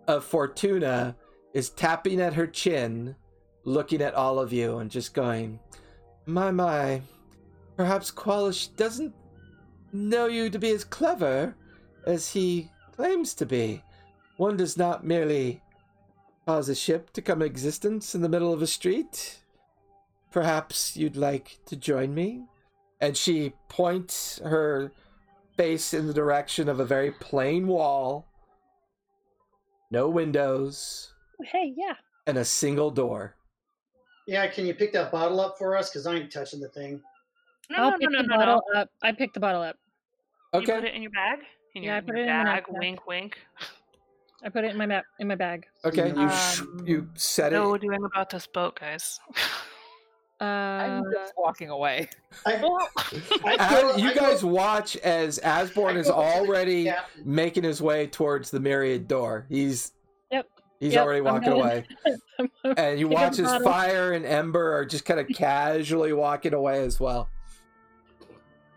of 0.06 0.22
fortuna 0.22 1.16
is 1.54 1.70
tapping 1.70 2.20
at 2.20 2.34
her 2.34 2.46
chin 2.46 3.16
looking 3.64 4.02
at 4.02 4.14
all 4.14 4.38
of 4.38 4.52
you 4.52 4.76
and 4.76 4.90
just 4.90 5.14
going 5.14 5.58
my 6.26 6.50
my 6.50 7.00
perhaps 7.74 8.10
qualish 8.10 8.74
doesn't 8.76 9.14
know 9.92 10.26
you 10.26 10.50
to 10.50 10.58
be 10.58 10.70
as 10.72 10.84
clever 10.84 11.56
as 12.06 12.32
he 12.32 12.70
claims 12.92 13.34
to 13.34 13.46
be. 13.46 13.82
One 14.36 14.56
does 14.56 14.76
not 14.76 15.04
merely 15.04 15.62
cause 16.48 16.70
a 16.70 16.74
ship 16.74 17.10
to 17.12 17.20
come 17.20 17.42
existence 17.42 18.14
in 18.14 18.22
the 18.22 18.28
middle 18.28 18.54
of 18.54 18.62
a 18.62 18.66
street. 18.66 19.40
Perhaps 20.32 20.96
you'd 20.96 21.14
like 21.14 21.58
to 21.66 21.76
join 21.76 22.14
me? 22.14 22.46
And 23.02 23.14
she 23.18 23.52
points 23.68 24.38
her 24.42 24.90
face 25.58 25.92
in 25.92 26.06
the 26.06 26.14
direction 26.14 26.70
of 26.70 26.80
a 26.80 26.86
very 26.86 27.10
plain 27.10 27.66
wall, 27.66 28.26
no 29.90 30.08
windows, 30.08 31.12
Hey, 31.44 31.74
yeah. 31.76 31.92
and 32.26 32.38
a 32.38 32.46
single 32.46 32.90
door. 32.90 33.34
Yeah, 34.26 34.46
can 34.46 34.64
you 34.64 34.72
pick 34.72 34.94
that 34.94 35.12
bottle 35.12 35.40
up 35.40 35.58
for 35.58 35.76
us? 35.76 35.90
Because 35.90 36.06
I 36.06 36.14
ain't 36.14 36.32
touching 36.32 36.60
the 36.60 36.70
thing. 36.70 37.02
No, 37.68 37.76
I'll 37.76 37.90
no, 37.90 37.98
pick 37.98 38.08
no, 38.10 38.20
no, 38.20 38.22
the 38.22 38.28
no, 38.28 38.36
bottle 38.38 38.62
no. 38.72 38.80
up. 38.80 38.88
I 39.02 39.12
picked 39.12 39.34
the 39.34 39.40
bottle 39.40 39.60
up. 39.60 39.76
Okay. 40.54 40.72
You 40.76 40.80
put 40.80 40.88
it 40.88 40.94
in 40.94 41.02
your 41.02 41.10
bag? 41.10 41.40
In 41.74 41.82
Yeah, 41.82 41.88
your, 41.88 41.96
I 41.96 42.00
put 42.00 42.08
your 42.16 42.24
it 42.24 42.28
in 42.30 42.36
my 42.38 42.44
bag. 42.44 42.64
Wink, 42.70 43.06
wink. 43.06 43.36
I 44.44 44.48
put 44.50 44.64
it 44.64 44.70
in 44.70 44.76
my 44.76 44.86
map 44.86 45.04
in 45.18 45.26
my 45.28 45.34
bag. 45.34 45.66
Okay. 45.84 46.08
You 46.16 46.30
sh- 46.30 46.60
Um, 46.60 46.84
you 46.86 47.08
set 47.14 47.52
it. 47.52 47.56
No 47.56 47.76
doing 47.76 48.04
about 48.04 48.30
this 48.30 48.46
boat, 48.46 48.78
guys. 48.80 49.18
Uh, 50.40 50.44
I'm 50.44 51.04
just 51.12 51.32
walking 51.36 51.68
away. 51.68 52.08
I, 52.46 52.54
well, 52.62 52.78
I 53.44 53.56
As- 53.58 53.70
go- 53.82 53.96
you 53.96 54.10
I 54.10 54.14
go- 54.14 54.20
guys 54.20 54.44
watch 54.44 54.96
as 54.98 55.40
Asborn 55.40 55.96
I 55.96 55.98
is 55.98 56.06
go 56.06 56.12
to 56.12 56.16
the 56.20 56.22
already 56.46 56.84
captain. 56.84 57.22
making 57.24 57.64
his 57.64 57.82
way 57.82 58.06
towards 58.06 58.52
the 58.52 58.60
myriad 58.60 59.08
door. 59.08 59.46
He's 59.48 59.90
Yep. 60.30 60.46
He's 60.78 60.92
Yep, 60.92 61.04
already 61.04 61.18
I'm 61.18 61.24
walking 61.24 61.48
going. 61.50 61.60
away. 61.62 61.86
And 62.76 63.00
you 63.00 63.08
Pick 63.08 63.18
up 63.18 63.24
watch 63.30 63.38
as 63.40 63.46
bottle. 63.46 63.66
Fire 63.66 64.12
and 64.12 64.24
Ember 64.24 64.74
are 64.76 64.84
just 64.84 65.04
kind 65.04 65.18
of 65.18 65.26
casually 65.26 66.12
walking 66.12 66.54
away 66.54 66.84
as 66.84 67.00
well. 67.00 67.28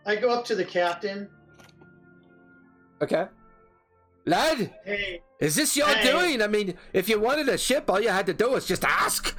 I 0.07 0.15
go 0.15 0.31
up 0.31 0.43
to 0.45 0.55
the 0.55 0.65
captain. 0.65 1.29
Okay. 3.03 3.27
Lad, 4.25 4.73
Hey, 4.85 5.21
is 5.39 5.55
this 5.55 5.75
your 5.75 5.87
Hey. 5.87 6.11
doing? 6.11 6.41
I 6.41 6.47
mean, 6.47 6.77
if 6.93 7.09
you 7.09 7.19
wanted 7.19 7.49
a 7.49 7.57
ship, 7.57 7.89
all 7.89 7.99
you 7.99 8.09
had 8.09 8.25
to 8.27 8.33
do 8.33 8.51
was 8.51 8.65
just 8.65 8.83
ask. 8.85 9.35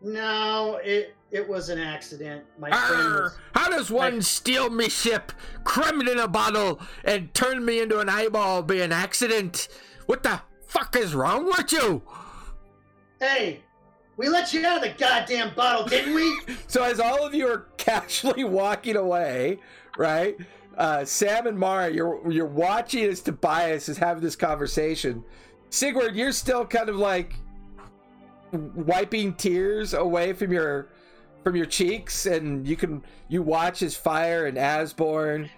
no, 0.00 0.78
it 0.84 1.14
it 1.30 1.48
was 1.48 1.68
an 1.68 1.80
accident. 1.80 2.44
My 2.58 2.70
friend 2.70 3.14
was. 3.14 3.36
how 3.54 3.68
does 3.70 3.90
one 3.90 4.16
I- 4.16 4.20
steal 4.20 4.70
me 4.70 4.88
ship, 4.88 5.32
cram 5.64 6.00
it 6.00 6.08
in 6.08 6.18
a 6.20 6.28
bottle, 6.28 6.80
and 7.02 7.32
turn 7.34 7.64
me 7.64 7.80
into 7.80 7.98
an 7.98 8.08
eyeball 8.08 8.62
be 8.62 8.80
an 8.82 8.92
accident? 8.92 9.66
What 10.06 10.22
the 10.22 10.40
fuck 10.68 10.94
is 10.96 11.14
wrong 11.14 11.46
with 11.46 11.72
you? 11.72 12.02
Hey, 13.18 13.62
we 14.16 14.28
let 14.28 14.52
you 14.52 14.64
out 14.66 14.76
of 14.76 14.82
the 14.92 14.96
goddamn 14.98 15.54
bottle, 15.56 15.86
didn't 15.86 16.14
we? 16.14 16.38
So 16.68 16.84
as 16.84 17.00
all 17.00 17.24
of 17.26 17.34
you 17.34 17.48
are 17.48 17.66
casually 17.78 18.44
walking 18.44 18.96
away, 18.96 19.58
right? 19.96 20.36
Uh, 20.76 21.04
Sam 21.04 21.46
and 21.46 21.58
Mara, 21.58 21.90
you're 21.90 22.30
you're 22.30 22.46
watching 22.46 23.04
as 23.04 23.20
Tobias 23.20 23.88
is 23.88 23.98
having 23.98 24.22
this 24.22 24.36
conversation. 24.36 25.24
Sigurd, 25.70 26.14
you're 26.14 26.32
still 26.32 26.64
kind 26.64 26.88
of 26.88 26.96
like 26.96 27.34
wiping 28.52 29.34
tears 29.34 29.94
away 29.94 30.32
from 30.32 30.52
your 30.52 30.88
from 31.42 31.56
your 31.56 31.66
cheeks, 31.66 32.26
and 32.26 32.66
you 32.66 32.76
can 32.76 33.02
you 33.28 33.42
watch 33.42 33.82
as 33.82 33.96
Fire 33.96 34.46
and 34.46 34.58
Asborn 34.58 35.50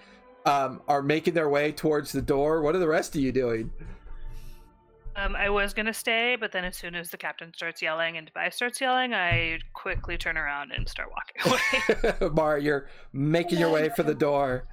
um, 0.44 0.80
are 0.88 1.02
making 1.02 1.34
their 1.34 1.48
way 1.48 1.72
towards 1.72 2.12
the 2.12 2.22
door. 2.22 2.62
What 2.62 2.74
are 2.74 2.78
the 2.78 2.88
rest 2.88 3.14
of 3.14 3.20
you 3.20 3.32
doing? 3.32 3.70
um, 5.16 5.34
I 5.34 5.48
was 5.48 5.72
gonna 5.72 5.94
stay, 5.94 6.36
but 6.38 6.52
then 6.52 6.64
as 6.64 6.76
soon 6.76 6.94
as 6.94 7.10
the 7.10 7.16
captain 7.16 7.52
starts 7.54 7.80
yelling 7.80 8.18
and 8.18 8.26
Tobias 8.26 8.54
starts 8.54 8.80
yelling, 8.80 9.14
I 9.14 9.58
quickly 9.72 10.18
turn 10.18 10.36
around 10.36 10.72
and 10.72 10.86
start 10.86 11.10
walking 11.10 11.58
away. 12.20 12.30
Mara, 12.32 12.62
you're 12.62 12.88
making 13.12 13.58
your 13.58 13.70
way 13.70 13.88
for 13.88 14.02
the 14.02 14.14
door. 14.14 14.66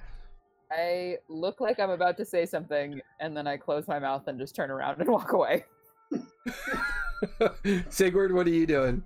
I 0.76 1.18
look 1.28 1.60
like 1.60 1.78
I'm 1.78 1.90
about 1.90 2.16
to 2.16 2.24
say 2.24 2.46
something, 2.46 3.00
and 3.20 3.36
then 3.36 3.46
I 3.46 3.56
close 3.56 3.86
my 3.86 3.98
mouth 3.98 4.26
and 4.26 4.38
just 4.38 4.54
turn 4.56 4.70
around 4.70 5.00
and 5.00 5.08
walk 5.16 5.32
away. 5.32 5.64
Sigurd, 7.90 8.32
what 8.32 8.46
are 8.46 8.50
you 8.50 8.66
doing? 8.66 9.02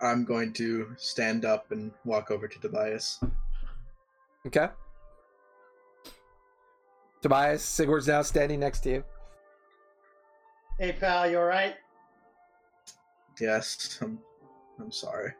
I'm 0.00 0.24
going 0.24 0.52
to 0.54 0.94
stand 0.98 1.44
up 1.44 1.70
and 1.70 1.92
walk 2.04 2.30
over 2.30 2.48
to 2.48 2.58
Tobias. 2.58 3.20
Okay. 4.46 4.68
Tobias, 7.22 7.62
Sigurd's 7.62 8.08
now 8.08 8.22
standing 8.22 8.58
next 8.60 8.80
to 8.80 8.90
you. 8.90 9.04
hey, 10.78 10.92
pal, 10.92 11.30
you 11.30 11.38
all 11.38 11.44
right? 11.44 11.76
Yes, 13.40 13.98
I'm. 14.02 14.18
I'm 14.80 14.90
sorry. 14.90 15.32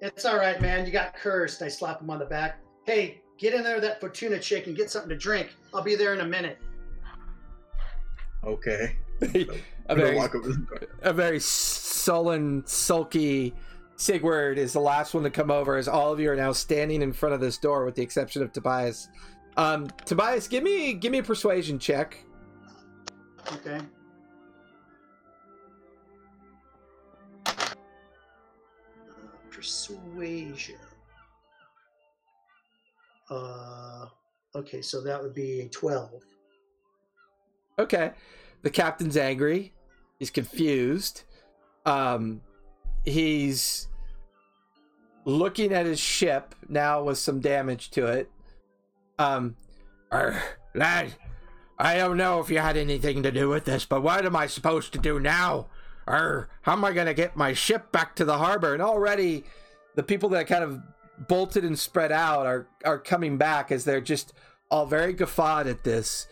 It's 0.00 0.24
all 0.24 0.36
right, 0.36 0.60
man. 0.60 0.86
You 0.86 0.92
got 0.92 1.14
cursed. 1.14 1.62
I 1.62 1.68
slap 1.68 2.00
him 2.00 2.10
on 2.10 2.18
the 2.18 2.26
back. 2.26 2.60
Hey, 2.84 3.22
get 3.38 3.54
in 3.54 3.62
there 3.62 3.74
with 3.74 3.84
that 3.84 4.00
Fortuna 4.00 4.38
chick 4.38 4.66
and 4.66 4.76
get 4.76 4.90
something 4.90 5.08
to 5.08 5.16
drink. 5.16 5.54
I'll 5.74 5.82
be 5.82 5.94
there 5.94 6.14
in 6.14 6.20
a 6.20 6.26
minute. 6.26 6.58
Okay. 8.44 8.96
a 9.22 9.40
I'm 9.88 9.96
gonna 9.96 10.02
very 10.02 10.16
walk 10.16 10.34
over 10.34 10.48
to 10.48 10.54
the 10.54 10.58
door. 10.58 10.88
a 11.02 11.12
very 11.12 11.40
sullen, 11.40 12.62
sulky 12.66 13.54
Sigward 13.96 14.58
is 14.58 14.74
the 14.74 14.80
last 14.80 15.14
one 15.14 15.24
to 15.24 15.30
come 15.30 15.50
over 15.50 15.76
as 15.76 15.88
all 15.88 16.12
of 16.12 16.20
you 16.20 16.30
are 16.30 16.36
now 16.36 16.52
standing 16.52 17.00
in 17.00 17.12
front 17.12 17.34
of 17.34 17.40
this 17.40 17.56
door 17.56 17.84
with 17.84 17.94
the 17.94 18.02
exception 18.02 18.42
of 18.42 18.52
Tobias. 18.52 19.08
Um, 19.56 19.86
Tobias, 20.04 20.48
give 20.48 20.62
me 20.62 20.92
give 20.92 21.12
me 21.12 21.18
a 21.18 21.22
persuasion 21.22 21.78
check. 21.78 22.22
Okay. 23.52 23.80
Persuasion. 29.56 30.76
Uh, 33.30 34.06
okay, 34.54 34.82
so 34.82 35.00
that 35.00 35.20
would 35.20 35.34
be 35.34 35.62
a 35.62 35.68
12. 35.68 36.22
Okay. 37.78 38.12
The 38.62 38.70
captain's 38.70 39.16
angry. 39.16 39.72
He's 40.18 40.30
confused. 40.30 41.22
Um 41.84 42.40
he's 43.04 43.86
looking 45.24 45.72
at 45.72 45.86
his 45.86 46.00
ship 46.00 46.54
now 46.68 47.04
with 47.04 47.18
some 47.18 47.40
damage 47.40 47.90
to 47.92 48.06
it. 48.06 48.30
Um 49.18 49.56
"Er, 50.12 50.42
lad, 50.74 51.14
I 51.78 51.96
don't 51.96 52.16
know 52.16 52.40
if 52.40 52.50
you 52.50 52.58
had 52.58 52.76
anything 52.76 53.22
to 53.22 53.30
do 53.30 53.48
with 53.48 53.66
this, 53.66 53.84
but 53.84 54.02
what 54.02 54.24
am 54.26 54.34
I 54.34 54.46
supposed 54.46 54.92
to 54.94 54.98
do 54.98 55.20
now? 55.20 55.66
Or 56.06 56.48
how 56.62 56.72
am 56.72 56.84
I 56.84 56.92
gonna 56.92 57.14
get 57.14 57.36
my 57.36 57.52
ship 57.52 57.90
back 57.92 58.14
to 58.16 58.24
the 58.24 58.38
harbor? 58.38 58.72
And 58.72 58.82
already 58.82 59.44
the 59.94 60.02
people 60.02 60.28
that 60.30 60.46
kind 60.46 60.62
of 60.62 60.80
bolted 61.28 61.64
and 61.64 61.78
spread 61.78 62.12
out 62.12 62.46
are 62.46 62.66
are 62.84 62.98
coming 62.98 63.38
back 63.38 63.72
as 63.72 63.84
they're 63.84 64.00
just 64.00 64.32
all 64.70 64.86
very 64.86 65.12
guffawed 65.12 65.66
at 65.66 65.84
this. 65.84 66.26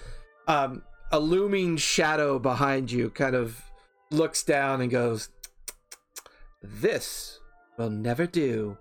Um 0.47 0.83
a 1.11 1.19
looming 1.19 1.77
shadow 1.77 2.39
behind 2.39 2.91
you 2.91 3.11
kind 3.11 3.37
of 3.37 3.63
looks 4.11 4.43
down 4.43 4.81
and 4.81 4.91
goes, 4.91 5.29
This 6.63 7.41
will 7.77 7.91
never 7.91 8.27
do. 8.27 8.79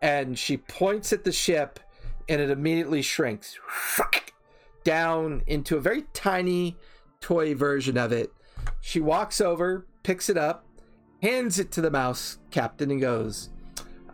And 0.00 0.38
she 0.38 0.56
points 0.56 1.12
at 1.12 1.24
the 1.24 1.32
ship 1.32 1.80
and 2.28 2.40
it 2.40 2.50
immediately 2.50 3.02
shrinks 3.02 3.58
down 4.84 5.42
into 5.46 5.76
a 5.76 5.80
very 5.80 6.02
tiny 6.12 6.76
toy 7.20 7.54
version 7.54 7.96
of 7.98 8.12
it. 8.12 8.32
She 8.80 9.00
walks 9.00 9.40
over, 9.40 9.86
picks 10.02 10.28
it 10.28 10.36
up, 10.36 10.64
hands 11.22 11.58
it 11.58 11.70
to 11.72 11.80
the 11.80 11.90
mouse 11.90 12.38
captain, 12.50 12.90
and 12.90 13.00
goes, 13.00 13.50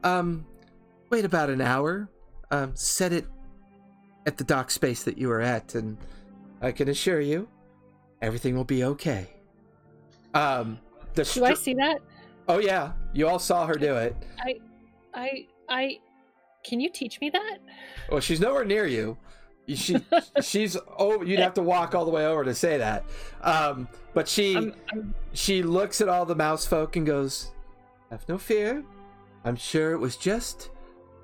Um, 0.03 0.47
wait 1.11 1.25
about 1.25 1.51
an 1.51 1.61
hour. 1.61 2.09
Um, 2.51 2.75
set 2.75 3.13
it 3.13 3.27
at 4.27 4.37
the 4.37 4.45
dock 4.45 4.71
space 4.71 5.03
that 5.05 5.19
you 5.19 5.29
were 5.29 5.41
at, 5.41 5.75
and 5.75 5.97
I 6.61 6.73
can 6.73 6.89
assure 6.89 7.21
you, 7.21 7.49
everything 8.23 8.57
will 8.57 8.65
be 8.65 8.85
okay. 8.85 9.29
Um, 10.35 10.79
the 11.15 11.25
Do 11.25 11.45
I 11.45 11.55
see 11.55 11.75
that? 11.75 12.01
Oh 12.49 12.59
yeah, 12.59 12.93
you 13.13 13.27
all 13.29 13.39
saw 13.39 13.67
her 13.67 13.75
do 13.75 13.95
it. 13.97 14.17
I, 14.41 14.61
I 15.15 15.47
I 15.69 15.99
can 16.65 16.81
you 16.81 16.91
teach 16.91 17.21
me 17.21 17.31
that? 17.31 17.59
Well, 18.11 18.21
she's 18.21 18.41
nowhere 18.41 18.65
near 18.65 18.87
you. 18.87 19.17
She 19.67 19.97
she's 20.43 20.77
oh, 20.99 21.23
you'd 21.23 21.39
have 21.41 21.55
to 21.55 21.63
walk 21.63 21.95
all 21.95 22.05
the 22.05 22.11
way 22.11 22.27
over 22.27 22.45
to 22.45 22.55
say 22.55 22.77
that. 22.79 23.05
Um, 23.41 23.89
but 24.13 24.29
she 24.29 24.57
I'm, 24.57 24.75
I'm 24.93 25.15
she 25.33 25.63
looks 25.63 26.01
at 26.01 26.09
all 26.09 26.27
the 26.27 26.35
mouse 26.35 26.67
folk 26.67 26.97
and 26.97 27.07
goes, 27.07 27.53
"Have 28.11 28.29
no 28.29 28.37
fear. 28.37 28.85
I'm 29.45 29.57
sure 29.57 29.93
it 29.93 29.99
was 29.99 30.17
just 30.17 30.71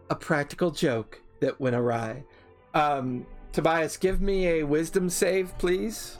a 0.08 0.14
practical 0.14 0.70
joke 0.70 1.20
that 1.40 1.60
went 1.60 1.76
awry." 1.76 2.24
Um, 2.72 3.26
Tobias, 3.52 3.96
give 3.96 4.22
me 4.22 4.46
a 4.46 4.62
wisdom 4.62 5.10
save, 5.10 5.56
please. 5.58 6.16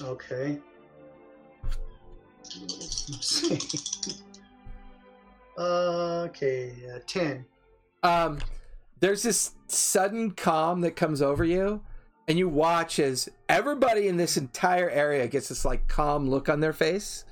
Okay. 0.00 0.58
okay, 5.58 6.72
uh, 6.94 6.98
10. 7.06 7.44
um 8.02 8.38
there's 9.04 9.22
this 9.22 9.50
sudden 9.66 10.30
calm 10.30 10.80
that 10.80 10.96
comes 10.96 11.20
over 11.20 11.44
you 11.44 11.82
and 12.26 12.38
you 12.38 12.48
watch 12.48 12.98
as 12.98 13.28
everybody 13.50 14.08
in 14.08 14.16
this 14.16 14.38
entire 14.38 14.88
area 14.88 15.28
gets 15.28 15.50
this 15.50 15.62
like 15.62 15.86
calm 15.88 16.26
look 16.26 16.48
on 16.48 16.60
their 16.60 16.72
face 16.72 17.26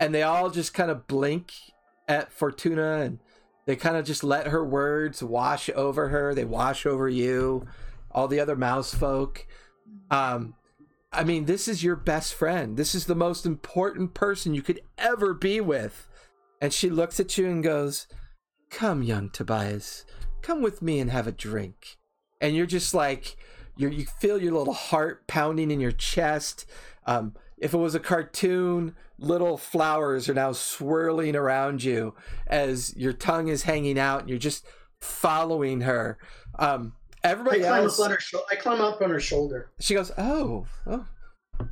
and 0.00 0.14
they 0.14 0.22
all 0.22 0.48
just 0.48 0.72
kind 0.72 0.90
of 0.90 1.06
blink 1.06 1.52
at 2.08 2.32
fortuna 2.32 3.02
and 3.02 3.18
they 3.66 3.76
kind 3.76 3.98
of 3.98 4.06
just 4.06 4.24
let 4.24 4.46
her 4.46 4.64
words 4.64 5.22
wash 5.22 5.68
over 5.74 6.08
her. 6.08 6.34
They 6.34 6.46
wash 6.46 6.86
over 6.86 7.06
you 7.06 7.66
all 8.10 8.26
the 8.26 8.40
other 8.40 8.56
mouse 8.56 8.94
folk. 8.94 9.46
Um 10.10 10.54
i 11.12 11.22
mean 11.22 11.44
this 11.44 11.68
is 11.68 11.84
your 11.84 11.96
best 11.96 12.32
friend. 12.32 12.78
This 12.78 12.94
is 12.94 13.04
the 13.04 13.14
most 13.14 13.44
important 13.44 14.14
person 14.14 14.54
you 14.54 14.62
could 14.62 14.80
ever 14.96 15.34
be 15.34 15.60
with. 15.60 16.08
And 16.62 16.72
she 16.72 16.88
looks 16.88 17.20
at 17.20 17.36
you 17.36 17.46
and 17.46 17.62
goes 17.62 18.06
come 18.70 19.02
young 19.02 19.28
tobias 19.28 20.06
come 20.44 20.62
with 20.62 20.82
me 20.82 21.00
and 21.00 21.10
have 21.10 21.26
a 21.26 21.32
drink. 21.32 21.96
And 22.40 22.54
you're 22.54 22.66
just 22.66 22.92
like 22.94 23.36
you 23.76 23.88
you 23.88 24.04
feel 24.04 24.40
your 24.40 24.52
little 24.52 24.74
heart 24.74 25.26
pounding 25.26 25.70
in 25.70 25.80
your 25.80 25.92
chest. 25.92 26.66
Um 27.06 27.34
if 27.56 27.72
it 27.72 27.78
was 27.78 27.94
a 27.94 28.00
cartoon 28.00 28.94
little 29.18 29.56
flowers 29.56 30.28
are 30.28 30.34
now 30.34 30.52
swirling 30.52 31.34
around 31.36 31.82
you 31.82 32.14
as 32.46 32.94
your 32.96 33.12
tongue 33.12 33.48
is 33.48 33.62
hanging 33.62 33.98
out 33.98 34.20
and 34.20 34.28
you're 34.28 34.38
just 34.38 34.66
following 35.00 35.80
her. 35.82 36.18
Um 36.58 36.92
I 37.24 37.30
everybody 37.30 37.60
climb, 37.60 37.84
else 37.84 37.98
up 37.98 38.04
on 38.04 38.10
her 38.12 38.20
sho- 38.20 38.44
I 38.50 38.56
climb 38.56 38.80
up 38.82 39.00
on 39.00 39.10
her 39.10 39.20
shoulder. 39.20 39.70
she 39.80 39.94
goes 39.94 40.12
oh 40.18 40.66
oh 40.86 41.06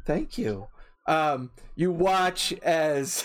thank 0.07 0.39
you. 0.39 0.67
Um 1.07 1.51
you 1.75 1.91
watch 1.91 2.53
as 2.63 3.25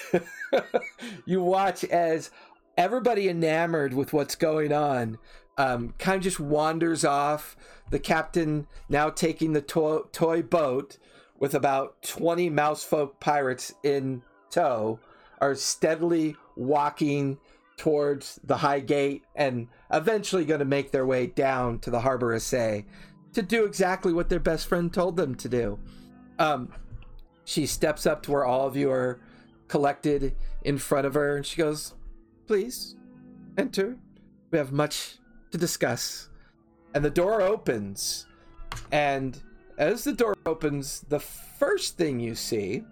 you 1.26 1.42
watch 1.42 1.84
as 1.86 2.32
everybody 2.78 3.28
enamored 3.28 3.94
with 3.94 4.14
what's 4.14 4.36
going 4.36 4.72
on 4.72 5.18
um 5.58 5.94
kind 5.98 6.18
of 6.18 6.24
just 6.24 6.40
wanders 6.40 7.04
off 7.04 7.58
the 7.90 8.00
captain 8.00 8.68
now 8.90 9.10
taking 9.10 9.54
the 9.54 9.62
toy, 9.62 10.00
toy 10.12 10.42
boat 10.42 10.98
with 11.40 11.54
about 11.54 12.02
20 12.04 12.50
mousefolk 12.50 13.20
pirates 13.20 13.74
in 13.84 14.22
tow 14.50 15.00
are 15.40 15.56
steadily 15.56 16.36
walking 16.56 17.38
towards 17.78 18.40
the 18.44 18.58
high 18.58 18.80
gate 18.80 19.24
and 19.36 19.68
eventually 19.92 20.44
going 20.44 20.60
to 20.60 20.66
make 20.66 20.92
their 20.92 21.06
way 21.06 21.28
down 21.28 21.80
to 21.80 21.92
the 21.92 22.02
harbor 22.02 22.34
essay 22.34 22.86
to 23.34 23.42
do 23.42 23.66
exactly 23.66 24.12
what 24.12 24.30
their 24.30 24.40
best 24.40 24.68
friend 24.68 24.92
told 24.92 25.16
them 25.16 25.36
to 25.36 25.48
do. 25.48 25.80
Um, 26.40 26.74
she 27.46 27.68
steps 27.68 28.06
up 28.06 28.24
to 28.24 28.32
where 28.32 28.46
all 28.46 28.68
of 28.68 28.76
you 28.76 28.90
are 28.92 29.20
collected 29.68 30.36
in 30.64 30.80
front 30.80 31.06
of 31.06 31.14
her 31.14 31.38
and 31.38 31.46
she 31.46 31.58
goes, 31.58 31.94
Please 32.48 32.96
enter. 33.58 33.98
We 34.52 34.58
have 34.58 34.72
much 34.72 35.18
to 35.52 35.58
discuss. 35.58 36.30
And 36.94 37.04
the 37.04 37.10
door 37.10 37.42
opens. 37.42 38.26
And 38.92 39.38
as 39.78 40.06
the 40.06 40.14
door 40.14 40.34
opens, 40.46 41.02
the 41.02 41.20
first 41.20 41.98
thing 41.98 42.22
you 42.22 42.36
see 42.36 42.84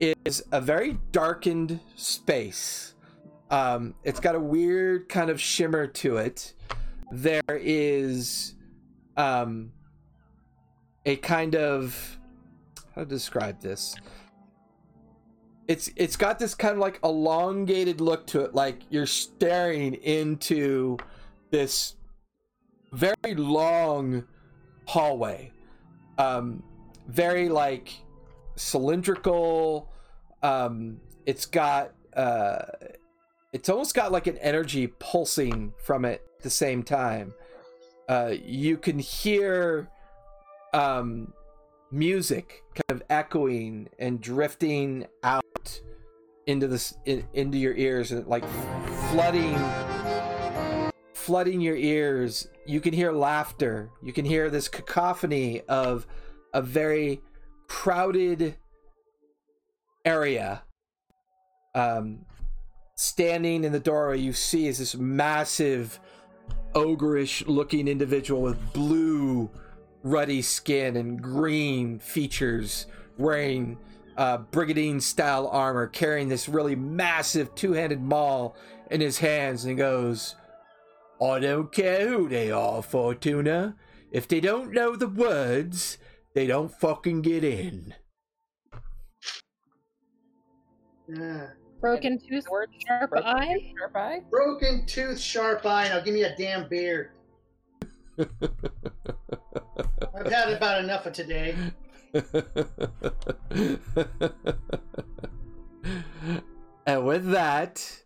is 0.00 0.44
a 0.50 0.60
very 0.60 0.98
darkened 1.12 1.78
space. 1.94 2.94
Um, 3.50 3.94
it's 4.02 4.18
got 4.18 4.34
a 4.34 4.40
weird 4.40 5.08
kind 5.08 5.30
of 5.30 5.40
shimmer 5.40 5.86
to 5.86 6.16
it. 6.16 6.52
There 7.12 7.42
is 7.48 8.54
um, 9.16 9.72
a 11.04 11.14
kind 11.16 11.54
of 11.54 12.18
how 12.96 13.02
to 13.02 13.06
describe 13.06 13.60
this. 13.60 13.94
It's 15.68 15.90
it's 15.96 16.16
got 16.16 16.38
this 16.38 16.54
kind 16.54 16.74
of 16.74 16.78
like 16.78 17.00
elongated 17.02 18.00
look 18.00 18.26
to 18.28 18.42
it, 18.42 18.54
like 18.54 18.82
you're 18.88 19.06
staring 19.06 19.94
into 19.94 20.96
this 21.50 21.96
very 22.92 23.34
long 23.34 24.24
hallway. 24.86 25.50
Um, 26.18 26.62
very 27.08 27.48
like 27.48 27.92
cylindrical. 28.54 29.92
Um, 30.42 31.00
it's 31.26 31.46
got 31.46 31.92
uh, 32.16 32.62
it's 33.52 33.68
almost 33.68 33.94
got 33.94 34.12
like 34.12 34.26
an 34.26 34.38
energy 34.38 34.86
pulsing 34.86 35.72
from 35.82 36.04
it 36.04 36.22
at 36.38 36.42
the 36.42 36.50
same 36.50 36.82
time. 36.82 37.34
Uh, 38.08 38.34
you 38.44 38.76
can 38.76 38.98
hear 38.98 39.88
um, 40.72 41.32
music 41.90 42.64
kind 42.74 43.00
of 43.00 43.02
echoing 43.08 43.88
and 43.98 44.20
drifting 44.20 45.06
out 45.22 45.80
into 46.46 46.66
this 46.66 46.96
in, 47.04 47.26
into 47.32 47.58
your 47.58 47.74
ears 47.74 48.12
and 48.12 48.26
like 48.26 48.44
flooding 49.10 49.56
flooding 51.14 51.60
your 51.60 51.76
ears. 51.76 52.48
You 52.66 52.80
can 52.80 52.92
hear 52.92 53.10
laughter. 53.10 53.90
You 54.02 54.12
can 54.12 54.24
hear 54.24 54.48
this 54.48 54.68
cacophony 54.68 55.62
of 55.62 56.06
a 56.54 56.62
very 56.62 57.20
crowded 57.66 58.56
area 60.04 60.62
um 61.74 62.24
standing 62.94 63.64
in 63.64 63.72
the 63.72 63.80
doorway. 63.80 64.18
You 64.18 64.32
see 64.32 64.68
is 64.68 64.78
this 64.78 64.94
massive 64.94 65.98
ogreish 66.74 67.46
looking 67.46 67.88
individual 67.88 68.42
with 68.42 68.72
blue 68.72 69.50
ruddy 70.02 70.42
skin 70.42 70.96
and 70.96 71.20
green 71.22 71.98
features 71.98 72.86
wearing 73.18 73.76
uh, 74.16 74.38
brigandine 74.38 75.00
style 75.00 75.48
armor 75.48 75.86
carrying 75.86 76.28
this 76.28 76.48
really 76.48 76.74
massive 76.76 77.54
two-handed 77.54 78.00
maul 78.00 78.56
in 78.90 79.00
his 79.00 79.18
hands 79.18 79.64
and 79.64 79.70
he 79.72 79.76
goes 79.76 80.36
i 81.22 81.38
don't 81.38 81.72
care 81.72 82.08
who 82.08 82.28
they 82.28 82.50
are 82.50 82.82
fortuna 82.82 83.74
if 84.12 84.28
they 84.28 84.40
don't 84.40 84.72
know 84.72 84.94
the 84.96 85.08
words 85.08 85.98
they 86.34 86.46
don't 86.46 86.72
fucking 86.72 87.20
get 87.22 87.42
in 87.44 87.94
Yeah. 91.08 91.48
Broken 91.80 92.18
tooth, 92.18 92.44
The 92.44 92.50
word 92.50 92.70
sharp 92.84 93.10
broken 93.10 93.28
eye. 93.28 93.54
tooth, 93.54 93.72
Sharp 93.78 93.96
eye. 93.96 94.20
Broken 94.28 94.86
tooth, 94.86 95.20
sharp 95.20 95.64
eye. 95.64 95.88
Now 95.88 96.00
give 96.00 96.14
me 96.14 96.24
a 96.24 96.34
damn 96.36 96.68
beer. 96.68 97.12
I've 100.14 100.30
had 100.32 100.50
about 100.50 100.82
enough 100.82 101.06
of 101.06 101.12
today. 101.12 101.54
and 106.86 107.04
with 107.06 107.30
that, 107.30 108.02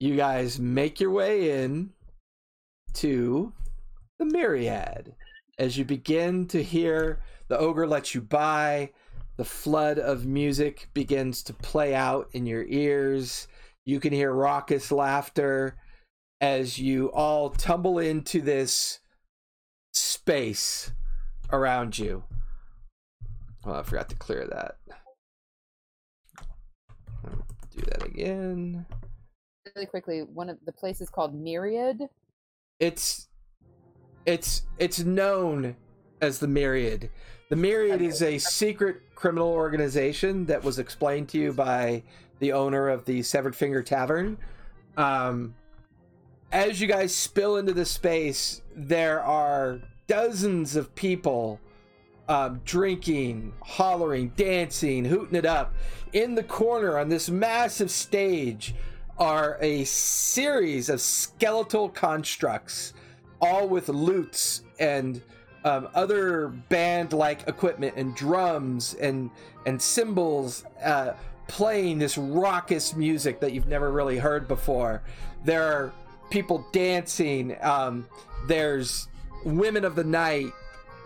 you 0.00 0.16
guys 0.16 0.58
make 0.58 1.00
your 1.00 1.10
way 1.10 1.62
in 1.62 1.90
to 2.94 3.52
the 4.18 4.24
Myriad. 4.24 5.14
As 5.58 5.76
you 5.76 5.84
begin 5.84 6.46
to 6.48 6.62
hear 6.62 7.20
the 7.48 7.58
ogre 7.58 7.86
let 7.86 8.14
you 8.14 8.20
by, 8.20 8.90
the 9.36 9.44
flood 9.44 9.98
of 9.98 10.26
music 10.26 10.88
begins 10.94 11.42
to 11.44 11.54
play 11.54 11.94
out 11.94 12.28
in 12.32 12.46
your 12.46 12.64
ears. 12.66 13.48
You 13.86 14.00
can 14.00 14.12
hear 14.12 14.32
raucous 14.32 14.92
laughter 14.92 15.76
as 16.40 16.78
you 16.78 17.10
all 17.12 17.50
tumble 17.50 17.98
into 17.98 18.40
this 18.40 19.00
space 19.98 20.92
around 21.50 21.98
you. 21.98 22.24
Well, 23.64 23.76
I 23.76 23.82
forgot 23.82 24.08
to 24.10 24.16
clear 24.16 24.46
that. 24.46 24.76
Do 27.74 27.82
that 27.90 28.04
again. 28.04 28.86
Really 29.74 29.86
quickly, 29.86 30.20
one 30.20 30.48
of 30.48 30.58
the 30.64 30.72
places 30.72 31.10
called 31.10 31.34
Myriad. 31.34 32.08
It's 32.80 33.28
it's 34.24 34.62
it's 34.78 35.00
known 35.00 35.76
as 36.20 36.38
the 36.38 36.48
Myriad. 36.48 37.10
The 37.50 37.56
Myriad 37.56 38.02
is 38.02 38.22
a 38.22 38.38
secret 38.38 39.14
criminal 39.14 39.48
organization 39.48 40.46
that 40.46 40.62
was 40.62 40.78
explained 40.78 41.28
to 41.30 41.38
you 41.38 41.52
by 41.52 42.02
the 42.38 42.52
owner 42.52 42.88
of 42.88 43.04
the 43.04 43.22
Severed 43.22 43.56
Finger 43.56 43.82
Tavern. 43.82 44.38
Um, 44.96 45.54
as 46.52 46.80
you 46.80 46.86
guys 46.86 47.14
spill 47.14 47.56
into 47.56 47.72
the 47.72 47.84
space, 47.84 48.62
there 48.74 49.22
are 49.22 49.80
dozens 50.06 50.76
of 50.76 50.94
people 50.94 51.60
um, 52.28 52.60
drinking, 52.64 53.52
hollering, 53.62 54.30
dancing, 54.36 55.04
hooting 55.04 55.36
it 55.36 55.46
up. 55.46 55.74
In 56.12 56.34
the 56.34 56.42
corner 56.42 56.98
on 56.98 57.08
this 57.08 57.28
massive 57.28 57.90
stage 57.90 58.74
are 59.18 59.58
a 59.60 59.84
series 59.84 60.88
of 60.88 61.00
skeletal 61.00 61.88
constructs, 61.88 62.94
all 63.40 63.68
with 63.68 63.88
lutes 63.88 64.62
and 64.78 65.20
um, 65.64 65.88
other 65.94 66.48
band-like 66.48 67.46
equipment 67.48 67.94
and 67.96 68.14
drums 68.14 68.94
and 68.94 69.30
and 69.66 69.80
cymbals 69.80 70.64
uh, 70.84 71.12
playing 71.46 71.98
this 71.98 72.16
raucous 72.16 72.94
music 72.94 73.40
that 73.40 73.52
you've 73.52 73.66
never 73.66 73.90
really 73.90 74.18
heard 74.18 74.46
before. 74.46 75.02
There 75.44 75.64
are 75.64 75.92
people 76.30 76.66
dancing. 76.72 77.56
Um, 77.62 78.06
there's 78.46 79.08
women 79.44 79.84
of 79.84 79.94
the 79.94 80.04
night, 80.04 80.52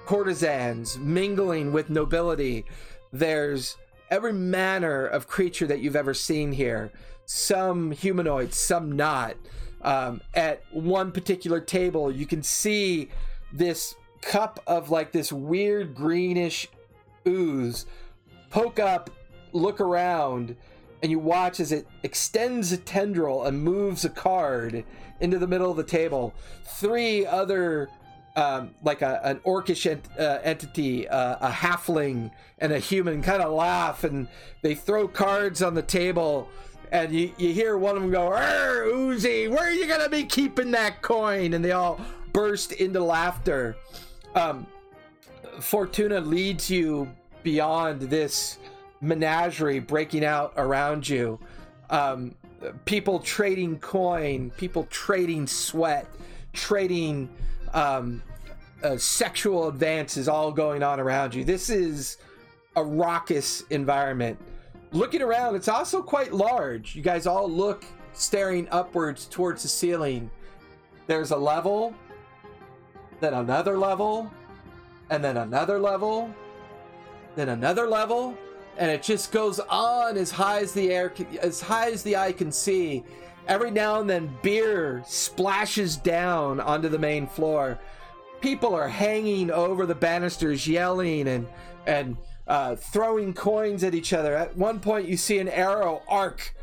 courtesans 0.06 0.98
mingling 0.98 1.72
with 1.72 1.90
nobility. 1.90 2.64
There's 3.12 3.76
every 4.10 4.32
manner 4.32 5.06
of 5.06 5.26
creature 5.26 5.66
that 5.66 5.80
you've 5.80 5.96
ever 5.96 6.14
seen 6.14 6.52
here. 6.52 6.92
Some 7.24 7.90
humanoid, 7.90 8.52
some 8.52 8.92
not. 8.92 9.36
Um, 9.82 10.20
at 10.34 10.62
one 10.70 11.12
particular 11.12 11.60
table, 11.60 12.10
you 12.10 12.26
can 12.26 12.42
see 12.42 13.08
this 13.52 13.94
cup 14.20 14.60
of 14.66 14.90
like 14.90 15.12
this 15.12 15.32
weird 15.32 15.94
greenish 15.94 16.68
ooze 17.26 17.86
poke 18.50 18.78
up, 18.78 19.10
look 19.52 19.80
around, 19.80 20.56
and 21.02 21.10
you 21.10 21.18
watch 21.18 21.58
as 21.58 21.72
it 21.72 21.86
extends 22.02 22.70
a 22.70 22.76
tendril 22.76 23.44
and 23.44 23.62
moves 23.62 24.04
a 24.04 24.10
card 24.10 24.84
into 25.22 25.38
the 25.38 25.46
middle 25.46 25.70
of 25.70 25.76
the 25.76 25.84
table. 25.84 26.34
Three 26.64 27.24
other, 27.24 27.88
um, 28.36 28.74
like 28.82 29.02
a, 29.02 29.20
an 29.24 29.38
orcish 29.40 29.90
ent- 29.90 30.08
uh, 30.18 30.40
entity, 30.42 31.08
uh, 31.08 31.36
a 31.40 31.50
halfling, 31.50 32.30
and 32.58 32.72
a 32.72 32.78
human, 32.78 33.22
kind 33.22 33.42
of 33.42 33.52
laugh 33.52 34.04
and 34.04 34.28
they 34.62 34.74
throw 34.74 35.08
cards 35.08 35.62
on 35.62 35.74
the 35.74 35.82
table. 35.82 36.48
And 36.92 37.12
you, 37.12 37.32
you 37.38 37.52
hear 37.52 37.78
one 37.78 37.96
of 37.96 38.02
them 38.02 38.10
go, 38.10 38.28
"Arr, 38.28 38.84
Uzi, 38.84 39.48
where 39.50 39.64
are 39.64 39.72
you 39.72 39.86
gonna 39.86 40.10
be 40.10 40.24
keeping 40.24 40.70
that 40.72 41.00
coin?" 41.02 41.54
And 41.54 41.64
they 41.64 41.72
all 41.72 41.98
burst 42.32 42.72
into 42.72 43.02
laughter. 43.02 43.76
Um, 44.34 44.66
Fortuna 45.60 46.20
leads 46.20 46.70
you 46.70 47.08
beyond 47.42 48.02
this 48.02 48.58
menagerie 49.00 49.80
breaking 49.80 50.24
out 50.24 50.52
around 50.56 51.08
you. 51.08 51.38
Um, 51.90 52.34
people 52.84 53.18
trading 53.18 53.78
coin, 53.78 54.50
people 54.56 54.84
trading 54.90 55.46
sweat, 55.46 56.06
trading 56.52 57.28
um, 57.72 58.22
uh, 58.82 58.96
sexual 58.96 59.68
advances 59.68 60.28
all 60.28 60.52
going 60.52 60.82
on 60.82 61.00
around 61.00 61.34
you. 61.34 61.44
This 61.44 61.70
is 61.70 62.18
a 62.76 62.84
raucous 62.84 63.62
environment. 63.70 64.38
Looking 64.92 65.22
around, 65.22 65.56
it's 65.56 65.68
also 65.68 66.02
quite 66.02 66.32
large. 66.32 66.94
You 66.94 67.02
guys 67.02 67.26
all 67.26 67.50
look 67.50 67.84
staring 68.12 68.68
upwards 68.70 69.26
towards 69.26 69.62
the 69.62 69.68
ceiling. 69.68 70.30
There's 71.06 71.30
a 71.30 71.36
level, 71.36 71.94
then 73.20 73.34
another 73.34 73.78
level, 73.78 74.30
and 75.10 75.22
then 75.22 75.36
another 75.36 75.78
level, 75.78 76.34
then 77.36 77.50
another 77.50 77.86
level, 77.86 78.36
and 78.78 78.90
it 78.90 79.02
just 79.02 79.32
goes 79.32 79.60
on 79.60 80.16
as 80.16 80.30
high 80.30 80.60
as 80.60 80.72
the 80.72 80.90
air, 80.90 81.12
as 81.40 81.60
high 81.60 81.90
as 81.90 82.02
the 82.02 82.16
eye 82.16 82.32
can 82.32 82.50
see. 82.50 83.04
Every 83.48 83.70
now 83.70 84.00
and 84.00 84.08
then, 84.08 84.36
beer 84.42 85.02
splashes 85.06 85.96
down 85.96 86.60
onto 86.60 86.88
the 86.88 86.98
main 86.98 87.26
floor. 87.26 87.78
People 88.40 88.74
are 88.74 88.88
hanging 88.88 89.50
over 89.50 89.84
the 89.84 89.94
banisters, 89.94 90.66
yelling 90.66 91.28
and 91.28 91.46
and 91.86 92.16
uh, 92.46 92.76
throwing 92.76 93.34
coins 93.34 93.84
at 93.84 93.94
each 93.94 94.12
other. 94.12 94.34
At 94.34 94.56
one 94.56 94.80
point, 94.80 95.08
you 95.08 95.16
see 95.16 95.38
an 95.38 95.48
arrow 95.48 96.02
arc 96.08 96.54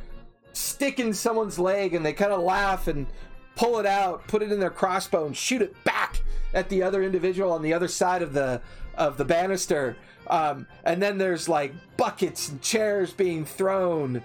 stick 0.54 1.00
in 1.00 1.14
someone's 1.14 1.60
leg, 1.60 1.94
and 1.94 2.06
they 2.06 2.14
kind 2.14 2.32
of 2.32 2.42
laugh 2.42 2.88
and 2.88 3.08
pull 3.56 3.80
it 3.80 3.86
out, 3.86 4.26
put 4.28 4.42
it 4.42 4.52
in 4.52 4.60
their 4.60 4.70
crossbow, 4.70 5.26
and 5.26 5.36
shoot 5.36 5.62
it 5.62 5.84
back 5.84 6.22
at 6.54 6.70
the 6.70 6.82
other 6.82 7.04
individual 7.04 7.52
on 7.52 7.62
the 7.62 7.74
other 7.74 7.88
side 7.88 8.22
of 8.22 8.34
the 8.34 8.62
of 8.96 9.18
the 9.18 9.26
banister. 9.26 9.96
Um, 10.30 10.68
and 10.84 11.02
then 11.02 11.18
there's 11.18 11.50
like 11.50 11.74
buckets 11.98 12.50
and 12.50 12.62
chairs 12.62 13.12
being 13.12 13.46
thrown. 13.46 14.24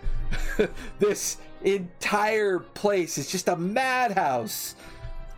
this 0.98 1.38
entire 1.62 2.58
place 2.58 3.16
is 3.18 3.30
just 3.30 3.48
a 3.48 3.56
madhouse. 3.56 4.74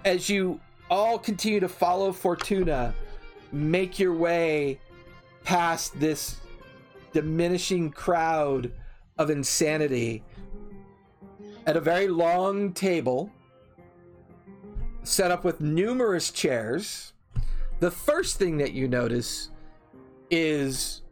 As 0.05 0.29
you 0.29 0.61
all 0.91 1.19
continue 1.19 1.61
to 1.61 1.69
follow 1.69 2.13
Fortuna, 2.13 2.95
make 3.53 3.99
your 3.99 4.15
way 4.15 4.81
past 5.45 5.99
this 5.99 6.37
diminishing 7.13 7.91
crowd 7.91 8.73
of 9.19 9.31
insanity 9.31 10.23
at 11.67 11.77
a 11.77 11.81
very 11.81 12.09
long 12.09 12.73
table 12.73 13.31
set 15.03 15.31
up 15.31 15.45
with 15.45 15.61
numerous 15.61 16.31
chairs. 16.31 17.13
The 17.81 17.91
first 17.91 18.39
thing 18.39 18.59
that 18.59 18.73
you 18.73 18.89
notice 18.89 19.51
is 20.31 21.03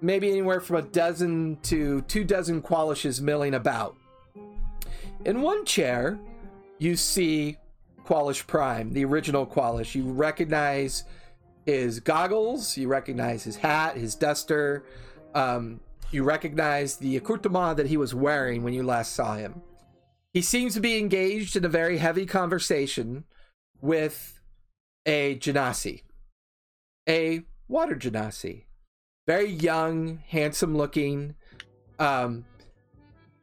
maybe 0.00 0.28
anywhere 0.28 0.60
from 0.60 0.76
a 0.76 0.82
dozen 0.82 1.58
to 1.62 2.02
two 2.02 2.24
dozen 2.24 2.60
Qualishes 2.62 3.20
milling 3.20 3.54
about. 3.54 3.96
In 5.24 5.40
one 5.40 5.64
chair, 5.64 6.18
you 6.78 6.96
see 6.96 7.56
Qualish 8.04 8.46
Prime, 8.46 8.92
the 8.92 9.04
original 9.04 9.46
Qualish. 9.46 9.94
You 9.94 10.10
recognize 10.10 11.04
his 11.64 12.00
goggles, 12.00 12.76
you 12.76 12.88
recognize 12.88 13.44
his 13.44 13.56
hat, 13.56 13.96
his 13.96 14.16
duster, 14.16 14.84
um, 15.34 15.80
you 16.10 16.24
recognize 16.24 16.96
the 16.96 17.16
accoutrement 17.16 17.76
that 17.76 17.86
he 17.86 17.96
was 17.96 18.14
wearing 18.14 18.62
when 18.62 18.74
you 18.74 18.82
last 18.82 19.14
saw 19.14 19.36
him. 19.36 19.62
He 20.34 20.42
seems 20.42 20.74
to 20.74 20.80
be 20.80 20.98
engaged 20.98 21.56
in 21.56 21.64
a 21.64 21.68
very 21.68 21.98
heavy 21.98 22.26
conversation 22.26 23.24
with 23.80 24.40
a 25.06 25.36
Genasi, 25.36 26.02
a 27.08 27.44
water 27.72 27.96
Genasi. 27.96 28.64
Very 29.26 29.48
young, 29.48 30.22
handsome 30.28 30.76
looking. 30.76 31.34
Um, 31.98 32.44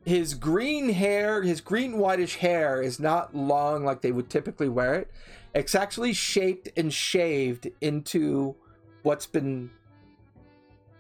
his 0.06 0.36
green 0.36 0.90
hair, 0.90 1.42
his 1.42 1.62
green 1.62 1.98
whitish 1.98 2.36
hair 2.36 2.82
is 2.82 3.00
not 3.00 3.36
long 3.36 3.84
like 3.84 4.02
they 4.02 4.12
would 4.12 4.30
typically 4.30 4.70
wear 4.70 4.94
it. 4.94 5.12
It's 5.56 5.74
actually 5.74 6.14
shaped 6.14 6.70
and 6.78 6.94
shaved 6.94 7.70
into 7.82 8.56
what's 9.02 9.26
been 9.26 9.72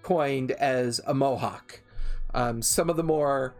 coined 0.02 0.52
as 0.52 1.00
a 1.06 1.14
mohawk. 1.14 1.82
Um, 2.34 2.62
some 2.62 2.90
of 2.90 2.98
the 2.98 3.04
more 3.04 3.54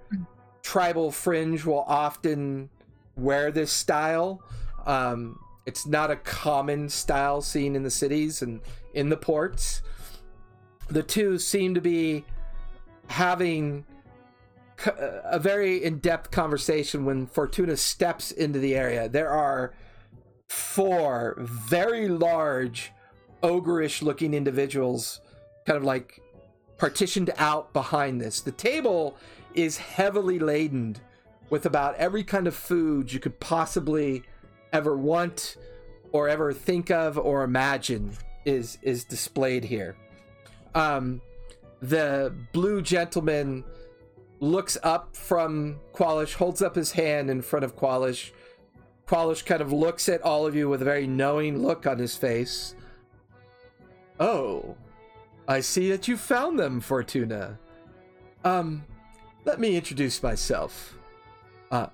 tribal 0.64 1.12
fringe 1.12 1.64
will 1.64 1.84
often 1.88 2.70
wear 3.16 3.52
this 3.52 3.72
style. 3.72 4.42
Um, 4.88 5.40
it's 5.68 5.86
not 5.86 6.10
a 6.10 6.16
common 6.16 6.90
style 6.90 7.42
seen 7.42 7.76
in 7.76 7.84
the 7.84 7.92
cities 7.92 8.42
and 8.42 8.62
in 8.94 9.10
the 9.10 9.18
ports. 9.18 9.82
The 10.88 11.04
two 11.04 11.38
seem 11.38 11.76
to 11.76 11.82
be 11.82 12.26
having 13.08 13.86
uh, 14.86 15.22
a 15.24 15.40
very 15.40 15.84
in-depth 15.84 16.32
conversation 16.32 17.06
when 17.06 17.28
Fortuna 17.28 17.78
steps 17.78 18.32
into 18.32 18.60
the 18.60 18.76
area. 18.76 19.10
There 19.10 19.30
are 19.30 19.74
four 20.48 21.36
very 21.40 22.08
large, 22.08 22.92
ogreish-looking 23.44 24.34
individuals, 24.34 25.22
kind 25.66 25.78
of 25.78 25.84
like 25.84 26.22
partitioned 26.78 27.32
out 27.38 27.74
behind 27.74 28.20
this. 28.20 28.42
The 28.42 28.52
table 28.52 29.18
is 29.54 29.78
heavily 29.78 30.40
laden 30.40 30.96
with 31.50 31.66
about 31.66 31.96
every 31.96 32.24
kind 32.24 32.48
of 32.48 32.56
food 32.56 33.12
you 33.12 33.20
could 33.20 33.40
possibly 33.40 34.24
ever 34.72 34.96
want 34.96 35.58
or 36.12 36.30
ever 36.30 36.54
think 36.54 36.90
of 36.90 37.18
or 37.18 37.44
imagine 37.44 38.16
is 38.46 38.78
is 38.82 39.04
displayed 39.04 39.64
here. 39.64 39.96
Um, 40.76 41.22
the 41.82 42.34
blue 42.54 42.82
gentleman 42.82 43.64
looks 44.40 44.78
up 44.84 45.16
from 45.16 45.80
Qualish, 45.94 46.36
holds 46.36 46.62
up 46.62 46.76
his 46.76 46.92
hand 46.92 47.30
in 47.30 47.42
front 47.42 47.66
of 47.66 47.76
Qualish. 47.76 48.32
Qualish 49.08 49.46
kind 49.46 49.62
of 49.62 49.72
looks 49.74 50.08
at 50.08 50.22
all 50.22 50.46
of 50.46 50.56
you 50.56 50.70
with 50.70 50.82
a 50.82 50.86
very 50.86 51.08
knowing 51.08 51.64
look 51.64 51.88
on 51.88 51.98
his 51.98 52.16
face. 52.16 52.76
Oh, 54.20 54.76
I 55.48 55.62
see 55.62 55.90
that 55.90 56.08
you 56.08 56.16
found 56.16 56.60
them, 56.60 56.80
Fortuna. 56.80 57.58
Um, 58.44 58.86
let 59.46 59.60
me 59.60 59.76
introduce 59.76 60.22
myself. 60.22 60.98
Uh, 61.72 61.88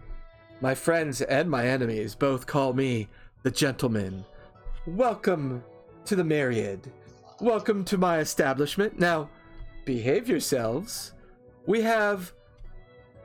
my 0.61 0.75
friends 0.75 1.21
and 1.21 1.49
my 1.49 1.67
enemies 1.67 2.15
both 2.15 2.47
call 2.47 2.73
me 2.73 3.07
the 3.43 3.51
gentleman. 3.51 4.25
Welcome 4.85 5.63
to 6.05 6.15
the 6.15 6.23
Myriad. 6.23 6.91
Welcome 7.41 7.83
to 7.85 7.97
my 7.97 8.19
establishment. 8.19 8.99
Now, 8.99 9.27
behave 9.85 10.29
yourselves. 10.29 11.13
We 11.65 11.81
have 11.81 12.31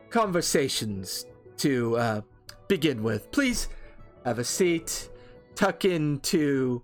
conversations 0.09 1.27
to 1.59 1.97
uh, 1.99 2.21
begin 2.69 3.03
with. 3.03 3.31
Please 3.33 3.69
have 4.25 4.39
a 4.39 4.45
seat, 4.45 5.11
tuck 5.55 5.85
into 5.85 6.83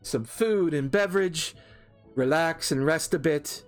some 0.00 0.24
food 0.24 0.72
and 0.72 0.92
beverage, 0.92 1.56
relax 2.14 2.70
and 2.70 2.86
rest 2.86 3.12
a 3.12 3.18
bit 3.18 3.64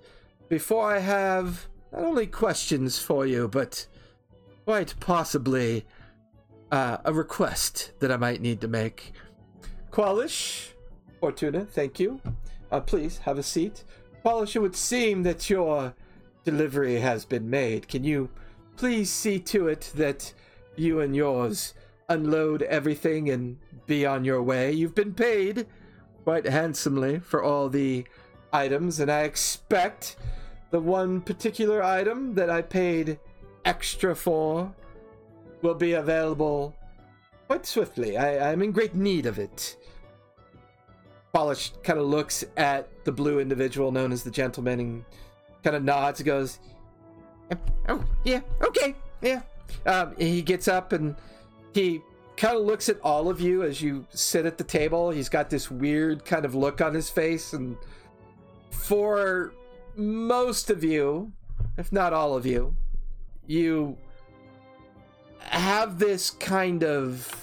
before 0.49 0.95
I 0.95 1.01
have 1.01 1.67
not 1.91 2.05
only 2.05 2.29
questions 2.29 3.01
for 3.01 3.27
you, 3.27 3.49
but 3.49 3.85
quite 4.65 4.95
possibly 5.01 5.85
uh, 6.71 6.99
a 7.05 7.13
request 7.13 7.93
that 7.99 8.13
I 8.13 8.17
might 8.17 8.41
need 8.41 8.61
to 8.61 8.69
make. 8.69 9.13
Qualish, 9.91 10.69
Fortuna, 11.21 11.65
thank 11.65 11.99
you. 11.99 12.21
Uh, 12.71 12.81
please 12.81 13.19
have 13.19 13.39
a 13.39 13.43
seat. 13.43 13.85
Qualish, 14.25 14.57
it 14.57 14.61
would 14.61 14.77
seem 14.77 15.23
that 15.23 15.49
your 15.51 15.95
delivery 16.45 17.01
has 17.01 17.25
been 17.25 17.49
made. 17.49 17.89
Can 17.89 18.05
you 18.05 18.29
please 18.77 19.11
see 19.11 19.39
to 19.41 19.69
it 19.69 19.93
that 19.97 20.33
you 20.77 21.01
and 21.01 21.15
yours 21.17 21.75
unload 22.09 22.63
everything 22.63 23.31
and 23.31 23.59
be 23.87 24.07
on 24.07 24.25
your 24.25 24.43
way? 24.43 24.73
You've 24.73 24.95
been 24.95 25.15
paid 25.15 25.67
quite 26.25 26.47
handsomely 26.47 27.19
for 27.19 27.43
all 27.43 27.69
the 27.69 28.05
items, 28.53 29.01
and 29.01 29.11
I 29.11 29.23
expect 29.23 30.17
the 30.71 30.81
one 30.81 31.21
particular 31.21 31.83
item 31.83 32.35
that 32.35 32.51
I 32.51 32.63
paid 32.63 33.19
extra 33.65 34.15
for 34.15 34.73
will 35.63 35.75
be 35.75 35.95
available 35.95 36.75
quite 37.47 37.67
swiftly. 37.67 38.17
I'm 38.19 38.63
in 38.63 38.73
great 38.73 38.95
need 38.95 39.27
of 39.27 39.39
it. 39.39 39.77
Qualish 41.35 41.71
kind 41.83 41.99
of 41.99 42.07
looks 42.07 42.45
at 42.57 42.89
the 43.05 43.13
blue 43.13 43.39
individual 43.39 43.93
known 43.93 44.13
as 44.13 44.23
the 44.23 44.31
gentleman 44.31 44.81
and 44.81 45.05
kind 45.63 45.77
of 45.77 45.83
nods 45.85 46.21
and 46.21 46.27
goes, 46.27 46.59
Oh, 47.89 48.05
yeah, 48.25 48.41
okay, 48.63 48.95
yeah. 49.23 49.43
Um, 49.87 50.15
he 50.19 50.43
gets 50.43 50.69
up 50.69 50.93
and 50.93 51.17
he 51.73 52.01
kind 52.37 52.57
of 52.57 52.63
looks 52.65 52.89
at 52.89 53.01
all 53.03 53.29
of 53.29 53.41
you 53.41 53.63
as 53.63 53.81
you 53.83 54.07
sit 54.11 54.47
at 54.47 54.59
the 54.59 54.65
table. 54.65 55.11
He's 55.11 55.29
got 55.29 55.51
this 55.51 55.71
weird 55.71 56.25
kind 56.25 56.45
of 56.45 56.55
look 56.55 56.81
on 56.81 56.95
his 56.95 57.11
face. 57.11 57.53
And 57.53 57.77
for 58.71 59.53
most 59.97 60.71
of 60.71 60.85
you, 60.85 61.33
if 61.77 61.91
not 61.93 62.13
all 62.13 62.35
of 62.35 62.47
you, 62.47 62.75
you 63.47 63.97
have 65.41 65.99
this 65.99 66.31
kind 66.31 66.83
of 66.83 67.35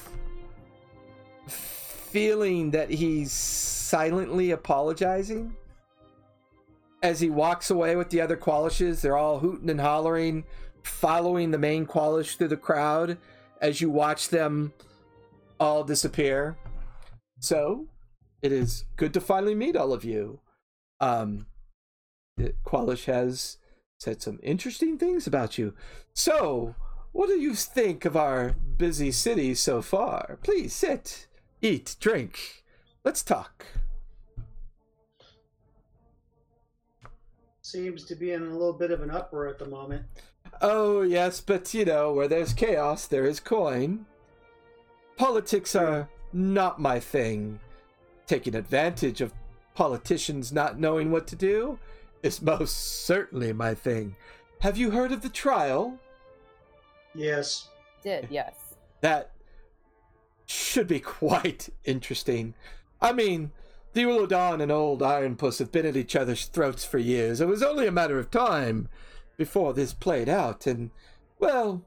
feeling 1.47 2.71
that 2.71 2.89
he's 2.89 3.74
silently 3.85 4.51
apologizing 4.51 5.55
as 7.03 7.19
he 7.19 7.29
walks 7.29 7.69
away 7.69 7.95
with 7.95 8.09
the 8.09 8.19
other 8.19 8.35
Qualishes. 8.35 9.01
They're 9.01 9.17
all 9.17 9.39
hooting 9.39 9.69
and 9.69 9.79
hollering, 9.79 10.43
following 10.83 11.51
the 11.51 11.59
main 11.59 11.85
Qualish 11.85 12.35
through 12.35 12.47
the 12.47 12.57
crowd 12.57 13.17
as 13.61 13.81
you 13.81 13.89
watch 13.89 14.29
them 14.29 14.73
all 15.59 15.83
disappear. 15.83 16.57
So, 17.39 17.87
it 18.41 18.51
is 18.51 18.85
good 18.95 19.13
to 19.13 19.21
finally 19.21 19.55
meet 19.55 19.75
all 19.75 19.93
of 19.93 20.03
you. 20.03 20.39
Um, 20.99 21.45
Qualish 22.65 23.05
has 23.05 23.57
said 23.99 24.21
some 24.21 24.39
interesting 24.41 24.97
things 24.97 25.27
about 25.27 25.57
you. 25.57 25.73
So, 26.13 26.75
what 27.11 27.27
do 27.27 27.39
you 27.39 27.53
think 27.53 28.03
of 28.03 28.17
our 28.17 28.55
busy 28.77 29.11
city 29.11 29.53
so 29.55 29.81
far? 29.81 30.39
Please 30.43 30.73
sit, 30.73 31.27
eat, 31.61 31.95
drink. 31.99 32.64
Let's 33.05 33.21
talk. 33.21 33.63
Seems 37.61 38.03
to 38.05 38.15
be 38.15 38.31
in 38.31 38.41
a 38.41 38.51
little 38.51 38.73
bit 38.73 38.89
of 38.89 39.01
an 39.01 39.11
uproar 39.11 39.47
at 39.47 39.59
the 39.59 39.67
moment. 39.67 40.03
Oh, 40.59 41.03
yes, 41.03 41.39
but 41.39 41.71
you 41.73 41.85
know, 41.85 42.11
where 42.11 42.27
there's 42.27 42.53
chaos, 42.53 43.05
there 43.05 43.25
is 43.25 43.39
coin. 43.39 44.07
Politics 45.17 45.75
are 45.75 46.09
not 46.33 46.81
my 46.81 46.99
thing. 46.99 47.59
Taking 48.25 48.55
advantage 48.55 49.21
of 49.21 49.33
politicians 49.75 50.51
not 50.51 50.79
knowing 50.79 51.11
what 51.11 51.27
to 51.27 51.35
do 51.35 51.77
is 52.23 52.41
most 52.41 53.05
certainly 53.05 53.53
my 53.53 53.75
thing. 53.75 54.15
Have 54.61 54.77
you 54.77 54.89
heard 54.89 55.11
of 55.11 55.21
the 55.21 55.29
trial? 55.29 55.99
Yes. 57.13 57.69
Did 58.03 58.27
yes. 58.31 58.55
That 59.01 59.31
should 60.47 60.87
be 60.87 60.99
quite 61.21 61.69
interesting. 61.83 62.55
I 63.01 63.13
mean, 63.13 63.51
the 63.93 64.03
Ulodan 64.03 64.61
and 64.61 64.71
old 64.71 65.01
Iron 65.01 65.35
Puss 65.35 65.59
have 65.59 65.71
been 65.71 65.85
at 65.85 65.97
each 65.97 66.15
other's 66.15 66.45
throats 66.45 66.83
for 66.83 66.97
years. 66.97 67.41
It 67.41 67.47
was 67.47 67.63
only 67.63 67.87
a 67.87 67.91
matter 67.91 68.19
of 68.19 68.31
time 68.31 68.89
before 69.37 69.73
this 69.73 69.93
played 69.93 70.29
out, 70.29 70.65
and, 70.65 70.91
well, 71.39 71.83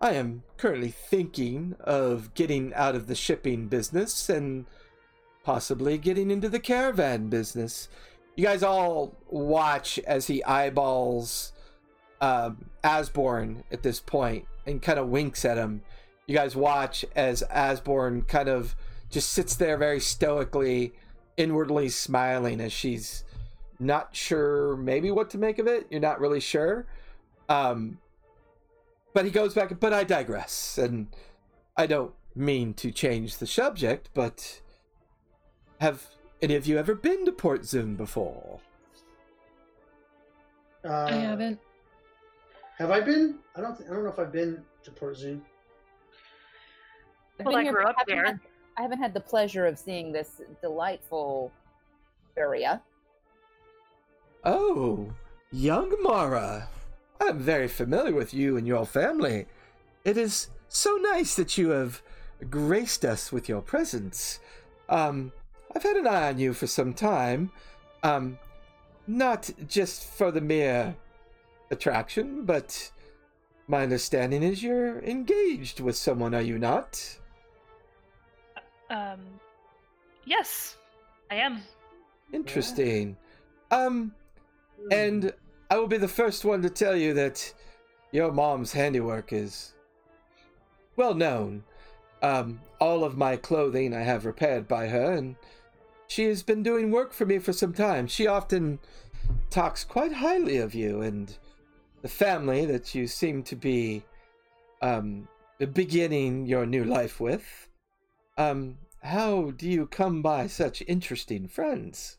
I 0.00 0.12
am 0.12 0.42
currently 0.56 0.90
thinking 0.90 1.76
of 1.80 2.34
getting 2.34 2.74
out 2.74 2.94
of 2.94 3.06
the 3.06 3.14
shipping 3.14 3.68
business 3.68 4.28
and 4.28 4.66
possibly 5.44 5.98
getting 5.98 6.30
into 6.30 6.48
the 6.48 6.60
caravan 6.60 7.28
business. 7.28 7.88
You 8.36 8.44
guys 8.44 8.62
all 8.62 9.16
watch 9.28 9.98
as 10.00 10.26
he 10.26 10.42
eyeballs 10.44 11.52
um, 12.20 12.70
Asborn 12.82 13.64
at 13.70 13.82
this 13.82 14.00
point 14.00 14.46
and 14.66 14.82
kind 14.82 14.98
of 14.98 15.08
winks 15.08 15.44
at 15.44 15.56
him. 15.56 15.82
You 16.26 16.34
guys 16.34 16.56
watch 16.56 17.04
as 17.14 17.42
Asborn 17.44 18.22
kind 18.22 18.48
of 18.48 18.74
just 19.14 19.30
sits 19.30 19.54
there 19.54 19.76
very 19.76 20.00
stoically, 20.00 20.92
inwardly 21.36 21.88
smiling 21.88 22.60
as 22.60 22.72
she's 22.72 23.22
not 23.78 24.14
sure 24.14 24.76
maybe 24.76 25.12
what 25.12 25.30
to 25.30 25.38
make 25.38 25.60
of 25.60 25.68
it. 25.68 25.86
You're 25.88 26.00
not 26.00 26.20
really 26.20 26.40
sure. 26.40 26.84
Um, 27.48 27.98
but 29.12 29.24
he 29.24 29.30
goes 29.30 29.54
back, 29.54 29.78
but 29.78 29.92
I 29.92 30.02
digress. 30.02 30.78
And 30.78 31.06
I 31.76 31.86
don't 31.86 32.12
mean 32.34 32.74
to 32.74 32.90
change 32.90 33.38
the 33.38 33.46
subject, 33.46 34.10
but 34.14 34.60
have 35.80 36.08
any 36.42 36.56
of 36.56 36.66
you 36.66 36.76
ever 36.76 36.96
been 36.96 37.24
to 37.24 37.32
Port 37.32 37.64
Zoon 37.64 37.94
before? 37.94 38.58
Uh, 40.84 41.04
I 41.04 41.12
haven't. 41.12 41.60
Have 42.78 42.90
I 42.90 43.00
been? 43.00 43.38
I 43.54 43.60
don't. 43.60 43.76
Th- 43.78 43.88
I 43.88 43.92
don't 43.92 44.02
know 44.02 44.10
if 44.10 44.18
I've 44.18 44.32
been 44.32 44.60
to 44.82 44.90
Port 44.90 45.16
Zoon. 45.16 45.40
I've 47.38 47.46
Well, 47.46 47.56
I 47.56 47.64
grew 47.70 47.84
up 47.84 47.96
there. 48.08 48.40
I 48.76 48.82
haven't 48.82 48.98
had 48.98 49.14
the 49.14 49.20
pleasure 49.20 49.66
of 49.66 49.78
seeing 49.78 50.12
this 50.12 50.40
delightful 50.60 51.52
area. 52.36 52.82
Oh, 54.44 55.12
young 55.52 55.94
Mara. 56.02 56.68
I'm 57.20 57.38
very 57.38 57.68
familiar 57.68 58.12
with 58.12 58.34
you 58.34 58.56
and 58.56 58.66
your 58.66 58.84
family. 58.84 59.46
It 60.04 60.16
is 60.16 60.48
so 60.68 60.96
nice 60.96 61.36
that 61.36 61.56
you 61.56 61.70
have 61.70 62.02
graced 62.50 63.04
us 63.04 63.32
with 63.32 63.48
your 63.48 63.62
presence. 63.62 64.40
Um, 64.88 65.32
I've 65.74 65.84
had 65.84 65.96
an 65.96 66.06
eye 66.06 66.28
on 66.28 66.38
you 66.38 66.52
for 66.52 66.66
some 66.66 66.92
time. 66.92 67.52
Um, 68.02 68.38
not 69.06 69.50
just 69.66 70.04
for 70.04 70.30
the 70.30 70.40
mere 70.40 70.96
attraction, 71.70 72.44
but 72.44 72.90
my 73.66 73.82
understanding 73.82 74.42
is 74.42 74.62
you're 74.62 74.98
engaged 75.00 75.80
with 75.80 75.96
someone, 75.96 76.34
are 76.34 76.42
you 76.42 76.58
not? 76.58 77.18
Um, 78.90 79.20
yes, 80.24 80.76
I 81.30 81.36
am. 81.36 81.62
Interesting. 82.32 83.16
Um, 83.70 84.14
and 84.90 85.32
I 85.70 85.78
will 85.78 85.86
be 85.86 85.98
the 85.98 86.08
first 86.08 86.44
one 86.44 86.62
to 86.62 86.70
tell 86.70 86.96
you 86.96 87.14
that 87.14 87.52
your 88.12 88.32
mom's 88.32 88.72
handiwork 88.72 89.32
is 89.32 89.72
well 90.96 91.14
known. 91.14 91.64
Um, 92.22 92.60
all 92.80 93.04
of 93.04 93.16
my 93.16 93.36
clothing 93.36 93.94
I 93.94 94.02
have 94.02 94.24
repaired 94.24 94.66
by 94.66 94.88
her, 94.88 95.12
and 95.12 95.36
she 96.06 96.24
has 96.24 96.42
been 96.42 96.62
doing 96.62 96.90
work 96.90 97.12
for 97.12 97.26
me 97.26 97.38
for 97.38 97.52
some 97.52 97.72
time. 97.72 98.06
She 98.06 98.26
often 98.26 98.78
talks 99.50 99.84
quite 99.84 100.12
highly 100.12 100.58
of 100.58 100.74
you 100.74 101.02
and 101.02 101.36
the 102.02 102.08
family 102.08 102.64
that 102.66 102.94
you 102.94 103.06
seem 103.06 103.42
to 103.44 103.56
be 103.56 104.02
um, 104.82 105.26
beginning 105.72 106.46
your 106.46 106.66
new 106.66 106.84
life 106.84 107.20
with. 107.20 107.68
Um, 108.36 108.78
how 109.02 109.50
do 109.52 109.68
you 109.68 109.86
come 109.86 110.22
by 110.22 110.46
such 110.46 110.82
interesting 110.86 111.46
friends? 111.48 112.16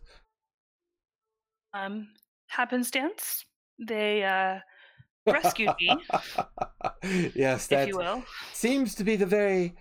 Um, 1.74 2.10
happenstance. 2.48 3.46
They 3.80 4.24
uh 4.24 4.60
rescued 5.28 5.74
me, 5.80 6.08
yes, 7.36 7.68
if 7.70 7.70
that 7.70 7.88
you 7.88 7.98
will. 7.98 8.24
seems 8.54 8.96
to 8.96 9.04
be 9.04 9.16
the 9.16 9.26
very 9.26 9.76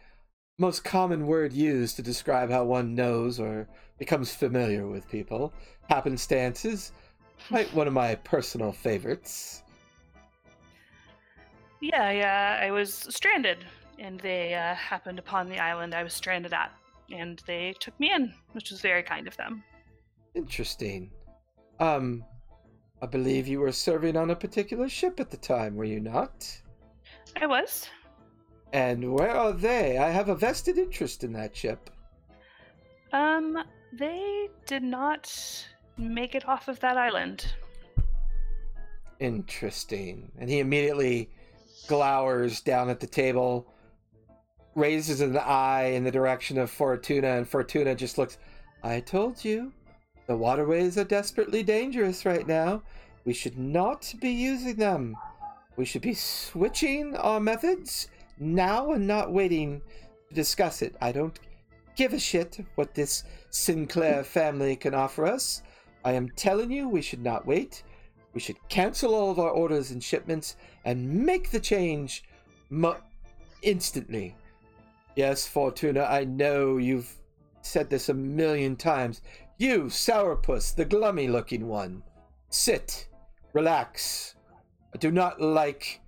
most 0.58 0.84
common 0.84 1.26
word 1.26 1.52
used 1.52 1.96
to 1.96 2.02
describe 2.02 2.50
how 2.50 2.64
one 2.64 2.94
knows 2.94 3.38
or 3.38 3.68
becomes 3.98 4.34
familiar 4.34 4.86
with 4.86 5.08
people. 5.08 5.52
Happenstance 5.88 6.64
is 6.64 6.92
quite 7.48 7.72
one 7.74 7.86
of 7.86 7.92
my 7.92 8.14
personal 8.24 8.72
favorites. 8.72 9.62
Yeah, 11.80 12.10
yeah. 12.10 12.60
I 12.62 12.70
was 12.70 12.94
stranded, 13.10 13.64
and 13.98 14.20
they 14.20 14.54
uh, 14.54 14.74
happened 14.74 15.18
upon 15.18 15.48
the 15.48 15.58
island 15.58 15.94
I 15.94 16.02
was 16.02 16.12
stranded 16.12 16.52
at, 16.52 16.72
and 17.12 17.42
they 17.46 17.74
took 17.80 17.98
me 18.00 18.12
in, 18.12 18.32
which 18.52 18.70
was 18.70 18.80
very 18.80 19.02
kind 19.02 19.26
of 19.26 19.36
them. 19.36 19.62
Interesting. 20.34 21.10
Um, 21.80 22.24
I 23.02 23.06
believe 23.06 23.46
you 23.46 23.60
were 23.60 23.72
serving 23.72 24.16
on 24.16 24.30
a 24.30 24.36
particular 24.36 24.88
ship 24.88 25.20
at 25.20 25.30
the 25.30 25.36
time, 25.36 25.76
were 25.76 25.84
you 25.84 26.00
not? 26.00 26.50
I 27.40 27.46
was. 27.46 27.88
And 28.72 29.12
where 29.12 29.30
are 29.30 29.52
they? 29.52 29.98
I 29.98 30.10
have 30.10 30.28
a 30.28 30.34
vested 30.34 30.78
interest 30.78 31.22
in 31.22 31.32
that 31.34 31.56
ship. 31.56 31.90
Um, 33.12 33.58
they 33.92 34.48
did 34.66 34.82
not 34.82 35.32
make 35.96 36.34
it 36.34 36.48
off 36.48 36.66
of 36.68 36.80
that 36.80 36.96
island. 36.96 37.46
Interesting. 39.20 40.32
And 40.38 40.50
he 40.50 40.58
immediately 40.58 41.30
glowers 41.86 42.64
down 42.64 42.88
at 42.90 42.98
the 42.98 43.06
table, 43.06 43.72
raises 44.74 45.20
an 45.20 45.36
eye 45.36 45.92
in 45.94 46.04
the 46.04 46.10
direction 46.10 46.58
of 46.58 46.70
Fortuna, 46.70 47.28
and 47.28 47.48
Fortuna 47.48 47.94
just 47.94 48.18
looks. 48.18 48.38
I 48.82 49.00
told 49.00 49.44
you, 49.44 49.72
the 50.26 50.36
waterways 50.36 50.98
are 50.98 51.04
desperately 51.04 51.62
dangerous 51.62 52.24
right 52.24 52.46
now. 52.46 52.82
We 53.24 53.32
should 53.32 53.58
not 53.58 54.12
be 54.20 54.30
using 54.30 54.76
them. 54.76 55.16
We 55.76 55.84
should 55.84 56.02
be 56.02 56.14
switching 56.14 57.16
our 57.16 57.40
methods 57.40 58.08
now 58.38 58.92
and 58.92 59.06
not 59.06 59.32
waiting 59.32 59.80
to 60.28 60.34
discuss 60.34 60.82
it. 60.82 60.94
I 61.00 61.12
don't 61.12 61.38
give 61.96 62.12
a 62.12 62.18
shit 62.18 62.64
what 62.74 62.94
this 62.94 63.24
Sinclair 63.50 64.24
family 64.24 64.76
can 64.76 64.94
offer 64.94 65.26
us. 65.26 65.62
I 66.04 66.12
am 66.12 66.28
telling 66.30 66.70
you, 66.70 66.88
we 66.88 67.02
should 67.02 67.22
not 67.22 67.46
wait. 67.46 67.82
We 68.34 68.40
should 68.40 68.68
cancel 68.68 69.14
all 69.14 69.30
of 69.30 69.38
our 69.38 69.50
orders 69.50 69.90
and 69.90 70.02
shipments 70.02 70.56
and 70.84 71.24
make 71.24 71.50
the 71.50 71.60
change 71.60 72.24
mo- 72.68 72.96
instantly. 73.62 74.36
Yes, 75.16 75.46
Fortuna, 75.46 76.04
I 76.04 76.24
know 76.24 76.76
you've 76.76 77.12
said 77.62 77.88
this 77.88 78.08
a 78.08 78.14
million 78.14 78.76
times. 78.76 79.22
You, 79.58 79.84
Sourpuss, 79.84 80.74
the 80.74 80.84
glummy 80.84 81.28
looking 81.28 81.68
one. 81.68 82.02
Sit. 82.50 83.08
Relax. 83.52 84.34
I 84.92 84.98
do 84.98 85.10
not 85.10 85.40
like 85.40 86.00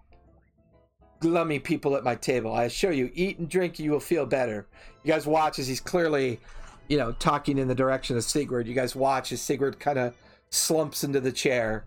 glummy 1.20 1.58
people 1.58 1.96
at 1.96 2.04
my 2.04 2.14
table. 2.16 2.52
I 2.52 2.64
assure 2.64 2.92
you, 2.92 3.10
eat 3.14 3.38
and 3.38 3.48
drink, 3.48 3.78
you 3.78 3.92
will 3.92 4.00
feel 4.00 4.26
better. 4.26 4.66
You 5.04 5.12
guys 5.12 5.26
watch 5.26 5.58
as 5.58 5.68
he's 5.68 5.80
clearly, 5.80 6.40
you 6.88 6.98
know, 6.98 7.12
talking 7.12 7.58
in 7.58 7.68
the 7.68 7.74
direction 7.74 8.16
of 8.16 8.24
Sigurd. 8.24 8.66
You 8.66 8.74
guys 8.74 8.96
watch 8.96 9.30
as 9.32 9.40
Sigurd 9.40 9.78
kind 9.78 9.98
of 9.98 10.14
slumps 10.50 11.04
into 11.04 11.20
the 11.20 11.32
chair. 11.32 11.84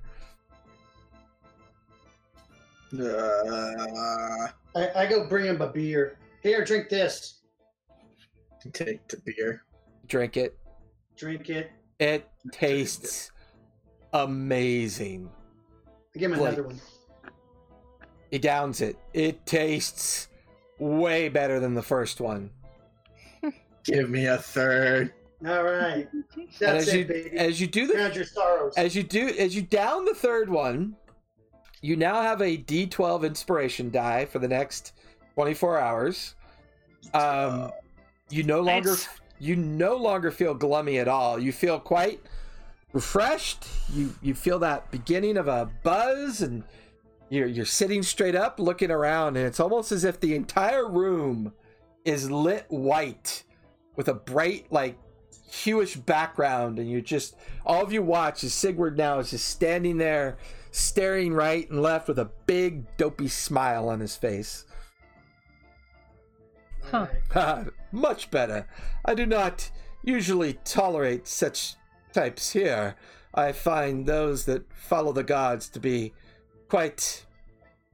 Uh, 2.98 4.48
I, 4.76 4.90
I 4.96 5.06
go 5.08 5.28
bring 5.28 5.46
him 5.46 5.62
a 5.62 5.68
beer. 5.68 6.18
Here, 6.42 6.64
drink 6.64 6.90
this. 6.90 7.42
take 8.74 9.08
the 9.08 9.18
beer. 9.18 9.64
Drink 10.08 10.38
it. 10.38 10.58
Drink 11.18 11.50
it. 11.50 11.72
It 12.00 12.28
tastes 12.52 13.32
amazing. 14.14 15.30
I 16.16 16.20
give 16.20 16.32
him 16.32 16.40
Like- 16.40 16.54
another 16.54 16.64
one. 16.68 16.82
He 18.32 18.38
downs 18.38 18.82
it. 18.82 18.98
It 19.14 19.46
tastes 19.46 20.28
way 20.78 21.30
better 21.30 21.60
than 21.60 21.74
the 21.74 21.82
first 21.82 22.22
one. 22.22 22.52
Give 23.84 24.10
me 24.10 24.28
a 24.28 24.38
third. 24.38 25.14
All 25.48 25.64
right. 25.64 26.08
That's 26.60 26.88
as 26.88 26.94
it, 26.94 26.98
you 27.00 27.06
baby. 27.06 27.38
as 27.38 27.60
you 27.62 27.68
do 27.68 27.88
the 27.88 28.12
your 28.14 28.26
sorrows. 28.26 28.74
as 28.78 28.96
you 28.96 29.04
do 29.04 29.30
as 29.30 29.56
you 29.56 29.62
down 29.62 30.06
the 30.06 30.14
third 30.14 30.50
one, 30.50 30.96
you 31.82 31.96
now 31.96 32.22
have 32.22 32.42
a 32.42 32.58
D12 32.58 33.24
inspiration 33.26 33.90
die 33.90 34.26
for 34.26 34.40
the 34.40 34.48
next 34.50 34.94
24 35.40 35.80
hours. 35.80 36.36
Um, 37.14 37.72
you 38.30 38.44
no 38.44 38.60
longer 38.60 38.90
Nice. 38.90 39.08
you 39.40 39.56
no 39.56 39.96
longer 39.96 40.32
feel 40.32 40.54
glummy 40.54 41.00
at 41.00 41.08
all. 41.08 41.40
You 41.40 41.54
feel 41.54 41.80
quite 41.80 42.20
refreshed. 42.92 43.66
You 43.94 44.14
you 44.22 44.34
feel 44.34 44.60
that 44.60 44.92
beginning 44.92 45.38
of 45.38 45.48
a 45.48 45.72
buzz, 45.82 46.42
and 46.42 46.66
you're 47.30 47.48
you're 47.48 47.64
sitting 47.64 48.04
straight 48.04 48.36
up, 48.36 48.60
looking 48.60 48.92
around, 48.92 49.38
and 49.38 49.46
it's 49.48 49.62
almost 49.62 49.94
as 49.94 50.04
if 50.04 50.20
the 50.20 50.36
entire 50.36 50.86
room 50.86 51.54
is 52.04 52.30
lit 52.30 52.66
white 52.68 53.46
with 53.96 54.10
a 54.10 54.14
bright 54.14 54.66
like 54.72 54.98
hewish 55.50 55.96
background, 55.96 56.80
and 56.80 56.92
you 56.92 57.00
just 57.02 57.38
all 57.66 57.82
of 57.82 57.94
you 57.94 58.04
watch 58.04 58.44
as 58.44 58.54
Sigurd 58.54 58.98
now 58.98 59.20
is 59.20 59.30
just 59.30 59.48
standing 59.48 60.00
there, 60.00 60.38
staring 60.72 61.32
right 61.32 61.70
and 61.70 61.82
left 61.82 62.10
with 62.10 62.20
a 62.20 62.30
big 62.46 62.98
dopey 62.98 63.30
smile 63.30 63.88
on 63.88 64.02
his 64.02 64.18
face. 64.18 64.66
Huh. 66.92 67.08
Right. 67.36 67.68
Much 67.92 68.32
better. 68.32 68.68
I 69.06 69.14
do 69.14 69.26
not 69.26 69.70
usually 70.04 70.54
tolerate 70.64 71.28
such 71.28 71.76
types 72.14 72.52
here. 72.52 72.96
I 73.34 73.52
find 73.52 74.06
those 74.06 74.46
that 74.46 74.72
follow 74.74 75.12
the 75.14 75.24
gods 75.24 75.70
to 75.70 75.80
be 75.80 76.14
quite 76.68 77.26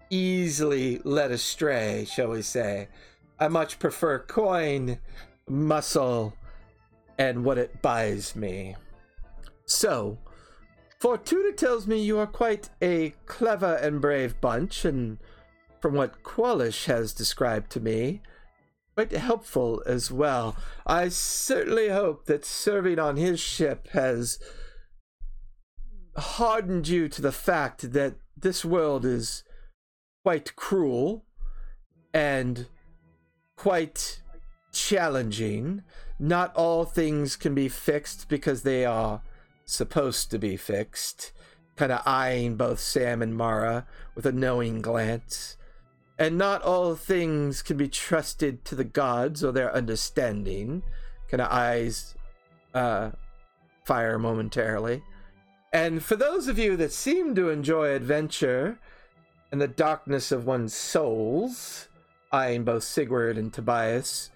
easily 0.10 1.00
led 1.04 1.32
astray, 1.32 2.06
shall 2.06 2.30
we 2.30 2.42
say. 2.42 2.88
I 3.40 3.48
much 3.50 3.80
prefer 3.80 4.20
coin, 4.20 5.00
muscle, 5.48 6.34
and 7.18 7.44
what 7.44 7.58
it 7.58 7.82
buys 7.82 8.36
me. 8.36 8.76
So, 9.66 10.18
Fortuna 11.00 11.52
tells 11.52 11.88
me 11.88 12.02
you 12.02 12.18
are 12.20 12.28
quite 12.28 12.70
a 12.82 13.14
clever 13.26 13.76
and 13.76 14.00
brave 14.00 14.40
bunch, 14.40 14.86
and 14.86 15.18
from 15.82 15.94
what 15.96 16.24
Qualish 16.24 16.86
has 16.86 17.14
described 17.14 17.72
to 17.72 17.80
me, 17.80 18.22
quite 18.96 19.12
helpful 19.12 19.84
as 19.86 20.10
well. 20.10 20.56
I 20.88 21.10
certainly 21.10 21.90
hope 21.90 22.26
that 22.26 22.46
serving 22.46 22.98
on 22.98 23.18
his 23.18 23.40
ship 23.42 23.90
has 23.90 24.40
hardened 26.16 26.88
you 26.88 27.10
to 27.10 27.22
the 27.22 27.34
fact 27.34 27.92
that 27.92 28.16
this 28.38 28.64
world 28.64 29.04
is 29.04 29.44
quite 30.24 30.56
cruel 30.56 31.26
and 32.14 32.68
quite 33.58 34.22
challenging. 34.72 35.84
Not 36.18 36.56
all 36.56 36.86
things 36.86 37.36
can 37.36 37.54
be 37.54 37.68
fixed 37.68 38.30
because 38.30 38.64
they 38.64 38.86
are 38.86 39.22
supposed 39.66 40.32
to 40.32 40.40
be 40.40 40.56
fixed. 40.56 41.34
Kind 41.76 41.92
of 41.92 42.02
eyeing 42.06 42.56
both 42.56 42.80
Sam 42.80 43.22
and 43.22 43.36
Mara 43.36 43.86
with 44.16 44.26
a 44.26 44.32
knowing 44.32 44.82
glance. 44.82 45.58
And 46.18 46.38
not 46.38 46.62
all 46.62 46.96
things 46.96 47.62
can 47.62 47.78
be 47.78 47.90
trusted 47.90 48.64
to 48.66 48.76
the 48.76 48.84
gods 48.84 49.44
or 49.44 49.52
their 49.52 49.74
understanding. 49.74 50.84
Kind 51.30 51.42
of 51.42 51.52
eyes 51.52 52.16
uh, 52.74 53.12
fire 53.84 54.18
momentarily. 54.18 55.04
And 55.74 56.02
for 56.02 56.16
those 56.16 56.48
of 56.48 56.58
you 56.58 56.78
that 56.78 56.94
seem 56.94 57.36
to 57.36 57.50
enjoy 57.50 57.94
adventure, 57.94 58.80
and 59.52 59.62
the 59.62 59.68
darkness 59.68 60.32
of 60.32 60.46
one's 60.46 60.74
souls, 60.74 61.88
eyeing 62.32 62.64
both 62.64 62.84
Sigurd 62.84 63.38
and 63.38 63.54
Tobias, 63.54 64.32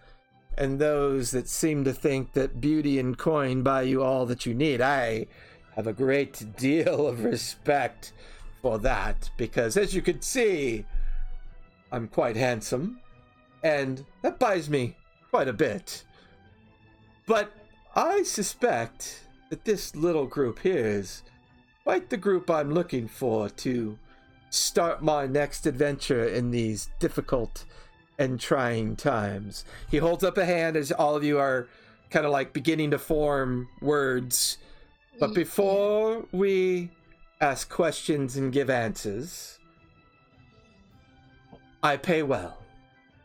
and 0.57 0.79
those 0.79 1.31
that 1.31 1.47
seem 1.47 1.83
to 1.85 1.93
think 1.93 2.33
that 2.33 2.59
beauty 2.59 2.99
and 2.99 3.17
coin 3.17 3.63
buy 3.63 3.83
you 3.83 4.03
all 4.03 4.25
that 4.25 4.45
you 4.45 4.53
need. 4.53 4.81
I 4.81 5.27
have 5.75 5.87
a 5.87 5.93
great 5.93 6.55
deal 6.57 7.07
of 7.07 7.23
respect 7.23 8.11
for 8.61 8.77
that, 8.79 9.29
because 9.37 9.77
as 9.77 9.93
you 9.93 10.01
can 10.01 10.21
see, 10.21 10.85
I'm 11.91 12.07
quite 12.07 12.35
handsome, 12.35 12.99
and 13.63 14.05
that 14.21 14.39
buys 14.39 14.69
me 14.69 14.95
quite 15.29 15.47
a 15.47 15.53
bit. 15.53 16.03
But 17.25 17.51
I 17.95 18.23
suspect 18.23 19.25
that 19.49 19.65
this 19.65 19.95
little 19.95 20.25
group 20.25 20.59
here 20.59 20.85
is 20.85 21.23
quite 21.83 22.09
the 22.09 22.17
group 22.17 22.49
I'm 22.49 22.71
looking 22.71 23.07
for 23.07 23.49
to 23.49 23.97
start 24.49 25.03
my 25.03 25.27
next 25.27 25.65
adventure 25.65 26.27
in 26.27 26.51
these 26.51 26.89
difficult 26.99 27.65
and 28.17 28.39
trying 28.39 28.95
times. 28.95 29.65
He 29.89 29.97
holds 29.97 30.23
up 30.23 30.37
a 30.37 30.45
hand 30.45 30.75
as 30.75 30.91
all 30.91 31.15
of 31.15 31.23
you 31.23 31.39
are 31.39 31.67
kind 32.09 32.25
of 32.25 32.31
like 32.31 32.53
beginning 32.53 32.91
to 32.91 32.99
form 32.99 33.69
words. 33.81 34.57
But 35.19 35.27
mm-hmm. 35.27 35.35
before 35.35 36.25
we 36.31 36.89
ask 37.41 37.69
questions 37.69 38.35
and 38.35 38.51
give 38.51 38.69
answers, 38.69 39.58
I 41.81 41.97
pay 41.97 42.23
well. 42.23 42.57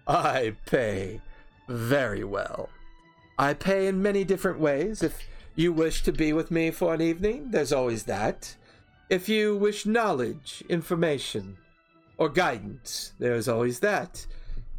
I 0.07 0.55
pay 0.67 1.21
very 1.69 2.23
well. 2.25 2.69
I 3.39 3.55
pay 3.55 3.89
in 3.89 4.01
many 4.01 4.23
different 4.23 4.61
ways. 4.61 5.03
If 5.03 5.27
you 5.57 5.73
wish 5.73 6.03
to 6.05 6.13
be 6.13 6.33
with 6.33 6.51
me 6.51 6.71
for 6.71 6.95
an 6.95 7.01
evening, 7.01 7.51
there's 7.51 7.73
always 7.73 8.05
that. 8.05 8.55
If 9.11 9.29
you 9.29 9.57
wish 9.57 9.87
knowledge, 9.87 10.63
information, 10.69 11.57
or 12.17 12.29
guidance, 12.29 13.13
there's 13.19 13.49
always 13.49 13.81
that. 13.81 14.25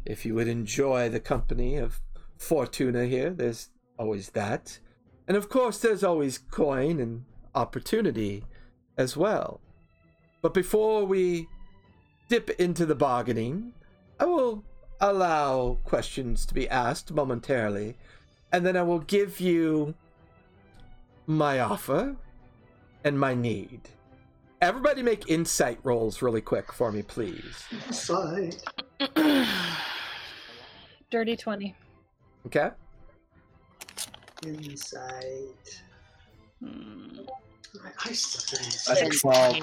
If 0.06 0.24
you 0.24 0.34
would 0.34 0.48
enjoy 0.48 1.10
the 1.10 1.20
company 1.20 1.76
of 1.76 2.00
Fortuna 2.38 3.04
here, 3.04 3.30
there's 3.30 3.68
always 3.98 4.30
that. 4.30 4.78
And 5.28 5.36
of 5.36 5.48
course, 5.48 5.78
there's 5.78 6.04
always 6.04 6.38
coin 6.38 7.00
and 7.00 7.24
opportunity 7.54 8.44
as 8.96 9.16
well. 9.16 9.60
But 10.40 10.54
before 10.54 11.04
we 11.04 11.48
dip 12.28 12.50
into 12.50 12.86
the 12.86 12.94
bargaining, 12.94 13.72
I 14.18 14.24
will 14.24 14.64
allow 15.00 15.78
questions 15.84 16.46
to 16.46 16.54
be 16.54 16.68
asked 16.68 17.12
momentarily, 17.12 17.96
and 18.52 18.64
then 18.64 18.76
I 18.76 18.82
will 18.82 19.00
give 19.00 19.40
you 19.40 19.94
my 21.26 21.60
offer 21.60 22.16
and 23.04 23.18
my 23.18 23.34
need. 23.34 23.80
Everybody 24.60 25.02
make 25.02 25.28
insight 25.28 25.78
rolls 25.82 26.22
really 26.22 26.40
quick 26.40 26.72
for 26.72 26.90
me, 26.90 27.02
please. 27.02 27.64
Insight. 27.86 28.62
Dirty 31.10 31.36
20. 31.36 31.74
Okay? 32.46 32.70
Insight. 34.46 35.82
Hmm. 36.64 37.20
I, 37.84 38.08
I 38.08 38.12
suck 38.12 38.58
at 38.60 38.64
this. 38.66 38.88
I 38.88 38.94
think 38.94 39.20
12. 39.20 39.60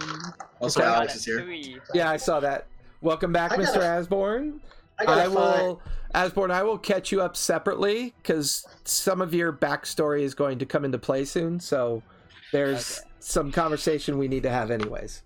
Also, 0.59 0.81
Okay. 0.81 0.89
Alex 0.89 1.15
is 1.15 1.25
here. 1.25 1.45
Yeah, 1.93 2.09
I 2.09 2.17
saw 2.17 2.39
that. 2.39 2.67
Welcome 3.01 3.31
back, 3.33 3.51
I 3.53 3.57
got 3.57 3.65
Mr. 3.65 3.77
a- 3.81 3.85
Asborn. 3.85 4.61
I 4.99 5.05
got 5.05 5.17
I 5.17 5.21
a 5.23 5.29
five. 5.29 5.33
will, 5.35 5.81
Asborn, 6.13 6.51
I 6.51 6.63
will 6.63 6.77
catch 6.77 7.11
you 7.11 7.21
up 7.21 7.35
separately 7.35 8.13
because 8.17 8.65
some 8.85 9.21
of 9.21 9.33
your 9.33 9.51
backstory 9.51 10.21
is 10.21 10.33
going 10.33 10.59
to 10.59 10.65
come 10.65 10.85
into 10.85 10.97
play 10.99 11.25
soon. 11.25 11.59
So 11.59 12.03
there's 12.51 12.99
Okay. 12.99 13.09
some 13.19 13.51
conversation 13.51 14.17
we 14.17 14.27
need 14.27 14.43
to 14.43 14.49
have, 14.49 14.71
anyways. 14.71 15.23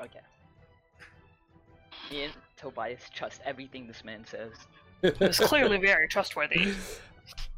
Okay. 0.00 0.20
Me 2.10 2.24
and 2.24 2.32
Tobias 2.56 3.00
trust 3.12 3.40
everything 3.44 3.86
this 3.86 4.04
man 4.04 4.24
says. 4.24 4.52
It's 5.02 5.38
clearly 5.38 5.76
very 5.78 6.08
trustworthy. 6.08 6.72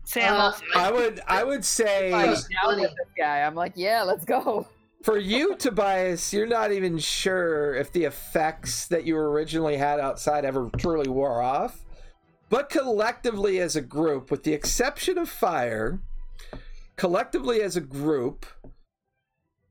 Sam 0.08 0.40
Uh. 0.40 0.52
I 0.74 0.90
would, 0.90 1.20
I 1.28 1.44
would 1.44 1.62
say. 1.66 2.14
I'm 2.14 2.28
Plus 2.28 2.48
down 2.48 2.68
with 2.68 2.76
money. 2.78 2.94
this 2.96 3.08
guy. 3.14 3.42
I'm 3.42 3.54
like, 3.54 3.74
yeah, 3.76 4.02
let's 4.04 4.24
go. 4.24 4.66
For 5.02 5.18
you, 5.18 5.54
Tobias, 5.54 6.32
you're 6.32 6.46
not 6.46 6.72
even 6.72 6.96
sure 6.96 7.74
if 7.74 7.92
the 7.92 8.04
effects 8.04 8.86
that 8.86 9.04
you 9.04 9.18
originally 9.18 9.76
had 9.76 10.00
outside 10.00 10.46
ever 10.46 10.70
truly 10.78 11.10
wore 11.10 11.42
off. 11.42 11.84
But 12.48 12.70
collectively, 12.70 13.60
as 13.60 13.76
a 13.76 13.82
group, 13.82 14.30
with 14.30 14.44
the 14.44 14.54
exception 14.54 15.18
of 15.18 15.28
fire, 15.28 16.00
collectively 16.96 17.60
as 17.60 17.76
a 17.76 17.82
group, 17.82 18.46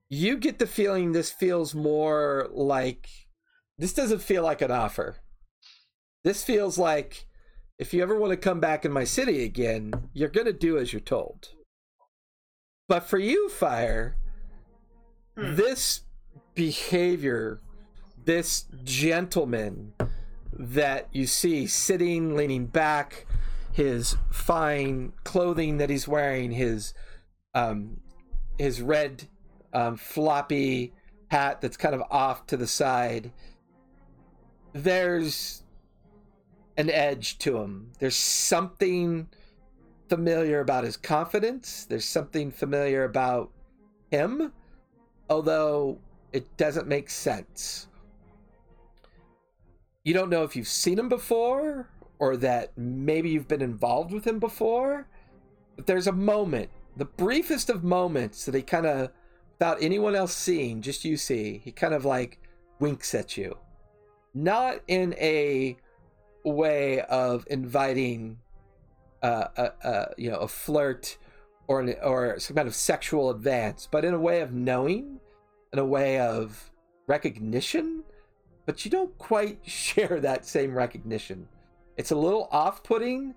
you 0.07 0.37
get 0.37 0.59
the 0.59 0.67
feeling 0.67 1.13
this 1.13 1.31
feels 1.31 1.73
more 1.73 2.47
like 2.51 3.09
this 3.79 3.93
doesn't 3.93 4.21
feel 4.21 4.43
like 4.43 4.61
an 4.61 4.69
offer. 4.69 5.17
This 6.23 6.43
feels 6.43 6.77
like 6.77 7.25
if 7.79 7.93
you 7.93 8.01
ever 8.01 8.17
want 8.17 8.31
to 8.31 8.37
come 8.37 8.59
back 8.59 8.85
in 8.85 8.91
my 8.91 9.03
city 9.03 9.43
again, 9.43 9.93
you're 10.13 10.29
going 10.29 10.47
to 10.47 10.53
do 10.53 10.77
as 10.77 10.91
you're 10.93 10.99
told. 10.99 11.49
But 12.87 13.03
for 13.03 13.19
you, 13.19 13.49
fire, 13.49 14.17
Hmm. 15.37 15.55
this 15.55 16.01
behavior, 16.55 17.61
this 18.25 18.65
gentleman 18.83 19.93
that 20.51 21.07
you 21.11 21.27
see 21.27 21.67
sitting, 21.67 22.35
leaning 22.35 22.65
back, 22.65 23.27
his 23.71 24.17
fine 24.31 25.13
clothing 25.23 25.77
that 25.77 25.91
he's 25.91 26.07
wearing, 26.07 26.51
his 26.51 26.95
um, 27.53 28.01
his 28.57 28.81
red 28.81 29.27
um, 29.73 29.95
floppy 29.97 30.93
hat 31.29 31.61
that's 31.61 31.77
kind 31.77 31.93
of 31.93 32.01
off 32.09 32.47
to 32.47 32.57
the 32.57 32.65
side. 32.65 33.31
There's 34.73 35.61
an 36.77 36.89
edge 36.89 37.37
to 37.39 37.57
him. 37.57 37.91
There's 37.99 38.15
something 38.15 39.27
familiar 40.07 40.61
about 40.61 40.83
his 40.83 40.95
confidence. 40.95 41.85
There's 41.85 42.05
something 42.05 42.51
familiar 42.51 43.03
about 43.03 43.51
him 44.11 44.53
although 45.29 45.99
it 46.33 46.57
doesn't 46.57 46.87
make 46.87 47.09
sense. 47.09 47.87
You 50.03 50.13
don't 50.13 50.29
know 50.29 50.43
if 50.43 50.55
you've 50.55 50.67
seen 50.67 50.99
him 50.99 51.09
before 51.09 51.89
or 52.19 52.37
that 52.37 52.77
maybe 52.77 53.29
you've 53.29 53.47
been 53.47 53.61
involved 53.61 54.11
with 54.11 54.25
him 54.25 54.39
before, 54.39 55.07
but 55.75 55.85
there's 55.85 56.07
a 56.07 56.11
moment, 56.11 56.69
the 56.95 57.05
briefest 57.05 57.69
of 57.69 57.83
moments, 57.83 58.45
that 58.45 58.55
he 58.55 58.61
kind 58.61 58.85
of, 58.85 59.11
without 59.53 59.81
anyone 59.81 60.15
else 60.15 60.35
seeing, 60.35 60.81
just 60.81 61.05
you 61.05 61.17
see, 61.17 61.61
he 61.63 61.71
kind 61.71 61.93
of 61.93 62.05
like 62.05 62.39
winks 62.79 63.13
at 63.13 63.37
you. 63.37 63.57
Not 64.33 64.79
in 64.87 65.13
a 65.15 65.77
way 66.47 67.01
of 67.01 67.45
inviting 67.49 68.39
uh, 69.21 69.47
a, 69.55 69.71
a, 69.83 70.07
you 70.17 70.29
know, 70.29 70.37
a 70.37 70.47
flirt 70.47 71.17
or 71.67 71.81
an, 71.81 71.95
or 72.03 72.39
some 72.39 72.55
kind 72.55 72.67
of 72.67 72.75
sexual 72.75 73.29
advance, 73.29 73.87
but 73.89 74.05
in 74.05 74.13
a 74.13 74.19
way 74.19 74.41
of 74.41 74.53
knowing, 74.53 75.19
in 75.73 75.79
a 75.79 75.85
way 75.85 76.19
of 76.19 76.71
recognition, 77.07 78.03
but 78.65 78.83
you 78.85 78.91
don't 78.91 79.17
quite 79.17 79.59
share 79.65 80.19
that 80.21 80.45
same 80.45 80.73
recognition. 80.73 81.47
It's 81.97 82.11
a 82.11 82.15
little 82.15 82.47
off-putting. 82.51 83.33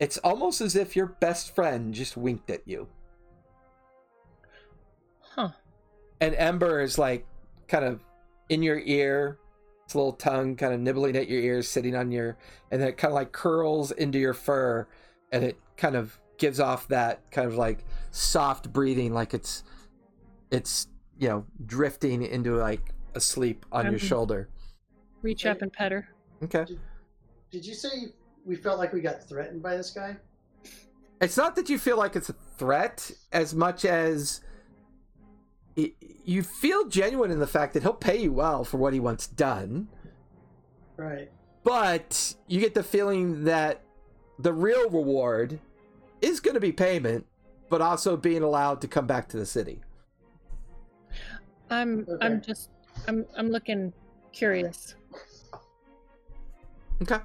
It's 0.00 0.18
almost 0.18 0.60
as 0.60 0.74
if 0.74 0.96
your 0.96 1.06
best 1.06 1.54
friend 1.54 1.92
just 1.92 2.16
winked 2.16 2.50
at 2.50 2.66
you. 2.66 2.88
Huh. 5.20 5.50
And 6.20 6.34
Ember 6.34 6.80
is 6.80 6.98
like 6.98 7.26
kind 7.68 7.84
of 7.84 8.00
in 8.48 8.62
your 8.62 8.78
ear, 8.78 9.38
its 9.88 9.94
little 9.94 10.12
tongue 10.12 10.54
kind 10.54 10.74
of 10.74 10.80
nibbling 10.80 11.16
at 11.16 11.28
your 11.30 11.40
ears, 11.40 11.66
sitting 11.66 11.96
on 11.96 12.12
your, 12.12 12.36
and 12.70 12.78
then 12.78 12.88
it 12.90 12.98
kind 12.98 13.10
of 13.10 13.14
like 13.14 13.32
curls 13.32 13.90
into 13.92 14.18
your 14.18 14.34
fur, 14.34 14.86
and 15.32 15.42
it 15.42 15.58
kind 15.78 15.96
of 15.96 16.20
gives 16.36 16.60
off 16.60 16.86
that 16.88 17.22
kind 17.30 17.48
of 17.48 17.54
like 17.54 17.86
soft 18.10 18.70
breathing, 18.70 19.14
like 19.14 19.32
it's, 19.32 19.62
it's 20.50 20.88
you 21.18 21.26
know 21.26 21.46
drifting 21.64 22.20
into 22.22 22.54
like 22.56 22.92
a 23.14 23.20
sleep 23.20 23.64
on 23.72 23.86
your 23.86 23.94
Mhm. 23.94 24.00
shoulder. 24.00 24.50
Reach 25.22 25.46
up 25.46 25.62
and 25.62 25.72
pet 25.72 25.90
her. 25.90 26.06
Okay. 26.42 26.66
Did 27.50 27.64
you 27.64 27.72
say 27.72 28.12
we 28.44 28.56
felt 28.56 28.78
like 28.78 28.92
we 28.92 29.00
got 29.00 29.26
threatened 29.26 29.62
by 29.62 29.74
this 29.74 29.90
guy? 29.90 30.18
It's 31.22 31.38
not 31.38 31.56
that 31.56 31.70
you 31.70 31.78
feel 31.78 31.96
like 31.96 32.14
it's 32.14 32.28
a 32.28 32.34
threat 32.58 33.10
as 33.32 33.54
much 33.54 33.86
as 33.86 34.42
it, 35.78 35.94
you 36.24 36.42
feel 36.42 36.86
genuine 36.88 37.30
in 37.30 37.38
the 37.38 37.46
fact 37.46 37.72
that 37.74 37.82
he'll 37.82 37.92
pay 37.94 38.18
you 38.18 38.32
well 38.32 38.64
for 38.64 38.76
what 38.76 38.92
he 38.92 39.00
wants 39.00 39.26
done. 39.26 39.88
Right. 40.96 41.30
but 41.62 42.34
you 42.48 42.58
get 42.60 42.74
the 42.74 42.82
feeling 42.82 43.44
that 43.44 43.82
the 44.40 44.52
real 44.52 44.90
reward 44.90 45.60
is 46.20 46.40
going 46.40 46.54
to 46.54 46.60
be 46.60 46.72
payment 46.72 47.24
but 47.68 47.80
also 47.80 48.16
being 48.16 48.42
allowed 48.42 48.80
to 48.80 48.88
come 48.88 49.06
back 49.06 49.28
to 49.28 49.36
the 49.36 49.46
city 49.46 49.80
I'm 51.70 52.00
Okay. 52.08 52.26
I'm 52.26 52.40
just 52.42 52.70
I'm 53.06 53.24
I'm 53.36 53.48
looking 53.50 53.92
curious. 54.32 54.96
okay 57.02 57.20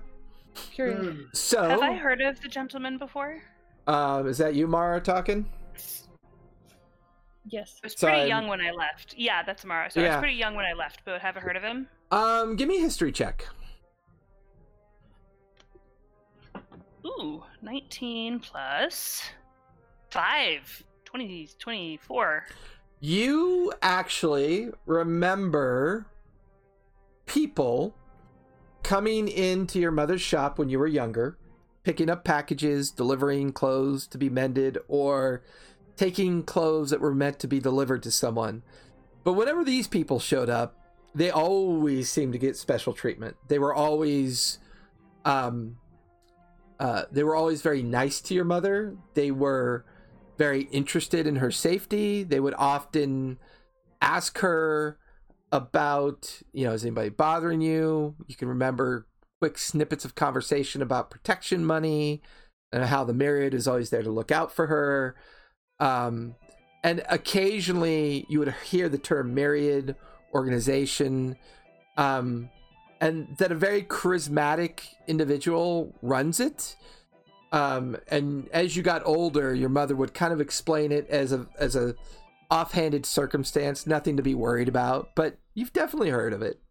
Curious. 0.71 1.15
So 1.33 1.67
Have 1.67 1.81
I 1.81 1.93
heard 1.95 2.21
of 2.21 2.39
the 2.41 2.47
gentleman 2.47 2.99
before? 2.99 3.41
um, 3.87 4.27
is 4.27 4.37
that 4.37 4.53
you 4.53 4.67
mara 4.67 5.01
talking 5.01 5.45
Yes. 7.53 7.79
I 7.83 7.85
was 7.85 7.93
So 7.95 8.07
pretty 8.07 8.21
I'm- 8.21 8.29
young 8.29 8.47
when 8.47 8.61
I 8.61 8.71
left. 8.71 9.13
Yeah, 9.15 9.43
that's 9.43 9.63
Amara. 9.63 9.91
So 9.91 10.01
I 10.03 10.07
was 10.09 10.17
pretty 10.17 10.33
young 10.33 10.55
when 10.55 10.65
I 10.65 10.73
left, 10.73 11.01
but 11.05 11.21
have 11.21 11.37
I 11.37 11.39
heard 11.39 11.55
of 11.55 11.61
him? 11.61 11.87
Um, 12.09 12.55
give 12.55 12.67
me 12.67 12.77
a 12.77 12.81
history 12.81 13.11
check. 13.11 13.45
Ooh, 17.05 17.43
19 17.61 18.39
plus 18.39 19.21
5. 20.09 20.83
20, 21.05 21.49
24. 21.59 22.45
You 22.99 23.71
actually 23.83 24.69
remember 24.87 26.07
people 27.27 27.95
coming 28.81 29.27
into 29.27 29.79
your 29.79 29.91
mother's 29.91 30.21
shop 30.21 30.57
when 30.57 30.69
you 30.69 30.79
were 30.79 30.87
younger, 30.87 31.37
picking 31.83 32.09
up 32.09 32.23
packages, 32.23 32.89
delivering 32.89 33.51
clothes 33.51 34.07
to 34.07 34.17
be 34.17 34.27
mended, 34.29 34.79
or 34.87 35.43
taking 35.95 36.43
clothes 36.43 36.89
that 36.89 37.01
were 37.01 37.13
meant 37.13 37.39
to 37.39 37.47
be 37.47 37.59
delivered 37.59 38.03
to 38.03 38.11
someone. 38.11 38.63
But 39.23 39.33
whenever 39.33 39.63
these 39.63 39.87
people 39.87 40.19
showed 40.19 40.49
up, 40.49 40.75
they 41.15 41.29
always 41.29 42.09
seemed 42.09 42.33
to 42.33 42.39
get 42.39 42.57
special 42.57 42.93
treatment. 42.93 43.37
They 43.47 43.59
were 43.59 43.73
always 43.73 44.59
um 45.25 45.77
uh 46.79 47.03
they 47.11 47.23
were 47.23 47.35
always 47.35 47.61
very 47.61 47.83
nice 47.83 48.19
to 48.21 48.33
your 48.33 48.45
mother. 48.45 48.95
They 49.13 49.31
were 49.31 49.85
very 50.37 50.63
interested 50.71 51.27
in 51.27 51.37
her 51.37 51.51
safety. 51.51 52.23
They 52.23 52.39
would 52.39 52.55
often 52.55 53.37
ask 54.01 54.39
her 54.39 54.97
about, 55.51 56.41
you 56.51 56.65
know, 56.65 56.73
is 56.73 56.83
anybody 56.83 57.09
bothering 57.09 57.61
you? 57.61 58.15
You 58.27 58.35
can 58.35 58.47
remember 58.47 59.05
quick 59.39 59.57
snippets 59.57 60.03
of 60.03 60.15
conversation 60.15 60.81
about 60.81 61.11
protection 61.11 61.63
money 61.63 62.21
and 62.71 62.85
how 62.85 63.03
the 63.03 63.13
Myriad 63.13 63.53
is 63.53 63.67
always 63.67 63.91
there 63.91 64.01
to 64.01 64.09
look 64.09 64.31
out 64.31 64.51
for 64.51 64.67
her. 64.67 65.15
Um, 65.83 66.35
and 66.81 67.03
occasionally 67.09 68.25
you 68.29 68.39
would 68.39 68.53
hear 68.65 68.87
the 68.87 68.97
term 68.97 69.33
Myriad 69.33 69.97
organization, 70.33 71.35
um, 71.97 72.49
and 73.01 73.27
that 73.37 73.51
a 73.51 73.55
very 73.55 73.83
charismatic 73.83 74.79
individual 75.07 75.93
runs 76.01 76.39
it. 76.39 76.77
Um, 77.51 77.97
and 78.07 78.47
as 78.53 78.77
you 78.77 78.81
got 78.81 79.05
older, 79.05 79.53
your 79.53 79.67
mother 79.67 79.93
would 79.93 80.13
kind 80.13 80.31
of 80.31 80.39
explain 80.39 80.93
it 80.93 81.05
as 81.09 81.33
a 81.33 81.47
as 81.59 81.75
a 81.75 81.95
offhanded 82.49 83.05
circumstance, 83.05 83.85
nothing 83.85 84.15
to 84.15 84.23
be 84.23 84.33
worried 84.33 84.69
about. 84.69 85.09
But 85.15 85.37
you've 85.53 85.73
definitely 85.73 86.11
heard 86.11 86.31
of 86.31 86.41
it. 86.41 86.61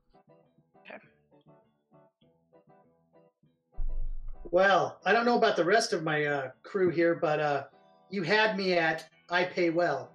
Well, 4.51 5.01
I 5.05 5.13
don't 5.13 5.27
know 5.27 5.37
about 5.37 5.57
the 5.57 5.65
rest 5.65 5.93
of 5.93 6.03
my 6.03 6.25
uh, 6.25 6.51
crew 6.63 6.91
here, 6.91 7.15
but 7.15 7.41
uh, 7.41 7.65
you 8.13 8.23
had 8.23 8.57
me 8.57 8.75
at 8.75 9.09
I 9.29 9.45
pay 9.45 9.71
well. 9.71 10.11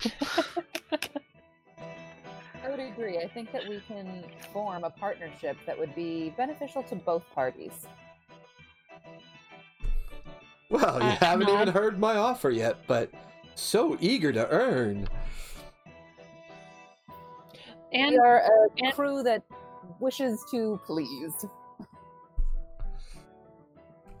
I 2.62 2.68
would 2.70 2.78
agree. 2.78 3.18
I 3.18 3.26
think 3.28 3.50
that 3.52 3.66
we 3.66 3.80
can 3.88 4.22
form 4.52 4.84
a 4.84 4.90
partnership 4.90 5.56
that 5.66 5.76
would 5.78 5.94
be 5.94 6.34
beneficial 6.36 6.82
to 6.84 6.94
both 6.94 7.24
parties. 7.34 7.86
Well, 10.70 10.98
you 11.00 11.08
Uh, 11.08 11.16
haven't 11.16 11.48
even 11.48 11.68
heard 11.68 11.98
my 11.98 12.16
offer 12.16 12.50
yet, 12.50 12.76
but 12.86 13.10
so 13.54 13.96
eager 14.00 14.30
to 14.32 14.46
earn. 14.50 15.08
And 17.94 18.12
we 18.12 18.18
are 18.18 18.40
a 18.40 18.68
and- 18.84 18.92
crew 18.94 19.22
that 19.22 19.42
wishes 19.98 20.44
to 20.50 20.78
please. 20.84 21.32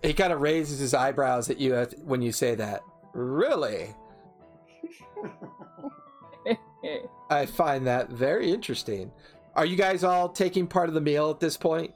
He 0.02 0.14
kind 0.14 0.32
of 0.32 0.40
raises 0.40 0.78
his 0.78 0.94
eyebrows 0.94 1.50
at 1.50 1.58
you 1.58 1.74
when 2.04 2.22
you 2.22 2.32
say 2.32 2.54
that. 2.54 2.82
Really? 3.14 3.94
I 7.30 7.46
find 7.46 7.86
that 7.86 8.10
very 8.10 8.50
interesting. 8.52 9.10
Are 9.54 9.66
you 9.66 9.76
guys 9.76 10.04
all 10.04 10.28
taking 10.28 10.66
part 10.66 10.88
of 10.88 10.94
the 10.94 11.00
meal 11.00 11.30
at 11.30 11.40
this 11.40 11.56
point? 11.56 11.92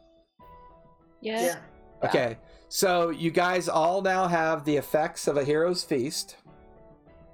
yes, 1.20 1.56
Yeah. 2.02 2.08
Okay. 2.08 2.38
So 2.68 3.10
you 3.10 3.30
guys 3.30 3.68
all 3.68 4.02
now 4.02 4.26
have 4.26 4.64
the 4.64 4.76
effects 4.76 5.28
of 5.28 5.36
a 5.36 5.44
hero's 5.44 5.84
feast, 5.84 6.36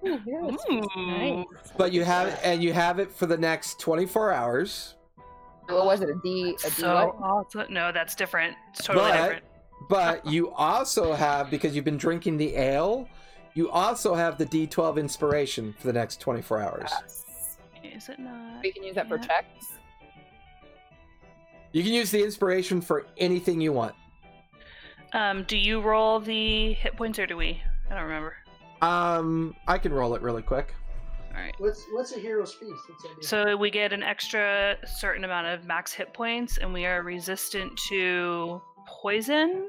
Ooh, 0.06 0.18
here's 0.24 0.54
Ooh. 0.70 0.80
nice. 0.80 0.86
Mm. 0.96 1.44
but 1.76 1.92
you 1.92 2.04
have 2.04 2.38
and 2.44 2.62
you 2.62 2.72
have 2.72 2.98
it 2.98 3.10
for 3.10 3.26
the 3.26 3.36
next 3.38 3.80
24 3.80 4.32
hours. 4.32 4.94
What 5.68 5.86
was 5.86 6.00
it? 6.02 6.08
A 6.10 6.14
D? 6.22 6.56
A 6.64 6.70
D 6.70 6.74
So, 6.74 7.14
what? 7.52 7.70
no, 7.70 7.90
that's 7.92 8.14
different. 8.14 8.56
It's 8.70 8.84
totally 8.84 9.10
But- 9.10 9.16
different. 9.16 9.44
But 9.88 10.26
you 10.26 10.50
also 10.50 11.14
have 11.14 11.50
because 11.50 11.74
you've 11.74 11.84
been 11.84 11.96
drinking 11.96 12.36
the 12.36 12.56
ale, 12.56 13.08
you 13.58 13.68
also 13.70 14.14
have 14.14 14.38
the 14.38 14.46
D12 14.46 14.98
inspiration 15.00 15.74
for 15.80 15.88
the 15.88 15.92
next 15.92 16.20
24 16.20 16.62
hours. 16.62 16.90
Yes. 17.02 17.56
Is 17.82 18.08
it 18.08 18.20
not? 18.20 18.62
We 18.62 18.70
can 18.70 18.84
use 18.84 18.94
that 18.94 19.08
for 19.08 19.16
Yeah. 19.16 19.26
checks. 19.26 19.72
You 21.72 21.82
can 21.82 21.92
use 21.92 22.12
the 22.12 22.22
inspiration 22.22 22.80
for 22.80 23.06
anything 23.16 23.60
you 23.60 23.72
want. 23.72 23.96
Um, 25.12 25.42
do 25.42 25.56
you 25.56 25.80
roll 25.80 26.20
the 26.20 26.74
hit 26.74 26.96
points 26.96 27.18
or 27.18 27.26
do 27.26 27.36
we? 27.36 27.60
I 27.90 27.94
don't 27.94 28.04
remember. 28.04 28.36
Um, 28.80 29.56
I 29.66 29.76
can 29.76 29.92
roll 29.92 30.14
it 30.14 30.22
really 30.22 30.42
quick. 30.42 30.72
All 31.34 31.40
right. 31.42 31.54
What's 31.58 31.84
what's 31.92 32.12
a 32.14 32.20
hero's 32.20 32.54
feast? 32.54 32.80
What's 32.88 33.02
that 33.02 33.20
do? 33.20 33.26
So 33.26 33.56
we 33.56 33.70
get 33.72 33.92
an 33.92 34.04
extra 34.04 34.76
certain 34.86 35.24
amount 35.24 35.48
of 35.48 35.64
max 35.66 35.92
hit 35.92 36.14
points, 36.14 36.58
and 36.58 36.72
we 36.72 36.86
are 36.86 37.02
resistant 37.02 37.76
to 37.88 38.62
poison, 39.00 39.68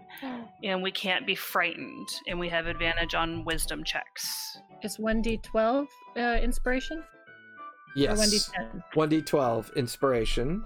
and 0.64 0.82
we 0.82 0.92
can't 0.92 1.26
be 1.28 1.36
frightened, 1.36 2.08
and 2.28 2.40
we 2.40 2.50
have 2.50 2.68
advantage 2.68 3.14
on 3.16 3.46
wisdom 3.46 3.84
checks. 3.84 4.58
is 4.84 4.98
one 5.00 5.22
d 5.22 5.38
twelve 5.38 5.88
uh, 6.18 6.40
inspiration 6.42 7.04
Yes. 7.96 8.18
or 8.18 8.18
one 8.20 8.30
d 8.30 8.40
ten? 8.54 8.84
1d12 9.24 9.76
inspiration. 9.76 10.64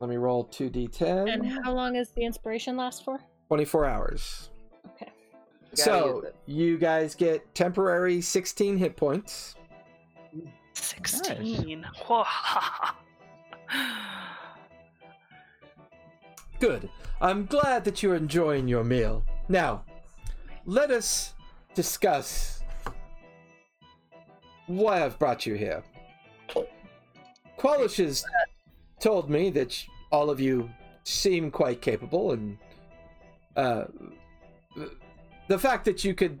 Let 0.00 0.10
me 0.10 0.16
roll 0.16 0.46
2d10. 0.46 1.32
And 1.32 1.46
how 1.64 1.72
long 1.72 1.94
is 1.96 2.10
the 2.10 2.24
inspiration 2.24 2.76
last 2.76 3.04
for? 3.04 3.20
24 3.48 3.84
hours. 3.86 4.50
Okay. 4.94 5.12
Gotta 5.70 5.76
So 5.76 6.24
you 6.46 6.76
guys 6.76 7.14
get 7.14 7.54
temporary 7.54 8.20
16 8.20 8.78
hit 8.78 8.96
points. 8.96 9.54
Sixteen. 10.72 11.86
Whoa. 12.06 12.24
Good. 16.62 16.88
I'm 17.20 17.46
glad 17.46 17.84
that 17.86 18.04
you're 18.04 18.14
enjoying 18.14 18.68
your 18.68 18.84
meal. 18.84 19.24
Now, 19.48 19.82
let 20.64 20.92
us 20.92 21.34
discuss 21.74 22.60
why 24.68 25.04
I've 25.04 25.18
brought 25.18 25.44
you 25.44 25.54
here. 25.54 25.82
Qualish 27.58 27.96
has 27.96 28.24
told 29.00 29.28
me 29.28 29.50
that 29.50 29.84
all 30.12 30.30
of 30.30 30.38
you 30.38 30.70
seem 31.02 31.50
quite 31.50 31.82
capable, 31.82 32.30
and 32.30 32.56
uh, 33.56 33.86
the 35.48 35.58
fact 35.58 35.84
that 35.86 36.04
you 36.04 36.14
could 36.14 36.38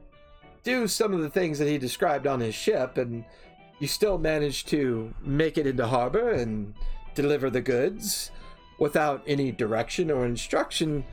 do 0.62 0.86
some 0.86 1.12
of 1.12 1.20
the 1.20 1.30
things 1.30 1.58
that 1.58 1.66
he 1.66 1.78
described 1.78 2.28
on 2.28 2.38
his 2.38 2.54
ship, 2.54 2.96
and 2.96 3.24
you 3.80 3.88
still 3.88 4.18
managed 4.18 4.68
to 4.68 5.12
make 5.20 5.58
it 5.58 5.66
into 5.66 5.84
harbor 5.84 6.30
and 6.30 6.74
deliver 7.16 7.50
the 7.50 7.60
goods 7.60 8.30
without 8.82 9.22
any 9.28 9.52
direction 9.52 10.10
or 10.10 10.26
instruction 10.26 11.04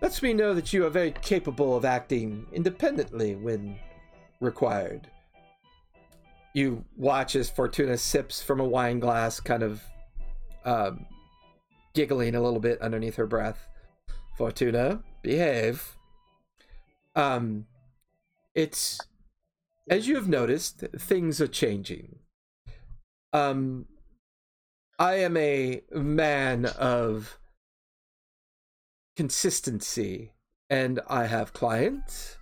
lets 0.00 0.20
me 0.20 0.34
know 0.34 0.52
that 0.52 0.72
you 0.72 0.84
are 0.84 0.90
very 0.90 1.12
capable 1.22 1.76
of 1.76 1.84
acting 1.84 2.44
independently 2.52 3.36
when 3.36 3.78
required. 4.40 5.08
You 6.54 6.84
watch 6.96 7.36
as 7.36 7.48
Fortuna 7.48 7.96
sips 7.96 8.42
from 8.42 8.58
a 8.58 8.64
wine 8.64 8.98
glass, 8.98 9.38
kind 9.38 9.62
of 9.62 9.80
um, 10.64 11.06
giggling 11.94 12.34
a 12.34 12.40
little 12.40 12.58
bit 12.58 12.82
underneath 12.82 13.14
her 13.14 13.28
breath. 13.28 13.68
Fortuna, 14.36 15.04
behave. 15.22 15.96
Um, 17.14 17.66
it's 18.56 18.98
as 19.88 20.08
you 20.08 20.16
have 20.16 20.26
noticed, 20.26 20.80
things 20.98 21.40
are 21.40 21.46
changing. 21.46 22.18
Um, 23.32 23.86
I 25.02 25.16
am 25.16 25.36
a 25.36 25.82
man 25.90 26.64
of 26.64 27.36
consistency, 29.16 30.30
and 30.70 31.00
I 31.08 31.26
have 31.26 31.52
clients, 31.52 32.38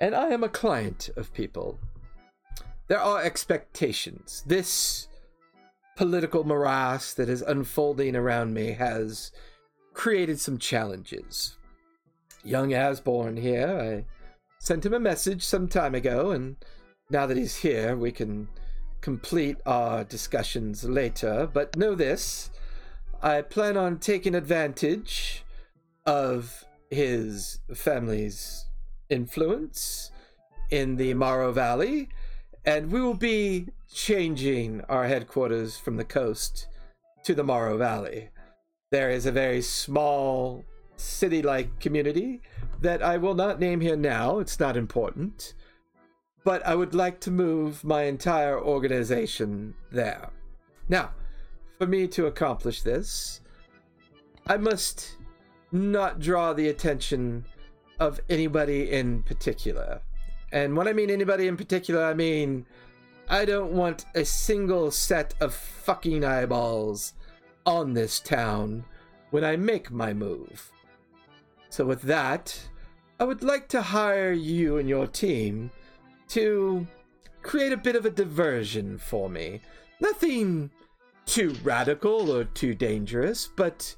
and 0.00 0.12
I 0.12 0.30
am 0.30 0.42
a 0.42 0.48
client 0.48 1.10
of 1.16 1.32
people. 1.32 1.78
There 2.88 2.98
are 2.98 3.22
expectations. 3.22 4.42
This 4.44 5.06
political 5.96 6.42
morass 6.42 7.14
that 7.14 7.28
is 7.28 7.40
unfolding 7.40 8.16
around 8.16 8.52
me 8.52 8.72
has 8.72 9.30
created 9.94 10.40
some 10.40 10.58
challenges. 10.58 11.56
Young 12.42 12.74
Asborn 12.74 13.36
here, 13.36 13.78
I 13.80 14.06
sent 14.58 14.84
him 14.84 14.92
a 14.92 14.98
message 14.98 15.44
some 15.44 15.68
time 15.68 15.94
ago, 15.94 16.32
and 16.32 16.56
now 17.10 17.26
that 17.26 17.36
he's 17.36 17.58
here, 17.58 17.94
we 17.96 18.10
can 18.10 18.48
complete 19.02 19.58
our 19.66 20.04
discussions 20.04 20.84
later. 20.84 21.50
But 21.52 21.76
know 21.76 21.94
this 21.94 22.50
I 23.22 23.42
plan 23.42 23.76
on 23.76 23.98
taking 23.98 24.34
advantage 24.34 25.44
of 26.06 26.64
his 26.90 27.60
family's 27.74 28.66
influence 29.10 30.10
in 30.70 30.96
the 30.96 31.14
Marrow 31.14 31.52
Valley, 31.52 32.08
and 32.64 32.90
we 32.90 33.00
will 33.00 33.14
be 33.14 33.68
changing 33.92 34.80
our 34.88 35.06
headquarters 35.06 35.76
from 35.76 35.96
the 35.96 36.04
coast 36.04 36.66
to 37.24 37.34
the 37.34 37.44
Marrow 37.44 37.76
Valley. 37.76 38.30
There 38.90 39.10
is 39.10 39.26
a 39.26 39.32
very 39.32 39.62
small 39.62 40.64
city 40.96 41.42
like 41.42 41.78
community 41.78 42.40
that 42.80 43.02
I 43.02 43.18
will 43.18 43.34
not 43.34 43.60
name 43.60 43.80
here 43.80 43.96
now, 43.96 44.38
it's 44.38 44.58
not 44.58 44.76
important. 44.76 45.54
But 46.44 46.66
I 46.66 46.74
would 46.74 46.94
like 46.94 47.20
to 47.20 47.30
move 47.30 47.84
my 47.84 48.02
entire 48.04 48.60
organization 48.60 49.74
there. 49.90 50.30
Now, 50.88 51.12
for 51.78 51.86
me 51.86 52.08
to 52.08 52.26
accomplish 52.26 52.82
this, 52.82 53.40
I 54.46 54.56
must 54.56 55.16
not 55.70 56.20
draw 56.20 56.52
the 56.52 56.68
attention 56.68 57.44
of 58.00 58.20
anybody 58.28 58.90
in 58.90 59.22
particular. 59.22 60.00
And 60.50 60.76
when 60.76 60.88
I 60.88 60.92
mean 60.92 61.10
anybody 61.10 61.46
in 61.46 61.56
particular, 61.56 62.04
I 62.04 62.14
mean 62.14 62.66
I 63.28 63.44
don't 63.44 63.72
want 63.72 64.04
a 64.14 64.24
single 64.24 64.90
set 64.90 65.34
of 65.40 65.54
fucking 65.54 66.24
eyeballs 66.24 67.14
on 67.64 67.94
this 67.94 68.20
town 68.20 68.84
when 69.30 69.44
I 69.44 69.56
make 69.56 69.90
my 69.90 70.12
move. 70.12 70.70
So, 71.70 71.86
with 71.86 72.02
that, 72.02 72.68
I 73.18 73.24
would 73.24 73.42
like 73.42 73.68
to 73.68 73.80
hire 73.80 74.32
you 74.32 74.76
and 74.76 74.88
your 74.88 75.06
team 75.06 75.70
to 76.32 76.86
create 77.42 77.72
a 77.72 77.76
bit 77.76 77.94
of 77.94 78.06
a 78.06 78.10
diversion 78.10 78.96
for 78.96 79.28
me. 79.28 79.60
Nothing 80.00 80.70
too 81.26 81.54
radical 81.62 82.30
or 82.30 82.44
too 82.44 82.74
dangerous, 82.74 83.48
but 83.54 83.94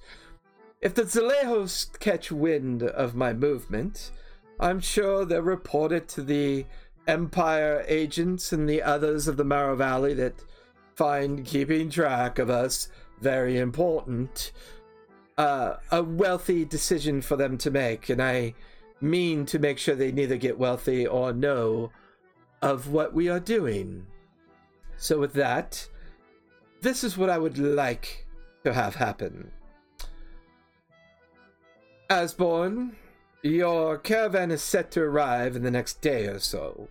if 0.81 0.94
the 0.94 1.05
Zalejos 1.05 1.98
catch 2.01 2.32
wind 2.32 2.82
of 2.82 3.15
my 3.15 3.32
movement, 3.32 4.11
I'm 4.59 4.81
sure 4.81 5.24
they'll 5.24 5.43
report 5.43 5.93
it 5.93 6.09
to 6.09 6.23
the 6.23 6.66
Empire 7.06 7.85
agents 7.86 8.52
and 8.52 8.69
the 8.69 8.82
others 8.82 9.28
of 9.28 9.36
the 9.36 9.44
Marrow 9.44 9.77
Valley 9.77 10.15
that 10.15 10.43
find 10.97 11.44
keeping 11.44 11.89
track 11.89 12.39
of 12.40 12.51
us 12.51 12.89
very 13.20 13.59
important. 13.59 14.51
Uh, 15.39 15.77
a 15.93 16.02
wealthy 16.02 16.65
decision 16.65 17.23
for 17.23 17.36
them 17.36 17.59
to 17.59 17.70
make, 17.70 18.09
and 18.09 18.20
I 18.20 18.55
mean 19.01 19.47
to 19.47 19.59
make 19.59 19.78
sure 19.78 19.94
they 19.94 20.12
neither 20.12 20.36
get 20.36 20.59
wealthy 20.59 21.06
or 21.06 21.32
know 21.32 21.93
of 22.64 22.88
what 22.88 23.12
we 23.12 23.28
are 23.28 23.40
doing. 23.40 24.06
So, 24.96 25.20
with 25.20 25.34
that, 25.34 25.86
this 26.80 27.04
is 27.04 27.18
what 27.18 27.28
I 27.28 27.36
would 27.36 27.58
like 27.58 28.26
to 28.64 28.72
have 28.72 28.94
happen. 28.94 29.50
Asborn, 32.08 32.96
your 33.42 33.98
caravan 33.98 34.50
is 34.50 34.62
set 34.62 34.90
to 34.92 35.02
arrive 35.02 35.56
in 35.56 35.62
the 35.62 35.70
next 35.70 36.00
day 36.00 36.26
or 36.26 36.38
so. 36.38 36.88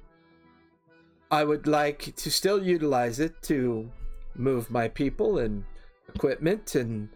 I 1.31 1.43
would 1.43 1.65
like 1.65 2.15
to 2.17 2.29
still 2.29 2.63
utilize 2.63 3.19
it 3.19 3.41
to 3.43 3.91
move 4.35 4.69
my 4.69 4.87
people 4.87 5.39
and 5.39 5.63
equipment 6.13 6.75
and 6.75 7.09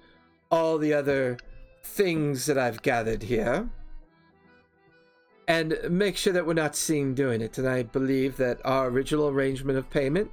all 0.50 0.80
the 0.80 0.94
other 0.94 1.38
things 1.84 2.48
that 2.48 2.58
I've 2.58 2.82
gathered 2.82 3.22
here. 3.22 3.70
And 5.48 5.78
make 5.90 6.18
sure 6.18 6.34
that 6.34 6.46
we're 6.46 6.54
not 6.54 6.76
seen 6.76 7.14
doing 7.14 7.42
it. 7.42 7.58
And 7.58 7.68
I 7.68 7.84
believe 7.84 8.36
that 8.38 8.60
our 8.66 8.88
original 8.88 9.30
arrangement 9.30 9.78
of 9.78 9.90
payment 9.90 10.30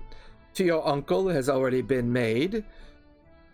to 0.55 0.65
your 0.65 0.86
uncle 0.86 1.28
has 1.28 1.49
already 1.49 1.82
been 1.82 2.12
made. 2.12 2.65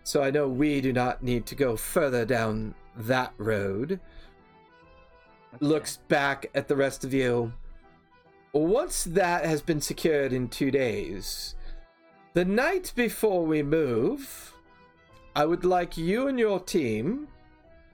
So 0.03 0.23
I 0.23 0.31
know 0.31 0.47
we 0.47 0.81
do 0.81 0.91
not 0.91 1.21
need 1.21 1.45
to 1.47 1.55
go 1.55 1.75
further 1.75 2.25
down 2.25 2.73
that 2.95 3.33
road. 3.37 3.99
Okay. 5.53 5.65
Looks 5.65 5.97
back 6.07 6.49
at 6.55 6.67
the 6.67 6.75
rest 6.75 7.03
of 7.03 7.13
you. 7.13 7.53
Once 8.53 9.03
that 9.03 9.45
has 9.45 9.61
been 9.61 9.81
secured 9.81 10.33
in 10.33 10.47
two 10.49 10.71
days, 10.71 11.55
the 12.33 12.45
night 12.45 12.91
before 12.95 13.45
we 13.45 13.61
move, 13.61 14.53
I 15.35 15.45
would 15.45 15.63
like 15.63 15.97
you 15.97 16.27
and 16.27 16.39
your 16.39 16.59
team 16.59 17.27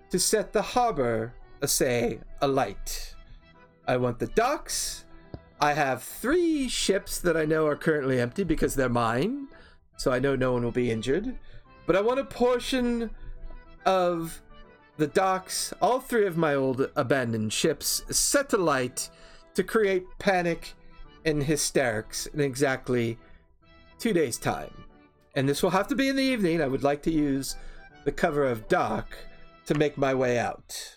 to 0.10 0.18
set 0.18 0.54
the 0.54 0.62
harbor, 0.62 1.34
uh, 1.62 1.68
say, 1.68 2.20
alight. 2.42 3.16
I 3.88 3.98
want 3.98 4.20
the 4.20 4.28
docks. 4.28 5.06
I 5.60 5.74
have 5.74 6.04
three 6.04 6.68
ships 6.68 7.20
that 7.20 7.38
I 7.38 7.46
know 7.46 7.66
are 7.68 7.76
currently 7.76 8.20
empty 8.20 8.44
because 8.44 8.76
they're 8.76 8.90
mine, 8.90 9.48
so 9.98 10.12
I 10.12 10.20
know 10.20 10.36
no 10.36 10.54
one 10.54 10.64
will 10.64 10.72
be 10.72 10.92
injured. 10.92 11.38
But 11.86 11.96
I 11.96 12.02
want 12.02 12.20
a 12.20 12.26
portion 12.26 13.10
of 13.86 14.42
the 14.98 15.08
docks, 15.08 15.74
all 15.82 16.00
three 16.00 16.28
of 16.28 16.38
my 16.38 16.54
old 16.54 16.90
abandoned 16.96 17.54
ships, 17.54 18.04
set 18.10 18.52
alight 18.54 19.10
to 19.54 19.64
create 19.64 20.06
panic 20.20 20.74
and 21.26 21.44
hysterics 21.44 22.26
in 22.28 22.42
exactly 22.42 23.18
two 24.00 24.14
days' 24.14 24.38
time. 24.38 24.84
And 25.36 25.48
this 25.48 25.64
will 25.64 25.70
have 25.70 25.88
to 25.88 25.96
be 25.96 26.10
in 26.10 26.16
the 26.16 26.24
evening. 26.24 26.62
I 26.62 26.68
would 26.68 26.84
like 26.84 27.04
to 27.04 27.12
use 27.12 27.56
the 28.04 28.12
cover 28.12 28.46
of 28.46 28.68
Dock 28.68 29.18
to 29.66 29.76
make 29.76 29.98
my 29.98 30.14
way 30.14 30.38
out. 30.38 30.97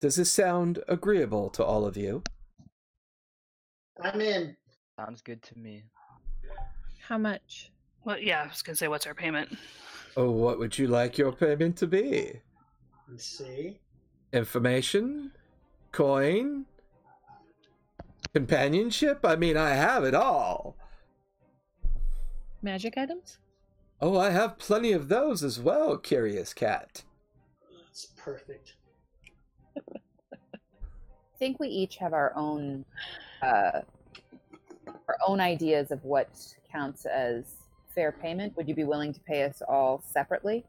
Does 0.00 0.14
this 0.14 0.30
sound 0.30 0.78
agreeable 0.86 1.50
to 1.50 1.64
all 1.64 1.84
of 1.84 1.96
you? 1.96 2.22
I'm 4.00 4.20
in. 4.20 4.56
Sounds 4.96 5.22
good 5.22 5.42
to 5.42 5.58
me. 5.58 5.84
How 7.00 7.18
much? 7.18 7.72
Well, 8.04 8.18
yeah, 8.18 8.42
I 8.44 8.48
was 8.48 8.62
gonna 8.62 8.76
say, 8.76 8.86
what's 8.86 9.06
our 9.06 9.14
payment? 9.14 9.56
Oh, 10.16 10.30
what 10.30 10.58
would 10.58 10.78
you 10.78 10.86
like 10.86 11.18
your 11.18 11.32
payment 11.32 11.76
to 11.78 11.86
be? 11.88 12.40
Let's 13.10 13.24
see. 13.26 13.80
Information? 14.32 15.32
Coin? 15.90 16.66
Companionship? 18.34 19.20
I 19.24 19.34
mean, 19.34 19.56
I 19.56 19.70
have 19.70 20.04
it 20.04 20.14
all. 20.14 20.76
Magic 22.62 22.96
items? 22.96 23.38
Oh, 24.00 24.16
I 24.16 24.30
have 24.30 24.58
plenty 24.58 24.92
of 24.92 25.08
those 25.08 25.42
as 25.42 25.58
well, 25.58 25.96
Curious 25.96 26.54
Cat. 26.54 27.02
That's 27.84 28.06
perfect. 28.16 28.74
Think 31.38 31.60
we 31.60 31.68
each 31.68 31.96
have 31.96 32.12
our 32.12 32.32
own 32.34 32.84
uh, 33.42 33.82
our 34.86 35.16
own 35.26 35.40
ideas 35.40 35.90
of 35.90 36.04
what 36.04 36.28
counts 36.70 37.06
as 37.06 37.44
fair 37.94 38.12
payment. 38.12 38.56
Would 38.56 38.68
you 38.68 38.74
be 38.74 38.84
willing 38.84 39.12
to 39.12 39.20
pay 39.20 39.44
us 39.44 39.62
all 39.68 40.02
separately? 40.04 40.64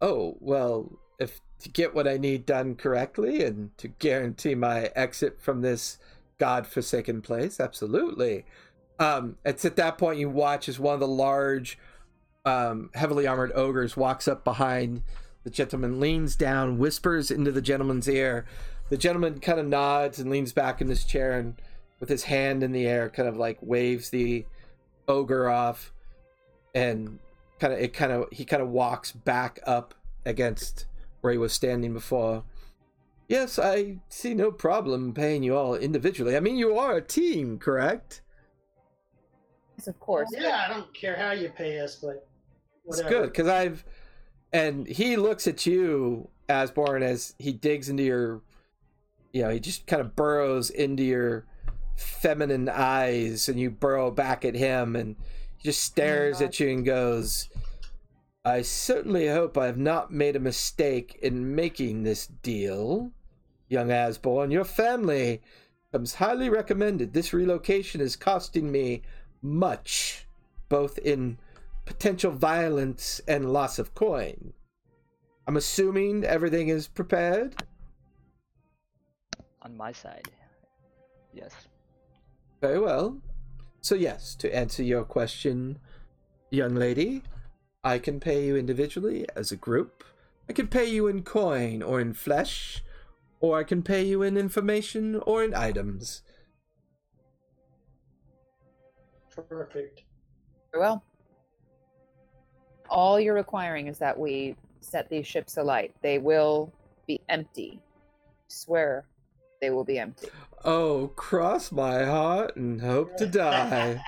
Oh, 0.00 0.36
well, 0.40 0.90
if 1.18 1.40
to 1.60 1.68
get 1.68 1.94
what 1.94 2.06
I 2.06 2.18
need 2.18 2.44
done 2.44 2.74
correctly 2.74 3.42
and 3.42 3.76
to 3.78 3.88
guarantee 3.88 4.54
my 4.54 4.90
exit 4.94 5.40
from 5.40 5.62
this 5.62 5.98
godforsaken 6.38 7.22
place, 7.22 7.58
absolutely. 7.60 8.44
Um, 8.98 9.36
it's 9.44 9.64
at 9.64 9.76
that 9.76 9.98
point 9.98 10.18
you 10.18 10.28
watch 10.28 10.68
as 10.68 10.78
one 10.78 10.94
of 10.94 11.00
the 11.00 11.08
large, 11.08 11.78
um, 12.44 12.90
heavily 12.94 13.26
armored 13.26 13.52
ogres 13.54 13.96
walks 13.96 14.28
up 14.28 14.44
behind 14.44 15.02
the 15.44 15.50
gentleman, 15.50 16.00
leans 16.00 16.36
down, 16.36 16.78
whispers 16.78 17.30
into 17.30 17.52
the 17.52 17.62
gentleman's 17.62 18.08
ear. 18.08 18.44
The 18.88 18.96
gentleman 18.96 19.40
kind 19.40 19.58
of 19.58 19.66
nods 19.66 20.20
and 20.20 20.30
leans 20.30 20.52
back 20.52 20.80
in 20.80 20.88
his 20.88 21.04
chair 21.04 21.38
and, 21.38 21.54
with 21.98 22.08
his 22.08 22.24
hand 22.24 22.62
in 22.62 22.72
the 22.72 22.86
air, 22.86 23.08
kind 23.08 23.28
of 23.28 23.36
like 23.36 23.58
waves 23.60 24.10
the 24.10 24.44
ogre 25.08 25.48
off, 25.48 25.92
and 26.74 27.18
kind 27.58 27.72
of 27.72 27.80
it 27.80 27.94
kind 27.94 28.12
of 28.12 28.26
he 28.30 28.44
kind 28.44 28.62
of 28.62 28.68
walks 28.68 29.12
back 29.12 29.58
up 29.66 29.94
against 30.24 30.86
where 31.20 31.32
he 31.32 31.38
was 31.38 31.52
standing 31.52 31.92
before. 31.92 32.44
Yes, 33.28 33.58
I 33.58 33.98
see 34.08 34.34
no 34.34 34.52
problem 34.52 35.12
paying 35.12 35.42
you 35.42 35.56
all 35.56 35.74
individually. 35.74 36.36
I 36.36 36.40
mean, 36.40 36.56
you 36.56 36.78
are 36.78 36.96
a 36.96 37.02
team, 37.02 37.58
correct? 37.58 38.20
Yes, 39.76 39.88
of 39.88 39.98
course. 39.98 40.28
Oh, 40.36 40.40
yeah, 40.40 40.64
I 40.64 40.72
don't 40.72 40.94
care 40.94 41.16
how 41.16 41.32
you 41.32 41.48
pay 41.48 41.80
us, 41.80 41.96
but 41.96 42.26
It's 42.86 43.02
good 43.02 43.32
because 43.32 43.48
I've, 43.48 43.84
and 44.52 44.86
he 44.86 45.16
looks 45.16 45.46
at 45.46 45.66
you, 45.66 46.28
Asborn, 46.48 47.02
as 47.02 47.34
he 47.38 47.52
digs 47.52 47.88
into 47.88 48.04
your, 48.04 48.40
you 49.32 49.42
know, 49.42 49.50
he 49.50 49.60
just 49.60 49.86
kind 49.86 50.00
of 50.00 50.16
burrows 50.16 50.70
into 50.70 51.02
your 51.02 51.46
feminine 51.96 52.68
eyes, 52.68 53.48
and 53.48 53.58
you 53.58 53.70
burrow 53.70 54.10
back 54.10 54.44
at 54.44 54.54
him, 54.54 54.96
and 54.96 55.16
he 55.56 55.68
just 55.68 55.90
oh 55.90 55.92
stares 55.92 56.40
at 56.40 56.60
you 56.60 56.68
and 56.70 56.84
goes, 56.84 57.48
"I 58.44 58.62
certainly 58.62 59.28
hope 59.28 59.56
I 59.56 59.66
have 59.66 59.78
not 59.78 60.12
made 60.12 60.36
a 60.36 60.40
mistake 60.40 61.18
in 61.22 61.54
making 61.54 62.02
this 62.02 62.26
deal, 62.26 63.12
young 63.68 63.90
Asborn. 63.90 64.50
Your 64.50 64.64
family 64.64 65.42
comes 65.92 66.14
highly 66.14 66.48
recommended. 66.48 67.12
This 67.12 67.32
relocation 67.32 68.00
is 68.00 68.16
costing 68.16 68.70
me 68.70 69.02
much, 69.42 70.26
both 70.68 70.98
in." 70.98 71.38
potential 71.86 72.32
violence 72.32 73.20
and 73.26 73.52
loss 73.52 73.78
of 73.78 73.94
coin. 73.94 74.52
I'm 75.46 75.56
assuming 75.56 76.24
everything 76.24 76.68
is 76.68 76.88
prepared. 76.88 77.54
On 79.66 79.76
my 79.76 79.90
side. 79.90 80.28
Yes. 81.32 81.50
Very 82.60 82.78
well. 82.78 83.18
So, 83.80 83.96
yes, 83.96 84.36
to 84.36 84.54
answer 84.54 84.84
your 84.84 85.02
question, 85.02 85.80
young 86.52 86.76
lady, 86.76 87.24
I 87.82 87.98
can 87.98 88.20
pay 88.20 88.46
you 88.46 88.56
individually 88.56 89.26
as 89.34 89.50
a 89.50 89.56
group. 89.56 90.04
I 90.48 90.52
can 90.52 90.68
pay 90.68 90.84
you 90.84 91.08
in 91.08 91.24
coin 91.24 91.82
or 91.82 92.00
in 92.00 92.12
flesh, 92.12 92.84
or 93.40 93.58
I 93.58 93.64
can 93.64 93.82
pay 93.82 94.04
you 94.04 94.22
in 94.22 94.36
information 94.36 95.16
or 95.26 95.42
in 95.42 95.52
items. 95.52 96.22
Perfect. 99.34 100.04
Very 100.70 100.80
well. 100.80 101.02
All 102.88 103.18
you're 103.18 103.34
requiring 103.34 103.88
is 103.88 103.98
that 103.98 104.16
we 104.16 104.54
set 104.80 105.10
these 105.10 105.26
ships 105.26 105.56
alight. 105.56 105.92
They 106.02 106.18
will 106.18 106.72
be 107.08 107.20
empty. 107.28 107.80
Swear 108.46 109.06
they 109.60 109.70
will 109.70 109.84
be 109.84 109.98
empty. 109.98 110.28
Oh, 110.64 111.08
cross 111.16 111.70
my 111.70 112.04
heart 112.04 112.56
and 112.56 112.80
hope 112.80 113.16
to 113.16 113.26
die. 113.26 114.00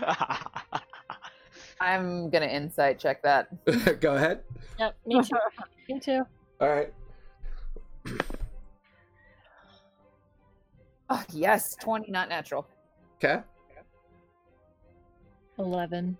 I'm 1.80 2.30
gonna 2.30 2.46
insight 2.46 2.98
check 2.98 3.22
that. 3.22 3.48
Go 4.00 4.14
ahead. 4.16 4.40
Yep, 4.78 4.96
me 5.06 5.22
too. 5.22 5.36
me 5.88 6.00
too. 6.00 6.22
All 6.60 6.68
right. 6.68 6.92
Oh, 11.08 11.22
yes, 11.30 11.76
20, 11.76 12.10
not 12.10 12.28
natural. 12.28 12.66
Okay. 13.18 13.40
Eleven. 15.56 16.18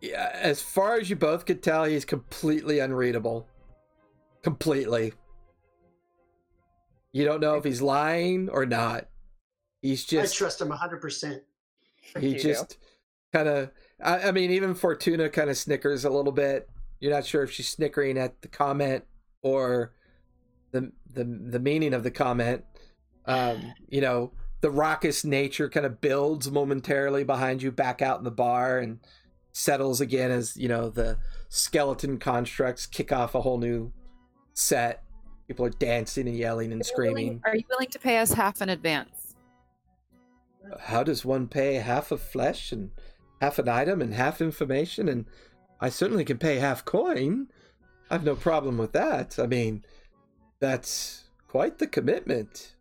Yeah, 0.00 0.30
as 0.34 0.60
far 0.60 0.96
as 0.96 1.08
you 1.08 1.16
both 1.16 1.46
could 1.46 1.62
tell, 1.62 1.84
he's 1.84 2.04
completely 2.04 2.80
unreadable. 2.80 3.46
Completely. 4.42 5.12
You 7.12 7.24
don't 7.24 7.40
know 7.40 7.54
if 7.56 7.64
he's 7.64 7.80
lying 7.80 8.48
or 8.48 8.66
not. 8.66 9.08
He's 9.82 10.04
just. 10.04 10.34
I 10.34 10.36
trust 10.36 10.60
him 10.60 10.68
100%. 10.68 11.40
he 12.20 12.28
You 12.30 12.38
just 12.38 12.78
kind 13.32 13.48
of 13.48 13.70
I, 14.02 14.28
I 14.28 14.32
mean 14.32 14.50
even 14.50 14.74
fortuna 14.74 15.28
kind 15.28 15.50
of 15.50 15.58
snickers 15.58 16.04
a 16.04 16.10
little 16.10 16.32
bit 16.32 16.68
you're 17.00 17.12
not 17.12 17.26
sure 17.26 17.42
if 17.42 17.50
she's 17.50 17.68
snickering 17.68 18.16
at 18.16 18.40
the 18.42 18.48
comment 18.48 19.04
or 19.42 19.92
the 20.72 20.92
the 21.12 21.24
the 21.24 21.60
meaning 21.60 21.92
of 21.92 22.02
the 22.02 22.10
comment 22.10 22.64
um 23.26 23.74
you 23.88 24.00
know 24.00 24.32
the 24.60 24.70
raucous 24.70 25.24
nature 25.24 25.68
kind 25.68 25.84
of 25.84 26.00
builds 26.00 26.50
momentarily 26.50 27.24
behind 27.24 27.62
you 27.62 27.70
back 27.70 28.00
out 28.00 28.18
in 28.18 28.24
the 28.24 28.30
bar 28.30 28.78
and 28.78 29.00
settles 29.52 30.00
again 30.00 30.30
as 30.30 30.56
you 30.56 30.68
know 30.68 30.88
the 30.88 31.18
skeleton 31.48 32.18
constructs 32.18 32.86
kick 32.86 33.12
off 33.12 33.34
a 33.34 33.40
whole 33.40 33.58
new 33.58 33.92
set 34.54 35.02
people 35.46 35.64
are 35.64 35.70
dancing 35.70 36.28
and 36.28 36.36
yelling 36.36 36.72
and 36.72 36.82
Are 36.82 36.84
you 36.84 36.92
willing- 36.96 37.14
screaming 37.14 37.42
Are 37.44 37.56
you 37.56 37.64
willing 37.70 37.88
to 37.88 37.98
pay 37.98 38.18
us 38.18 38.32
half 38.32 38.60
in 38.62 38.68
advance? 38.68 39.34
how 40.80 41.04
does 41.04 41.24
one 41.24 41.46
pay 41.46 41.74
half 41.74 42.10
of 42.10 42.20
flesh 42.20 42.72
and 42.72 42.90
half 43.40 43.58
an 43.60 43.68
item 43.68 44.02
and 44.02 44.12
half 44.14 44.40
information 44.40 45.08
and 45.08 45.24
i 45.80 45.88
certainly 45.88 46.24
can 46.24 46.38
pay 46.38 46.56
half 46.56 46.84
coin 46.84 47.46
i've 48.10 48.24
no 48.24 48.34
problem 48.34 48.76
with 48.76 48.90
that 48.92 49.38
i 49.38 49.46
mean 49.46 49.84
that's 50.58 51.24
quite 51.46 51.78
the 51.78 51.86
commitment 51.86 52.72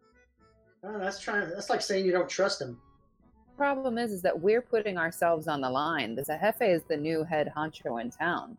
Oh, 0.87 0.99
that's 0.99 1.19
trying. 1.19 1.49
That's 1.49 1.71
like 1.71 1.81
saying 1.81 2.05
you 2.05 2.11
don't 2.11 2.29
trust 2.29 2.61
him. 2.61 2.79
The 3.47 3.57
problem 3.57 3.97
is, 3.97 4.11
is 4.11 4.21
that 4.21 4.39
we're 4.39 4.61
putting 4.61 4.99
ourselves 4.99 5.47
on 5.47 5.59
the 5.59 5.69
line. 5.71 6.13
The 6.13 6.21
Zehefe 6.21 6.61
is 6.61 6.83
the 6.87 6.95
new 6.95 7.23
head 7.23 7.51
honcho 7.57 7.99
in 7.99 8.11
town. 8.11 8.55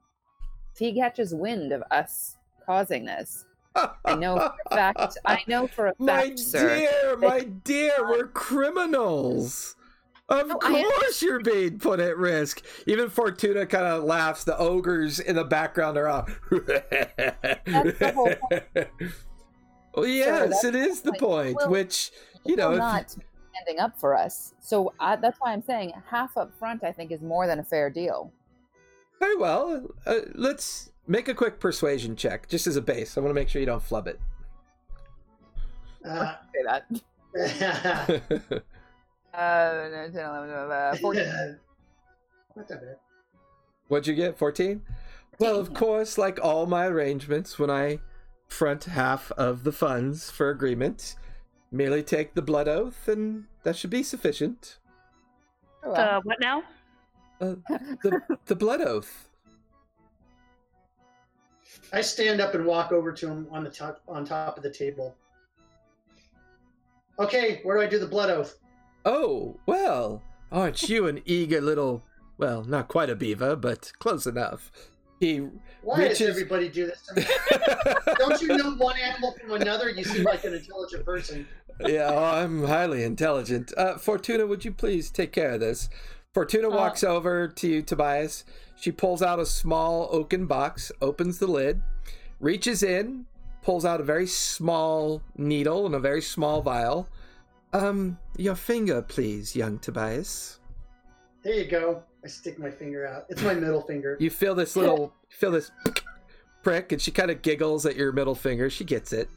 If 0.73 0.79
he 0.81 0.93
catches 0.93 1.33
wind 1.37 1.71
of 1.73 1.85
us 1.93 2.37
causing 2.67 3.05
this, 3.05 3.46
I 4.05 4.15
know 4.15 4.37
for 4.39 4.55
a 4.67 4.75
fact. 4.77 5.19
I 5.25 5.43
know 5.47 5.67
for 5.67 5.87
a 5.89 5.95
fact, 5.95 5.99
my 6.01 6.35
sir. 6.37 6.69
dear 6.79 7.17
my 7.17 7.41
dear 7.43 7.93
we're 8.01 8.27
criminals 8.29 9.77
of 10.29 10.49
No, 10.49 10.57
course 10.59 11.23
you're 11.23 11.41
being 11.41 11.79
put 11.79 12.01
at 12.01 12.17
risk 12.17 12.65
even 12.87 13.09
fortuna 13.11 13.65
kind 13.67 13.85
of 13.85 14.03
laughs 14.05 14.43
the 14.45 14.57
ogres 14.59 15.21
in 15.21 15.37
the 15.37 15.45
background 15.45 15.97
are 15.97 16.09
off 16.09 16.27
the 16.51 18.13
whole 18.15 18.33
well 19.95 20.07
yes 20.07 20.51
that's 20.51 20.65
it 20.65 20.75
is 20.75 21.03
the 21.03 21.13
point. 21.13 21.57
point 21.59 21.71
which 21.71 22.11
you 22.45 22.57
know 22.57 22.73
if- 22.73 22.79
not 22.79 23.11
standing 23.11 23.81
up 23.81 23.99
for 23.99 24.15
us. 24.15 24.53
So 24.61 24.93
I, 25.01 25.17
that's 25.17 25.39
why 25.41 25.53
I'm 25.55 25.63
saying 25.63 25.93
half 26.11 26.37
up 26.37 26.53
front. 26.59 26.85
I 26.85 26.93
think 26.93 27.11
is 27.11 27.23
more 27.23 27.47
than 27.47 27.59
a 27.59 27.65
fair 27.65 27.89
deal. 27.89 28.31
Very 29.19 29.35
well. 29.37 29.87
Uh, 30.05 30.17
let's 30.35 30.91
make 31.07 31.29
a 31.29 31.35
quick 31.35 31.61
persuasion 31.61 32.17
check, 32.17 32.49
just 32.49 32.67
as 32.67 32.77
a 32.77 32.83
base. 32.83 33.17
I 33.17 33.21
want 33.21 33.31
to 33.31 33.35
make 33.35 33.49
sure 33.49 33.61
you 33.61 33.67
don't 33.67 33.83
flub 33.83 34.09
it. 34.09 34.21
Uh, 36.05 36.35
Say 36.55 36.63
that. 37.35 38.63
Uh, 39.37 39.89
no, 39.93 40.09
10, 40.11 40.25
11, 40.25 40.51
uh, 40.51 40.97
14. 41.01 41.59
Not 42.57 42.69
that 42.69 42.81
bad. 42.81 42.97
What'd 43.89 44.07
you 44.07 44.15
get? 44.15 44.39
14? 44.39 44.81
Well, 45.39 45.57
of 45.57 45.75
course, 45.75 46.17
like 46.17 46.43
all 46.43 46.65
my 46.65 46.87
arrangements, 46.87 47.59
when 47.59 47.71
I 47.71 48.01
front 48.49 48.85
half 48.85 49.31
of 49.33 49.65
the 49.65 49.73
funds 49.73 50.31
for 50.31 50.49
agreement, 50.49 51.17
merely 51.71 52.03
take 52.03 52.35
the 52.35 52.41
blood 52.41 52.67
oath, 52.67 53.09
and 53.09 53.45
that 53.63 53.77
should 53.77 53.91
be 53.91 54.03
sufficient. 54.03 54.79
Oh, 55.85 55.93
well. 55.93 56.21
The 56.23 56.29
what 56.29 56.41
now? 56.41 56.63
Uh, 57.39 57.57
the, 58.03 58.23
the 58.47 58.57
blood 58.57 58.81
oath. 58.81 59.26
I 61.93 62.01
stand 62.01 62.41
up 62.41 62.55
and 62.55 62.67
walk 62.67 62.93
over 62.93 63.13
to 63.13 63.29
him 63.29 63.47
on 63.51 63.65
the 63.65 63.71
top 63.71 64.01
on 64.09 64.25
top 64.25 64.57
of 64.57 64.63
the 64.63 64.71
table. 64.71 65.15
Okay, 67.19 67.61
where 67.63 67.77
do 67.77 67.83
I 67.83 67.87
do 67.87 67.99
the 67.99 68.07
blood 68.07 68.31
oath? 68.31 68.59
Oh, 69.05 69.57
well, 69.67 70.23
aren't 70.53 70.89
you 70.89 71.07
an 71.07 71.23
eager 71.25 71.61
little, 71.61 72.03
well, 72.39 72.65
not 72.65 72.89
quite 72.89 73.09
a 73.09 73.15
beaver, 73.15 73.57
but 73.57 73.93
close 73.99 74.27
enough. 74.27 74.71
He 75.21 75.49
Why 75.83 76.09
does 76.09 76.21
everybody 76.21 76.69
do 76.69 76.87
this 76.87 77.03
to 77.07 77.15
me? 77.15 77.27
Don't 78.19 78.43
you 78.43 78.49
know 78.49 78.75
one 78.75 78.99
animal 78.99 79.35
from 79.41 79.53
another? 79.53 79.89
You 79.89 80.05
seem 80.05 80.25
like 80.25 80.45
an 80.45 80.53
intelligent 80.53 81.07
person. 81.07 81.47
yeah, 81.81 82.11
oh, 82.11 82.23
I'm 82.23 82.65
highly 82.67 83.03
intelligent. 83.03 83.73
Uh, 83.79 83.97
Fortuna, 83.97 84.47
would 84.47 84.65
you 84.67 84.73
please 84.73 85.11
take 85.11 85.33
care 85.33 85.53
of 85.53 85.61
this? 85.61 85.89
Fortuna 86.37 86.69
Uh, 86.69 86.77
walks 86.77 87.03
over 87.03 87.49
to 87.49 87.67
you, 87.67 87.81
Tobias. 87.81 88.45
She 88.79 88.93
pulls 88.93 89.23
out 89.23 89.39
a 89.39 89.47
small 89.47 90.11
oaken 90.13 90.45
box, 90.45 90.93
opens 91.01 91.39
the 91.39 91.47
lid, 91.47 91.81
reaches 92.41 92.83
in, 92.83 93.25
pulls 93.63 93.87
out 93.87 94.03
a 94.03 94.05
very 94.05 94.27
small 94.27 95.23
needle 95.39 95.87
and 95.87 95.95
a 95.95 95.99
very 95.99 96.21
small 96.21 96.61
vial. 96.61 97.09
Um, 97.73 98.19
your 98.37 98.55
finger, 98.55 99.01
please, 99.01 99.57
young 99.57 99.79
Tobias. 99.79 100.61
There 101.43 101.55
you 101.55 101.65
go. 101.71 102.03
I 102.23 102.29
stick 102.29 102.59
my 102.59 102.71
finger 102.71 103.07
out. 103.07 103.25
It's 103.31 103.41
my 103.41 103.55
middle 103.55 103.81
finger. 103.81 104.19
You 104.21 104.29
feel 104.29 104.55
this 104.55 104.77
little, 104.77 105.15
feel 105.31 105.53
this 105.53 105.71
prick, 106.63 106.93
and 106.93 107.01
she 107.01 107.13
kind 107.13 107.31
of 107.31 107.41
giggles 107.41 107.87
at 107.87 107.97
your 107.97 108.13
middle 108.13 108.35
finger. 108.35 108.69
She 108.69 108.85
gets 108.85 109.15
it. 109.15 109.31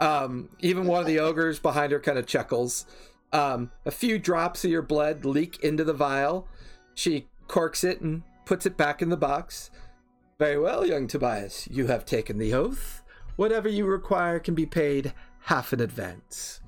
Um, 0.00 0.48
even 0.60 0.86
one 0.86 1.02
of 1.02 1.06
the 1.06 1.18
ogres 1.18 1.58
behind 1.58 1.92
her 1.92 2.00
kind 2.00 2.16
of 2.16 2.24
chuckles. 2.24 2.86
Um, 3.32 3.70
a 3.84 3.90
few 3.90 4.18
drops 4.18 4.64
of 4.64 4.70
your 4.70 4.82
blood 4.82 5.24
leak 5.24 5.62
into 5.62 5.84
the 5.84 5.92
vial. 5.92 6.48
She 6.94 7.26
corks 7.48 7.84
it 7.84 8.00
and 8.00 8.22
puts 8.44 8.66
it 8.66 8.76
back 8.76 9.02
in 9.02 9.08
the 9.08 9.16
box. 9.16 9.70
Very 10.38 10.58
well, 10.58 10.86
young 10.86 11.06
Tobias. 11.06 11.68
You 11.70 11.86
have 11.86 12.04
taken 12.04 12.38
the 12.38 12.54
oath. 12.54 13.02
Whatever 13.36 13.68
you 13.68 13.86
require 13.86 14.38
can 14.38 14.54
be 14.54 14.66
paid 14.66 15.12
half 15.40 15.72
in 15.72 15.80
advance. 15.80 16.60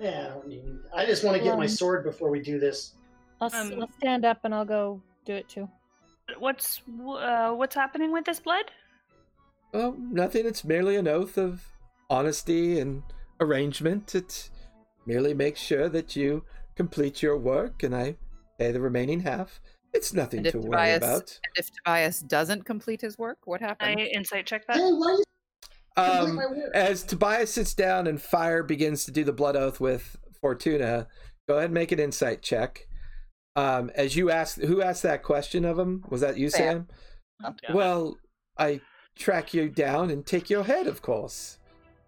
Yeah, 0.00 0.28
I 0.28 0.48
don't. 0.48 0.80
I 0.94 1.06
just 1.06 1.24
want 1.24 1.36
to 1.36 1.42
get 1.42 1.56
my 1.56 1.64
Um, 1.64 1.68
sword 1.68 2.04
before 2.04 2.30
we 2.30 2.40
do 2.40 2.58
this. 2.58 2.92
I'll, 3.40 3.48
s 3.48 3.54
Um, 3.54 3.76
will 3.76 3.90
stand 3.98 4.24
up 4.24 4.40
and 4.44 4.54
I'll 4.54 4.64
go 4.64 5.00
do 5.24 5.34
it 5.34 5.48
too. 5.48 5.68
What's 6.38 6.82
uh, 7.06 7.52
what's 7.52 7.74
happening 7.74 8.12
with 8.12 8.24
this 8.24 8.40
blood? 8.40 8.66
Oh, 9.72 9.96
nothing. 9.98 10.46
It's 10.46 10.64
merely 10.64 10.96
an 10.96 11.06
oath 11.06 11.38
of 11.38 11.64
honesty 12.10 12.80
and 12.80 13.02
arrangement. 13.40 14.14
It 14.14 14.50
merely 15.06 15.34
make 15.34 15.56
sure 15.56 15.88
that 15.88 16.16
you 16.16 16.44
complete 16.74 17.22
your 17.22 17.36
work 17.36 17.82
and 17.82 17.94
I 17.94 18.16
pay 18.58 18.72
the 18.72 18.80
remaining 18.80 19.20
half. 19.20 19.60
It's 19.92 20.12
nothing 20.12 20.38
And 20.38 20.48
if 20.48 20.52
to 20.52 20.58
worry 20.58 20.92
about. 20.92 21.38
And 21.44 21.56
if 21.56 21.70
Tobias 21.72 22.20
doesn't 22.20 22.64
complete 22.64 23.00
his 23.00 23.16
work, 23.16 23.38
what 23.44 23.60
happens? 23.60 23.96
I 23.98 24.02
insight 24.14 24.46
check 24.46 24.64
Hey, 24.68 24.78
that. 24.78 24.82
why 24.82 25.12
you 25.12 25.22
Um, 25.96 26.38
as 26.74 27.02
Tobias 27.02 27.52
sits 27.52 27.72
down 27.72 28.06
and 28.06 28.20
Fire 28.20 28.62
begins 28.62 29.04
to 29.06 29.10
do 29.10 29.24
the 29.24 29.32
blood 29.32 29.56
oath 29.56 29.80
with 29.80 30.16
Fortuna, 30.40 31.08
go 31.48 31.54
ahead 31.54 31.66
and 31.66 31.74
make 31.74 31.92
an 31.92 31.98
insight 31.98 32.42
check. 32.42 32.86
Um, 33.54 33.90
as 33.94 34.16
you 34.16 34.30
ask, 34.30 34.58
who 34.60 34.82
asked 34.82 35.02
that 35.04 35.22
question 35.22 35.64
of 35.64 35.78
him? 35.78 36.04
Was 36.10 36.20
that 36.20 36.36
you, 36.36 36.50
Sam? 36.50 36.88
Sam. 37.40 37.56
Yeah. 37.62 37.72
Well, 37.72 38.18
I 38.58 38.82
track 39.16 39.54
you 39.54 39.70
down 39.70 40.10
and 40.10 40.26
take 40.26 40.50
your 40.50 40.64
head, 40.64 40.86
of 40.86 41.00
course. 41.00 41.58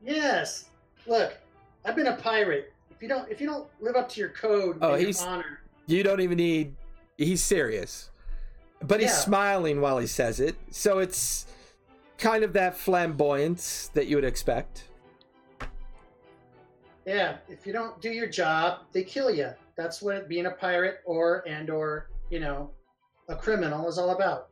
Yes. 0.03 0.69
Look, 1.07 1.33
I've 1.87 1.97
been 1.97 2.07
a 2.09 2.17
pirate. 2.17 2.73
If 2.99 3.03
you 3.03 3.09
don't, 3.09 3.31
if 3.31 3.41
you 3.41 3.47
don't 3.47 3.69
live 3.81 3.95
up 3.95 4.09
to 4.09 4.19
your 4.21 4.31
code 4.31 4.79
Oh, 4.83 4.97
he's- 4.97 5.23
honor, 5.23 5.61
You 5.87 6.03
don't 6.03 6.21
even 6.21 6.37
need. 6.37 6.75
He's 7.17 7.41
serious, 7.45 8.11
but 8.83 8.99
he's 9.01 9.11
Yeah. 9.11 9.17
smiling 9.17 9.81
while 9.81 9.99
he 9.99 10.07
says 10.09 10.41
it. 10.41 10.57
So 10.73 10.99
it's 10.99 11.47
kind 12.19 12.43
of 12.43 12.53
that 12.55 12.77
flamboyance 12.77 13.89
that 13.95 14.09
you 14.09 14.17
would 14.17 14.25
expect. 14.25 14.85
yeah, 17.07 17.37
if 17.49 17.67
you 17.67 17.73
don't 17.73 18.01
do 18.03 18.11
your 18.11 18.27
job, 18.27 18.81
they 18.93 19.03
kill 19.05 19.31
you. 19.31 19.51
That's 19.77 20.03
what 20.03 20.29
being 20.29 20.47
a 20.47 20.51
pirate 20.51 21.01
or 21.07 21.43
and 21.49 21.71
or 21.71 22.11
you 22.31 22.41
know 22.41 22.71
a 23.29 23.37
criminal 23.37 23.89
is 23.89 23.97
all 23.97 24.11
about. 24.11 24.48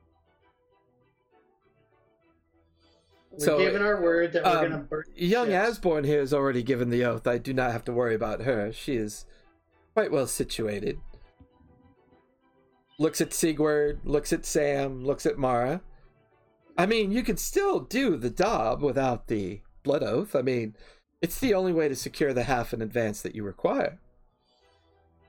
We're 3.39 3.45
So, 3.45 3.59
giving 3.59 3.83
our 3.83 4.01
word 4.01 4.33
that 4.33 4.45
we're 4.45 4.51
um, 4.51 4.71
gonna 4.71 4.83
burn. 4.85 5.05
Young 5.15 5.47
ships. 5.47 5.69
Asborn 5.69 6.05
here 6.05 6.21
has 6.21 6.33
already 6.33 6.63
given 6.63 6.91
the 6.91 7.05
oath. 7.05 7.27
I 7.27 7.39
do 7.39 7.53
not 7.53 7.73
have 7.73 7.85
to 7.85 7.93
worry 7.93 8.15
about 8.15 8.43
her. 8.43 8.73
She 8.73 8.97
is 8.97 9.27
quite 9.95 10.11
well 10.11 10.27
situated. 10.27 10.99
looks 12.99 13.21
at 13.21 13.33
Sigurd, 13.35 14.01
looks 14.05 14.33
at 14.33 14.47
Sam, 14.47 15.05
looks 15.05 15.27
at 15.27 15.37
Mara. 15.39 15.83
I 16.79 16.87
mean, 16.87 17.13
you 17.13 17.23
could 17.23 17.39
still 17.39 17.81
do 17.81 18.17
the 18.17 18.31
job 18.31 18.83
without 18.83 19.29
the 19.29 19.61
blood 19.83 20.03
oath. 20.03 20.35
I 20.35 20.43
mean, 20.43 20.75
it's 21.23 21.39
the 21.39 21.55
only 21.55 21.73
way 21.73 21.89
to 21.89 21.97
secure 21.97 22.33
the 22.33 22.45
half 22.45 22.73
in 22.73 22.81
advance 22.83 23.23
that 23.23 23.35
you 23.35 23.43
require. 23.45 23.99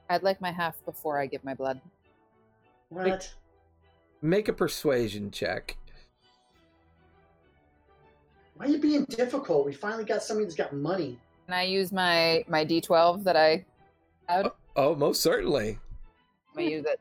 I'd 0.09 0.23
like 0.23 0.39
my 0.39 0.51
half 0.51 0.83
before 0.85 1.19
I 1.19 1.25
give 1.25 1.43
my 1.43 1.53
blood. 1.53 1.81
What? 2.89 3.33
Make 4.21 4.47
a 4.47 4.53
persuasion 4.53 5.31
check. 5.31 5.77
Why 8.57 8.65
are 8.65 8.69
you 8.69 8.79
being 8.79 9.05
difficult? 9.05 9.67
We 9.67 9.73
finally 9.73 10.03
got 10.03 10.23
somebody 10.23 10.45
that's 10.45 10.55
got 10.55 10.73
money. 10.73 11.19
Can 11.45 11.53
I 11.53 11.63
use 11.63 11.91
my 11.91 12.43
my 12.47 12.65
D12 12.65 13.23
that 13.23 13.37
I 13.37 13.63
had? 14.27 14.47
Oh, 14.47 14.51
oh 14.75 14.95
most 14.95 15.21
certainly. 15.21 15.77
Let 16.55 16.65
me 16.65 16.71
use 16.71 16.85
it. 16.85 16.99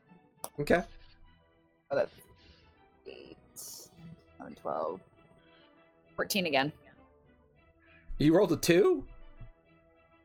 Okay. 0.59 0.83
Oh, 1.89 1.95
that's 1.95 2.11
8, 3.07 3.35
11, 4.39 4.55
12, 4.61 4.99
14 6.15 6.45
again. 6.45 6.71
You 8.19 8.35
rolled 8.35 8.51
a 8.51 8.57
two? 8.57 9.03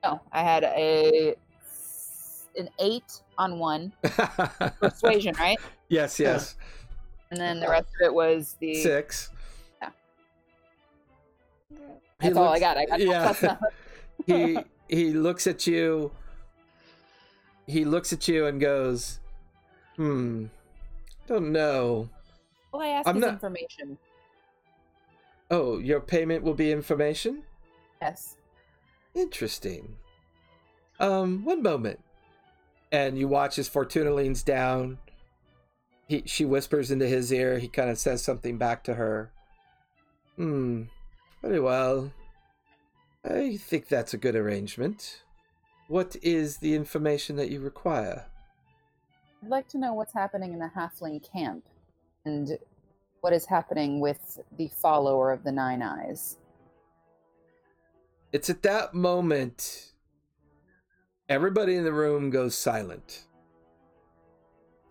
No, 0.05 0.21
I 0.33 0.43
had 0.43 0.65
a 0.65 1.35
an 2.59 2.69
8 2.79 3.03
on 3.39 3.59
one. 3.59 3.93
Persuasion, 4.81 5.35
right? 5.39 5.59
yes, 5.89 6.21
yes. 6.21 6.57
And 7.31 7.41
then 7.41 7.61
the 7.61 7.69
rest 7.69 7.87
of 8.01 8.07
it 8.07 8.13
was 8.13 8.57
the. 8.61 8.75
Six. 8.75 9.31
Yeah. 11.73 11.87
He 12.21 12.29
That's 12.29 12.37
all 12.39 12.49
I 12.53 12.59
got. 12.61 12.77
I 12.77 12.87
got 12.87 13.01
yeah. 13.01 13.33
plus 13.33 13.57
he 14.27 14.59
he 14.89 15.13
looks 15.13 15.47
at 15.47 15.67
you. 15.67 16.13
He 17.67 17.85
looks 17.85 18.13
at 18.13 18.27
you 18.29 18.47
and 18.47 18.61
goes, 18.61 19.21
"Hmm, 19.97 20.47
don't 21.27 21.53
know. 21.53 22.09
All 22.73 22.81
I 22.81 22.89
asked 22.89 23.09
I'm 23.09 23.21
not- 23.21 23.31
information. 23.35 23.99
Oh, 25.51 25.79
your 25.79 26.01
payment 26.01 26.43
will 26.43 26.55
be 26.55 26.73
information. 26.73 27.43
Yes. 28.01 28.37
Interesting. 29.15 29.97
Um, 31.01 31.45
one 31.45 31.63
moment." 31.63 32.01
And 32.91 33.19
you 33.19 33.27
watch 33.27 33.59
as 33.59 33.69
Fortuna 33.69 34.13
leans 34.13 34.43
down. 34.43 34.99
He 36.09 36.23
she 36.27 36.45
whispers 36.45 36.91
into 36.91 37.07
his 37.07 37.33
ear. 37.33 37.59
He 37.59 37.69
kind 37.69 37.89
of 37.89 37.99
says 37.99 38.23
something 38.23 38.59
back 38.59 38.85
to 38.85 38.95
her. 38.95 39.31
Hmm. 40.37 40.83
Very 41.43 41.61
well. 41.61 42.13
I 43.25 43.57
think 43.57 43.89
that's 43.89 44.15
a 44.15 44.19
good 44.19 44.37
arrangement. 44.37 45.23
What 45.89 46.17
is 46.23 46.59
the 46.59 46.75
information 46.75 47.37
that 47.37 47.51
you 47.51 47.61
require? 47.61 48.27
I'd 49.43 49.49
like 49.49 49.69
to 49.69 49.79
know 49.79 49.93
what's 49.93 50.15
happening 50.15 50.53
in 50.53 50.61
the 50.61 50.71
halfling 50.77 51.21
camp 51.33 51.65
and 52.25 52.59
what 53.21 53.33
is 53.33 53.45
happening 53.45 54.01
with 54.01 54.39
the 54.57 54.69
follower 54.69 55.33
of 55.33 55.43
the 55.43 55.53
Nine 55.53 55.83
Eyes. 55.83 56.39
It's 58.33 58.49
at 58.49 58.63
that 58.63 58.95
moment 58.95 59.93
everybody 61.29 61.77
in 61.77 61.85
the 61.85 61.93
room 61.93 62.31
goes 62.31 62.55
silent. 62.55 63.25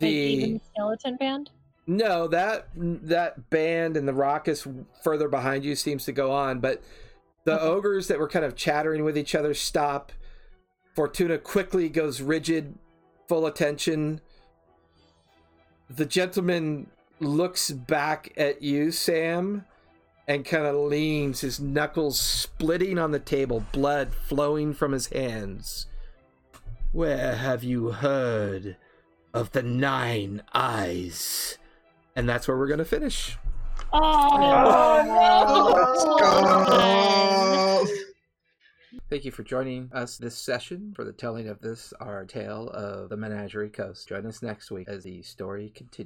The 0.00 0.08
even 0.08 0.54
the 0.54 0.60
skeleton 0.72 1.16
band? 1.16 1.50
No, 1.86 2.28
that 2.28 2.68
that 2.74 3.50
band 3.50 3.96
and 3.96 4.06
the 4.06 4.14
raucous 4.14 4.66
further 5.02 5.28
behind 5.28 5.64
you 5.64 5.74
seems 5.74 6.04
to 6.04 6.12
go 6.12 6.30
on, 6.32 6.60
but 6.60 6.82
the 7.44 7.60
ogres 7.60 8.08
that 8.08 8.18
were 8.18 8.28
kind 8.28 8.44
of 8.44 8.54
chattering 8.54 9.04
with 9.04 9.18
each 9.18 9.34
other 9.34 9.54
stop. 9.54 10.12
Fortuna 10.94 11.38
quickly 11.38 11.88
goes 11.88 12.20
rigid, 12.20 12.78
full 13.26 13.46
attention. 13.46 14.20
The 15.88 16.06
gentleman 16.06 16.88
looks 17.18 17.70
back 17.70 18.32
at 18.36 18.62
you, 18.62 18.90
Sam, 18.90 19.64
and 20.28 20.44
kind 20.44 20.66
of 20.66 20.76
leans, 20.76 21.40
his 21.40 21.58
knuckles 21.58 22.20
splitting 22.20 22.98
on 22.98 23.10
the 23.10 23.18
table, 23.18 23.64
blood 23.72 24.14
flowing 24.14 24.74
from 24.74 24.92
his 24.92 25.08
hands. 25.08 25.86
Where 26.92 27.36
have 27.36 27.64
you 27.64 27.92
heard 27.92 28.76
of 29.32 29.52
the 29.52 29.62
Nine 29.62 30.42
Eyes? 30.52 31.58
And 32.14 32.28
that's 32.28 32.46
where 32.46 32.58
we're 32.58 32.66
going 32.66 32.78
to 32.78 32.84
finish. 32.84 33.38
Oh, 33.92 35.02
Let's 35.74 36.04
go! 36.04 36.72
Thank 39.08 39.24
you 39.26 39.30
for 39.30 39.42
joining 39.42 39.90
us 39.92 40.16
this 40.16 40.36
session 40.38 40.92
for 40.96 41.04
the 41.04 41.12
telling 41.12 41.48
of 41.48 41.60
this, 41.60 41.92
our 42.00 42.24
tale 42.24 42.70
of 42.70 43.10
the 43.10 43.16
Menagerie 43.16 43.68
Coast. 43.68 44.08
Join 44.08 44.24
us 44.26 44.42
next 44.42 44.70
week 44.70 44.88
as 44.88 45.04
the 45.04 45.20
story 45.22 45.70
continues. 45.74 46.00